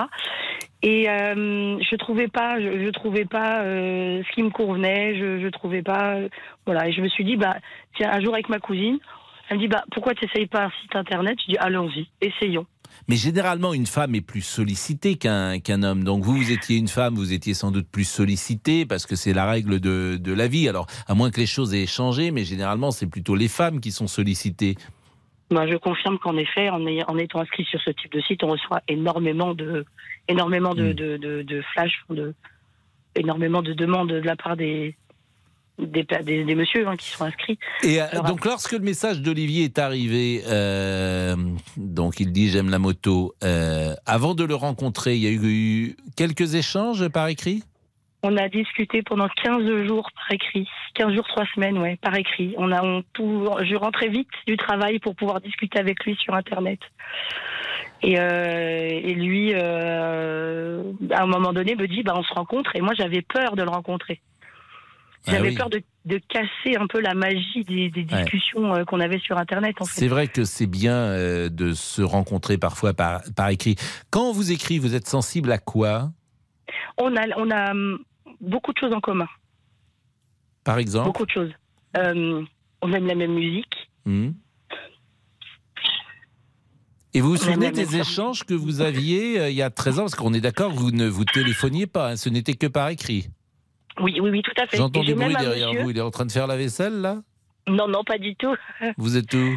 Et 0.83 1.07
euh, 1.09 1.77
je 1.79 1.95
trouvais 1.95 2.27
pas 2.27 2.59
je, 2.59 2.89
trouvais 2.89 3.25
pas 3.25 3.61
euh, 3.61 4.23
ce 4.27 4.33
qui 4.33 4.41
me 4.41 4.49
convenait, 4.49 5.15
je 5.15 5.47
trouvais 5.49 5.83
pas 5.83 6.15
euh, 6.15 6.29
voilà 6.65 6.87
et 6.87 6.91
je 6.91 7.01
me 7.01 7.07
suis 7.07 7.23
dit 7.23 7.37
bah 7.37 7.57
tiens 7.95 8.09
un 8.11 8.19
jour 8.19 8.33
avec 8.33 8.49
ma 8.49 8.59
cousine, 8.59 8.97
elle 9.49 9.57
me 9.57 9.61
dit 9.61 9.67
bah 9.67 9.83
pourquoi 9.91 10.15
tu 10.15 10.25
n'essayes 10.25 10.47
pas 10.47 10.65
un 10.65 10.71
site 10.81 10.95
internet? 10.95 11.37
Je 11.45 11.51
dis 11.51 11.57
allons-y, 11.57 12.07
essayons. 12.21 12.65
Mais 13.07 13.15
généralement, 13.15 13.73
une 13.73 13.85
femme 13.85 14.15
est 14.15 14.21
plus 14.21 14.41
sollicitée 14.41 15.15
qu'un 15.15 15.59
qu'un 15.59 15.83
homme. 15.83 16.03
Donc 16.03 16.23
vous, 16.23 16.35
vous 16.35 16.51
étiez 16.51 16.77
une 16.77 16.87
femme, 16.87 17.15
vous 17.15 17.31
étiez 17.31 17.53
sans 17.53 17.71
doute 17.71 17.87
plus 17.87 18.03
sollicitée 18.03 18.85
parce 18.85 19.05
que 19.05 19.15
c'est 19.15 19.33
la 19.33 19.45
règle 19.45 19.79
de, 19.79 20.17
de 20.19 20.33
la 20.33 20.47
vie. 20.47 20.67
Alors, 20.67 20.87
à 21.07 21.13
moins 21.13 21.31
que 21.31 21.39
les 21.39 21.45
choses 21.45 21.73
aient 21.73 21.85
changé, 21.85 22.31
mais 22.31 22.43
généralement, 22.43 22.91
c'est 22.91 23.07
plutôt 23.07 23.35
les 23.35 23.47
femmes 23.47 23.79
qui 23.79 23.91
sont 23.91 24.07
sollicitées. 24.07 24.75
Bah, 25.51 25.67
je 25.67 25.75
confirme 25.75 26.17
qu'en 26.17 26.37
effet, 26.37 26.69
en, 26.69 26.87
ay- 26.87 27.03
en 27.07 27.17
étant 27.17 27.39
inscrit 27.41 27.65
sur 27.65 27.79
ce 27.81 27.89
type 27.91 28.11
de 28.13 28.21
site, 28.21 28.41
on 28.43 28.47
reçoit 28.47 28.81
énormément 28.87 29.53
de, 29.53 29.85
énormément 30.29 30.73
de, 30.73 30.93
de, 30.93 31.17
de, 31.17 31.41
de 31.41 31.61
flash, 31.73 31.91
de, 32.09 32.33
énormément 33.15 33.61
de 33.61 33.73
demandes 33.73 34.09
de 34.09 34.15
la 34.21 34.37
part 34.37 34.55
des, 34.55 34.95
des, 35.77 36.05
des, 36.23 36.45
des 36.45 36.55
messieurs 36.55 36.87
hein, 36.87 36.95
qui 36.95 37.09
sont 37.09 37.25
inscrits. 37.25 37.59
Et 37.83 38.01
euh, 38.01 38.07
Alors, 38.11 38.23
donc, 38.23 38.45
lorsque 38.45 38.71
le 38.71 38.79
message 38.79 39.21
d'Olivier 39.21 39.65
est 39.65 39.77
arrivé, 39.77 40.41
euh, 40.47 41.35
donc 41.75 42.21
il 42.21 42.31
dit 42.31 42.49
j'aime 42.49 42.69
la 42.69 42.79
moto. 42.79 43.35
euh, 43.43 43.93
avant 44.05 44.35
de 44.35 44.45
le 44.45 44.55
rencontrer, 44.55 45.15
il 45.17 45.21
y 45.21 45.27
a 45.27 45.31
eu 45.31 45.97
quelques 46.15 46.55
échanges 46.55 47.09
par 47.09 47.27
écrit? 47.27 47.63
On 48.23 48.37
a 48.37 48.49
discuté 48.49 49.01
pendant 49.01 49.27
15 49.27 49.87
jours 49.87 50.07
par 50.13 50.31
écrit. 50.31 50.67
15 50.93 51.13
jours, 51.15 51.27
3 51.27 51.45
semaines, 51.55 51.79
ouais, 51.79 51.97
par 52.01 52.15
écrit. 52.15 52.53
On 52.57 52.71
a, 52.71 52.83
on, 52.83 53.03
tout, 53.13 53.49
je 53.63 53.75
rentrais 53.75 54.09
vite 54.09 54.29
du 54.45 54.57
travail 54.57 54.99
pour 54.99 55.15
pouvoir 55.15 55.41
discuter 55.41 55.79
avec 55.79 56.03
lui 56.05 56.15
sur 56.17 56.35
Internet. 56.35 56.79
Et, 58.03 58.19
euh, 58.19 58.89
et 58.91 59.15
lui, 59.15 59.53
euh, 59.55 60.83
à 61.09 61.23
un 61.23 61.25
moment 61.25 61.51
donné, 61.51 61.75
me 61.75 61.87
dit, 61.87 62.03
bah, 62.03 62.13
on 62.15 62.21
se 62.21 62.33
rencontre. 62.33 62.75
Et 62.75 62.81
moi, 62.81 62.93
j'avais 62.95 63.23
peur 63.23 63.55
de 63.55 63.63
le 63.63 63.69
rencontrer. 63.69 64.21
Ah 65.25 65.31
J'avais 65.31 65.49
oui. 65.49 65.55
peur 65.55 65.71
de, 65.71 65.81
de 66.05 66.19
casser 66.29 66.77
un 66.79 66.85
peu 66.85 66.99
la 66.99 67.15
magie 67.15 67.63
des, 67.63 67.89
discussions 67.89 68.75
euh, 68.75 68.83
qu'on 68.85 68.99
avait 68.99 69.19
sur 69.19 69.39
Internet. 69.39 69.77
En 69.79 69.85
fait. 69.85 69.99
C'est 69.99 70.07
vrai 70.07 70.27
que 70.27 70.43
c'est 70.43 70.67
bien 70.67 71.15
de 71.49 71.73
se 71.73 72.03
rencontrer 72.03 72.59
parfois 72.59 72.93
par, 72.93 73.21
par 73.35 73.49
écrit. 73.49 73.77
Quand 74.11 74.29
on 74.29 74.31
vous 74.31 74.51
écrit, 74.51 74.77
vous 74.77 74.93
êtes 74.93 75.07
sensible 75.07 75.51
à 75.51 75.57
quoi? 75.57 76.11
On 76.97 77.15
a, 77.15 77.25
on 77.37 77.49
a 77.49 77.73
beaucoup 78.41 78.73
de 78.73 78.77
choses 78.77 78.93
en 78.93 78.99
commun. 79.01 79.27
Par 80.63 80.77
exemple 80.77 81.07
Beaucoup 81.07 81.25
de 81.25 81.31
choses. 81.31 81.51
Euh, 81.97 82.43
on 82.81 82.93
aime 82.93 83.07
la 83.07 83.15
même 83.15 83.33
musique. 83.33 83.73
Hmm. 84.05 84.31
Et 87.13 87.19
vous 87.19 87.31
vous 87.31 87.37
souvenez 87.37 87.71
des 87.71 87.97
échanges 87.97 88.43
que 88.45 88.53
vous 88.53 88.79
aviez 88.81 89.37
euh, 89.39 89.49
il 89.49 89.55
y 89.55 89.61
a 89.61 89.69
13 89.69 89.99
ans? 89.99 90.03
Parce 90.03 90.15
qu'on 90.15 90.33
est 90.33 90.39
d'accord, 90.39 90.71
vous 90.71 90.91
ne 90.91 91.07
vous 91.07 91.25
téléphoniez 91.25 91.85
pas, 91.85 92.11
hein, 92.11 92.15
ce 92.15 92.29
n'était 92.29 92.53
que 92.53 92.67
par 92.67 92.87
écrit. 92.89 93.27
Oui, 93.99 94.17
oui, 94.21 94.29
oui, 94.29 94.41
tout 94.41 94.53
à 94.61 94.65
fait. 94.67 94.77
J'entends 94.77 95.03
du 95.03 95.13
bruit 95.13 95.33
derrière 95.35 95.67
monsieur- 95.69 95.83
vous, 95.83 95.89
il 95.89 95.97
est 95.97 96.01
en 96.01 96.11
train 96.11 96.25
de 96.25 96.31
faire 96.31 96.47
la 96.47 96.55
vaisselle 96.55 97.01
là? 97.01 97.21
Non, 97.67 97.87
non, 97.87 98.03
pas 98.03 98.17
du 98.17 98.35
tout. 98.35 98.55
Vous 98.97 99.17
êtes 99.17 99.31
où? 99.35 99.51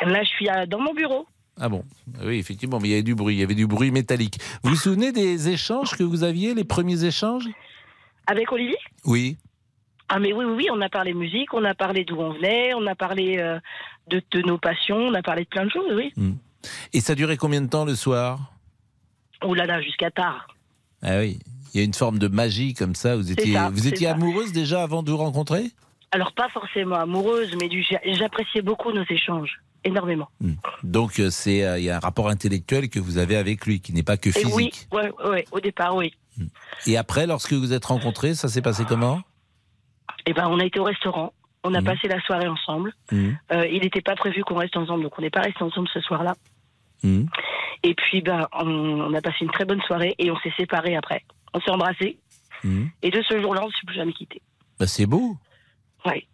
Là, 0.00 0.22
je 0.24 0.28
suis 0.28 0.48
à- 0.48 0.66
dans 0.66 0.80
mon 0.80 0.94
bureau. 0.94 1.26
Ah 1.60 1.68
bon? 1.68 1.84
Oui, 2.24 2.38
effectivement, 2.38 2.80
mais 2.80 2.88
il 2.88 2.90
y 2.92 2.94
avait 2.94 3.02
du 3.02 3.14
bruit, 3.14 3.34
il 3.36 3.40
y 3.40 3.42
avait 3.42 3.54
du 3.54 3.66
bruit 3.66 3.90
métallique. 3.90 4.38
Vous 4.62 4.70
vous 4.70 4.76
souvenez 4.76 5.12
des 5.12 5.48
échanges 5.48 5.92
que 5.96 6.02
vous 6.02 6.22
aviez, 6.24 6.54
les 6.54 6.64
premiers 6.64 7.04
échanges? 7.04 7.46
Avec 8.30 8.52
Olivier 8.52 8.76
Oui. 9.06 9.36
Ah, 10.10 10.18
mais 10.18 10.32
oui, 10.32 10.44
oui, 10.44 10.54
oui, 10.56 10.66
on 10.72 10.80
a 10.82 10.88
parlé 10.88 11.14
musique, 11.14 11.52
on 11.54 11.64
a 11.64 11.74
parlé 11.74 12.04
d'où 12.04 12.16
on 12.16 12.32
venait, 12.32 12.72
on 12.74 12.86
a 12.86 12.94
parlé 12.94 13.38
euh, 13.38 13.58
de, 14.08 14.22
de 14.30 14.42
nos 14.42 14.58
passions, 14.58 14.96
on 14.96 15.14
a 15.14 15.22
parlé 15.22 15.44
de 15.44 15.48
plein 15.48 15.64
de 15.64 15.70
choses, 15.70 15.92
oui. 15.94 16.12
Et 16.92 17.00
ça 17.00 17.14
durait 17.14 17.36
combien 17.38 17.60
de 17.62 17.68
temps 17.68 17.84
le 17.84 17.94
soir? 17.94 18.52
Oh 19.42 19.54
là 19.54 19.64
là, 19.66 19.80
jusqu'à 19.80 20.10
tard. 20.10 20.48
Ah 21.02 21.18
oui, 21.18 21.38
il 21.72 21.78
y 21.78 21.82
a 21.82 21.84
une 21.84 21.94
forme 21.94 22.18
de 22.18 22.28
magie 22.28 22.74
comme 22.74 22.94
ça. 22.94 23.16
Vous 23.16 23.30
étiez, 23.30 23.54
ça, 23.54 23.70
vous 23.70 23.86
étiez 23.86 24.08
ça. 24.08 24.14
amoureuse 24.14 24.52
déjà 24.52 24.82
avant 24.82 25.02
de 25.02 25.10
vous 25.10 25.16
rencontrer? 25.16 25.64
Alors 26.10 26.32
pas 26.32 26.48
forcément 26.48 26.96
amoureuse, 26.96 27.54
mais 27.60 27.68
j'appréciais 28.14 28.62
beaucoup 28.62 28.92
nos 28.92 29.04
échanges, 29.10 29.60
énormément. 29.84 30.28
Donc 30.82 31.20
euh, 31.20 31.30
c'est 31.30 31.64
euh, 31.64 31.78
il 31.78 31.84
y 31.84 31.90
a 31.90 31.96
un 31.96 32.00
rapport 32.00 32.28
intellectuel 32.28 32.88
que 32.88 32.98
vous 32.98 33.18
avez 33.18 33.36
avec 33.36 33.66
lui 33.66 33.80
qui 33.80 33.92
n'est 33.92 34.02
pas 34.02 34.16
que 34.16 34.30
Et 34.30 34.32
physique. 34.32 34.88
oui, 34.90 34.98
ouais, 34.98 35.28
ouais, 35.28 35.44
au 35.52 35.60
départ, 35.60 35.94
oui. 35.94 36.14
Et 36.86 36.96
après, 36.96 37.26
lorsque 37.26 37.52
vous 37.52 37.72
êtes 37.72 37.84
rencontrés, 37.86 38.34
ça 38.34 38.48
s'est 38.48 38.62
passé 38.62 38.84
comment? 38.86 39.20
Et 40.26 40.32
ben, 40.32 40.46
on 40.48 40.58
a 40.58 40.64
été 40.64 40.78
au 40.78 40.84
restaurant, 40.84 41.32
on 41.64 41.74
a 41.74 41.82
passé 41.82 42.08
la 42.08 42.20
soirée 42.22 42.48
ensemble. 42.48 42.92
Euh, 43.12 43.66
il 43.70 43.80
n'était 43.82 44.02
pas 44.02 44.14
prévu 44.14 44.42
qu'on 44.44 44.56
reste 44.56 44.76
ensemble, 44.76 45.02
donc 45.04 45.18
on 45.18 45.22
n'est 45.22 45.30
pas 45.30 45.40
resté 45.40 45.62
ensemble 45.62 45.88
ce 45.92 46.00
soir-là. 46.00 46.34
Mhm. 47.02 47.28
Et 47.84 47.94
puis, 47.94 48.22
ben, 48.22 48.46
on, 48.52 48.66
on 48.66 49.14
a 49.14 49.20
passé 49.20 49.38
une 49.42 49.50
très 49.50 49.64
bonne 49.64 49.80
soirée 49.82 50.14
et 50.18 50.30
on 50.30 50.36
s'est 50.40 50.52
séparés 50.56 50.96
après. 50.96 51.24
On 51.54 51.60
s'est 51.60 51.70
embrassés. 51.70 52.18
Et 53.02 53.10
de 53.10 53.22
ce 53.22 53.40
jour-là, 53.40 53.62
on 53.62 53.66
ne 53.66 53.70
s'est 53.70 53.86
plus 53.86 53.96
jamais 53.96 54.12
quittés. 54.12 54.42
Bah, 54.80 54.86
c'est 54.86 55.06
beau. 55.06 55.36
Ouais. 56.04 56.26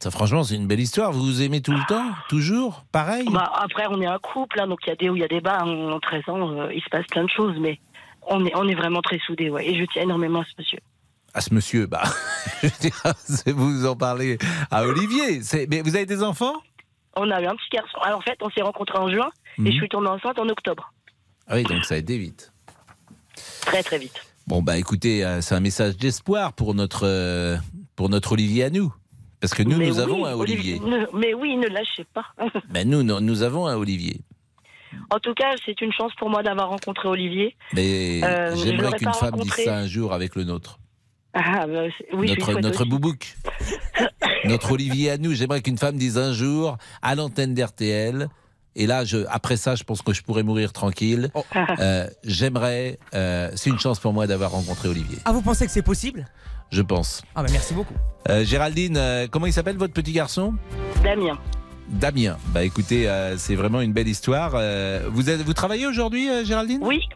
Ça, 0.00 0.10
franchement, 0.10 0.42
c'est 0.44 0.56
une 0.56 0.66
belle 0.66 0.80
histoire. 0.80 1.12
Vous 1.12 1.24
vous 1.24 1.42
aimez 1.42 1.60
tout 1.60 1.72
le 1.72 1.84
temps? 1.88 2.10
Toujours? 2.28 2.84
Pareil? 2.92 3.26
Bah, 3.32 3.50
après, 3.62 3.84
on 3.88 4.00
est 4.00 4.06
un 4.06 4.18
couple, 4.18 4.60
hein, 4.60 4.66
donc 4.66 4.80
il 4.86 4.90
y 4.90 4.92
a 4.92 4.96
des 4.96 5.08
hauts, 5.08 5.16
il 5.16 5.20
y 5.20 5.24
a 5.24 5.28
des 5.28 5.40
bas. 5.40 5.58
En, 5.62 5.92
en 5.92 6.00
13 6.00 6.28
ans, 6.28 6.50
euh, 6.50 6.72
il 6.72 6.82
se 6.82 6.88
passe 6.90 7.06
plein 7.06 7.24
de 7.24 7.30
choses, 7.30 7.56
mais 7.60 7.80
on 8.28 8.44
est, 8.46 8.54
on 8.54 8.68
est 8.68 8.74
vraiment 8.74 9.02
très 9.02 9.18
soudés. 9.26 9.50
Ouais. 9.50 9.66
Et 9.68 9.78
je 9.78 9.84
tiens 9.92 10.02
énormément 10.02 10.40
à 10.40 10.44
ce 10.44 10.52
monsieur. 10.58 10.78
À 11.34 11.40
ce 11.40 11.52
monsieur, 11.54 11.86
bah, 11.86 12.02
je 12.62 12.68
c'est- 13.18 13.52
vous 13.52 13.86
en 13.86 13.96
parlez 13.96 14.38
à 14.70 14.84
Olivier. 14.86 15.40
Mais 15.68 15.82
vous 15.82 15.94
avez 15.96 16.06
des 16.06 16.22
enfants? 16.22 16.54
On 17.16 17.30
a 17.30 17.40
eu 17.42 17.46
un 17.46 17.54
petit 17.56 17.68
garçon. 17.72 17.98
Alors, 18.02 18.18
en 18.18 18.22
fait, 18.22 18.38
on 18.40 18.50
s'est 18.50 18.62
rencontrés 18.62 18.98
en 18.98 19.10
juin 19.10 19.30
Mhm. 19.58 19.66
et 19.66 19.72
je 19.72 19.76
suis 19.76 19.88
tombée 19.88 20.08
enceinte 20.08 20.38
en 20.38 20.48
octobre. 20.48 20.92
Ah 21.48 21.56
oui, 21.56 21.64
donc 21.64 21.84
ça 21.84 21.94
a 21.94 21.98
été 21.98 22.16
vite. 22.16 22.52
Très, 23.62 23.82
très 23.82 23.98
vite. 23.98 24.14
Bon, 24.46 24.62
bah 24.62 24.78
écoutez, 24.78 25.24
euh, 25.24 25.40
c'est 25.40 25.54
un 25.54 25.60
message 25.60 25.96
d'espoir 25.96 26.52
pour 26.54 26.74
notre, 26.74 27.06
euh, 27.06 27.56
pour 27.96 28.08
notre 28.08 28.32
Olivier 28.32 28.64
à 28.64 28.70
nous. 28.70 28.92
Parce 29.40 29.54
que 29.54 29.62
nous, 29.62 29.76
Mais 29.78 29.88
nous 29.88 29.96
oui, 29.96 30.00
avons 30.02 30.24
un 30.26 30.34
Olivier. 30.34 30.80
ne- 30.80 31.06
mais 31.16 31.34
oui, 31.34 31.56
ne 31.56 31.68
lâchez 31.68 32.04
pas. 32.12 32.24
Ben 32.70 32.88
nous, 32.88 33.02
nous, 33.02 33.20
nous 33.20 33.42
avons 33.42 33.66
un 33.66 33.76
Olivier. 33.76 34.20
En 35.10 35.18
tout 35.18 35.34
cas, 35.34 35.54
c'est 35.64 35.80
une 35.80 35.92
chance 35.92 36.12
pour 36.18 36.30
moi 36.30 36.42
d'avoir 36.42 36.68
rencontré 36.68 37.08
Olivier. 37.08 37.56
Mais 37.74 38.20
Euh, 38.24 38.54
j'aimerais 38.56 38.92
qu'une 38.98 39.12
femme 39.12 39.30
rencontré. 39.34 39.62
dise 39.62 39.64
ça 39.66 39.76
un 39.78 39.86
jour 39.86 40.12
avec 40.12 40.34
le 40.36 40.44
nôtre. 40.44 40.78
Ah, 41.34 41.66
bah, 41.66 41.82
oui, 42.14 42.28
notre 42.30 42.60
notre 42.60 42.80
aussi. 42.80 42.88
boubouk. 42.88 43.34
notre 44.44 44.72
Olivier 44.72 45.10
à 45.10 45.18
nous. 45.18 45.34
J'aimerais 45.34 45.60
qu'une 45.62 45.78
femme 45.78 45.96
dise 45.96 46.18
un 46.18 46.32
jour 46.32 46.78
à 47.02 47.14
l'antenne 47.14 47.54
d'RTL. 47.54 48.28
Et 48.76 48.86
là, 48.86 49.04
je, 49.04 49.18
après 49.28 49.56
ça, 49.56 49.74
je 49.74 49.82
pense 49.84 50.02
que 50.02 50.12
je 50.12 50.22
pourrais 50.22 50.42
mourir 50.44 50.72
tranquille. 50.72 51.30
Oh. 51.34 51.44
Euh, 51.80 52.06
J'aimerais. 52.24 52.98
euh, 53.14 53.50
c'est 53.56 53.70
une 53.70 53.78
chance 53.78 53.98
pour 53.98 54.12
moi 54.12 54.26
d'avoir 54.26 54.52
rencontré 54.52 54.88
Olivier. 54.88 55.18
Ah, 55.24 55.32
vous 55.32 55.42
pensez 55.42 55.66
que 55.66 55.72
c'est 55.72 55.82
possible? 55.82 56.26
Je 56.70 56.82
pense. 56.82 57.22
Ah, 57.34 57.42
bah 57.42 57.48
merci 57.50 57.72
beaucoup. 57.74 57.94
Euh, 58.28 58.44
Géraldine, 58.44 58.96
euh, 58.96 59.26
comment 59.30 59.46
il 59.46 59.52
s'appelle 59.52 59.76
votre 59.78 59.94
petit 59.94 60.12
garçon? 60.12 60.54
Damien. 61.02 61.38
Damien. 61.88 62.36
Bah 62.48 62.64
écoutez, 62.64 63.08
euh, 63.08 63.36
c'est 63.36 63.54
vraiment 63.54 63.80
une 63.80 63.92
belle 63.92 64.08
histoire. 64.08 64.52
Euh, 64.54 65.08
vous, 65.10 65.30
êtes, 65.30 65.40
vous 65.42 65.54
travaillez 65.54 65.86
aujourd'hui, 65.86 66.28
euh, 66.28 66.44
Géraldine? 66.44 66.80
Oui. 66.82 67.08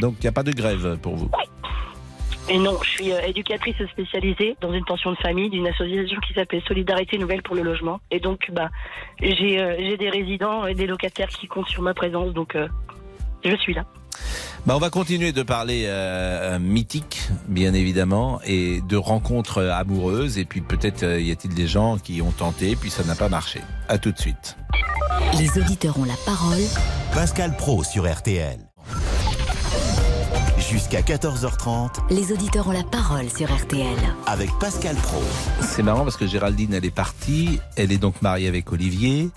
Donc 0.00 0.16
il 0.18 0.22
n'y 0.22 0.28
a 0.28 0.32
pas 0.32 0.42
de 0.42 0.52
grève 0.52 0.98
pour 1.00 1.16
vous? 1.16 1.30
Et 2.48 2.58
non, 2.58 2.76
je 2.82 2.90
suis 2.90 3.10
éducatrice 3.10 3.76
spécialisée 3.92 4.56
dans 4.60 4.72
une 4.72 4.84
pension 4.84 5.12
de 5.12 5.16
famille 5.16 5.48
d'une 5.48 5.66
association 5.66 6.18
qui 6.26 6.34
s'appelle 6.34 6.60
Solidarité 6.66 7.16
Nouvelle 7.16 7.42
pour 7.42 7.54
le 7.54 7.62
logement. 7.62 8.00
Et 8.10 8.18
donc, 8.18 8.50
bah, 8.52 8.68
j'ai 9.20 9.58
j'ai 9.78 9.96
des 9.96 10.10
résidents 10.10 10.66
et 10.66 10.74
des 10.74 10.86
locataires 10.86 11.28
qui 11.28 11.46
comptent 11.46 11.68
sur 11.68 11.82
ma 11.82 11.94
présence, 11.94 12.32
donc 12.34 12.56
je 13.44 13.56
suis 13.56 13.74
là. 13.74 13.84
Bah, 14.64 14.76
on 14.76 14.78
va 14.78 14.90
continuer 14.90 15.32
de 15.32 15.42
parler 15.42 15.86
euh, 15.86 16.58
mythique, 16.60 17.20
bien 17.48 17.74
évidemment, 17.74 18.40
et 18.44 18.80
de 18.88 18.96
rencontres 18.96 19.58
euh, 19.58 19.72
amoureuses. 19.72 20.38
Et 20.38 20.44
puis 20.44 20.60
peut-être 20.60 21.02
euh, 21.02 21.20
y 21.20 21.32
a-t-il 21.32 21.52
des 21.52 21.66
gens 21.66 21.98
qui 21.98 22.22
ont 22.22 22.30
tenté, 22.30 22.76
puis 22.76 22.88
ça 22.88 23.02
n'a 23.02 23.16
pas 23.16 23.28
marché. 23.28 23.60
À 23.88 23.98
tout 23.98 24.12
de 24.12 24.18
suite. 24.18 24.56
Les 25.36 25.58
auditeurs 25.60 25.98
ont 25.98 26.04
la 26.04 26.16
parole. 26.24 26.62
Pascal 27.12 27.56
Pro 27.56 27.82
sur 27.82 28.10
RTL. 28.10 28.58
Jusqu'à 30.70 31.00
14h30 31.00 31.90
Les 32.10 32.32
auditeurs 32.32 32.68
ont 32.68 32.72
la 32.72 32.84
parole 32.84 33.28
sur 33.28 33.52
RTL. 33.52 33.96
avec 34.26 34.48
Pascal 34.60 34.94
Pro. 34.96 35.20
C'est 35.60 35.82
marrant 35.82 36.04
parce 36.04 36.16
que 36.16 36.26
Géraldine, 36.26 36.72
elle 36.72 36.84
est 36.84 36.94
partie. 36.94 37.58
Elle 37.76 37.90
est 37.90 37.98
donc 37.98 38.22
mariée 38.22 38.46
avec 38.46 38.72
Olivier. 38.72 39.30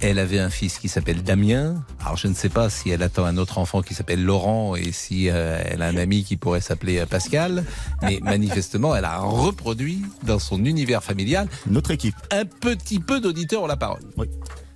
Elle 0.00 0.18
avait 0.18 0.38
un 0.38 0.50
fils 0.50 0.78
qui 0.78 0.88
s'appelle 0.88 1.22
Damien. 1.22 1.82
Alors 2.00 2.16
je 2.16 2.28
ne 2.28 2.34
sais 2.34 2.50
pas 2.50 2.68
si 2.68 2.90
elle 2.90 3.02
attend 3.02 3.24
un 3.24 3.38
autre 3.38 3.58
enfant 3.58 3.80
qui 3.80 3.94
s'appelle 3.94 4.22
Laurent 4.22 4.76
et 4.76 4.92
si 4.92 5.30
euh, 5.30 5.62
elle 5.64 5.80
a 5.80 5.86
un 5.86 5.96
ami 5.96 6.22
qui 6.22 6.36
pourrait 6.36 6.60
s'appeler 6.60 6.98
euh, 6.98 7.06
Pascal. 7.06 7.64
Mais 8.02 8.20
manifestement, 8.22 8.94
elle 8.94 9.06
a 9.06 9.18
reproduit 9.18 10.02
dans 10.22 10.38
son 10.38 10.64
univers 10.64 11.02
familial 11.02 11.48
notre 11.66 11.92
équipe. 11.92 12.14
Un 12.30 12.44
petit 12.44 13.00
peu 13.00 13.20
d'auditeurs 13.20 13.62
ont 13.62 13.66
la 13.66 13.76
parole. 13.76 14.02
Oui. 14.18 14.26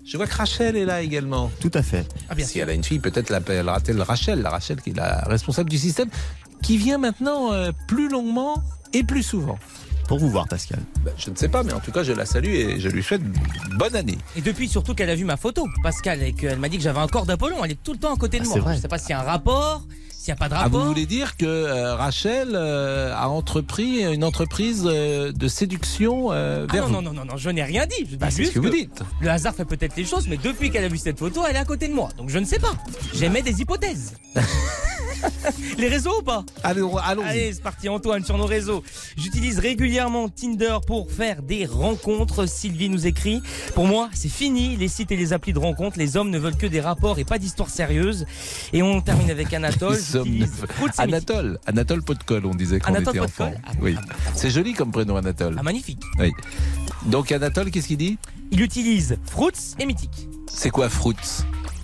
Je 0.04 0.16
vois 0.16 0.26
que 0.26 0.34
Rachel 0.34 0.76
est 0.76 0.86
là 0.86 1.02
également. 1.02 1.50
Tout 1.60 1.70
à 1.74 1.82
fait. 1.82 2.06
Ah, 2.28 2.34
bien 2.34 2.46
si 2.46 2.58
elle 2.58 2.70
a 2.70 2.72
une 2.72 2.82
fille, 2.82 2.98
peut-être 2.98 3.30
l'appellera-t-elle 3.30 4.00
Rachel, 4.00 4.40
la 4.40 4.50
Rachel 4.50 4.80
qui 4.80 4.90
est 4.90 4.96
la 4.96 5.20
responsable 5.26 5.68
du 5.68 5.78
système, 5.78 6.08
qui 6.62 6.78
vient 6.78 6.98
maintenant 6.98 7.52
euh, 7.52 7.70
plus 7.86 8.08
longuement 8.08 8.62
et 8.92 9.04
plus 9.04 9.22
souvent. 9.22 9.58
Pour 10.10 10.18
vous 10.18 10.28
voir, 10.28 10.48
Pascal. 10.48 10.80
Ben, 11.04 11.12
je 11.16 11.30
ne 11.30 11.36
sais 11.36 11.48
pas, 11.48 11.62
mais 11.62 11.72
en 11.72 11.78
tout 11.78 11.92
cas, 11.92 12.02
je 12.02 12.12
la 12.12 12.26
salue 12.26 12.48
et 12.48 12.80
je 12.80 12.88
lui 12.88 13.00
souhaite 13.00 13.22
bonne 13.78 13.94
année. 13.94 14.18
Et 14.34 14.40
depuis 14.40 14.68
surtout 14.68 14.92
qu'elle 14.92 15.08
a 15.08 15.14
vu 15.14 15.24
ma 15.24 15.36
photo, 15.36 15.68
Pascal, 15.84 16.20
et 16.24 16.32
qu'elle 16.32 16.58
m'a 16.58 16.68
dit 16.68 16.78
que 16.78 16.82
j'avais 16.82 16.98
un 16.98 17.06
corps 17.06 17.26
d'Apollon, 17.26 17.64
elle 17.64 17.70
est 17.70 17.80
tout 17.80 17.92
le 17.92 17.98
temps 18.00 18.12
à 18.12 18.16
côté 18.16 18.40
de 18.40 18.44
Ah, 18.52 18.58
moi. 18.58 18.74
Je 18.74 18.80
sais 18.80 18.88
pas 18.88 18.98
s'il 18.98 19.10
y 19.10 19.12
a 19.12 19.20
un 19.20 19.22
rapport, 19.22 19.86
s'il 20.20 20.32
n'y 20.34 20.36
a 20.36 20.36
pas 20.36 20.50
de 20.50 20.54
Ah, 20.54 20.64
rapport. 20.64 20.80
vous 20.82 20.88
voulez 20.88 21.06
dire 21.06 21.38
que 21.38 21.46
euh, 21.46 21.94
Rachel 21.94 22.50
euh, 22.52 23.14
a 23.16 23.28
entrepris 23.30 24.02
une 24.04 24.22
entreprise 24.22 24.82
euh, 24.84 25.32
de 25.32 25.48
séduction 25.48 26.30
Ah 26.30 26.66
vers 26.70 26.82
non, 26.82 26.86
vous 26.88 26.92
non, 26.92 27.02
non, 27.02 27.12
non, 27.14 27.24
non, 27.24 27.36
je 27.38 27.48
n'ai 27.48 27.62
rien 27.62 27.86
dit. 27.86 28.00
Je 28.00 28.04
dis 28.04 28.16
Bah, 28.18 28.30
c'est 28.30 28.44
ce 28.44 28.50
que 28.50 28.58
vous 28.60 28.68
dites. 28.68 29.02
Le 29.22 29.30
hasard 29.30 29.54
fait 29.54 29.64
peut-être 29.64 29.96
les 29.96 30.04
choses, 30.04 30.28
mais 30.28 30.36
depuis 30.36 30.70
qu'elle 30.70 30.84
a 30.84 30.88
vu 30.88 30.98
cette 30.98 31.18
photo, 31.18 31.42
elle 31.48 31.56
est 31.56 31.60
à 31.60 31.64
côté 31.64 31.88
de 31.88 31.94
moi. 31.94 32.10
Donc 32.18 32.28
je 32.28 32.38
ne 32.38 32.44
sais 32.44 32.58
pas. 32.58 32.72
J'émets 33.14 33.40
des 33.40 33.62
hypothèses. 33.62 34.12
les 35.78 35.88
réseaux 35.88 36.20
ou 36.20 36.22
pas? 36.22 36.44
Allez, 36.62 36.82
allons 37.02 37.22
Allez, 37.24 37.52
c'est 37.54 37.62
parti 37.62 37.88
Antoine 37.88 38.24
sur 38.24 38.36
nos 38.36 38.46
réseaux. 38.46 38.82
J'utilise 39.16 39.58
régulièrement 39.58 40.28
Tinder 40.28 40.78
pour 40.86 41.10
faire 41.10 41.42
des 41.42 41.66
rencontres. 41.66 42.46
Sylvie 42.46 42.88
nous 42.88 43.06
écrit 43.06 43.42
Pour 43.74 43.86
moi, 43.86 44.08
c'est 44.12 44.28
fini 44.28 44.76
les 44.76 44.88
sites 44.88 45.12
et 45.12 45.16
les 45.16 45.32
applis 45.32 45.52
de 45.52 45.58
rencontres. 45.58 45.98
Les 45.98 46.16
hommes 46.16 46.30
ne 46.30 46.38
veulent 46.38 46.56
que 46.56 46.66
des 46.66 46.80
rapports 46.80 47.18
et 47.18 47.24
pas 47.24 47.38
d'histoires 47.38 47.70
sérieuses. 47.70 48.26
Et 48.72 48.82
on 48.82 49.00
termine 49.00 49.30
avec 49.30 49.52
Anatole. 49.52 49.96
Hommes 50.16 50.46
Anatole, 50.98 51.58
Anatole 51.66 52.02
Potcol, 52.02 52.46
on 52.46 52.54
disait 52.54 52.80
quand 52.80 52.92
on 52.92 53.00
était 53.00 53.20
enfant. 53.20 53.52
Ah, 53.66 53.70
Oui, 53.80 53.96
c'est 54.34 54.50
joli 54.50 54.72
comme 54.74 54.90
prénom 54.90 55.16
Anatole. 55.16 55.56
Ah, 55.58 55.62
magnifique. 55.62 56.00
Oui. 56.18 56.32
Donc 57.06 57.32
Anatole, 57.32 57.70
qu'est-ce 57.70 57.88
qu'il 57.88 57.96
dit? 57.98 58.18
Il 58.50 58.60
utilise 58.60 59.16
Fruits 59.26 59.74
et 59.78 59.86
Mythique. 59.86 60.28
C'est 60.52 60.70
quoi 60.70 60.88
Fruits? 60.88 61.16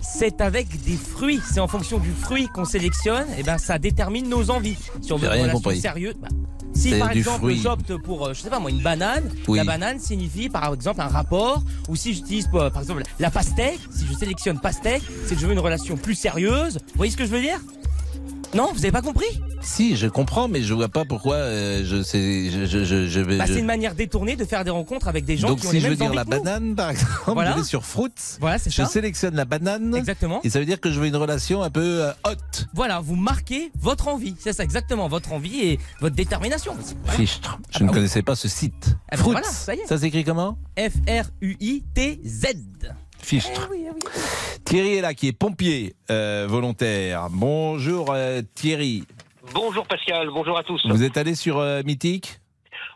C'est 0.01 0.41
avec 0.41 0.67
des 0.83 0.95
fruits. 0.95 1.41
C'est 1.51 1.59
en 1.59 1.67
fonction 1.67 1.99
du 1.99 2.11
fruit 2.11 2.47
qu'on 2.47 2.65
sélectionne. 2.65 3.27
Et 3.37 3.43
ben, 3.43 3.57
ça 3.57 3.77
détermine 3.77 4.27
nos 4.29 4.49
envies. 4.49 4.77
Si 5.01 5.13
on 5.13 5.17
veut 5.17 5.27
une 5.27 5.41
relation 5.51 5.81
sérieuse. 5.81 6.15
bah, 6.21 6.27
si 6.73 6.91
par 6.97 7.11
exemple 7.11 7.53
j'opte 7.55 7.95
pour, 7.97 8.27
euh, 8.27 8.33
je 8.33 8.41
sais 8.41 8.49
pas 8.49 8.59
moi, 8.59 8.69
une 8.69 8.81
banane, 8.81 9.29
Oui. 9.47 9.57
la 9.57 9.63
banane 9.63 9.99
signifie 9.99 10.47
par 10.49 10.73
exemple 10.73 11.01
un 11.01 11.07
rapport. 11.07 11.63
Ou 11.87 11.95
si 11.95 12.13
j'utilise 12.13 12.47
euh, 12.53 12.69
par 12.69 12.81
exemple 12.83 13.03
la 13.19 13.29
pastèque, 13.31 13.79
si 13.91 14.05
je 14.07 14.13
sélectionne 14.13 14.59
pastèque, 14.59 15.03
c'est 15.25 15.35
que 15.35 15.41
je 15.41 15.47
veux 15.47 15.53
une 15.53 15.59
relation 15.59 15.97
plus 15.97 16.15
sérieuse. 16.15 16.75
Vous 16.75 16.97
voyez 16.97 17.11
ce 17.11 17.17
que 17.17 17.25
je 17.25 17.31
veux 17.31 17.41
dire? 17.41 17.59
Non, 18.53 18.69
vous 18.73 18.79
avez 18.79 18.91
pas 18.91 19.01
compris? 19.01 19.25
Si, 19.61 19.97
je 19.97 20.07
comprends, 20.07 20.47
mais 20.47 20.61
je 20.61 20.73
vois 20.73 20.87
pas 20.87 21.03
pourquoi 21.03 21.35
euh, 21.35 21.81
je 21.83 22.01
sais. 22.01 22.49
Je, 22.49 22.65
je, 22.65 22.83
je, 22.85 23.07
je 23.07 23.19
vais. 23.19 23.37
bah, 23.37 23.45
je- 23.45 23.53
C'est 23.53 23.59
une 23.59 23.65
manière 23.65 23.93
détournée 23.93 24.35
de 24.35 24.45
faire 24.45 24.63
des 24.63 24.69
rencontres 24.71 25.07
avec 25.09 25.25
des 25.25 25.35
gens 25.37 25.49
Donc 25.49 25.59
qui 25.59 25.67
ont 25.67 25.71
si 25.71 25.75
les 25.75 25.81
je 25.81 25.85
veux 25.87 25.95
mêmes 25.97 25.99
dire 25.99 26.13
la 26.13 26.23
banane, 26.23 26.73
par 26.75 26.89
exemple, 26.91 27.11
Voilà. 27.33 27.51
je 27.51 27.57
vais 27.57 27.63
sur 27.63 27.85
Fruits. 27.85 28.11
Voilà, 28.39 28.57
c'est 28.57 28.69
Je 28.69 28.75
ça. 28.77 28.85
sélectionne 28.85 29.35
la 29.35 29.45
banane. 29.45 29.93
Exactement. 29.95 30.39
Et 30.43 30.49
ça 30.49 30.59
veut 30.59 30.65
dire 30.65 30.79
que 30.79 30.91
je 30.91 30.99
veux 30.99 31.07
une 31.07 31.15
relation 31.17 31.61
un 31.61 31.69
peu 31.69 32.03
euh, 32.05 32.11
haute. 32.25 32.67
Voilà, 32.73 32.99
vous 33.01 33.15
marquez 33.15 33.71
votre 33.79 34.07
envie. 34.07 34.35
C'est 34.39 34.53
ça 34.53 34.63
exactement, 34.63 35.07
votre 35.09 35.33
envie 35.33 35.59
et 35.59 35.79
votre 35.99 36.15
détermination. 36.15 36.73
Fichtre. 37.09 37.59
Je 37.71 37.77
Ah 37.77 37.79
bah 37.79 37.85
ne 37.85 37.89
oui. 37.89 37.95
connaissais 37.95 38.21
pas 38.21 38.35
ce 38.35 38.47
site. 38.47 38.95
Ah 39.11 39.17
bah 39.17 39.17
Fruits. 39.17 39.31
voilà, 39.33 39.47
ça 39.49 39.75
y 39.75 39.79
est. 39.79 39.97
s'écrit 39.97 40.23
comment? 40.23 40.57
F-R-U-I-T-Z. 40.77 42.45
Fichtre. 43.21 43.69
Thierry 44.65 44.95
est 44.97 45.01
là, 45.01 45.13
qui 45.13 45.27
est 45.27 45.37
pompier 45.37 45.95
euh, 46.11 46.45
volontaire. 46.47 47.27
Bonjour 47.31 48.11
euh, 48.13 48.41
Thierry. 48.55 49.03
Bonjour 49.53 49.85
Pascal, 49.87 50.29
bonjour 50.29 50.57
à 50.57 50.63
tous. 50.63 50.81
Vous 50.87 51.03
êtes 51.03 51.17
allé 51.17 51.35
sur 51.35 51.57
euh, 51.59 51.81
Mythique? 51.85 52.39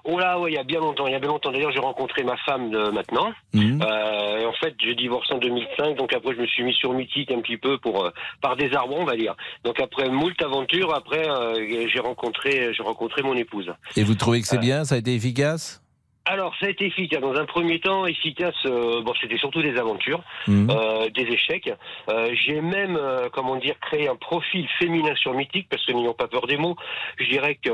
Oh 0.04 0.18
là, 0.18 0.40
ouais, 0.40 0.52
il 0.52 0.56
y 0.56 0.58
a 0.58 0.64
bien 0.64 0.80
longtemps, 0.80 1.06
il 1.06 1.14
y 1.14 1.16
a 1.16 1.20
bien 1.20 1.30
longtemps. 1.30 1.52
D'ailleurs, 1.52 1.72
j'ai 1.72 1.80
rencontré 1.80 2.24
ma 2.24 2.36
femme 2.38 2.74
euh, 2.74 2.92
maintenant. 2.92 3.32
Mhm. 3.54 3.82
Euh, 3.84 4.40
et 4.40 4.46
en 4.46 4.54
fait, 4.54 4.74
j'ai 4.84 4.96
divorcé 4.96 5.32
en 5.34 5.38
2005, 5.38 5.96
donc 5.96 6.12
après, 6.14 6.34
je 6.36 6.42
me 6.42 6.48
suis 6.48 6.64
mis 6.64 6.74
sur 6.74 6.92
Mythique 6.94 7.32
un 7.32 7.40
petit 7.42 7.58
peu 7.58 7.78
pour 7.78 8.06
euh, 8.06 8.10
par 8.42 8.56
désarroi, 8.58 8.98
on 9.00 9.06
va 9.06 9.16
dire. 9.16 9.36
Donc 9.64 9.80
après 9.80 10.10
moult 10.10 10.42
aventures, 10.42 10.94
après, 10.96 11.30
euh, 11.30 11.88
j'ai 11.94 12.00
rencontré, 12.00 12.74
j'ai 12.74 12.84
rencontré 12.84 13.22
mon 13.22 13.36
épouse. 13.36 13.72
Et 13.96 14.04
vous 14.04 14.16
trouvez 14.16 14.42
que 14.42 14.48
c'est 14.48 14.58
Euh, 14.58 14.60
bien? 14.60 14.86
Ça 14.86 14.96
a 14.96 14.98
été 14.98 15.14
efficace? 15.14 15.81
Alors, 16.26 16.56
ça 16.60 16.68
a 16.68 16.70
été 16.70 16.86
efficace. 16.86 17.20
Dans 17.20 17.34
un 17.36 17.46
premier 17.46 17.80
temps, 17.80 18.06
efficace. 18.06 18.54
euh, 18.68 19.02
bon, 19.02 19.14
c'était 19.20 19.38
surtout 19.38 19.62
des 19.62 19.76
aventures, 19.78 20.22
Mhm. 20.48 20.70
euh, 20.70 21.10
des 21.10 21.24
échecs. 21.24 21.72
Euh, 22.10 22.34
J'ai 22.46 22.62
même, 22.62 22.96
euh, 22.96 23.28
comment 23.34 23.56
dire, 23.56 23.76
créé 23.80 24.08
un 24.08 24.16
profil 24.16 24.68
féminin 24.80 25.16
sur 25.16 25.34
Mythique 25.34 25.68
parce 25.70 25.84
que 25.86 25.92
n'ayons 25.94 26.14
pas 26.14 26.28
peur 26.28 26.46
des 26.48 26.58
mots, 26.58 26.76
je 27.18 27.26
dirais 27.26 27.56
que 27.56 27.72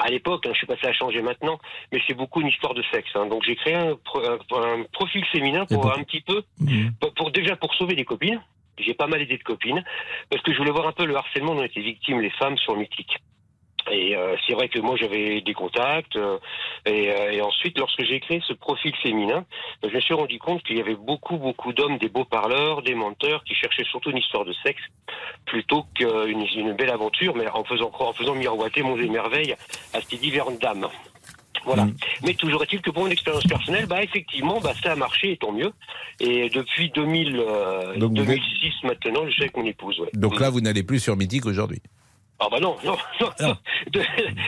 À 0.00 0.10
l'époque, 0.10 0.46
hein, 0.46 0.50
je 0.52 0.58
suis 0.58 0.66
passé 0.68 0.86
à 0.86 0.92
changer 0.92 1.22
maintenant, 1.22 1.58
mais 1.90 2.00
c'est 2.06 2.14
beaucoup 2.14 2.40
une 2.40 2.46
histoire 2.46 2.72
de 2.72 2.84
sexe. 2.92 3.10
hein. 3.16 3.26
Donc 3.26 3.42
j'ai 3.44 3.56
créé 3.56 3.74
un, 3.74 3.96
pro- 3.96 4.22
un- 4.24 4.38
un 4.80 4.84
profil 4.92 5.24
féminin 5.24 5.66
pour 5.66 5.86
un 5.92 6.04
petit 6.04 6.20
peu, 6.20 6.44
pour, 7.00 7.12
pour- 7.14 7.30
déjà 7.32 7.56
pour 7.56 7.74
sauver 7.74 7.96
des 7.96 8.04
copines. 8.04 8.40
J'ai 8.78 8.94
pas 8.94 9.08
mal 9.08 9.20
aidé 9.22 9.36
de 9.36 9.42
copines 9.42 9.82
parce 10.30 10.40
que 10.44 10.52
je 10.52 10.58
voulais 10.58 10.70
voir 10.70 10.86
un 10.86 10.92
peu 10.92 11.04
le 11.04 11.16
harcèlement 11.16 11.56
dont 11.56 11.64
étaient 11.64 11.80
victimes 11.80 12.20
les 12.20 12.30
femmes 12.30 12.56
sur 12.58 12.76
Mythique. 12.76 13.16
Et 13.90 14.16
euh, 14.16 14.36
c'est 14.46 14.54
vrai 14.54 14.68
que 14.68 14.78
moi 14.80 14.96
j'avais 14.96 15.40
des 15.40 15.54
contacts 15.54 16.16
euh, 16.16 16.38
et, 16.86 17.10
euh, 17.10 17.30
et 17.32 17.40
ensuite 17.40 17.78
lorsque 17.78 18.02
j'ai 18.04 18.20
créé 18.20 18.40
ce 18.46 18.52
profil 18.52 18.92
féminin, 19.02 19.44
je 19.82 19.94
me 19.94 20.00
suis 20.00 20.14
rendu 20.14 20.38
compte 20.38 20.62
qu'il 20.62 20.76
y 20.76 20.80
avait 20.80 20.94
beaucoup 20.94 21.36
beaucoup 21.36 21.72
d'hommes, 21.72 21.98
des 21.98 22.08
beaux 22.08 22.24
parleurs, 22.24 22.82
des 22.82 22.94
menteurs 22.94 23.44
qui 23.44 23.54
cherchaient 23.54 23.84
surtout 23.84 24.10
une 24.10 24.18
histoire 24.18 24.44
de 24.44 24.52
sexe 24.64 24.82
plutôt 25.46 25.84
qu'une 25.94 26.46
une 26.56 26.72
belle 26.74 26.90
aventure, 26.90 27.34
mais 27.36 27.48
en 27.50 27.64
faisant 27.64 27.90
en 27.98 28.12
faisant 28.12 28.34
miroiter 28.34 28.82
mon 28.82 28.98
émerveil 28.98 29.54
à 29.94 30.00
ces 30.00 30.16
diverses 30.16 30.58
dames. 30.58 30.88
Voilà. 31.64 31.86
Mais 32.22 32.34
toujours 32.34 32.62
est-il 32.62 32.80
que 32.80 32.90
pour 32.90 33.02
mon 33.02 33.10
expérience 33.10 33.44
personnelle, 33.44 33.86
bah 33.86 34.02
effectivement, 34.02 34.60
bah 34.60 34.72
ça 34.82 34.92
a 34.92 34.96
marché 34.96 35.32
et 35.32 35.36
tant 35.36 35.52
mieux. 35.52 35.72
Et 36.20 36.48
depuis 36.50 36.90
2000, 36.90 37.36
euh, 37.36 37.96
Donc 37.96 38.12
vous 38.12 38.20
êtes- 38.22 38.26
2006 38.26 38.72
maintenant, 38.84 39.26
je 39.26 39.32
suis 39.32 39.42
avec 39.42 39.56
mon 39.56 39.64
épouse. 39.66 39.98
Ouais. 40.00 40.08
Donc 40.14 40.40
là, 40.40 40.50
vous 40.50 40.60
n'allez 40.60 40.82
plus 40.82 41.00
sur 41.00 41.16
Mythique 41.16 41.46
aujourd'hui. 41.46 41.82
Ah 42.40 42.46
bah 42.50 42.60
non, 42.60 42.76
non, 42.84 42.96
non. 43.40 43.56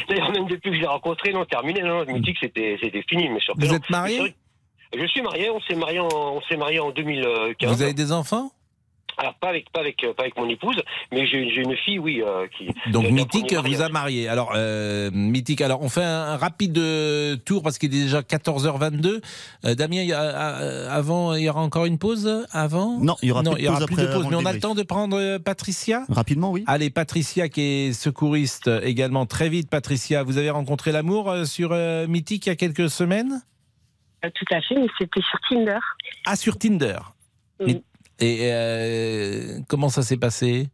D'ailleurs, 0.09 0.31
même 0.31 0.47
depuis 0.47 0.71
que 0.71 0.77
je 0.77 0.81
l'ai 0.81 0.87
rencontré, 0.87 1.33
non, 1.33 1.45
terminé, 1.45 1.83
non, 1.83 2.01
le 2.01 2.13
mythique, 2.13 2.37
c'était, 2.41 2.79
c'était 2.81 3.03
fini, 3.09 3.29
mais 3.29 3.41
que 3.41 3.53
Vous 3.57 3.67
non. 3.67 3.75
êtes 3.75 3.91
marié 3.91 4.35
Je 4.97 5.07
suis 5.07 5.23
marié, 5.23 5.51
on 5.51 5.61
s'est 5.63 5.75
marié 5.75 5.99
en, 5.99 6.09
on 6.13 6.41
s'est 6.43 6.57
marié 6.57 6.79
en 6.79 6.91
2015. 6.91 7.73
Vous 7.73 7.83
avez 7.83 7.95
des 7.95 8.13
enfants? 8.13 8.53
Alors, 9.19 9.35
pas 9.35 9.49
avec, 9.49 9.71
pas 9.71 9.81
avec, 9.81 10.03
euh, 10.05 10.15
pas 10.15 10.23
avec 10.23 10.37
mon 10.37 10.49
épouse, 10.49 10.81
mais 11.13 11.27
j'ai, 11.27 11.51
j'ai 11.51 11.61
une 11.63 11.77
fille, 11.77 11.99
oui, 11.99 12.23
euh, 12.23 12.47
qui. 12.57 12.69
Donc 12.91 13.11
Mythique 13.11 13.53
vous 13.55 13.83
a 13.83 13.89
marié. 13.89 14.29
Alors 14.29 14.53
euh, 14.55 15.11
Mythique, 15.13 15.61
alors 15.61 15.83
on 15.83 15.89
fait 15.89 16.05
un, 16.05 16.33
un 16.33 16.37
rapide 16.37 16.79
euh, 16.79 17.37
tour 17.37 17.63
parce 17.63 17.79
qu'il 17.79 17.95
est 17.95 18.03
déjà 18.03 18.21
14h22. 18.21 19.21
Euh, 19.65 19.75
Damien, 19.75 20.03
il 20.03 20.09
y 20.09 20.13
a, 20.13 20.91
avant, 20.91 21.35
il 21.35 21.43
y 21.43 21.49
aura 21.51 21.61
encore 21.61 21.87
une 21.87 21.99
pause 21.99 22.47
avant? 22.53 22.99
Non, 23.01 23.17
il 23.23 23.29
y 23.29 23.33
aura 23.33 23.43
non, 23.43 23.53
plus 23.53 23.59
de 23.59 23.63
il 23.63 23.65
y 23.67 23.69
aura 23.69 23.79
pause 23.81 23.87
plus 23.89 23.97
de 23.97 24.07
pause. 24.13 24.27
Mais 24.31 24.37
on 24.37 24.47
a 24.47 24.53
le 24.53 24.61
temps 24.61 24.75
de 24.75 24.83
prendre 24.83 25.39
Patricia? 25.39 26.05
Rapidement, 26.09 26.51
oui. 26.51 26.65
Allez, 26.67 26.91
Patricia 26.91 27.49
qui 27.49 27.61
est 27.61 27.93
secouriste 27.93 28.71
également. 28.83 29.27
Très 29.27 29.49
vite, 29.49 29.69
Patricia, 29.71 30.23
vous 30.23 30.39
avez 30.39 30.51
rencontré 30.51 30.93
l'amour 30.93 31.35
sur 31.47 31.71
euh, 31.73 32.07
Mythique 32.07 32.47
il 32.47 32.51
y 32.51 32.53
a 32.53 32.57
quelques 32.57 32.91
semaines? 32.91 33.43
Euh, 34.25 34.31
Tout 34.35 34.55
à 34.55 34.61
fait, 34.61 34.75
mais 34.75 34.87
c'était 34.99 35.21
sur 35.23 35.39
Tinder. 35.49 35.79
Ah, 36.27 36.37
sur 36.37 36.59
Tinder. 36.59 36.99
Oui. 37.61 37.73
Et 37.73 37.83
euh, 38.23 39.59
comment 39.69 39.89
ça 39.89 40.03
s'est 40.03 40.17
passé? 40.19 40.69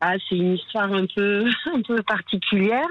Ah, 0.00 0.14
c'est 0.28 0.36
une 0.36 0.54
histoire 0.54 0.92
un 0.92 1.06
peu, 1.06 1.44
un 1.74 1.80
peu 1.82 2.02
particulière. 2.02 2.88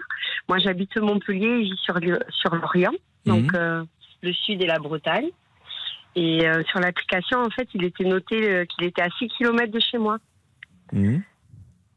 Moi, 0.48 0.60
j'habite 0.60 0.96
Montpellier, 0.98 1.66
je 1.66 1.72
vis 1.72 1.78
sur, 1.84 1.96
sur 2.30 2.56
l'Orient, 2.56 2.94
donc 3.26 3.52
Mhm. 3.54 3.60
euh, 3.60 3.84
le 4.22 4.34
sud 4.34 4.62
et 4.64 4.68
la 4.68 4.80
Bretagne. 4.80 5.30
Et 6.16 6.46
euh, 6.48 6.64
sur 6.70 6.80
l'application, 6.80 7.40
en 7.42 7.50
fait, 7.50 7.68
il 7.74 7.84
était 7.86 8.04
noté 8.04 8.66
qu'il 8.68 8.86
était 8.86 9.02
à 9.02 9.10
6 9.18 9.28
km 9.38 9.72
de 9.72 9.80
chez 9.80 9.98
moi. 9.98 10.18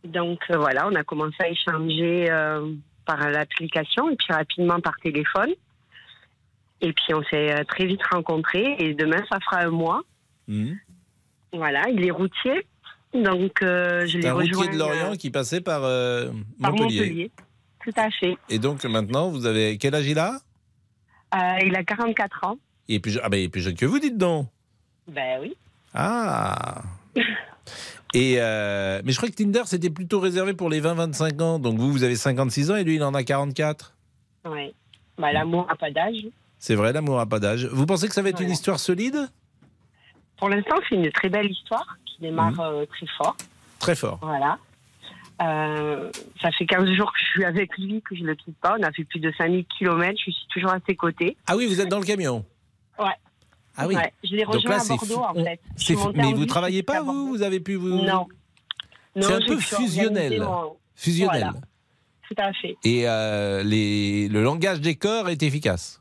Donc 0.04 0.40
euh, 0.50 0.56
voilà, 0.58 0.86
on 0.88 0.94
a 0.94 1.02
commencé 1.04 1.36
à 1.40 1.48
échanger 1.48 2.28
par 3.06 3.28
l'application 3.30 4.10
et 4.10 4.16
puis 4.16 4.32
rapidement 4.32 4.80
par 4.80 4.94
téléphone. 5.02 5.50
Et 6.80 6.92
puis 6.92 7.14
on 7.14 7.22
s'est 7.24 7.64
très 7.64 7.86
vite 7.86 8.02
rencontrés 8.12 8.76
et 8.78 8.94
demain, 8.94 9.22
ça 9.30 9.38
fera 9.40 9.62
un 9.62 9.70
mois. 9.70 10.02
Voilà, 11.54 11.88
il 11.88 12.04
est 12.04 12.10
routier. 12.10 12.66
Donc 13.14 13.62
euh, 13.62 14.06
je 14.06 14.18
l'ai 14.18 14.26
un 14.26 14.34
routier 14.34 14.68
de 14.68 14.76
l'Orient 14.76 15.12
euh, 15.12 15.16
qui 15.16 15.30
passait 15.30 15.60
par, 15.60 15.82
euh, 15.84 16.30
par 16.60 16.72
Montpellier. 16.72 17.00
Montpellier. 17.00 17.30
Tout 17.84 17.92
à 17.96 18.10
fait. 18.10 18.36
Et 18.48 18.58
donc 18.58 18.84
maintenant, 18.84 19.28
vous 19.30 19.46
avez 19.46 19.78
quel 19.78 19.94
âge 19.94 20.06
il 20.06 20.18
a? 20.18 20.40
Euh, 21.34 21.58
il 21.64 21.74
a 21.76 21.84
44 21.84 22.44
ans. 22.44 22.56
il 22.88 22.96
est, 22.96 23.00
plus, 23.00 23.12
je- 23.12 23.20
ah 23.22 23.28
ben, 23.28 23.38
il 23.38 23.44
est 23.44 23.48
plus 23.48 23.60
jeune 23.60 23.74
que 23.76 23.86
vous, 23.86 23.98
dites 23.98 24.18
donc. 24.18 24.48
Ben 25.06 25.38
oui. 25.40 25.54
Ah 25.92 26.82
Et 28.14 28.36
euh, 28.38 29.00
mais 29.04 29.12
je 29.12 29.16
crois 29.16 29.28
que 29.28 29.34
Tinder 29.34 29.62
c'était 29.66 29.90
plutôt 29.90 30.18
réservé 30.20 30.54
pour 30.54 30.70
les 30.70 30.80
20-25 30.80 31.40
ans. 31.42 31.58
Donc 31.58 31.78
vous, 31.78 31.90
vous 31.92 32.02
avez 32.04 32.16
56 32.16 32.70
ans 32.70 32.76
et 32.76 32.84
lui 32.84 32.96
il 32.96 33.02
en 33.04 33.14
a 33.14 33.22
44. 33.22 33.94
Ouais. 34.46 34.72
Bah, 35.18 35.32
l'amour 35.32 35.66
n'a 35.68 35.76
pas 35.76 35.90
d'âge. 35.90 36.26
C'est 36.58 36.74
vrai, 36.74 36.92
l'amour 36.92 37.20
a 37.20 37.26
pas 37.26 37.38
d'âge. 37.40 37.66
Vous 37.66 37.86
pensez 37.86 38.08
que 38.08 38.14
ça 38.14 38.22
va 38.22 38.30
être 38.30 38.40
une 38.40 38.50
histoire 38.50 38.80
solide? 38.80 39.28
Pour 40.38 40.48
l'instant, 40.48 40.76
c'est 40.88 40.96
une 40.96 41.10
très 41.10 41.28
belle 41.28 41.50
histoire 41.50 41.96
qui 42.04 42.20
démarre 42.20 42.52
Mhm. 42.52 42.60
euh, 42.60 42.86
très 42.86 43.06
fort. 43.18 43.36
Très 43.78 43.94
fort. 43.94 44.18
Voilà. 44.22 44.58
Euh, 45.42 46.10
ça 46.40 46.50
fait 46.52 46.64
15 46.66 46.88
jours 46.92 47.12
que 47.12 47.18
je 47.18 47.24
suis 47.24 47.44
avec 47.44 47.76
lui, 47.76 48.00
que 48.02 48.14
je 48.14 48.22
ne 48.22 48.28
le 48.28 48.34
quitte 48.36 48.56
pas. 48.58 48.76
On 48.78 48.82
a 48.82 48.92
fait 48.92 49.04
plus 49.04 49.18
de 49.20 49.32
5000 49.36 49.64
km. 49.66 50.16
Je 50.24 50.30
suis 50.30 50.46
toujours 50.52 50.70
à 50.70 50.78
ses 50.88 50.94
côtés. 50.94 51.36
Ah 51.46 51.56
oui, 51.56 51.66
vous 51.66 51.80
êtes 51.80 51.88
dans 51.88 51.98
le 51.98 52.04
camion. 52.06 52.44
Ouais. 52.98 53.06
Ah 53.76 53.88
oui. 53.88 53.96
Ouais, 53.96 54.12
Je 54.22 54.36
l'ai 54.36 54.44
rejoint 54.44 54.70
là, 54.76 54.82
à 54.82 54.86
Bordeaux, 54.86 55.22
en 55.24 55.34
fait. 55.34 55.60
Mais 56.14 56.32
vous 56.32 56.38
bus 56.38 56.46
travaillez 56.46 56.82
pas, 56.84 57.02
vous. 57.02 57.28
Vous 57.28 57.42
avez 57.42 57.58
pu 57.58 57.74
vous. 57.74 57.88
Non. 58.02 58.26
C'est 59.20 59.32
un 59.32 59.40
peu 59.40 59.58
fusionnel. 59.58 60.40
mon- 60.40 60.76
Fusionnel. 60.94 61.40
Voilà. 61.40 61.54
Tout 62.28 62.34
à 62.38 62.52
fait. 62.52 62.76
Et 62.84 63.08
euh, 63.08 63.62
les, 63.64 64.28
le 64.28 64.42
langage 64.44 64.80
des 64.80 64.94
corps 64.94 65.28
est 65.28 65.42
efficace. 65.42 66.00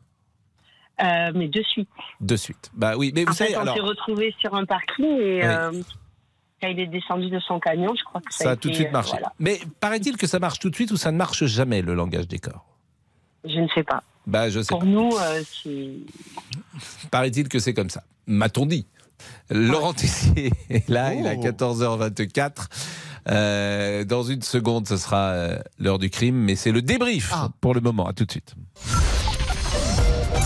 Euh, 1.01 1.31
mais 1.33 1.47
de 1.47 1.61
suite. 1.63 1.89
De 2.21 2.35
suite. 2.35 2.69
Bah 2.75 2.93
oui, 2.97 3.11
mais 3.15 3.23
vous 3.23 3.31
en 3.31 3.33
fait, 3.33 3.45
savez, 3.45 3.57
on 3.57 3.61
alors. 3.61 3.75
s'est 3.75 3.81
retrouvés 3.81 4.35
sur 4.39 4.53
un 4.53 4.65
parking 4.65 5.05
et 5.05 5.39
Oui. 5.39 5.41
euh, 5.43 5.71
quand 6.61 6.67
il 6.67 6.79
est 6.79 6.87
descendu 6.87 7.29
de 7.29 7.39
son 7.39 7.59
camion, 7.59 7.93
je 7.97 8.03
crois 8.03 8.21
que 8.21 8.33
ça, 8.33 8.43
Ça 8.43 8.49
a 8.51 8.53
été, 8.53 8.61
tout 8.61 8.69
de 8.69 8.75
suite 8.75 8.87
euh, 8.87 8.91
marché. 8.91 9.11
voilà. 9.11 9.33
Mais 9.39 9.59
paraît-il 9.79 10.15
que 10.17 10.27
ça 10.27 10.39
marche 10.39 10.59
tout 10.59 10.69
de 10.69 10.75
suite 10.75 10.91
ou 10.91 10.97
ça 10.97 11.11
ne 11.11 11.17
marche 11.17 11.45
jamais, 11.45 11.81
le 11.81 11.93
langage 11.95 12.27
des 12.27 12.39
corps? 12.39 12.65
Je 13.43 13.59
ne 13.59 13.67
sais 13.69 13.83
pas. 13.83 14.03
Bah, 14.27 14.49
je 14.49 14.61
sais 14.61 14.67
Pour 14.69 14.79
pas. 14.79 14.85
nous, 14.85 15.09
euh, 15.17 15.41
c'est. 15.63 17.09
Paraît-il 17.11 17.49
que 17.49 17.59
c'est 17.59 17.73
comme 17.73 17.89
ça. 17.89 18.03
M'a-t-on 18.27 18.65
dit? 18.65 18.85
Laurent 19.49 19.93
Tessier 19.93 20.51
est 20.69 20.87
là, 20.89 21.13
il 21.13 21.25
est 21.25 21.29
à 21.29 21.35
14h24. 21.35 22.67
Euh, 23.29 24.03
dans 24.03 24.23
une 24.23 24.41
seconde, 24.41 24.87
ce 24.87 24.97
sera 24.97 25.33
l'heure 25.79 25.97
du 25.99 26.09
crime, 26.09 26.35
mais 26.35 26.55
c'est 26.55 26.71
le 26.71 26.81
débrief 26.81 27.33
pour 27.61 27.73
le 27.73 27.81
moment. 27.81 28.05
À 28.07 28.13
tout 28.13 28.25
de 28.25 28.31
suite. 28.31 28.53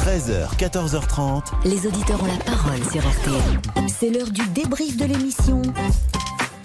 13h, 0.08 0.56
14h30. 0.58 1.44
Les 1.66 1.86
auditeurs 1.86 2.24
ont 2.24 2.28
la 2.28 2.42
parole 2.46 2.82
sur 2.94 3.02
RTL. 3.02 3.90
C'est 3.90 4.10
l'heure 4.10 4.30
du 4.30 4.48
débrief 4.48 4.96
de 4.96 5.04
l'émission 5.04 5.62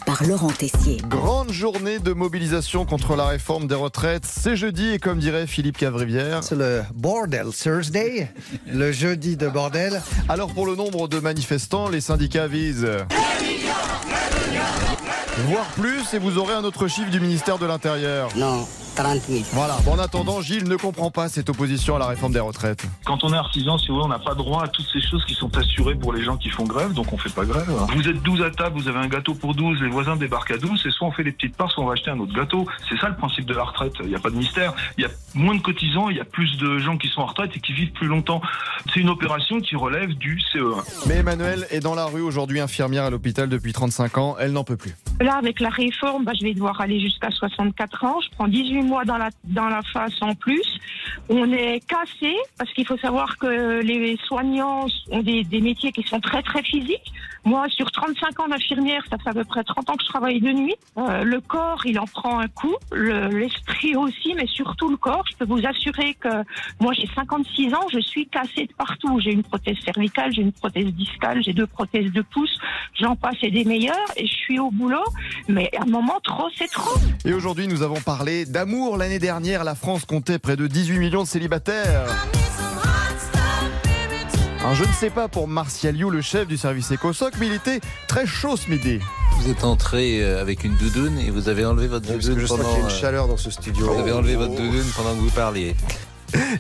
par 0.07 0.22
Laurent 0.22 0.53
Tessier. 0.53 0.99
Grande 1.09 1.51
journée 1.51 1.99
de 1.99 2.12
mobilisation 2.12 2.84
contre 2.84 3.16
la 3.16 3.26
réforme 3.26 3.66
des 3.66 3.74
retraites. 3.74 4.26
C'est 4.26 4.55
jeudi 4.55 4.93
et 4.93 5.01
comme 5.01 5.18
dirait 5.18 5.49
Philippe 5.49 5.76
Cavrivière. 5.76 6.45
C'est 6.45 6.55
le 6.55 6.84
Bordel 6.95 7.49
Thursday, 7.53 8.30
le 8.68 8.93
jeudi 8.93 9.36
de 9.36 9.49
bordel. 9.49 10.01
Alors 10.28 10.55
pour 10.55 10.64
le 10.64 10.76
nombre 10.76 11.09
de 11.09 11.18
manifestants, 11.18 11.88
les 11.88 12.01
syndicats 12.01 12.47
visent. 12.47 12.86
Voire 15.49 15.66
plus, 15.74 16.14
et 16.14 16.18
vous 16.18 16.38
aurez 16.38 16.55
un 16.55 16.62
autre 16.62 16.86
chiffre 16.86 17.11
du 17.11 17.18
ministère 17.18 17.59
de 17.59 17.66
l'Intérieur. 17.66 18.28
Non, 18.36 18.68
30 18.95 19.20
000. 19.22 19.45
Voilà. 19.53 19.76
En 19.90 19.99
attendant, 19.99 20.40
Gilles 20.40 20.68
ne 20.68 20.76
comprend 20.76 21.11
pas 21.11 21.28
cette 21.28 21.49
opposition 21.49 21.97
à 21.97 21.99
la 21.99 22.07
réforme 22.07 22.32
des 22.32 22.40
retraites. 22.40 22.84
Quand 23.05 23.24
on 23.24 23.32
est 23.32 23.36
artisan, 23.36 23.78
si 23.78 23.88
vous 23.88 23.95
voulez, 23.95 24.07
on 24.07 24.09
n'a 24.09 24.18
pas 24.18 24.34
droit 24.34 24.64
à 24.64 24.68
toutes 24.68 24.86
ces 24.93 25.01
choses 25.01 25.24
qui 25.24 25.34
sont 25.34 25.57
assurées 25.57 25.95
pour 25.95 26.12
les 26.12 26.22
gens 26.22 26.36
qui 26.36 26.51
font 26.51 26.64
grève, 26.64 26.93
donc 26.93 27.12
on 27.12 27.18
fait 27.18 27.32
pas 27.32 27.45
grève. 27.45 27.70
Vous 27.95 28.09
êtes 28.09 28.22
12 28.22 28.43
à 28.43 28.51
table, 28.51 28.80
vous 28.80 28.88
avez 28.88 28.99
un 28.99 29.09
gâteau 29.09 29.34
pour 29.34 29.55
12, 29.55 29.80
les 29.80 29.88
voisins 29.88 30.16
débarquent 30.16 30.53
à 30.53 30.59
12, 30.59 30.86
et 30.86 30.90
soit 30.90 31.09
on 31.09 31.12
fait 31.12 31.24
des 31.24 31.32
petites 31.32 31.57
parts, 31.57 31.70
soit 31.70 31.82
on 31.82 31.86
va 31.86 31.95
acheter 31.95 32.11
un 32.11 32.18
autre 32.18 32.34
gâteau. 32.34 32.66
C'est 32.88 32.99
ça 32.99 33.09
le 33.09 33.16
principe 33.16 33.47
de 33.47 33.55
la 33.55 33.64
retraite. 33.64 33.93
Il 34.03 34.09
n'y 34.09 34.14
a 34.14 34.20
pas 34.20 34.30
de 34.30 34.36
mystère. 34.36 34.74
Il 34.99 35.03
y 35.03 35.07
a 35.07 35.11
moins 35.34 35.55
de 35.55 35.61
cotisants, 35.61 36.11
il 36.11 36.16
y 36.16 36.20
a 36.20 36.24
plus 36.24 36.57
de 36.59 36.78
gens 36.78 36.97
qui 36.97 37.09
sont 37.09 37.20
en 37.20 37.26
retraite 37.26 37.51
et 37.57 37.61
qui 37.61 37.72
vivent 37.72 37.93
plus 37.93 38.09
longtemps. 38.09 38.40
C'est 38.93 39.01
une 39.01 39.09
opération 39.11 39.61
qui 39.61 39.76
relève 39.76 40.12
du 40.14 40.38
E 40.38 40.59
CE1. 40.59 41.07
Mais 41.07 41.16
Emmanuel 41.16 41.66
est 41.70 41.80
dans 41.80 41.95
la 41.95 42.07
rue 42.07 42.22
aujourd'hui, 42.22 42.60
infirmière 42.60 43.05
à 43.05 43.10
l'hôpital 43.10 43.48
depuis 43.48 43.73
35 43.73 44.19
ans. 44.19 44.36
Elle 44.39 44.52
n'en 44.52 44.64
peut 44.64 44.77
plus. 44.77 44.97
Là, 45.20 45.36
avec 45.36 45.60
la 45.60 45.69
réforme, 45.69 46.24
bah, 46.24 46.32
je 46.39 46.44
vais 46.44 46.55
devoir 46.55 46.81
aller 46.81 47.01
jusqu'à 47.01 47.31
64 47.31 48.05
ans. 48.05 48.20
Je 48.20 48.28
prends 48.36 48.48
18 48.48 48.81
mois 48.82 49.04
dans 49.04 49.18
la, 49.18 49.30
dans 49.44 49.68
la 49.68 49.82
face 49.92 50.20
en 50.20 50.34
plus. 50.34 50.66
On 51.28 51.50
est 51.52 51.80
cassé 51.86 52.34
parce 52.59 52.72
qu'il 52.72 52.86
faut 52.86 52.98
savoir 52.98 53.38
que 53.38 53.80
les 53.80 54.16
soignants 54.26 54.86
ont 55.10 55.22
des, 55.22 55.44
des 55.44 55.60
métiers 55.60 55.92
qui 55.92 56.02
sont 56.02 56.20
très, 56.20 56.42
très 56.42 56.62
physiques. 56.62 57.12
Moi, 57.44 57.66
sur 57.70 57.90
35 57.90 58.39
ans 58.40 58.48
d'infirmière, 58.48 59.02
ça 59.10 59.19
fait 59.19 59.31
à 59.31 59.32
peu 59.32 59.44
près 59.44 59.64
30 59.64 59.90
ans 59.90 59.94
que 59.97 60.05
je 60.05 60.09
travaille 60.09 60.40
de 60.40 60.52
nuit. 60.52 60.77
Euh, 60.97 61.24
le 61.24 61.40
corps, 61.40 61.81
il 61.85 61.98
en 61.98 62.05
prend 62.06 62.39
un 62.39 62.47
coup. 62.47 62.74
Le- 62.93 63.28
L'esprit 63.28 63.97
aussi, 63.97 64.35
mais 64.36 64.47
surtout 64.47 64.89
le 64.89 64.97
corps. 64.97 65.24
Je 65.32 65.36
peux 65.39 65.44
vous 65.52 65.66
assurer 65.66 66.14
que 66.14 66.28
moi, 66.81 66.93
j'ai 66.93 67.09
56 67.14 67.74
ans, 67.74 67.86
je 67.93 67.98
suis 68.01 68.27
cassée 68.28 68.66
de 68.66 68.73
partout. 68.78 69.19
J'ai 69.20 69.32
une 69.32 69.43
prothèse 69.43 69.77
cervicale, 69.85 70.32
j'ai 70.32 70.43
une 70.43 70.52
prothèse 70.52 70.86
discale, 70.93 71.43
j'ai 71.43 71.52
deux 71.52 71.66
prothèses 71.66 72.12
de 72.12 72.23
pouce. 72.23 72.56
J'en 73.01 73.16
passe 73.16 73.36
et 73.43 73.51
des 73.51 73.64
meilleurs 73.64 73.97
et 74.16 74.27
je 74.27 74.32
suis 74.35 74.59
au 74.60 74.70
boulot. 74.70 75.02
Mais 75.48 75.69
à 75.77 75.82
un 75.82 75.86
moment, 75.86 76.20
trop, 76.23 76.48
c'est 76.56 76.70
trop. 76.70 76.94
Et 77.24 77.32
aujourd'hui, 77.32 77.66
nous 77.66 77.82
avons 77.82 78.01
parlé 78.01 78.44
d'amour. 78.47 78.97
L'année 78.97 79.19
dernière, 79.19 79.64
la 79.64 79.74
France 79.74 80.05
comptait 80.05 80.39
près 80.39 80.56
de 80.56 80.66
18 80.69 80.98
millions 80.98 81.23
de 81.23 81.28
célibataires. 81.28 82.06
Un 84.64 84.74
je 84.74 84.84
ne 84.84 84.93
sais 84.93 85.10
pas 85.10 85.26
pour 85.26 85.48
Martial 85.48 85.97
You, 85.97 86.09
le 86.09 86.20
chef 86.20 86.47
du 86.47 86.56
service 86.56 86.93
EcoSoc, 86.93 87.34
mais 87.40 87.48
il 87.48 87.52
était 87.52 87.80
très 88.06 88.26
chaud 88.26 88.56
ce 88.56 88.70
midi. 88.70 89.01
Vous 89.39 89.51
êtes 89.51 89.64
entré 89.64 90.22
euh, 90.22 90.40
avec 90.40 90.62
une 90.62 90.76
doudoune 90.76 91.18
et 91.18 91.30
vous 91.30 91.48
avez 91.48 91.64
enlevé 91.64 91.89
votre 91.89 92.06
doudoune 92.06 92.39
je 92.39 92.47
sens 92.47 92.59
pendant. 92.59 92.68
qu'il 92.70 92.78
y 92.78 92.82
a 92.82 92.84
une 92.84 92.93
euh, 92.93 93.01
chaleur 93.01 93.26
dans 93.26 93.36
ce 93.36 93.51
studio. 93.51 93.93
Vous 93.93 93.98
avez 93.98 94.12
enlevé 94.12 94.36
votre 94.36 94.55
doudoune 94.55 94.86
pendant 94.94 95.10
que 95.10 95.20
vous 95.20 95.30
parliez. 95.30 95.74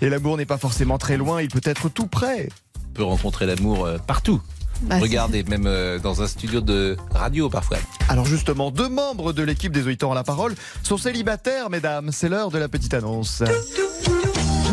Et 0.00 0.08
l'amour 0.08 0.36
n'est 0.36 0.46
pas 0.46 0.58
forcément 0.58 0.98
très 0.98 1.16
loin, 1.16 1.40
il 1.42 1.48
peut 1.48 1.60
être 1.64 1.88
tout 1.88 2.06
près. 2.08 2.48
On 2.90 2.94
peut 2.94 3.04
rencontrer 3.04 3.46
l'amour 3.46 3.84
euh, 3.84 3.98
partout. 3.98 4.42
Bah, 4.82 4.98
Regardez, 5.00 5.44
même 5.44 5.66
euh, 5.66 6.00
dans 6.00 6.22
un 6.22 6.26
studio 6.26 6.60
de 6.60 6.96
radio 7.14 7.48
parfois. 7.48 7.78
Alors 8.08 8.26
justement, 8.26 8.72
deux 8.72 8.88
membres 8.88 9.32
de 9.32 9.44
l'équipe 9.44 9.72
des 9.72 9.86
auditeurs 9.86 10.10
à 10.10 10.16
la 10.16 10.24
parole 10.24 10.56
sont 10.82 10.96
célibataires, 10.96 11.70
mesdames. 11.70 12.10
C'est 12.12 12.28
l'heure 12.28 12.50
de 12.50 12.58
la 12.58 12.68
petite 12.68 12.94
annonce. 12.94 13.44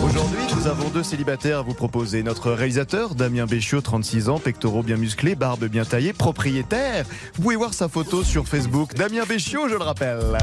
Aujourd'hui, 0.04 0.40
nous 0.56 0.68
avons 0.68 0.90
deux 0.90 1.04
célibataires 1.04 1.60
à 1.60 1.62
vous 1.62 1.74
proposer. 1.74 2.24
Notre 2.24 2.52
réalisateur, 2.52 3.16
Damien 3.16 3.46
Béchiot, 3.46 3.82
36 3.82 4.30
ans, 4.30 4.40
pectoraux 4.40 4.84
bien 4.84 4.98
musclés, 4.98 5.36
barbe 5.36 5.66
bien 5.66 5.84
taillée, 5.84 6.14
propriétaire. 6.14 7.06
Vous 7.36 7.44
pouvez 7.44 7.56
voir 7.56 7.74
sa 7.74 7.90
photo 7.90 8.24
sur 8.24 8.48
Facebook. 8.48 8.94
Damien 8.96 9.26
Béchiot, 9.28 9.68
je 9.68 9.76
le 9.76 9.84
rappelle. 9.84 10.38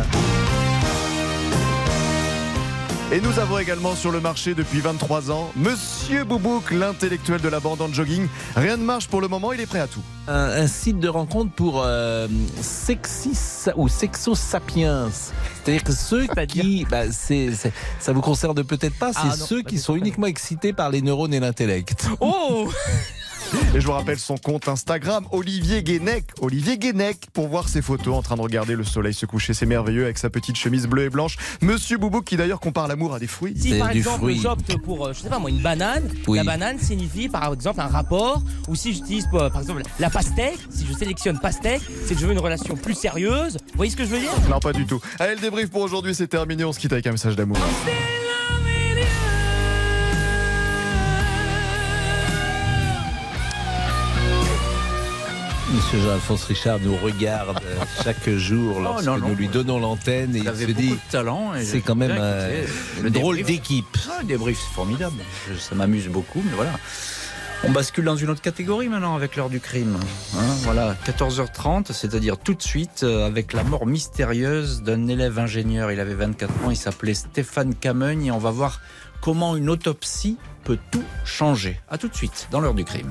Et 3.12 3.20
nous 3.20 3.38
avons 3.38 3.58
également 3.58 3.94
sur 3.94 4.10
le 4.10 4.20
marché 4.20 4.54
depuis 4.54 4.80
23 4.80 5.30
ans 5.30 5.52
Monsieur 5.54 6.24
Boubouk, 6.24 6.72
l'intellectuel 6.72 7.40
de 7.40 7.48
la 7.48 7.60
bande 7.60 7.80
en 7.80 7.92
jogging. 7.92 8.26
Rien 8.56 8.76
ne 8.76 8.82
marche 8.82 9.06
pour 9.06 9.20
le 9.20 9.28
moment, 9.28 9.52
il 9.52 9.60
est 9.60 9.66
prêt 9.66 9.78
à 9.78 9.86
tout. 9.86 10.02
Un, 10.26 10.34
un 10.34 10.66
site 10.66 10.98
de 10.98 11.08
rencontre 11.08 11.52
pour 11.52 11.82
euh, 11.84 12.26
sexis 12.60 13.38
ou 13.76 13.88
sexo 13.88 14.34
sapiens. 14.34 15.08
C'est-à-dire 15.62 15.84
que 15.84 15.92
ceux 15.92 16.26
qui, 16.48 16.84
bah, 16.90 17.12
c'est, 17.12 17.52
c'est- 17.54 17.72
ça 18.00 18.12
vous 18.12 18.22
concerne 18.22 18.62
peut-être 18.64 18.98
pas, 18.98 19.12
c'est 19.12 19.20
Ah, 19.22 19.36
ceux 19.36 19.62
qui 19.62 19.78
sont 19.78 19.94
uniquement 19.94 20.26
excités 20.26 20.72
par 20.72 20.90
les 20.90 21.00
neurones 21.00 21.32
et 21.32 21.38
l'intellect. 21.40 22.08
Oh 22.18 22.68
Et 23.74 23.80
je 23.80 23.86
vous 23.86 23.92
rappelle 23.92 24.18
son 24.18 24.36
compte 24.36 24.68
Instagram, 24.68 25.26
Olivier 25.32 25.82
Guénec. 25.82 26.24
Olivier 26.40 26.78
Guénec, 26.78 27.26
pour 27.32 27.48
voir 27.48 27.68
ses 27.68 27.82
photos 27.82 28.14
en 28.16 28.22
train 28.22 28.36
de 28.36 28.40
regarder 28.40 28.74
le 28.74 28.84
soleil 28.84 29.14
se 29.14 29.26
coucher. 29.26 29.54
C'est 29.54 29.66
merveilleux 29.66 30.04
avec 30.04 30.18
sa 30.18 30.30
petite 30.30 30.56
chemise 30.56 30.86
bleue 30.86 31.04
et 31.04 31.10
blanche. 31.10 31.36
Monsieur 31.60 31.98
Boubouk 31.98 32.24
qui 32.24 32.36
d'ailleurs 32.36 32.60
compare 32.60 32.88
l'amour 32.88 33.14
à 33.14 33.18
des 33.18 33.26
fruits. 33.26 33.54
Si 33.56 33.74
par 33.78 33.90
exemple 33.90 34.32
j'opte 34.34 34.76
pour, 34.82 35.06
euh, 35.06 35.12
je 35.12 35.20
sais 35.20 35.28
pas 35.28 35.38
moi, 35.38 35.50
une 35.50 35.60
banane, 35.62 36.08
Oui. 36.26 36.38
la 36.38 36.44
banane 36.44 36.78
signifie 36.78 37.28
par 37.28 37.52
exemple 37.52 37.80
un 37.80 37.86
rapport, 37.86 38.42
ou 38.68 38.74
si 38.74 38.92
j'utilise 38.94 39.26
euh, 39.34 39.50
par 39.50 39.60
exemple 39.60 39.82
la 39.98 40.10
pastèque, 40.10 40.58
si 40.70 40.86
je 40.86 40.92
sélectionne 40.92 41.38
pastèque, 41.38 41.82
c'est 42.06 42.14
que 42.14 42.20
je 42.20 42.26
veux 42.26 42.32
une 42.32 42.38
relation 42.38 42.76
plus 42.76 42.94
sérieuse. 42.94 43.54
Vous 43.54 43.76
voyez 43.76 43.90
ce 43.92 43.96
que 43.96 44.04
je 44.04 44.10
veux 44.10 44.20
dire? 44.20 44.30
Non, 44.50 44.58
pas 44.60 44.72
du 44.72 44.86
tout. 44.86 45.00
Allez, 45.18 45.34
le 45.34 45.40
débrief 45.40 45.70
pour 45.70 45.82
aujourd'hui, 45.82 46.14
c'est 46.14 46.28
terminé. 46.28 46.64
On 46.64 46.72
se 46.72 46.78
quitte 46.78 46.92
avec 46.92 47.06
un 47.06 47.12
message 47.12 47.36
d'amour. 47.36 47.58
Monsieur 55.76 56.00
Jean-Alphonse 56.00 56.44
Richard 56.44 56.78
nous 56.80 56.96
regarde 56.96 57.60
euh, 57.64 57.76
chaque 58.04 58.28
jour 58.30 58.80
lorsque 58.80 59.04
non, 59.06 59.18
non. 59.18 59.28
nous 59.28 59.34
lui 59.34 59.48
donnons 59.48 59.78
l'antenne 59.78 60.34
et 60.34 60.38
il 60.38 60.44
se 60.44 60.50
beaucoup 60.66 60.72
dit 60.72 60.90
de 60.90 60.98
talent. 61.10 61.52
c'est 61.62 61.80
quand 61.82 61.94
même 61.94 62.16
euh, 62.18 62.64
une 63.02 63.10
drôle 63.10 63.42
d'équipe. 63.42 63.84
Ah, 64.10 64.18
le 64.22 64.26
débrief, 64.26 64.58
c'est 64.58 64.74
formidable. 64.74 65.16
Je- 65.48 65.58
ça 65.58 65.74
m'amuse 65.74 66.08
beaucoup, 66.08 66.42
mais 66.44 66.52
voilà. 66.56 66.72
On 67.64 67.70
bascule 67.72 68.04
dans 68.04 68.16
une 68.16 68.30
autre 68.30 68.40
catégorie 68.42 68.88
maintenant 68.88 69.14
avec 69.16 69.36
l'heure 69.36 69.48
du 69.50 69.60
crime. 69.60 69.96
Hein, 70.36 70.40
voilà, 70.62 70.94
14h30, 71.06 71.92
c'est-à-dire 71.92 72.38
tout 72.38 72.54
de 72.54 72.62
suite 72.62 73.02
euh, 73.02 73.26
avec 73.26 73.52
la 73.52 73.62
mort 73.62 73.86
mystérieuse 73.86 74.82
d'un 74.82 75.08
élève 75.08 75.38
ingénieur. 75.38 75.90
Il 75.92 76.00
avait 76.00 76.14
24 76.14 76.50
ans, 76.64 76.70
il 76.70 76.76
s'appelait 76.76 77.14
Stéphane 77.14 77.74
Camogne 77.74 78.26
et 78.26 78.30
on 78.30 78.38
va 78.38 78.50
voir 78.50 78.80
comment 79.20 79.56
une 79.56 79.68
autopsie 79.68 80.36
peut 80.64 80.78
tout 80.90 81.04
changer. 81.24 81.78
À 81.90 81.98
tout 81.98 82.08
de 82.08 82.14
suite 82.14 82.48
dans 82.50 82.60
l'heure 82.60 82.74
du 82.74 82.84
crime. 82.84 83.10